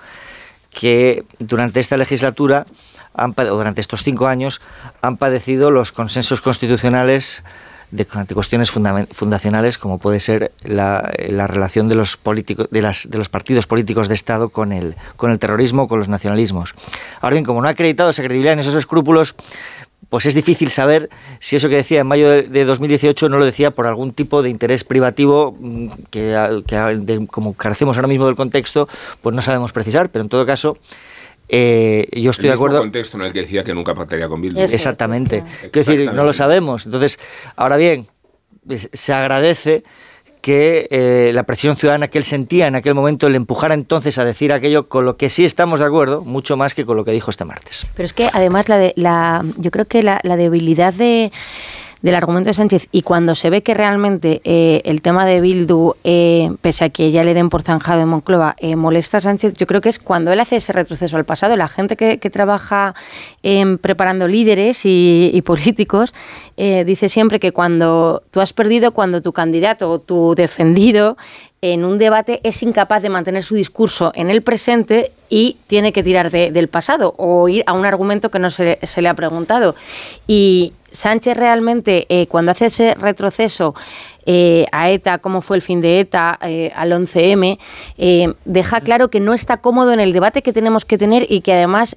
que 0.71 1.25
durante 1.41 1.81
esta 1.81 1.97
legislatura, 1.97 2.67
o 3.17 3.45
durante 3.57 3.81
estos 3.81 4.03
cinco 4.03 4.27
años, 4.29 4.61
han 5.03 5.17
padecido 5.17 5.71
los 5.71 5.93
consensos 5.93 6.41
constitucionales 6.41 7.45
de, 7.95 8.07
cuestiones 8.07 8.71
fundacionales 8.71 9.79
como 9.79 9.99
puede 9.99 10.19
ser 10.21 10.53
la, 10.63 11.13
la 11.29 11.47
relación 11.47 11.89
de 11.89 11.95
los 11.95 12.17
políticos 12.17 12.69
de, 12.71 12.83
las, 12.83 13.09
de 13.11 13.19
los 13.19 13.29
partidos 13.29 13.67
políticos 13.67 14.09
de 14.09 14.15
Estado 14.15 14.49
con 14.49 14.73
el, 14.73 14.97
con 15.17 15.31
el 15.31 15.39
terrorismo, 15.39 15.87
con 15.87 15.99
los 16.01 16.09
nacionalismos. 16.09 16.75
Ahora 17.21 17.35
bien, 17.35 17.45
como 17.45 17.63
no 17.63 17.69
ha 17.69 17.71
acreditado 17.71 18.11
esa 18.11 18.23
credibilidad 18.23 18.55
en 18.55 18.59
esos 18.59 18.75
escrúpulos, 18.75 19.35
pues 20.11 20.27
es 20.27 20.35
difícil 20.35 20.71
saber 20.71 21.09
si 21.39 21.57
eso 21.57 21.69
que 21.69 21.77
decía 21.77 22.01
en 22.01 22.07
mayo 22.07 22.29
de, 22.29 22.43
de 22.43 22.65
2018 22.65 23.29
no 23.29 23.39
lo 23.39 23.45
decía 23.47 23.71
por 23.71 23.87
algún 23.87 24.13
tipo 24.13 24.43
de 24.43 24.51
interés 24.51 24.85
privativo 24.85 25.57
mm, 25.59 25.89
que, 26.11 26.21
de- 26.21 27.27
como 27.29 27.55
carecemos 27.55 27.97
ahora 27.97 28.09
mismo 28.09 28.27
del 28.27 28.35
contexto, 28.37 28.89
pues 29.23 29.35
no 29.35 29.41
sabemos 29.43 29.73
precisar, 29.73 30.11
pero 30.11 30.23
en 30.25 30.29
todo 30.29 30.45
caso 30.45 30.77
eh, 31.49 32.07
yo 32.13 32.31
estoy 32.31 32.47
el 32.47 32.51
de 32.51 32.55
acuerdo. 32.55 32.79
contexto 32.81 33.17
en 33.19 33.25
el 33.25 33.33
que 33.33 33.41
decía 33.43 33.63
que 33.65 33.75
nunca 33.75 33.95
pactaría 33.95 34.29
con 34.29 34.41
Bildu. 34.41 34.61
Exactamente. 34.61 35.43
Quiero 35.71 35.71
decir, 35.73 35.99
no 36.13 36.25
lo 36.25 36.31
Exactamente. 36.31 36.35
sabemos. 36.35 36.87
Entonces, 36.87 37.19
ahora 37.57 37.77
bien, 37.77 38.09
se 38.93 39.13
agradece 39.13 39.85
que 40.41 40.89
eh, 40.91 41.31
la 41.33 41.45
presión 41.45 41.75
ciudadana 41.75 42.09
que 42.09 42.19
él 42.19 42.25
sentía 42.25 42.67
en 42.67 42.75
aquel 42.75 42.95
momento 42.95 43.31
le 43.31 43.37
empujara 43.39 43.73
entonces 43.73 44.19
a 44.19 44.27
decir 44.27 44.53
aquello 44.53 44.89
con 44.89 45.07
lo 45.07 45.17
que 45.17 45.31
sí 45.31 45.43
estamos 45.45 45.81
de 45.81 45.87
acuerdo, 45.87 46.21
mucho 46.23 46.59
más 46.59 46.75
que 46.75 46.85
con 46.85 46.99
lo 46.99 47.05
que 47.05 47.13
dijo 47.13 47.31
este 47.31 47.47
martes. 47.47 47.87
Pero 47.97 48.05
es 48.05 48.13
que 48.13 48.29
además 48.31 48.69
la 48.69 48.77
de, 48.77 48.93
la, 48.97 49.43
yo 49.57 49.71
creo 49.71 49.87
que 49.87 50.03
la, 50.03 50.21
la 50.23 50.37
debilidad 50.37 50.93
de, 50.93 51.33
del 52.05 52.17
argumento 52.17 52.51
de 52.51 52.55
Sánchez 52.55 52.89
y 52.93 53.01
cuando 53.01 53.35
se 53.35 53.49
ve 53.49 53.63
que 53.63 53.73
realmente 53.73 54.43
eh, 54.45 54.83
el 54.85 55.01
tema 55.01 55.25
de 55.25 55.41
Bildu, 55.41 55.95
eh, 56.05 56.51
pese 56.61 56.85
a 56.85 56.89
que 56.91 57.11
ya 57.11 57.25
le 57.25 57.33
den 57.33 57.49
por 57.49 57.63
zanjado 57.63 58.03
en 58.03 58.09
Moncloa, 58.09 58.57
eh, 58.59 58.77
molesta 58.77 59.17
a 59.17 59.21
Sánchez, 59.23 59.55
yo 59.57 59.67
creo 59.67 59.81
que 59.81 59.89
es 59.89 59.99
cuando 59.99 60.31
él 60.31 60.39
hace 60.39 60.57
ese 60.57 60.75
retroceso 60.75 61.17
al 61.17 61.25
pasado. 61.25 61.57
La 61.57 61.67
gente 61.67 61.97
que, 61.97 62.19
trabaja 62.29 62.95
en 63.43 63.79
preparando 63.79 64.29
líderes 64.29 64.83
y, 64.85 65.43
políticos 65.47 66.13
dice 66.57 67.09
siempre 67.09 67.41
que 67.41 67.53
cuando 67.53 68.23
tú 68.31 68.41
has 68.41 68.53
perdido, 68.53 68.93
cuando 68.93 69.23
tu 69.23 69.33
candidato 69.33 69.91
o 69.91 69.99
tu 69.99 70.35
defendido 70.35 71.17
en 71.63 71.85
un 71.85 71.97
debate 71.97 72.41
es 72.43 72.63
incapaz 72.63 73.03
de 73.03 73.09
mantener 73.09 73.45
su 73.45 73.55
discurso 73.55 74.13
en 74.15 74.29
el 74.29 74.43
presente 74.43 75.13
y 75.31 75.57
tiene 75.67 75.93
que 75.93 76.03
tirar 76.03 76.31
de- 76.31 76.51
del 76.51 76.69
pasado 76.69 77.15
o 77.17 77.49
ir 77.49 77.63
a 77.67 77.73
un 77.73 77.87
argumento 77.87 78.31
que 78.31 78.39
no 78.39 78.51
se, 78.51 78.79
se 78.83 79.01
le 79.01 79.09
ha 79.09 79.15
preguntado. 79.15 79.75
Y 80.27 80.75
Sánchez 80.95 81.37
realmente, 81.37 82.07
eh, 82.09 82.27
cuando 82.29 82.53
hace 82.53 82.67
ese 82.67 82.95
retroceso 82.95 83.75
eh, 84.27 84.65
a 84.73 84.91
ETA, 84.91 85.19
cómo 85.19 85.43
fue 85.43 85.57
el 85.57 85.63
fin 85.63 85.81
de 85.81 86.01
ETA, 86.01 86.39
eh, 86.43 86.73
al 86.75 86.93
11M, 86.93 87.59
eh, 87.99 88.33
deja 88.45 88.81
claro 88.81 89.11
que 89.11 89.21
no 89.21 89.35
está 89.35 89.59
cómodo 89.59 89.93
en 89.93 90.01
el 90.01 90.13
debate 90.13 90.41
que 90.41 90.53
tenemos 90.53 90.85
que 90.85 90.97
tener 90.97 91.27
y 91.29 91.43
que 91.43 91.53
además 91.53 91.97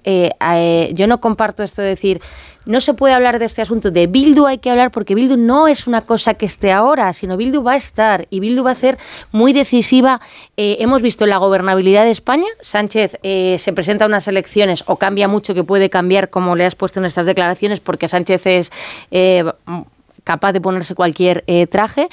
yo 0.94 1.08
no 1.08 1.22
comparto 1.22 1.64
esto 1.64 1.82
de 1.82 1.90
decir 1.90 2.22
no 2.68 2.82
se 2.82 2.94
puede 2.94 3.14
hablar 3.14 3.40
de 3.40 3.46
este 3.46 3.62
asunto. 3.62 3.92
De 3.92 4.08
Bildu 4.08 4.46
hay 4.46 4.60
que 4.60 4.70
hablar 4.70 4.92
porque 4.92 5.16
Bildu 5.16 5.38
no 5.38 5.68
es 5.68 5.88
una 5.88 6.02
cosa 6.02 6.34
que 6.36 6.46
esté 6.46 6.72
ahora, 6.72 7.14
sino 7.14 7.38
Bildu 7.38 7.64
va 7.64 7.74
a 7.74 7.78
estar 7.78 8.28
y 8.30 8.40
Bildu 8.40 8.64
va 8.64 8.72
a 8.72 8.76
ser 8.76 8.98
muy 9.32 9.54
decisiva. 9.54 10.22
Eh, 10.58 10.78
hemos 10.80 11.02
visto 11.02 11.26
la 11.26 11.38
gobernabilidad 11.38 12.04
de 12.04 12.12
España. 12.12 12.48
Sánchez 12.62 13.18
eh, 13.24 13.58
se 13.60 13.74
presenta 13.74 14.06
a 14.06 14.08
unas 14.08 14.28
elecciones 14.28 14.84
o 14.88 14.98
cambia 14.98 15.28
mucho, 15.28 15.54
que 15.54 15.64
puede 15.64 15.90
cambiar, 15.90 16.30
como 16.30 16.56
le 16.56 16.66
has 16.66 16.76
puesto 16.76 17.00
en 17.00 17.06
estas 17.06 17.26
declaraciones, 17.26 17.80
porque 17.80 18.08
Sánchez 18.08 18.46
es 18.46 18.72
eh, 19.12 19.46
capaz 20.24 20.52
de 20.52 20.62
ponerse 20.62 20.94
cualquier 20.94 21.46
traje. 21.70 22.10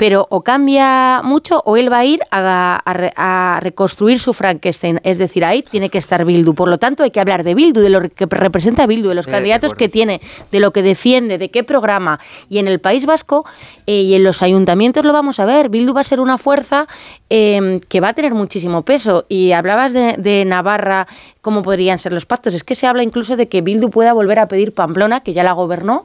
Pero 0.00 0.26
o 0.30 0.40
cambia 0.40 1.20
mucho 1.22 1.60
o 1.66 1.76
él 1.76 1.92
va 1.92 1.98
a 1.98 2.04
ir 2.06 2.20
a, 2.30 2.80
a 2.86 2.92
a 3.16 3.60
reconstruir 3.60 4.18
su 4.18 4.32
Frankenstein. 4.32 4.98
Es 5.04 5.18
decir, 5.18 5.44
ahí 5.44 5.62
tiene 5.62 5.90
que 5.90 5.98
estar 5.98 6.24
Bildu. 6.24 6.54
Por 6.54 6.68
lo 6.68 6.78
tanto, 6.78 7.02
hay 7.02 7.10
que 7.10 7.20
hablar 7.20 7.44
de 7.44 7.54
Bildu, 7.54 7.80
de 7.82 7.90
lo 7.90 8.00
que 8.08 8.24
representa 8.26 8.86
Bildu, 8.86 9.10
de 9.10 9.14
los 9.14 9.26
Eh, 9.26 9.30
candidatos 9.30 9.74
que 9.74 9.88
tiene, 9.90 10.22
de 10.50 10.60
lo 10.60 10.72
que 10.72 10.82
defiende, 10.82 11.36
de 11.36 11.50
qué 11.50 11.64
programa. 11.64 12.18
Y 12.48 12.58
en 12.58 12.66
el 12.66 12.78
País 12.80 13.04
Vasco 13.04 13.44
eh, 13.86 14.00
y 14.08 14.14
en 14.14 14.24
los 14.24 14.40
ayuntamientos 14.40 15.04
lo 15.04 15.12
vamos 15.12 15.38
a 15.38 15.44
ver. 15.44 15.68
Bildu 15.68 15.92
va 15.92 16.00
a 16.00 16.04
ser 16.04 16.20
una 16.20 16.38
fuerza 16.38 16.86
eh, 17.28 17.80
que 17.90 18.00
va 18.00 18.08
a 18.08 18.14
tener 18.14 18.32
muchísimo 18.32 18.82
peso. 18.82 19.26
Y 19.28 19.52
hablabas 19.52 19.92
de, 19.92 20.14
de 20.16 20.44
Navarra, 20.46 21.06
cómo 21.40 21.62
podrían 21.62 21.98
ser 21.98 22.12
los 22.12 22.26
pactos. 22.26 22.54
Es 22.54 22.64
que 22.64 22.74
se 22.74 22.86
habla 22.86 23.02
incluso 23.02 23.36
de 23.36 23.48
que 23.48 23.62
Bildu 23.62 23.90
pueda 23.90 24.12
volver 24.12 24.38
a 24.38 24.48
pedir 24.48 24.72
Pamplona, 24.72 25.20
que 25.20 25.32
ya 25.32 25.42
la 25.42 25.52
gobernó, 25.52 26.04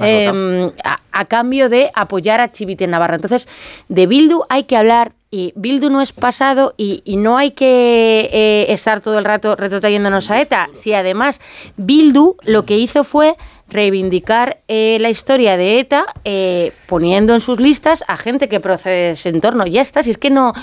eh, 0.00 0.70
a, 0.84 1.00
a 1.12 1.24
cambio 1.24 1.68
de 1.68 1.90
apoyar 1.94 2.40
a 2.40 2.52
Chivite 2.52 2.84
en 2.84 2.90
Navarra. 2.90 3.16
Entonces, 3.16 3.48
de 3.88 4.06
Bildu 4.06 4.42
hay 4.48 4.64
que 4.64 4.76
hablar. 4.76 5.12
Y 5.28 5.52
Bildu 5.56 5.90
no 5.90 6.00
es 6.00 6.12
pasado 6.12 6.72
y, 6.76 7.02
y 7.04 7.16
no 7.16 7.36
hay 7.36 7.50
que 7.50 8.30
eh, 8.32 8.66
estar 8.68 9.00
todo 9.00 9.18
el 9.18 9.24
rato 9.24 9.56
retrotrayéndonos 9.56 10.30
a 10.30 10.40
ETA. 10.40 10.70
Si 10.72 10.94
además 10.94 11.40
Bildu 11.76 12.36
lo 12.44 12.64
que 12.64 12.78
hizo 12.78 13.02
fue 13.02 13.36
reivindicar 13.68 14.60
eh, 14.68 14.98
la 15.00 15.10
historia 15.10 15.56
de 15.56 15.80
ETA 15.80 16.06
eh, 16.24 16.72
poniendo 16.86 17.34
en 17.34 17.40
sus 17.40 17.58
listas 17.58 18.04
a 18.06 18.16
gente 18.16 18.48
que 18.48 18.60
procede 18.60 18.94
de 18.94 19.10
ese 19.10 19.28
entorno. 19.28 19.66
Ya 19.66 19.82
está, 19.82 20.04
si 20.04 20.10
es 20.10 20.18
que 20.18 20.30
no... 20.30 20.54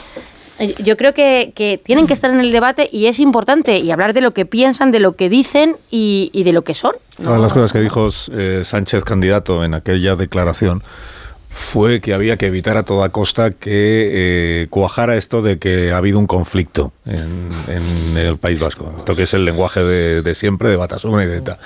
eh, 0.60 0.76
Yo 0.84 0.98
creo 0.98 1.14
que, 1.14 1.82
tienen 1.84 2.08
que 2.08 2.14
estar 2.14 2.32
en 2.32 2.40
el 2.40 2.52
debate 2.52 2.90
y 2.92 3.08
es 3.08 3.20
importante 3.20 3.80
y 3.80 3.92
hablar 3.92 4.14
de 4.14 4.22
lo 4.22 4.34
que 4.34 4.46
piensan, 4.46 4.92
de 4.92 5.00
lo 5.00 5.16
que 5.16 5.30
dicen 5.30 5.78
y, 5.90 6.30
y 6.34 6.44
de 6.44 6.54
lo 6.54 6.64
que 6.64 6.74
son. 6.74 6.96
Una 7.20 7.34
de 7.36 7.40
las 7.40 7.54
cosas 7.54 7.72
que 7.72 7.80
dijo 7.80 8.08
eh, 8.32 8.62
Sánchez 8.64 9.04
candidato 9.04 9.64
en 9.64 9.74
aquella 9.74 10.16
declaración 10.16 10.84
fue 11.50 12.02
que 12.02 12.16
había 12.16 12.36
que 12.36 12.48
evitar 12.48 12.78
a 12.78 12.84
toda 12.84 13.10
costa 13.10 13.52
que 13.52 14.64
eh, 14.64 14.68
cuajara 14.72 15.16
esto 15.16 15.44
de 15.44 15.60
que 15.60 15.92
ha 15.92 15.98
habido 15.98 16.18
un 16.18 16.26
conflicto 16.26 16.94
en, 17.06 17.52
en 17.68 18.18
el 18.18 18.38
País 18.40 18.60
Vasco. 18.60 18.92
Esto 18.98 19.16
que 19.16 19.24
es 19.24 19.36
el 19.36 19.46
lenguaje 19.46 19.84
de, 19.84 20.24
de 20.24 20.34
siempre, 20.34 20.70
de 20.70 20.78
Batasuna 20.78 21.24
y 21.24 21.28
de 21.28 21.38
ETA. 21.38 21.60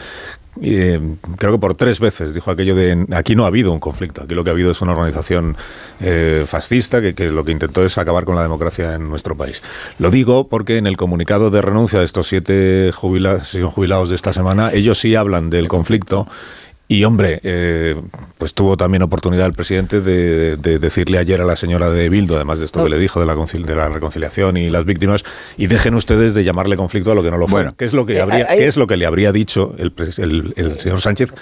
Eh, 0.62 1.00
creo 1.38 1.52
que 1.54 1.60
por 1.60 1.76
tres 1.76 2.00
veces 2.00 2.34
dijo 2.34 2.50
aquello 2.50 2.76
de 2.76 3.06
aquí 3.16 3.36
no 3.36 3.44
ha 3.44 3.48
habido 3.48 3.72
un 3.72 3.80
conflicto, 3.80 4.24
aquí 4.24 4.34
lo 4.34 4.44
que 4.44 4.50
ha 4.50 4.54
habido 4.54 4.72
es 4.72 4.82
una 4.82 4.94
organización 4.94 5.56
eh, 6.00 6.46
fascista 6.48 7.02
que, 7.02 7.14
que 7.14 7.28
lo 7.28 7.44
que 7.46 7.52
intentó 7.52 7.84
es 7.86 7.98
acabar 7.98 8.26
con 8.26 8.36
la 8.36 8.42
democracia 8.42 8.96
en 8.96 9.10
nuestro 9.10 9.36
país. 9.36 9.62
Lo 10.00 10.10
digo 10.10 10.48
porque 10.48 10.78
en 10.78 10.88
el 10.88 10.98
comunicado 10.98 11.52
de 11.52 11.62
renuncia 11.62 12.00
de 12.00 12.06
estos 12.06 12.28
siete 12.28 12.92
jubila- 12.94 13.42
jubilados 13.72 14.10
de 14.10 14.16
esta 14.16 14.34
semana, 14.34 14.72
ellos 14.74 15.00
sí 15.00 15.16
hablan 15.16 15.50
del 15.50 15.68
conflicto 15.68 16.28
y 16.90 17.04
hombre, 17.04 17.40
eh, 17.44 17.96
pues 18.38 18.54
tuvo 18.54 18.78
también 18.78 19.02
oportunidad 19.04 19.46
el 19.46 19.54
presidente 19.54 20.00
de, 20.00 20.56
de 20.58 20.80
decirle 20.80 21.18
ayer 21.18 21.42
a 21.42 21.46
la 21.46 21.56
señora 21.56 21.90
de 21.90 22.08
Bildo, 22.10 22.36
además 22.36 22.60
de 22.60 22.66
esto 22.66 22.84
que 22.84 22.90
le 22.90 22.98
dijo 22.98 23.20
de 23.20 23.26
la, 23.26 23.36
de 23.36 23.76
la 23.76 23.90
reconciliación 23.90 24.56
y 24.58 24.70
las 24.70 24.86
víctimas, 24.86 25.24
y 25.58 25.68
dejen 25.68 25.96
ustedes 25.96 26.34
de 26.34 26.44
llamarle 26.44 26.78
conflicto 26.78 27.12
a 27.12 27.16
lo 27.16 27.24
que 27.24 27.32
no 27.32 27.38
lo 27.38 27.48
fue. 27.48 27.62
Bueno. 27.64 27.76
¿Qué 27.78 27.86
es 27.86 27.94
lo 27.94 28.06
que 28.06 28.18
Eh, 28.20 28.22
hay- 28.22 28.58
qué 28.60 28.68
es 28.68 28.78
lo 28.78 28.88
que 28.88 28.96
le 28.98 29.06
habría 29.06 29.32
dicho 29.32 29.76
el- 29.78 30.54
el 30.56 30.76
señor 30.76 31.02
Sánchez 31.02 31.34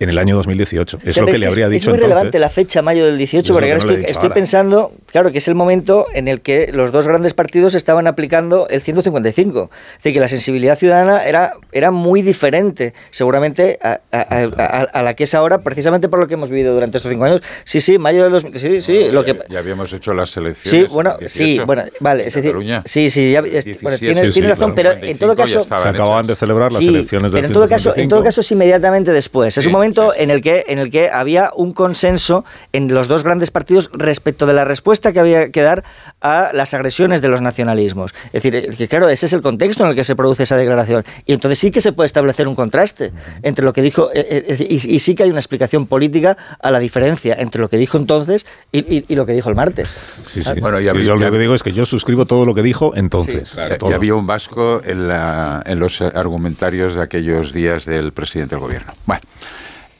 en 0.00 0.08
el 0.08 0.18
año 0.18 0.34
2018? 0.36 0.98
Es 1.04 1.16
lo 1.18 1.26
que 1.26 1.32
es 1.32 1.38
le 1.38 1.46
es- 1.46 1.52
habría 1.52 1.66
es, 1.66 1.70
dicho 1.70 1.90
muy 1.90 1.94
entonces. 1.96 2.08
relevante 2.16 2.38
la 2.38 2.50
fecha, 2.50 2.82
mayo 2.82 3.06
del 3.06 3.16
18, 3.18 3.40
Es 3.44 3.48
lo 3.48 3.54
porque 3.54 3.66
que 3.68 3.72
ahora 3.72 3.84
no 3.84 3.90
estoy, 3.92 4.10
estoy 4.10 4.28
pensando, 4.30 4.92
claro, 5.12 5.30
que 5.30 5.38
es 5.38 5.46
el 5.48 5.54
momento 5.54 6.06
en 6.14 6.26
el 6.28 6.40
que 6.40 6.70
los 6.72 6.90
dos 6.90 7.06
grandes 7.06 7.34
partidos 7.34 7.74
estaban 7.74 8.06
aplicando 8.06 8.66
el 8.68 8.80
155. 8.82 9.70
Es 9.92 9.96
decir, 9.98 10.12
que 10.14 10.20
la 10.20 10.28
sensibilidad 10.28 10.76
ciudadana 10.78 11.24
era, 11.24 11.52
era 11.72 11.90
muy 11.90 12.22
diferente, 12.22 12.94
seguramente, 13.10 13.78
a, 13.82 14.00
a- 14.10 14.20
a- 14.20 14.48
a- 14.56 14.82
a 14.92 15.02
la 15.02 15.14
que 15.14 15.24
es 15.24 15.34
ahora, 15.34 15.58
precisamente 15.60 16.08
por 16.08 16.18
lo 16.18 16.26
que 16.26 16.34
hemos 16.34 16.50
vivido 16.50 16.72
durante 16.74 16.96
estos 16.96 17.10
cinco 17.12 17.24
años. 17.24 17.42
Sí, 17.64 17.80
sí, 17.80 17.98
mayo 17.98 18.22
del 18.24 18.32
2000, 18.32 18.58
sí, 18.58 18.80
sí, 18.80 19.08
lo 19.10 19.22
que... 19.22 19.38
Ya 19.50 19.58
habíamos 19.58 19.92
hecho 19.92 20.14
las 20.14 20.34
elecciones. 20.36 20.88
Sí, 20.88 20.94
bueno, 20.94 21.16
en 21.20 21.28
sí, 21.28 21.44
18, 21.44 21.66
bueno, 21.66 21.84
vale, 22.00 22.26
es 22.26 22.34
decir, 22.34 22.54
sí, 22.86 23.10
sí, 23.10 23.32
ya, 23.32 23.40
es- 23.40 23.64
17, 23.64 23.78
bueno, 23.82 23.98
sí, 23.98 24.04
tienes, 24.06 24.26
sí, 24.28 24.32
tienes 24.32 24.50
razón, 24.52 24.74
pero 24.74 24.92
en 24.92 25.18
todo 25.18 25.34
55 25.34 25.34
ya 25.34 25.42
caso... 25.44 25.62
Se 25.62 25.88
acaban 25.88 26.18
hechas. 26.24 26.26
de 26.28 26.36
celebrar 26.36 26.72
las 26.72 26.78
Sí, 26.80 26.88
elecciones 26.88 27.32
del 27.32 27.42
pero 27.42 27.46
en 27.48 27.52
todo 27.52 27.68
caso, 27.68 27.90
en 27.90 28.08
todo 28.08 28.20
155. 28.20 28.24
caso 28.24 28.40
es 28.40 28.50
inmediatamente 28.52 29.12
después. 29.12 29.56
Es 29.58 29.62
Sí. 29.64 29.68
un 29.68 29.72
momento 29.72 29.89
momento 29.98 30.14
en 30.16 30.30
el 30.30 30.40
que 30.40 30.64
en 30.68 30.78
el 30.78 30.90
que 30.90 31.10
había 31.10 31.50
un 31.54 31.72
consenso 31.72 32.44
en 32.72 32.92
los 32.92 33.08
dos 33.08 33.22
grandes 33.24 33.50
partidos 33.50 33.90
respecto 33.92 34.46
de 34.46 34.54
la 34.54 34.64
respuesta 34.64 35.12
que 35.12 35.20
había 35.20 35.50
que 35.50 35.62
dar 35.62 35.84
a 36.20 36.50
las 36.52 36.74
agresiones 36.74 37.20
de 37.22 37.28
los 37.28 37.40
nacionalismos. 37.40 38.12
Es 38.32 38.42
decir, 38.42 38.76
que 38.76 38.88
claro, 38.88 39.08
ese 39.08 39.26
es 39.26 39.32
el 39.32 39.42
contexto 39.42 39.84
en 39.84 39.90
el 39.90 39.96
que 39.96 40.04
se 40.04 40.14
produce 40.16 40.42
esa 40.44 40.56
declaración. 40.56 41.04
Y 41.26 41.32
entonces 41.32 41.58
sí 41.58 41.70
que 41.70 41.80
se 41.80 41.92
puede 41.92 42.06
establecer 42.06 42.46
un 42.48 42.54
contraste 42.54 43.12
entre 43.42 43.64
lo 43.64 43.72
que 43.72 43.82
dijo, 43.82 44.10
eh, 44.14 44.44
eh, 44.48 44.66
y, 44.68 44.94
y 44.94 44.98
sí 44.98 45.14
que 45.14 45.24
hay 45.24 45.30
una 45.30 45.40
explicación 45.40 45.86
política 45.86 46.36
a 46.60 46.70
la 46.70 46.78
diferencia 46.78 47.34
entre 47.38 47.60
lo 47.60 47.68
que 47.68 47.76
dijo 47.76 47.96
entonces 47.98 48.46
y, 48.72 48.78
y- 48.80 49.04
y 49.08 49.14
lo 49.14 49.26
que 49.26 49.32
dijo 49.32 49.48
el 49.48 49.56
martes. 49.56 49.88
Sí, 50.24 50.42
sí. 50.42 50.60
Bueno, 50.60 50.78
y 50.80 50.84
Sí, 50.84 51.02
yo 51.04 51.16
ya- 51.16 51.24
lo 51.26 51.32
que 51.32 51.38
digo 51.38 51.54
es 51.54 51.62
que 51.62 51.72
yo 51.72 51.84
suscribo 51.86 52.26
todo 52.26 52.44
lo 52.46 52.54
que 52.54 52.62
dijo 52.62 52.92
entonces. 52.96 53.50
Claro, 53.50 53.76
había 53.94 54.14
un 54.14 54.26
vasco 54.26 54.80
en, 54.84 55.08
la- 55.08 55.62
en 55.66 55.78
los 55.78 56.00
argumentarios 56.00 56.94
de 56.94 57.02
aquellos 57.02 57.52
días 57.52 57.84
del 57.84 58.12
presidente 58.12 58.54
del 58.54 58.60
gobierno. 58.60 58.92
Bueno, 59.06 59.22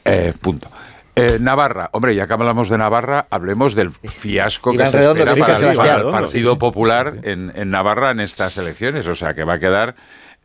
eh, 0.05 0.33
punto. 0.41 0.69
Eh, 1.15 1.37
Navarra, 1.41 1.89
hombre, 1.91 2.15
ya 2.15 2.25
que 2.25 2.33
hablamos 2.33 2.69
de 2.69 2.77
Navarra, 2.77 3.25
hablemos 3.29 3.75
del 3.75 3.91
fiasco 3.91 4.71
que 4.71 4.77
se 4.91 4.97
Redondo, 4.97 5.23
espera 5.23 5.33
para, 5.33 5.59
el- 5.71 5.77
para 5.77 5.89
el 5.97 6.03
Partido 6.23 6.57
Popular 6.57 7.13
en, 7.23 7.51
en 7.55 7.69
Navarra 7.69 8.11
en 8.11 8.21
estas 8.21 8.57
elecciones. 8.57 9.05
O 9.07 9.15
sea, 9.15 9.33
que 9.33 9.43
va 9.43 9.53
a 9.55 9.59
quedar, 9.59 9.95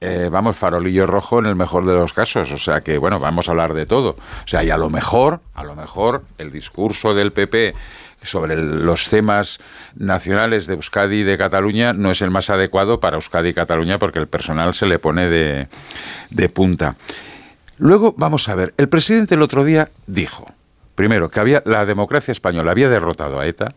eh, 0.00 0.28
vamos, 0.30 0.56
farolillo 0.56 1.06
rojo 1.06 1.38
en 1.38 1.46
el 1.46 1.54
mejor 1.54 1.86
de 1.86 1.94
los 1.94 2.12
casos. 2.12 2.50
O 2.50 2.58
sea, 2.58 2.80
que, 2.80 2.98
bueno, 2.98 3.20
vamos 3.20 3.48
a 3.48 3.52
hablar 3.52 3.74
de 3.74 3.86
todo. 3.86 4.10
O 4.10 4.46
sea, 4.48 4.64
y 4.64 4.70
a 4.70 4.76
lo 4.76 4.90
mejor, 4.90 5.40
a 5.54 5.62
lo 5.62 5.76
mejor, 5.76 6.24
el 6.38 6.50
discurso 6.50 7.14
del 7.14 7.32
PP 7.32 7.72
sobre 8.24 8.56
los 8.56 9.08
temas 9.08 9.60
nacionales 9.94 10.66
de 10.66 10.74
Euskadi 10.74 11.18
y 11.20 11.22
de 11.22 11.38
Cataluña 11.38 11.92
no 11.92 12.10
es 12.10 12.22
el 12.22 12.30
más 12.32 12.50
adecuado 12.50 12.98
para 12.98 13.16
Euskadi 13.16 13.50
y 13.50 13.54
Cataluña 13.54 14.00
porque 14.00 14.18
el 14.18 14.26
personal 14.26 14.74
se 14.74 14.86
le 14.86 14.98
pone 14.98 15.28
de, 15.28 15.68
de 16.30 16.48
punta. 16.48 16.96
Luego, 17.78 18.14
vamos 18.16 18.48
a 18.48 18.54
ver, 18.54 18.74
el 18.78 18.88
presidente 18.88 19.34
el 19.34 19.42
otro 19.42 19.64
día 19.64 19.90
dijo, 20.06 20.46
primero, 20.94 21.30
que 21.30 21.40
había 21.40 21.62
la 21.66 21.84
democracia 21.84 22.32
española 22.32 22.70
había 22.70 22.88
derrotado 22.88 23.38
a 23.38 23.46
ETA 23.46 23.74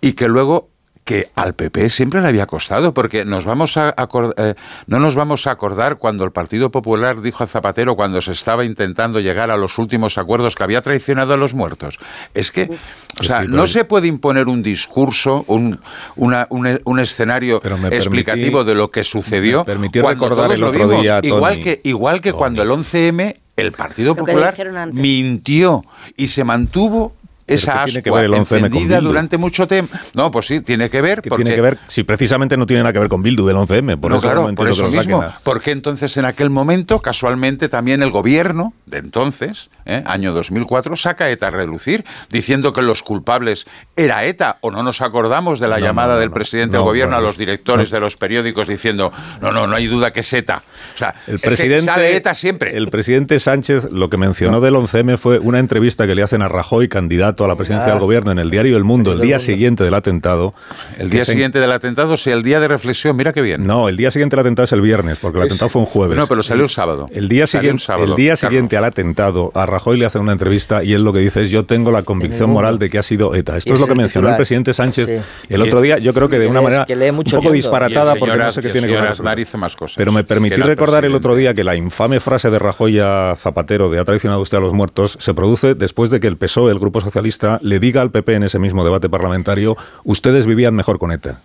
y 0.00 0.12
que 0.12 0.28
luego 0.28 0.68
que 1.04 1.28
al 1.34 1.54
PP 1.54 1.90
siempre 1.90 2.20
le 2.20 2.28
había 2.28 2.46
costado, 2.46 2.94
porque 2.94 3.24
nos 3.24 3.44
vamos 3.44 3.76
a 3.76 3.94
eh, 4.36 4.54
no 4.86 5.00
nos 5.00 5.16
vamos 5.16 5.46
a 5.46 5.50
acordar 5.50 5.96
cuando 5.96 6.24
el 6.24 6.30
Partido 6.30 6.70
Popular 6.70 7.20
dijo 7.20 7.42
a 7.42 7.46
Zapatero 7.48 7.96
cuando 7.96 8.22
se 8.22 8.30
estaba 8.32 8.64
intentando 8.64 9.18
llegar 9.18 9.50
a 9.50 9.56
los 9.56 9.78
últimos 9.78 10.18
acuerdos 10.18 10.54
que 10.54 10.62
había 10.62 10.82
traicionado 10.82 11.34
a 11.34 11.36
los 11.36 11.52
muertos. 11.54 11.98
Es 12.34 12.52
que, 12.52 12.70
o 13.18 13.24
sea, 13.24 13.40
sí, 13.40 13.46
pero 13.46 13.56
no 13.56 13.66
se 13.66 13.84
puede 13.84 14.06
imponer 14.06 14.46
un 14.48 14.62
discurso, 14.62 15.44
un, 15.48 15.80
una- 16.16 16.46
un, 16.50 16.78
un 16.84 17.00
escenario 17.00 17.60
me 17.80 17.88
explicativo 17.96 18.60
permití- 18.60 18.66
de 18.66 18.74
lo 18.76 18.90
que 18.92 19.02
sucedió. 19.02 19.64
me 19.66 19.88
recordar 19.88 20.52
el 20.52 20.60
lo 20.60 20.68
otro 20.68 20.86
vimos. 20.86 21.02
día, 21.02 21.20
igual 21.22 21.60
que 21.60 21.80
igual 21.82 22.20
que 22.20 22.32
cuando 22.32 22.62
el 22.62 22.68
11M 22.70 23.36
el 23.56 23.72
Partido 23.72 24.14
Popular 24.14 24.54
mintió 24.92 25.84
y 26.16 26.28
se 26.28 26.44
mantuvo 26.44 27.14
esa 27.54 27.72
¿qué 27.84 27.84
tiene 27.86 28.02
que 28.02 28.10
ascua 28.10 28.20
ver 28.22 28.30
el 28.30 28.32
11M 28.32 28.48
con 28.48 28.58
encendida 28.60 29.00
durante 29.00 29.38
mucho 29.38 29.66
tiempo. 29.66 29.96
No, 30.14 30.30
pues 30.30 30.46
sí, 30.46 30.60
tiene 30.60 30.88
que 30.90 31.00
ver. 31.00 31.22
¿Qué 31.22 31.28
porque, 31.28 31.44
tiene 31.44 31.56
que 31.56 31.62
ver? 31.62 31.78
Si 31.88 32.02
precisamente 32.04 32.56
no 32.56 32.66
tiene 32.66 32.82
nada 32.82 32.92
que 32.92 32.98
ver 32.98 33.08
con 33.08 33.22
Bildu 33.22 33.46
del 33.46 33.56
11M. 33.56 33.98
Por 34.00 34.10
no, 34.10 34.16
eso 34.18 34.26
claro, 34.26 34.48
no 34.48 34.54
por 34.54 34.68
entiendo 34.68 34.72
eso 34.72 34.82
que 34.90 34.96
lo 34.96 35.02
saquen 35.02 35.16
mismo. 35.18 35.34
Porque 35.42 35.70
entonces 35.70 36.16
en 36.16 36.24
aquel 36.24 36.50
momento, 36.50 37.00
casualmente, 37.00 37.68
también 37.68 38.02
el 38.02 38.10
gobierno 38.10 38.72
de 38.86 38.98
entonces, 38.98 39.70
¿eh? 39.86 40.02
año 40.06 40.32
2004, 40.32 40.96
saca 40.96 41.24
a 41.24 41.30
ETA 41.30 41.48
a 41.48 41.50
relucir, 41.50 42.04
diciendo 42.30 42.72
que 42.72 42.82
los 42.82 43.02
culpables 43.02 43.66
era 43.96 44.24
ETA, 44.24 44.58
o 44.60 44.70
no 44.70 44.82
nos 44.82 45.00
acordamos 45.00 45.60
de 45.60 45.68
la 45.68 45.78
No, 45.78 45.86
llamada 45.86 46.14
no, 46.14 46.20
del 46.20 46.30
presidente 46.30 46.76
No, 46.76 46.82
del 46.82 46.88
gobierno 46.88 47.16
a 47.16 47.20
los 47.20 47.36
directores 47.36 47.90
de 47.90 48.00
los 48.00 48.16
periódicos 48.16 48.66
diciendo, 48.68 49.12
no, 49.40 49.52
no, 49.52 49.66
no 49.66 49.76
hay 49.76 49.86
duda 49.86 50.12
que 50.12 50.20
es 50.20 50.32
ETA. 50.32 50.62
O 50.94 50.98
sea, 50.98 51.14
El 51.26 51.36
es 51.36 51.40
que 51.40 51.46
presidente, 51.48 51.84
sale 51.84 52.16
ETA 52.16 52.34
siempre. 52.34 52.76
el 52.76 52.88
presidente 52.88 53.38
Sánchez 53.38 53.90
lo 53.90 54.08
que 54.10 54.16
mencionó 54.16 54.60
del 54.60 54.74
11M 54.74 55.16
fue 55.18 55.38
una 55.38 55.58
entrevista 55.58 56.06
que 56.06 56.14
le 56.14 56.22
hacen 56.22 56.42
a 56.42 56.48
Rajoy, 56.48 56.88
candidato 56.88 57.39
a 57.44 57.48
la 57.48 57.56
presidencia 57.56 57.88
Ah. 57.88 57.92
del 57.92 58.00
gobierno, 58.00 58.30
en 58.32 58.38
el 58.38 58.50
diario 58.50 58.76
El 58.76 58.84
Mundo, 58.84 59.12
el 59.12 59.20
día 59.20 59.38
siguiente 59.38 59.84
del 59.84 59.94
atentado. 59.94 60.54
El 60.98 61.10
día 61.10 61.24
se- 61.24 61.32
siguiente 61.32 61.60
del 61.60 61.72
atentado, 61.72 62.16
si 62.16 62.30
el 62.30 62.42
día 62.42 62.60
de 62.60 62.68
reflexión, 62.68 63.16
mira 63.16 63.32
qué 63.32 63.42
bien. 63.42 63.66
No, 63.66 63.88
el 63.88 63.96
día 63.96 64.10
siguiente 64.10 64.36
del 64.36 64.40
atentado 64.46 64.64
es 64.64 64.72
el 64.72 64.80
viernes, 64.80 65.18
porque 65.18 65.38
el 65.38 65.44
Es- 65.46 65.52
atentado 65.52 65.68
fue 65.70 65.80
un 65.82 65.86
jueves. 65.86 66.16
No, 66.18 66.26
pero 66.26 66.42
salió 66.42 66.64
el 66.64 66.70
sábado. 66.70 67.08
El 67.12 67.28
día, 67.28 67.46
siguiente, 67.46 67.82
sábado, 67.84 68.04
el 68.04 68.16
día 68.16 68.32
Carlos. 68.34 68.40
siguiente 68.40 68.76
al 68.76 68.84
atentado, 68.84 69.50
a 69.54 69.66
Rajoy 69.66 69.98
le 69.98 70.06
hacen 70.06 70.22
una 70.22 70.32
entrevista 70.32 70.84
y 70.84 70.92
él 70.94 71.02
lo 71.04 71.12
que 71.12 71.20
dice 71.20 71.42
es: 71.42 71.50
Yo 71.50 71.64
tengo 71.64 71.90
la 71.90 72.02
convicción 72.02 72.50
moral 72.50 72.78
de 72.78 72.90
que 72.90 72.98
ha 72.98 73.02
sido 73.02 73.34
ETA. 73.34 73.56
Esto 73.56 73.74
es 73.74 73.80
lo 73.80 73.86
que 73.86 73.94
mencionó 73.94 74.28
el 74.28 74.36
presidente 74.36 74.74
Sánchez 74.74 75.06
Sí. 75.06 75.14
el 75.54 75.62
otro 75.62 75.80
día. 75.80 75.98
Yo 75.98 76.12
creo 76.14 76.28
que 76.28 76.38
de 76.38 76.46
una 76.46 76.60
manera 76.60 76.86
un 76.88 77.24
poco 77.24 77.50
disparatada, 77.52 78.14
porque 78.16 78.36
no 78.36 78.52
sé 78.52 78.62
qué 78.62 78.68
tiene 78.70 78.86
que 78.88 78.94
ver. 78.94 79.10
más 79.58 79.76
cosas 79.76 79.96
Pero 79.96 80.12
me 80.12 80.24
permití 80.24 80.56
recordar 80.56 81.04
el 81.04 81.14
otro 81.14 81.34
día 81.36 81.54
que 81.54 81.64
la 81.64 81.74
infame 81.76 82.20
frase 82.20 82.50
de 82.50 82.58
Rajoy 82.58 82.98
a 83.00 83.36
Zapatero 83.38 83.90
de 83.90 83.98
ha 83.98 84.04
traicionado 84.04 84.40
usted 84.40 84.58
a 84.58 84.60
los 84.60 84.72
muertos 84.72 85.16
se 85.18 85.34
produce 85.34 85.74
después 85.74 86.10
de 86.10 86.20
que 86.20 86.26
el 86.26 86.36
PSOE, 86.36 86.70
el 86.72 86.78
Grupo 86.78 87.00
Socialista, 87.00 87.29
le 87.62 87.78
diga 87.78 88.02
al 88.02 88.10
PP 88.10 88.34
en 88.34 88.42
ese 88.44 88.58
mismo 88.58 88.84
debate 88.84 89.08
parlamentario: 89.08 89.76
Ustedes 90.04 90.46
vivían 90.46 90.74
mejor 90.74 90.98
con 90.98 91.12
ETA. 91.12 91.40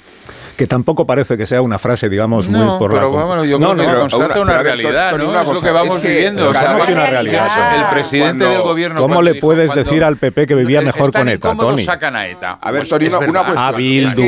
Que 0.56 0.68
tampoco 0.68 1.06
parece 1.06 1.38
que 1.38 1.45
sea 1.45 1.62
una 1.62 1.78
frase, 1.80 2.08
digamos, 2.08 2.47
muy 2.47 2.60
No, 2.62 2.80
por 2.80 2.91
pero 2.93 3.10
la. 3.12 3.16
vámonos, 3.18 3.45
yo 3.45 3.60
no, 3.60 3.74
creo 3.74 3.88
que 3.88 3.93
no, 3.93 3.99
constata 3.99 4.39
una 4.39 4.64
realidad, 4.64 5.18
¿no? 5.18 5.30
una 5.30 5.41
es 5.41 5.47
lo 5.49 5.62
que 5.62 5.72
vamos 5.72 5.95
es 5.97 6.01
que 6.01 6.08
viviendo. 6.08 6.47
o 6.47 6.51
sea, 6.53 6.72
¿cómo 6.72 6.86
que 6.86 6.93
una 6.93 7.08
realidad? 7.08 7.47
El 7.78 7.86
presidente 7.93 8.43
Cuando- 8.43 8.49
del 8.49 8.62
gobierno. 8.62 9.01
¿Cómo 9.01 9.22
le 9.22 9.36
puedes 9.36 9.68
cuando- 9.68 9.84
decir 9.84 10.03
al 10.03 10.16
PP 10.16 10.47
que 10.47 10.56
vivía 10.56 10.80
mejor 10.82 11.12
con 11.12 11.28
ETA, 11.28 11.56
Tony? 11.56 11.84
sacan 11.84 12.16
a 12.16 12.28
ETA. 12.28 12.58
A 12.62 12.72
ver, 12.72 12.82
Pues 12.82 12.89
Tony, 12.89 13.06
es 13.08 13.14
una- 13.14 13.28
cuestión. 13.43 13.58
A 13.58 13.72
Bildu. 13.74 14.24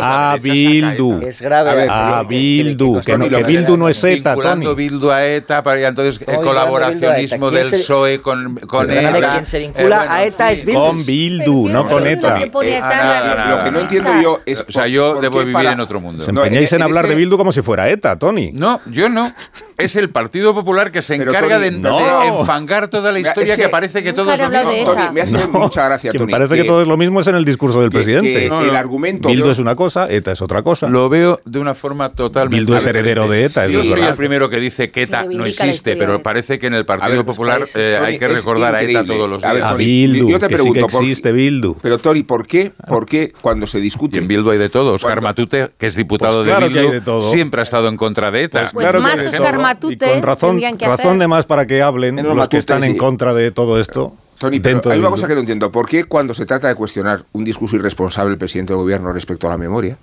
A 0.00 0.36
Bildu. 0.40 1.20
Es 1.26 1.42
grave. 1.42 1.86
A 1.90 2.22
Bildu. 2.28 3.00
Que, 3.00 3.18
no, 3.18 3.24
Bildu 3.44 3.76
no 3.76 3.88
es 3.88 4.04
ETA, 4.04 4.36
Tony. 4.36 4.72
Bildu 4.74 5.10
a 5.10 5.26
ETA, 5.26 5.62
entonces 5.88 6.20
el 6.20 6.26
vinculando 6.26 6.48
colaboracionismo 6.48 7.50
del 7.50 7.60
¿Quién 7.66 7.70
se- 7.70 7.76
PSOE 7.78 8.20
con, 8.22 8.54
con 8.68 8.88
ETA. 8.90 9.30
quien 9.32 9.44
se 9.44 9.56
Eh, 9.58 9.60
vincula 9.62 9.96
bueno, 9.98 10.12
a 10.12 10.24
ETA 10.24 10.52
es 10.52 10.64
Bildu. 10.64 10.80
Con 10.80 11.04
Bildu, 11.06 11.68
no 11.68 11.88
con 11.88 12.06
ETA. 12.06 12.38
Eh, 12.40 12.80
Ah, 12.82 13.46
Lo 13.56 13.64
que 13.64 13.70
no 13.72 13.80
entiendo 13.80 14.10
yo 14.22 14.38
es. 14.46 14.60
O 14.68 14.70
sea, 14.70 14.86
yo 14.86 15.20
debo 15.20 15.40
vivir 15.44 15.66
en 15.72 15.80
otro 15.80 16.00
mundo. 16.00 16.24
Se 16.24 16.32
No, 16.32 16.42
empeñáis 16.44 16.72
en, 16.72 16.76
en 16.76 16.82
hablar 16.82 17.04
ese- 17.04 17.14
de 17.14 17.20
Bildu 17.20 17.36
como 17.36 17.52
si 17.52 17.62
fuera 17.62 17.88
ETA, 17.90 18.18
Tony. 18.18 18.50
No, 18.52 18.80
yo 18.86 19.08
no. 19.08 19.32
Es 19.78 19.96
el 19.96 20.10
Partido 20.10 20.54
Popular 20.54 20.92
que 20.92 21.02
se 21.02 21.14
encarga 21.16 21.56
Tony, 21.58 21.64
de, 21.64 21.70
no. 21.72 21.98
de 21.98 22.26
enfangar 22.28 22.88
toda 22.88 23.10
la 23.12 23.18
Mira, 23.18 23.30
historia 23.30 23.54
es 23.54 23.56
que, 23.58 23.64
que 23.64 23.68
parece 23.68 24.02
que 24.02 24.12
todo 24.12 24.32
es 24.32 24.38
lo 24.40 24.48
mismo. 24.50 24.84
Tony, 24.94 25.10
me 25.12 25.20
hace 25.22 25.46
mucha 25.48 25.84
gracia, 25.86 26.12
Tony. 26.12 26.30
parece 26.30 26.54
que 26.56 26.64
todo 26.64 26.82
es 26.82 26.88
lo 26.88 26.96
mismo 26.96 27.20
es 27.20 27.26
en 27.26 27.34
el 27.34 27.44
discurso 27.44 27.80
del 27.80 27.90
que- 27.90 27.96
presidente. 27.96 28.32
que 28.48 28.68
el 28.68 28.76
argumento. 28.76 29.28
Bildu 29.28 29.50
es 29.50 29.58
una 29.58 29.74
cosa, 29.74 30.08
ETA 30.10 30.32
es 30.32 30.42
otra 30.42 30.62
cosa. 30.62 30.88
Lo 30.88 31.08
veo 31.08 31.40
de 31.44 31.58
una 31.58 31.74
forma 31.74 32.12
totalmente. 32.12 32.56
Bildu 32.60 32.76
es 32.76 32.86
heredero 32.86 33.28
de 33.28 33.44
ETA, 33.44 33.64
eso 33.66 33.82
Yo 33.82 33.84
soy 33.96 34.02
el 34.02 34.14
primero 34.14 34.48
que 34.50 34.58
dice 34.60 34.90
que 34.90 35.02
ETA 35.02 35.26
Que 35.28 35.34
no 35.34 35.46
existe, 35.46 35.96
pero 35.96 36.22
parece 36.22 36.58
que 36.58 36.66
en 36.66 36.74
el 36.74 36.84
Partido 36.86 37.16
ver, 37.16 37.24
Popular 37.24 37.58
pues, 37.60 37.74
eh, 37.76 37.96
Tony, 37.98 38.12
hay 38.12 38.18
que 38.18 38.28
recordar 38.28 38.74
a 38.74 38.82
ETA 38.82 39.04
todos 39.04 39.28
los 39.28 39.42
días. 39.42 39.56
A 39.56 39.70
Tony, 39.72 39.84
Bildu, 39.84 40.28
yo 40.30 40.38
te 40.38 40.46
que 40.48 40.54
sí 40.54 40.62
pregunto, 40.62 40.86
que 40.86 40.92
¿por- 40.92 41.02
existe 41.02 41.32
Bildu. 41.32 41.76
Pero, 41.82 41.98
Tori, 41.98 42.22
¿por 42.22 42.46
qué, 42.46 42.72
¿por 42.86 43.06
qué 43.06 43.32
cuando 43.40 43.66
se 43.66 43.80
discute. 43.80 44.18
En 44.18 44.28
Bildu 44.28 44.50
hay 44.50 44.58
de 44.58 44.68
todo. 44.68 44.92
Oscar 44.94 45.20
Cuando- 45.20 45.28
Matute, 45.62 45.74
que 45.78 45.86
es 45.86 45.96
diputado 45.96 46.36
Pues 46.42 46.46
claro 46.48 46.68
de 46.68 46.72
Bildu, 46.74 46.92
de 46.92 47.00
todo. 47.00 47.30
siempre 47.30 47.60
ha 47.60 47.64
estado 47.64 47.88
en 47.88 47.96
contra 47.96 48.30
de 48.30 48.44
ETA. 48.44 48.70
Pues 48.72 49.00
más 49.00 49.18
hay 49.18 49.20
de 49.20 49.28
Oscar. 49.38 49.58
Matute 49.58 50.06
Y 50.06 50.12
con 50.14 50.22
razón, 50.22 50.50
tendrían 50.50 50.76
que 50.76 50.86
razón 50.86 51.06
hacer. 51.06 51.18
de 51.18 51.28
más 51.28 51.46
para 51.46 51.66
que 51.66 51.82
hablen 51.82 52.16
los 52.16 52.34
Matute, 52.34 52.48
que 52.50 52.56
están 52.58 52.84
en 52.84 52.96
contra 52.96 53.34
de 53.34 53.50
todo 53.50 53.80
esto. 53.80 54.14
Tony, 54.38 54.58
pero 54.58 54.90
hay 54.90 54.98
una 54.98 55.10
cosa 55.10 55.28
que 55.28 55.34
no 55.34 55.40
entiendo. 55.40 55.70
¿Por 55.70 55.88
qué 55.88 56.04
cuando 56.04 56.34
se 56.34 56.46
trata 56.46 56.66
de 56.66 56.74
cuestionar 56.74 57.24
un 57.32 57.44
discurso 57.44 57.76
irresponsable 57.76 58.30
del 58.30 58.38
presidente 58.38 58.72
del 58.72 58.82
gobierno 58.82 59.12
respecto 59.12 59.46
a 59.46 59.50
la 59.50 59.56
memoria, 59.56 59.96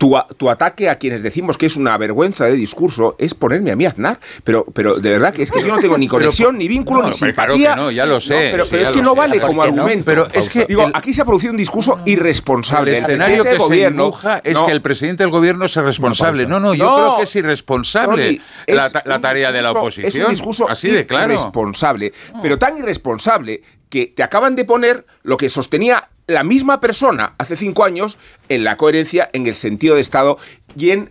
tu, 0.00 0.16
tu 0.38 0.48
ataque 0.48 0.88
a 0.88 0.96
quienes 0.96 1.22
decimos 1.22 1.58
que 1.58 1.66
es 1.66 1.76
una 1.76 1.98
vergüenza 1.98 2.46
de 2.46 2.54
discurso 2.54 3.16
es 3.18 3.34
ponerme 3.34 3.70
a 3.70 3.76
mí 3.76 3.84
a 3.84 3.90
Aznar? 3.90 4.18
Pero, 4.44 4.64
pero 4.72 4.94
de 4.94 5.10
verdad 5.10 5.34
que 5.34 5.42
es 5.42 5.50
que 5.52 5.60
yo 5.60 5.68
no 5.68 5.78
tengo 5.78 5.98
ni 5.98 6.08
conexión, 6.16 6.56
ni 6.56 6.68
vínculo, 6.68 7.02
no, 7.02 7.08
ni 7.10 7.14
claro 7.14 7.52
simpatía. 7.52 7.74
que 7.74 7.80
no, 7.80 7.90
ya 7.90 8.06
lo 8.06 8.18
sé, 8.18 8.48
pero 8.50 8.64
sí, 8.64 8.70
pero 8.70 8.82
ya 8.82 8.88
es 8.88 8.96
que 8.96 9.02
no 9.02 9.12
sé. 9.12 9.18
vale 9.18 9.38
¿Por 9.40 9.46
como 9.48 9.58
no? 9.58 9.62
argumento. 9.64 10.04
Pero 10.06 10.26
es 10.32 10.48
que 10.48 10.64
Digo, 10.64 10.86
el- 10.86 10.92
aquí 10.94 11.12
se 11.12 11.20
ha 11.20 11.26
producido 11.26 11.50
un 11.50 11.58
discurso 11.58 11.98
irresponsable. 12.06 12.96
El 12.96 13.02
escenario 13.04 13.42
que 13.42 13.50
del 13.50 13.58
se 13.60 13.64
gobierno. 13.66 14.04
dibuja 14.04 14.40
es 14.42 14.58
que 14.58 14.72
el 14.72 14.80
presidente 14.80 15.22
del 15.22 15.30
gobierno 15.30 15.66
es 15.66 15.76
responsable. 15.76 16.46
No, 16.46 16.58
no, 16.58 16.72
yo 16.72 16.94
creo 16.96 17.16
que 17.18 17.24
es 17.24 17.36
irresponsable 17.36 18.40
Tony, 18.66 18.74
la, 18.76 18.86
es 18.86 19.20
tarea 19.20 19.52
de 19.52 19.60
la 19.60 19.72
oposición. 19.72 20.08
Es 20.08 20.14
un 20.16 20.30
discurso 20.30 20.66
Así 20.66 20.88
de 20.88 21.04
claro. 21.06 21.32
irresponsable, 21.34 22.12
pero 22.40 22.58
tan 22.58 22.78
irresponsable 22.78 23.62
que 23.90 24.06
te 24.06 24.22
acaban 24.22 24.56
de 24.56 24.64
poner 24.64 25.04
lo 25.24 25.36
que 25.36 25.48
sostenía 25.50 26.08
la 26.30 26.44
misma 26.44 26.80
persona 26.80 27.34
hace 27.38 27.56
cinco 27.56 27.84
años 27.84 28.18
en 28.48 28.64
la 28.64 28.76
coherencia, 28.76 29.28
en 29.32 29.46
el 29.46 29.54
sentido 29.54 29.94
de 29.94 30.00
Estado 30.00 30.38
y 30.76 30.90
en 30.90 31.10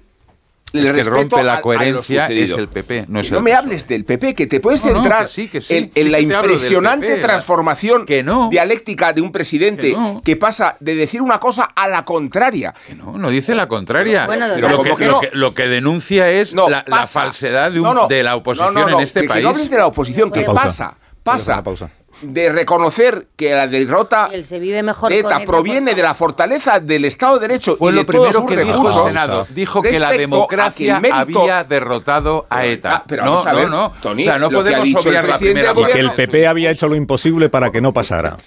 el 0.72 0.82
El 0.82 0.86
que 0.86 0.94
respeto 0.98 1.16
rompe 1.16 1.44
la 1.44 1.54
a- 1.54 1.56
a 1.56 1.58
lo 1.58 1.62
coherencia 1.64 2.28
es 2.28 2.52
el 2.52 2.68
PP, 2.68 3.06
no 3.08 3.16
Que 3.22 3.26
es 3.26 3.32
no 3.32 3.40
el 3.40 3.44
me 3.44 3.54
hables 3.54 3.88
del 3.88 4.06
PP, 4.06 4.36
que 4.36 4.46
te 4.46 4.60
puedes 4.60 4.84
No, 4.86 4.91
no, 4.91 5.00
centrar 5.02 5.24
que 5.24 5.28
sí, 5.32 5.48
que 5.48 5.62
sí, 5.62 5.76
en, 5.76 5.86
sí 5.86 5.91
en 6.00 6.12
la 6.12 6.20
impresionante 6.20 7.08
PP, 7.08 7.22
transformación 7.22 8.06
que 8.06 8.22
no. 8.22 8.50
dialéctica 8.52 9.12
de 9.12 9.22
un 9.22 9.32
presidente 9.32 9.88
Que 9.90 9.94
no. 9.94 10.22
que 10.24 10.36
pasa 10.36 10.78
de 10.80 10.94
decir 10.94 11.24
una 11.24 11.40
cosa 11.40 11.64
a 11.76 11.88
la 11.88 12.06
contraria. 12.06 12.76
No, 12.98 13.18
no 13.18 13.32
dice 13.32 13.56
la 13.56 13.68
contraria. 13.68 14.28
Bueno, 14.28 14.46
Pero 14.54 14.82
pero 14.84 15.22
lo, 15.34 15.54
que, 15.56 15.64
denuncia 15.68 16.30
es 16.30 16.54
No, 16.54 16.70
la, 16.70 16.84
falsedad 17.08 17.72
de, 17.72 17.80
un- 17.80 17.86
No, 17.88 17.94
no. 17.96 18.08
de 18.08 18.22
la 18.22 18.36
oposición 18.36 18.72
No, 18.76 18.82
no, 18.82 18.90
no, 18.90 18.98
en 18.98 19.04
este 19.04 19.24
país. 19.24 19.44
no 19.44 19.50
hables 19.50 19.72
de 19.72 19.78
la 19.78 19.88
oposición, 19.88 20.30
que 20.32 20.41
Pausa. 20.41 20.62
pasa, 20.62 20.98
pasa 21.24 21.64
Pausa. 21.64 21.90
De 22.22 22.50
reconocer 22.52 23.28
que 23.36 23.54
la 23.54 23.68
derrota 23.68 24.30
se 24.44 24.60
vive 24.60 24.84
mejor 24.84 25.10
de 25.12 25.20
ETA 25.20 25.40
proviene 25.46 25.94
de 25.96 26.02
la 26.02 26.14
fortaleza 26.14 26.80
del 26.80 27.06
Estado 27.06 27.40
de 27.40 27.48
Derecho 27.48 27.76
Fue 27.78 27.91
y 27.91 27.96
lo 27.96 28.00
de 28.02 28.06
primero 28.06 28.32
todos 28.32 28.46
sus 28.46 28.56
que 28.56 28.64
dijo 28.64 28.88
el 28.88 29.08
Senado. 29.10 29.48
Dijo 29.50 29.82
que 29.82 30.00
la 30.00 30.12
democracia 30.12 31.00
mérito- 31.00 31.41
había 31.41 31.64
derrotado 31.64 32.46
a 32.50 32.66
ETA. 32.66 32.96
Ah, 32.98 33.04
pero 33.08 33.26
no, 33.26 33.32
vamos 33.32 33.48
a 33.48 33.54
ver, 33.54 33.70
no, 33.70 33.90
no. 33.90 33.94
Tony, 34.02 34.24
o 34.24 34.26
sea, 34.26 34.34
no 34.34 34.40
lo 34.40 34.50
que 34.50 34.56
podemos 34.56 34.84
dicho 34.84 35.00
el 35.00 35.08
obviar 35.08 35.28
la 35.28 35.38
primera 35.38 35.74
del 35.74 35.86
Que 35.88 36.00
el 36.00 36.12
PP 36.12 36.48
había 36.48 36.72
hecho 36.72 36.88
lo 36.88 36.96
imposible 36.96 37.50
para 37.50 37.72
que 37.72 37.82
no 37.82 37.94
pasara. 37.94 38.38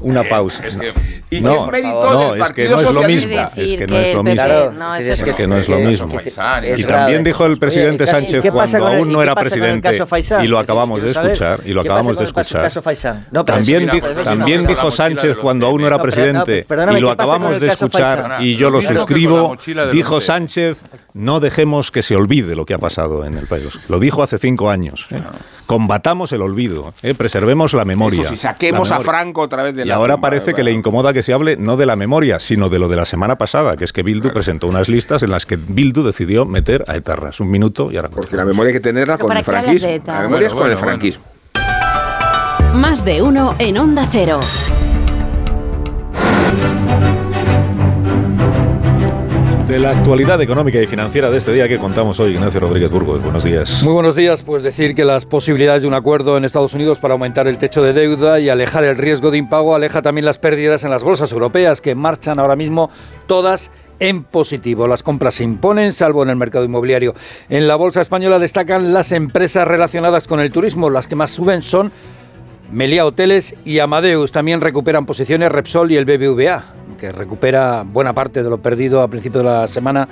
Una 0.00 0.22
pausa. 0.24 0.62
y 1.30 1.36
que 1.36 1.40
no, 1.40 1.54
es 1.56 1.66
mérito 1.72 2.12
no, 2.12 2.32
del 2.32 2.42
es 2.42 2.50
que 2.50 2.68
no 2.68 2.80
es 2.80 2.86
Socialista. 2.86 3.50
Es 3.56 3.70
que 3.70 3.76
que 3.76 3.86
no 3.86 3.96
es 3.96 4.14
lo 4.14 4.22
mismo. 4.22 4.98
Es 4.98 5.08
es 5.08 5.34
que 5.34 5.46
no 5.46 5.56
es 5.56 5.68
lo 5.68 5.78
mismo. 5.78 6.20
Es 6.20 6.80
Y 6.80 6.84
también 6.84 7.24
dijo 7.24 7.46
el 7.46 7.58
presidente 7.58 8.04
Oye, 8.04 8.12
¿qué- 8.12 8.18
Sánchez 8.18 8.52
cuando 8.52 8.86
aún 8.86 9.10
y 9.10 9.12
no 9.12 9.22
era 9.22 9.34
presidente 9.34 9.90
y 10.42 10.46
lo 10.46 10.58
acabamos 10.58 11.02
de 11.02 11.10
escuchar 11.10 11.60
y 11.64 11.72
lo 11.72 11.82
¿qué 11.82 11.88
acabamos 11.88 12.16
pasa 12.16 12.24
de 12.26 12.32
con 12.32 12.40
el 12.40 12.46
caso- 12.62 12.78
escuchar. 12.88 13.21
No, 13.30 13.44
También, 13.44 13.82
eso 13.84 13.86
sí, 13.86 13.96
di- 13.96 14.00
pero 14.00 14.12
eso 14.20 14.30
sí, 14.30 14.36
también 14.36 14.62
no, 14.62 14.68
dijo 14.68 14.90
Sánchez 14.90 15.36
cuando 15.38 15.66
aún 15.66 15.80
no 15.80 15.86
era 15.86 15.96
No, 15.96 16.02
pero- 16.02 16.10
no, 16.32 16.44
presidente 16.44 16.66
y 16.96 17.00
lo 17.00 17.10
¿qué 17.10 17.16
pasa 17.16 17.32
con 17.32 17.34
acabamos 17.42 17.60
de 17.60 17.66
escuchar 17.68 18.36
y 18.42 18.56
yo 18.56 18.70
lo 18.70 18.82
suscribo, 18.82 19.56
dijo. 19.92 20.20
Sánchez, 20.20 20.82
no 21.14 21.40
dejemos 21.40 21.90
que 21.90 22.02
se 22.02 22.16
olvide 22.16 22.54
lo 22.54 22.64
que 22.66 22.74
ha 22.74 22.78
pasado 22.78 23.24
en 23.24 23.34
el 23.38 23.46
país. 23.46 23.78
Lo 23.88 23.98
dijo 23.98 24.22
hace 24.22 24.38
cinco 24.38 24.70
años. 24.70 25.06
¿eh? 25.10 25.22
Combatamos 25.66 26.32
el 26.32 26.42
olvido, 26.42 26.92
¿eh? 27.02 27.14
preservemos 27.14 27.72
la 27.72 27.84
memoria. 27.84 28.20
Eso 28.22 28.30
sí, 28.30 28.36
saquemos 28.36 28.90
La 28.90 28.96
a. 28.96 29.00
Franco 29.00 29.40
otra 29.42 29.62
vez 29.62 29.74
de 29.74 29.82
Y 29.82 29.84
la 29.86 29.94
ahora 29.94 30.14
tumba, 30.14 30.28
parece 30.28 30.46
¿verdad? 30.46 30.56
que 30.56 30.62
le 30.64 30.72
incomoda 30.72 31.12
que 31.12 31.22
se 31.22 31.32
hable 31.32 31.56
no 31.56 31.76
de 31.76 31.86
la 31.86 31.96
memoria, 31.96 32.38
sino 32.40 32.68
de 32.68 32.78
lo 32.78 32.88
de 32.88 32.96
la 32.96 33.04
semana 33.06 33.36
pasada, 33.38 33.76
que 33.76 33.84
es 33.84 33.92
que 33.92 34.02
Bildu 34.02 34.32
presentó 34.32 34.66
unas 34.66 34.88
listas 34.88 35.22
en 35.22 35.30
las 35.30 35.46
que 35.46 35.56
Bildu 35.56 36.02
decidió 36.02 36.44
meter 36.44 36.84
a 36.88 36.96
etarras. 36.96 37.40
Un 37.40 37.50
minuto 37.50 37.90
y 37.90 37.96
ahora 37.96 38.10
Porque 38.10 38.36
la 38.36 38.44
memoria 38.44 38.68
hay 38.68 38.74
que 38.74 38.80
tenerla 38.80 39.16
¿Pero 39.16 39.28
con 39.28 39.36
el 39.36 39.44
franquismo. 39.44 39.90
La 40.06 40.20
memoria 40.22 40.46
es 40.48 40.52
Bueno, 40.52 40.62
con 40.64 40.70
el 40.70 40.76
bueno, 40.76 40.78
franquismo. 40.78 41.24
Más 42.74 43.04
de 43.04 43.20
uno 43.20 43.54
en 43.58 43.76
Onda 43.76 44.08
Cero. 44.10 44.40
De 49.68 49.78
la 49.78 49.90
actualidad 49.90 50.40
económica 50.40 50.80
y 50.80 50.86
financiera 50.86 51.30
de 51.30 51.36
este 51.36 51.52
día 51.52 51.68
que 51.68 51.78
contamos 51.78 52.18
hoy, 52.18 52.32
Ignacio 52.32 52.60
Rodríguez 52.60 52.90
Burgos. 52.90 53.22
Buenos 53.22 53.44
días. 53.44 53.82
Muy 53.82 53.92
buenos 53.92 54.16
días. 54.16 54.42
Pues 54.42 54.62
decir 54.62 54.94
que 54.94 55.04
las 55.04 55.26
posibilidades 55.26 55.82
de 55.82 55.88
un 55.88 55.94
acuerdo 55.94 56.38
en 56.38 56.46
Estados 56.46 56.72
Unidos 56.72 56.98
para 56.98 57.12
aumentar 57.12 57.46
el 57.46 57.58
techo 57.58 57.82
de 57.82 57.92
deuda 57.92 58.40
y 58.40 58.48
alejar 58.48 58.84
el 58.84 58.96
riesgo 58.96 59.30
de 59.30 59.36
impago 59.36 59.74
aleja 59.74 60.00
también 60.00 60.24
las 60.24 60.38
pérdidas 60.38 60.82
en 60.84 60.90
las 60.90 61.02
bolsas 61.02 61.30
europeas 61.30 61.82
que 61.82 61.94
marchan 61.94 62.38
ahora 62.38 62.56
mismo 62.56 62.90
todas 63.26 63.70
en 63.98 64.24
positivo. 64.24 64.88
Las 64.88 65.02
compras 65.02 65.34
se 65.34 65.44
imponen, 65.44 65.92
salvo 65.92 66.22
en 66.22 66.30
el 66.30 66.36
mercado 66.36 66.64
inmobiliario. 66.64 67.14
En 67.50 67.68
la 67.68 67.76
bolsa 67.76 68.00
española 68.00 68.38
destacan 68.38 68.94
las 68.94 69.12
empresas 69.12 69.68
relacionadas 69.68 70.26
con 70.26 70.40
el 70.40 70.50
turismo. 70.50 70.88
Las 70.88 71.06
que 71.06 71.16
más 71.16 71.30
suben 71.30 71.62
son 71.62 71.92
Meliá 72.72 73.04
Hoteles 73.04 73.54
y 73.66 73.80
Amadeus. 73.80 74.32
También 74.32 74.62
recuperan 74.62 75.04
posiciones 75.04 75.52
Repsol 75.52 75.92
y 75.92 75.96
el 75.96 76.06
BBVA, 76.06 76.64
que 76.98 77.12
recupera 77.12 77.84
buena 77.86 78.14
parte 78.14 78.42
de 78.42 78.48
lo 78.48 78.62
perdido 78.62 79.02
a 79.02 79.08
principio 79.08 79.40
de 79.40 79.44
la 79.44 79.68
semana 79.68 80.08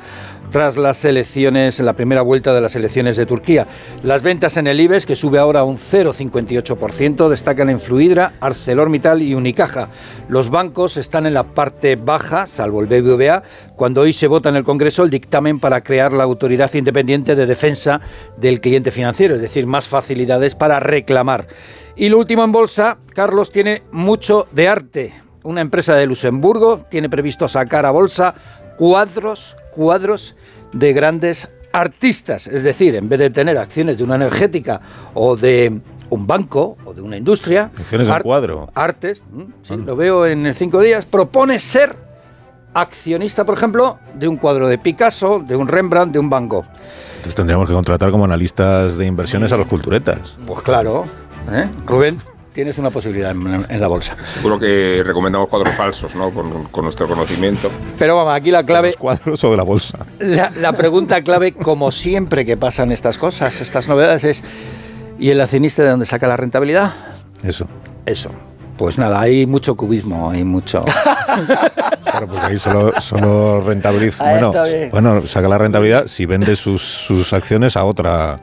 tras 0.50 0.76
las 0.76 1.04
elecciones, 1.06 1.80
en 1.80 1.86
la 1.86 1.94
primera 1.94 2.20
vuelta 2.20 2.52
de 2.52 2.60
las 2.60 2.76
elecciones 2.76 3.16
de 3.16 3.24
Turquía. 3.24 3.66
Las 4.02 4.22
ventas 4.22 4.58
en 4.58 4.66
el 4.66 4.78
IBEX, 4.78 5.06
que 5.06 5.16
sube 5.16 5.38
ahora 5.38 5.64
un 5.64 5.78
0,58%, 5.78 7.28
destacan 7.28 7.70
en 7.70 7.80
Fluidra, 7.80 8.34
ArcelorMittal 8.40 9.22
y 9.22 9.34
Unicaja. 9.34 9.88
Los 10.28 10.50
bancos 10.50 10.98
están 10.98 11.26
en 11.26 11.34
la 11.34 11.44
parte 11.44 11.96
baja, 11.96 12.46
salvo 12.46 12.82
el 12.82 12.88
BBVA, 12.88 13.42
cuando 13.74 14.02
hoy 14.02 14.12
se 14.12 14.26
vota 14.26 14.50
en 14.50 14.56
el 14.56 14.64
Congreso 14.64 15.02
el 15.02 15.10
dictamen 15.10 15.60
para 15.60 15.80
crear 15.80 16.12
la 16.12 16.24
Autoridad 16.24 16.74
Independiente 16.74 17.36
de 17.36 17.46
Defensa 17.46 18.00
del 18.36 18.60
Cliente 18.60 18.90
Financiero, 18.90 19.36
es 19.36 19.40
decir, 19.40 19.66
más 19.66 19.88
facilidades 19.88 20.54
para 20.54 20.80
reclamar. 20.80 21.46
Y 22.00 22.08
lo 22.08 22.16
último 22.16 22.42
en 22.44 22.50
bolsa, 22.50 22.96
Carlos 23.14 23.52
tiene 23.52 23.82
mucho 23.92 24.48
de 24.52 24.68
arte. 24.68 25.12
Una 25.42 25.60
empresa 25.60 25.94
de 25.94 26.06
Luxemburgo 26.06 26.78
tiene 26.90 27.10
previsto 27.10 27.46
sacar 27.46 27.84
a 27.84 27.90
bolsa 27.90 28.34
cuadros, 28.78 29.54
cuadros 29.70 30.34
de 30.72 30.94
grandes 30.94 31.50
artistas. 31.74 32.46
Es 32.46 32.62
decir, 32.64 32.94
en 32.96 33.10
vez 33.10 33.18
de 33.18 33.28
tener 33.28 33.58
acciones 33.58 33.98
de 33.98 34.04
una 34.04 34.14
energética 34.14 34.80
o 35.12 35.36
de 35.36 35.78
un 36.08 36.26
banco 36.26 36.78
o 36.86 36.94
de 36.94 37.02
una 37.02 37.18
industria, 37.18 37.70
Acciones 37.78 38.08
ar- 38.08 38.22
cuadro. 38.22 38.70
artes, 38.74 39.20
mm, 39.30 39.42
sí, 39.60 39.76
lo 39.76 39.94
veo 39.94 40.24
en 40.24 40.46
el 40.46 40.54
cinco 40.54 40.80
días, 40.80 41.04
propone 41.04 41.58
ser 41.58 41.94
accionista, 42.72 43.44
por 43.44 43.58
ejemplo, 43.58 43.98
de 44.14 44.26
un 44.26 44.36
cuadro 44.36 44.68
de 44.68 44.78
Picasso, 44.78 45.44
de 45.46 45.54
un 45.54 45.68
Rembrandt, 45.68 46.14
de 46.14 46.18
un 46.18 46.30
Van 46.30 46.48
Gogh. 46.48 46.64
Entonces 47.16 47.34
tendríamos 47.34 47.68
que 47.68 47.74
contratar 47.74 48.10
como 48.10 48.24
analistas 48.24 48.96
de 48.96 49.04
inversiones 49.04 49.52
a 49.52 49.58
los 49.58 49.66
culturetas. 49.66 50.18
Pues 50.46 50.62
claro, 50.62 51.04
¿eh? 51.52 51.68
Rubén, 51.86 52.18
tienes 52.52 52.78
una 52.78 52.90
posibilidad 52.90 53.30
en, 53.32 53.66
en 53.68 53.80
la 53.80 53.88
bolsa. 53.88 54.16
Seguro 54.24 54.58
que 54.58 55.02
recomendamos 55.04 55.48
cuadros 55.48 55.74
falsos, 55.74 56.14
¿no? 56.14 56.30
Con, 56.30 56.64
con 56.64 56.84
nuestro 56.84 57.06
conocimiento. 57.06 57.70
Pero 57.98 58.16
vamos, 58.16 58.34
aquí 58.34 58.50
la 58.50 58.64
clave... 58.64 58.88
¿Los 58.88 58.96
cuadros 58.96 59.44
o 59.44 59.50
de 59.50 59.56
la 59.56 59.62
bolsa? 59.62 59.98
La, 60.18 60.52
la 60.56 60.72
pregunta 60.72 61.22
clave, 61.22 61.52
como 61.52 61.92
siempre 61.92 62.44
que 62.44 62.56
pasan 62.56 62.92
estas 62.92 63.18
cosas, 63.18 63.60
estas 63.60 63.88
novedades, 63.88 64.24
es 64.24 64.44
¿y 65.18 65.30
el 65.30 65.40
accionista 65.40 65.82
de 65.82 65.90
dónde 65.90 66.06
saca 66.06 66.26
la 66.26 66.36
rentabilidad? 66.36 66.92
Eso. 67.42 67.66
Eso. 68.06 68.30
Pues 68.76 68.96
nada, 68.96 69.20
hay 69.20 69.46
mucho 69.46 69.76
cubismo, 69.76 70.30
hay 70.30 70.44
mucho... 70.44 70.84
Claro, 72.10 72.26
porque 72.26 72.44
ahí 72.44 72.58
solo, 72.58 72.92
solo 73.00 73.60
rentabiliza. 73.60 74.28
Bueno, 74.28 74.52
bueno, 74.90 75.26
saca 75.28 75.48
la 75.48 75.58
rentabilidad 75.58 76.08
si 76.08 76.26
vende 76.26 76.56
sus, 76.56 76.82
sus 76.82 77.32
acciones 77.32 77.76
a 77.76 77.84
otra, 77.84 78.36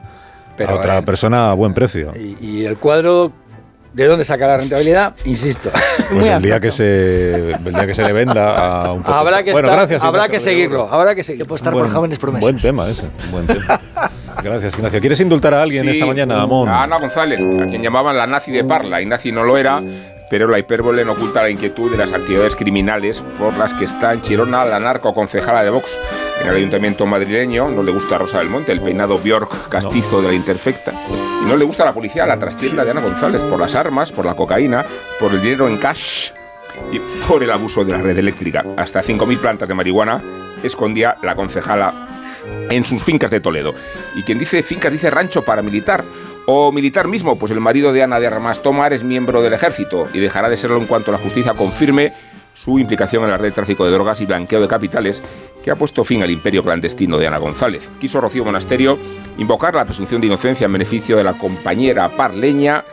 Pero, 0.57 0.71
a 0.71 0.75
otra 0.75 0.97
eh, 0.97 1.01
persona 1.03 1.51
a 1.51 1.53
buen 1.53 1.73
precio. 1.73 2.11
Y, 2.15 2.35
y 2.45 2.65
el 2.65 2.77
cuadro, 2.77 3.31
¿de 3.93 4.05
dónde 4.05 4.25
saca 4.25 4.47
la 4.47 4.57
rentabilidad? 4.57 5.15
Insisto. 5.25 5.69
Pues 6.09 6.25
el 6.25 6.41
día 6.41 6.59
que 6.61 6.71
se 6.71 7.51
el 7.51 7.63
día 7.73 7.85
que 7.85 7.93
se 7.93 8.01
le 8.03 8.13
venda 8.13 8.85
a 8.85 8.93
un 8.93 9.03
poco- 9.03 9.13
Habrá 9.17 9.43
que, 9.43 9.51
bueno, 9.51 9.67
estar- 9.67 9.77
gracias, 9.79 10.01
habrá 10.01 10.21
Ignacio 10.25 10.31
que 10.31 10.39
seguirlo, 10.39 10.87
habrá 10.89 11.13
que 11.15 11.21
seguirlo. 11.23 11.43
apostar 11.45 11.73
por 11.73 11.89
jóvenes 11.89 12.17
promesas. 12.17 12.49
Buen 12.49 12.61
tema 12.61 12.87
ese, 12.89 13.09
buen 13.31 13.45
tema. 13.45 13.79
Gracias, 14.43 14.75
Ignacio. 14.75 14.99
¿Quieres 15.01 15.19
indultar 15.19 15.53
a 15.55 15.63
alguien 15.63 15.83
Sí, 15.83 15.89
esta 15.89 16.05
mañana, 16.05 16.41
Amón? 16.43 16.69
A 16.69 16.83
Ana 16.83 16.97
González, 16.99 17.41
a 17.41 17.65
quien 17.65 17.81
llamaban 17.81 18.15
la 18.15 18.25
nazi 18.27 18.51
de 18.51 18.63
Parla. 18.63 19.01
Y 19.01 19.05
nazi 19.07 19.31
no 19.31 19.43
lo 19.43 19.57
era, 19.57 19.81
pero 20.29 20.47
la 20.47 20.59
hipérbole 20.59 21.03
no 21.03 21.13
oculta 21.13 21.41
la 21.41 21.49
inquietud 21.49 21.89
de 21.91 21.97
las 21.97 22.13
actividades 22.13 22.55
criminales 22.55 23.21
por 23.39 23.57
las 23.57 23.73
que 23.73 23.83
está 23.85 24.13
en 24.13 24.21
Chirona 24.21 24.63
la 24.63 24.79
narcoconcejala 24.79 25.63
de 25.63 25.71
Vox. 25.71 25.89
En 26.41 26.49
el 26.49 26.55
ayuntamiento 26.55 27.05
madrileño 27.05 27.69
no 27.69 27.83
le 27.83 27.91
gusta 27.91 28.15
a 28.15 28.19
Rosa 28.19 28.39
del 28.39 28.49
Monte, 28.49 28.71
el 28.71 28.81
peinado 28.81 29.17
Bjork 29.17 29.69
castizo 29.69 30.21
de 30.21 30.29
la 30.29 30.33
interfecta. 30.33 30.93
Y 31.43 31.45
no 31.45 31.57
le 31.57 31.65
gusta 31.65 31.83
a 31.83 31.87
la 31.87 31.93
policía 31.93 32.25
la 32.25 32.39
trastienda 32.39 32.85
de 32.85 32.91
Ana 32.91 33.01
González 33.01 33.41
por 33.41 33.59
las 33.59 33.75
armas, 33.75 34.11
por 34.11 34.25
la 34.25 34.35
cocaína, 34.35 34.85
por 35.19 35.33
el 35.33 35.41
dinero 35.41 35.67
en 35.67 35.77
cash 35.77 36.31
y 36.91 36.99
por 37.27 37.43
el 37.43 37.51
abuso 37.51 37.83
de 37.83 37.91
la 37.91 37.97
red 37.99 38.17
eléctrica. 38.17 38.63
Hasta 38.77 39.03
5.000 39.03 39.37
plantas 39.39 39.67
de 39.67 39.73
marihuana 39.73 40.21
escondía 40.63 41.17
la 41.21 41.35
concejala 41.35 42.07
en 42.69 42.85
sus 42.85 43.03
fincas 43.03 43.31
de 43.31 43.39
Toledo. 43.39 43.73
Y 44.15 44.23
quien 44.23 44.39
dice 44.39 44.63
fincas 44.63 44.91
dice 44.91 45.09
rancho 45.09 45.43
paramilitar. 45.43 46.03
O 46.49 46.71
militar 46.71 47.09
mismo, 47.09 47.37
pues 47.37 47.51
el 47.51 47.59
marido 47.59 47.91
de 47.91 48.03
Ana 48.03 48.21
de 48.21 48.27
Armas 48.27 48.63
Tomar 48.63 48.93
es 48.93 49.03
miembro 49.03 49.41
del 49.41 49.51
ejército 49.51 50.07
y 50.13 50.19
dejará 50.19 50.47
de 50.47 50.55
serlo 50.55 50.77
en 50.77 50.85
cuanto 50.85 51.11
la 51.11 51.17
justicia 51.17 51.53
confirme 51.55 52.13
su 52.57 52.79
implicación 52.79 53.23
en 53.23 53.31
la 53.31 53.37
red 53.37 53.49
de 53.49 53.51
tráfico 53.51 53.85
de 53.85 53.91
drogas 53.91 54.19
y 54.21 54.25
blanqueo 54.25 54.61
de 54.61 54.67
capitales 54.67 55.21
que 55.63 55.71
ha 55.71 55.75
puesto 55.75 56.03
fin 56.03 56.23
al 56.23 56.31
imperio 56.31 56.63
clandestino 56.63 57.17
de 57.17 57.27
Ana 57.27 57.37
González. 57.37 57.89
Quiso 57.99 58.19
Rocío 58.19 58.43
Monasterio 58.43 58.97
invocar 59.37 59.75
la 59.75 59.85
presunción 59.85 60.21
de 60.21 60.27
inocencia 60.27 60.65
en 60.65 60.73
beneficio 60.73 61.17
de 61.17 61.23
la 61.23 61.37
compañera 61.37 62.09
parleña, 62.09 62.83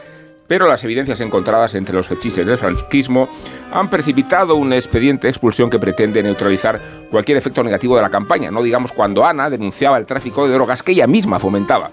pero 0.46 0.68
las 0.68 0.84
evidencias 0.84 1.20
encontradas 1.20 1.74
entre 1.74 1.94
los 1.94 2.06
fetiches 2.06 2.46
del 2.46 2.58
franquismo 2.58 3.28
han 3.72 3.88
precipitado 3.88 4.56
un 4.56 4.72
expediente 4.72 5.26
de 5.26 5.30
expulsión 5.30 5.70
que 5.70 5.78
pretende 5.78 6.22
neutralizar 6.22 6.80
cualquier 7.10 7.38
efecto 7.38 7.64
negativo 7.64 7.96
de 7.96 8.02
la 8.02 8.10
campaña, 8.10 8.50
no 8.50 8.62
digamos 8.62 8.92
cuando 8.92 9.24
Ana 9.24 9.48
denunciaba 9.48 9.96
el 9.96 10.06
tráfico 10.06 10.46
de 10.46 10.54
drogas 10.54 10.82
que 10.82 10.92
ella 10.92 11.06
misma 11.06 11.38
fomentaba. 11.38 11.90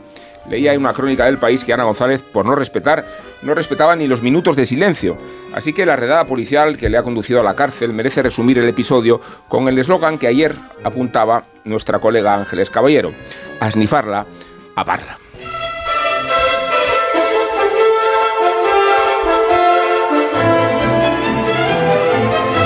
Leía 0.50 0.74
en 0.74 0.82
una 0.82 0.94
crónica 0.94 1.26
del 1.26 1.38
país 1.38 1.64
que 1.64 1.74
Ana 1.74 1.84
González, 1.84 2.22
por 2.22 2.46
no 2.46 2.56
respetar, 2.56 3.06
no 3.42 3.54
respetaba 3.54 3.96
ni 3.96 4.08
los 4.08 4.22
minutos 4.22 4.56
de 4.56 4.66
silencio. 4.66 5.18
Así 5.54 5.74
que 5.74 5.86
la 5.86 5.96
redada 5.96 6.26
policial 6.26 6.78
que 6.78 6.90
le 6.90 6.98
ha 6.98 7.04
conducido 7.04 7.40
a 7.40 7.44
la 7.44 7.56
cárcel 7.56 7.94
merece 7.94 8.24
resumir 8.24 8.58
el 8.58 8.68
episodio 8.68 9.22
con 9.48 9.68
el 9.68 9.78
eslogan 9.78 10.18
que 10.18 10.28
ayer 10.28 10.56
apuntaba 10.84 11.44
nuestra 11.64 12.00
colega 12.00 12.36
Ángeles 12.36 12.70
Caballero: 12.70 13.12
a 13.60 13.72
snifarla, 13.72 14.26
a 14.76 14.86
parla. 14.86 15.21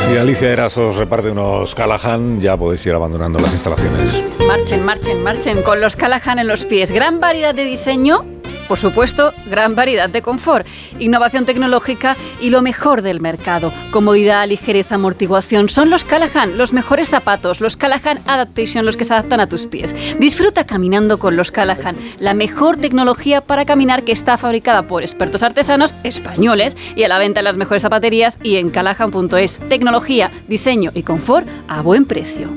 Si 0.06 0.15
Alicia 0.18 0.52
Erasos 0.52 0.98
reparte 0.98 1.32
unos 1.32 1.73
Callahan, 1.73 2.40
ya 2.40 2.56
podéis 2.56 2.86
ir 2.86 2.94
abandonando 2.94 3.40
las 3.40 3.52
instalaciones. 3.53 4.23
Marchen, 4.48 4.86
marchen, 4.86 5.23
marchen 5.23 5.64
con 5.64 5.82
los 5.82 5.95
Callahan 5.95 6.38
en 6.38 6.48
los 6.48 6.64
pies. 6.65 6.91
Gran 6.91 7.19
variedad 7.19 7.56
de 7.56 7.64
diseño 7.65 8.23
Por 8.67 8.79
supuesto, 8.79 9.33
gran 9.49 9.75
variedad 9.75 10.09
de 10.09 10.21
confort, 10.21 10.65
innovación 10.99 11.45
tecnológica 11.45 12.17
y 12.41 12.49
lo 12.49 12.61
mejor 12.61 13.01
del 13.01 13.19
mercado. 13.19 13.71
Comodidad, 13.91 14.47
ligereza, 14.47 14.95
amortiguación. 14.95 15.69
Son 15.69 15.89
los 15.89 16.03
Callahan, 16.05 16.57
los 16.57 16.73
mejores 16.73 17.09
zapatos, 17.09 17.61
los 17.61 17.77
Callahan 17.77 18.19
Adaptation, 18.25 18.85
los 18.85 18.97
que 18.97 19.05
se 19.05 19.13
adaptan 19.13 19.39
a 19.39 19.47
tus 19.47 19.67
pies. 19.67 19.93
Disfruta 20.19 20.65
caminando 20.65 21.19
con 21.19 21.35
los 21.35 21.51
Callahan, 21.51 21.95
la 22.19 22.33
mejor 22.33 22.77
tecnología 22.77 23.41
para 23.41 23.65
caminar 23.65 24.03
que 24.03 24.11
está 24.11 24.37
fabricada 24.37 24.83
por 24.83 25.03
expertos 25.03 25.43
artesanos 25.43 25.93
españoles 26.03 26.75
y 26.95 27.03
a 27.03 27.07
la 27.07 27.19
venta 27.19 27.41
en 27.41 27.45
las 27.45 27.57
mejores 27.57 27.83
zapaterías 27.83 28.37
y 28.41 28.57
en 28.57 28.69
callahan.es. 28.69 29.59
Tecnología, 29.69 30.31
diseño 30.47 30.91
y 30.93 31.03
confort 31.03 31.47
a 31.67 31.81
buen 31.81 32.05
precio. 32.05 32.49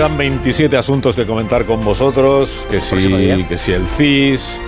Quedan 0.00 0.16
27 0.16 0.78
asuntos 0.78 1.14
que 1.14 1.26
comentar 1.26 1.66
con 1.66 1.84
vosotros. 1.84 2.64
Que 2.70 2.80
si, 2.80 2.96
que 3.46 3.58
si 3.58 3.72
el 3.72 3.86
CIS, 3.86 4.58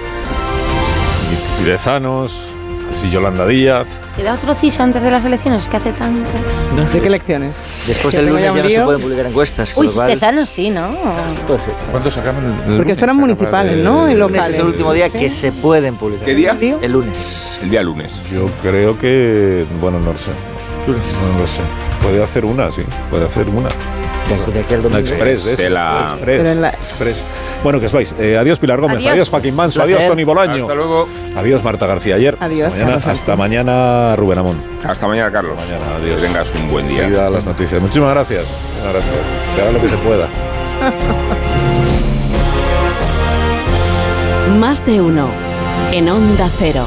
que 1.30 1.56
si 1.56 1.64
Dezanos, 1.64 2.48
que 2.90 2.96
si 2.96 3.08
Yolanda 3.08 3.46
Díaz. 3.46 3.86
¿Queda 4.14 4.34
otro 4.34 4.54
CIS 4.54 4.78
antes 4.80 5.02
de 5.02 5.10
las 5.10 5.24
elecciones? 5.24 5.62
Es 5.62 5.68
que 5.70 5.78
hace 5.78 5.92
tanto. 5.92 6.28
No 6.76 6.86
sé 6.86 7.00
qué 7.00 7.06
elecciones. 7.06 7.54
Después 7.86 8.14
del 8.14 8.26
lunes 8.28 8.44
ya 8.44 8.62
no 8.62 8.68
se 8.68 8.80
pueden 8.82 9.00
publicar 9.00 9.24
encuestas, 9.24 9.72
con 9.72 9.80
Uy, 9.80 9.86
lo 9.86 9.94
cual... 9.94 10.12
Tezanos 10.12 10.50
sí, 10.50 10.68
¿no? 10.68 10.94
¿Cuándo 11.90 12.10
sacamos 12.10 12.42
el, 12.68 12.76
Porque 12.76 12.92
esto 12.92 13.06
eran 13.06 13.16
municipales, 13.16 13.82
¿no? 13.82 14.08
El 14.08 14.18
lunes 14.18 14.34
locales. 14.36 14.48
es 14.50 14.58
el 14.58 14.66
último 14.66 14.92
día 14.92 15.08
que 15.08 15.30
se 15.30 15.50
pueden 15.50 15.96
publicar. 15.96 16.26
¿Qué 16.26 16.34
día? 16.34 16.58
El 16.82 16.92
lunes. 16.92 17.58
El 17.62 17.70
día 17.70 17.82
lunes. 17.82 18.22
Yo 18.30 18.50
creo 18.60 18.98
que. 18.98 19.64
Bueno, 19.80 19.98
no 19.98 20.12
lo 20.12 20.18
sé. 20.18 20.32
No 20.86 21.38
lo 21.40 21.46
sé. 21.46 21.60
Puede 22.02 22.22
hacer 22.22 22.44
una, 22.44 22.70
sí. 22.72 22.82
Puede 23.10 23.26
hacer 23.26 23.48
una. 23.48 23.68
De 24.52 24.60
aquí 24.60 24.72
al 24.74 24.80
Una 24.80 24.88
domingo. 24.88 24.98
express, 24.98 25.46
¿eh? 25.46 25.56
De 25.56 25.68
la- 25.70 26.12
Express. 26.14 26.38
Pero 26.38 26.48
en 26.50 26.60
la- 26.62 26.70
Express. 26.70 27.22
Bueno, 27.62 27.78
que 27.80 27.86
os 27.86 27.92
vais. 27.92 28.14
Eh, 28.18 28.38
adiós, 28.38 28.58
Pilar 28.58 28.80
Gómez. 28.80 28.98
Adiós. 28.98 29.12
Adiós, 29.12 29.28
Joaquín 29.30 29.54
Manso. 29.54 29.76
Placer. 29.80 29.96
Adiós, 29.96 30.08
Tony 30.10 30.24
Bolaño. 30.24 30.62
Hasta 30.62 30.74
luego. 30.74 31.08
Adiós, 31.36 31.62
Marta 31.62 31.86
García. 31.86 32.14
Ayer. 32.14 32.36
Adiós, 32.40 32.68
Hasta 32.68 32.78
mañana, 32.78 33.00
Carlos 33.00 33.20
hasta 33.20 33.36
mañana 33.36 34.16
Rubén 34.16 34.38
Amón. 34.38 34.56
Hasta 34.84 35.06
mañana, 35.06 35.30
Carlos. 35.30 35.56
Mañana, 35.56 35.84
adiós. 36.00 36.20
Que 36.20 36.26
tengas 36.28 36.50
un 36.54 36.68
buen 36.70 36.88
día. 36.88 36.98
Enseguida 37.02 37.28
las 37.30 37.44
noticias. 37.44 37.80
Muchísimas 37.80 38.14
gracias. 38.14 38.44
Muchas 38.78 38.92
gracias. 38.94 39.14
Que 39.54 39.62
haga 39.62 39.72
lo 39.72 39.80
que 39.82 39.88
se 39.88 39.96
pueda. 39.98 40.26
Más 44.58 44.84
de 44.86 45.00
uno. 45.00 45.28
En 45.92 46.08
Onda 46.08 46.48
Cero. 46.58 46.84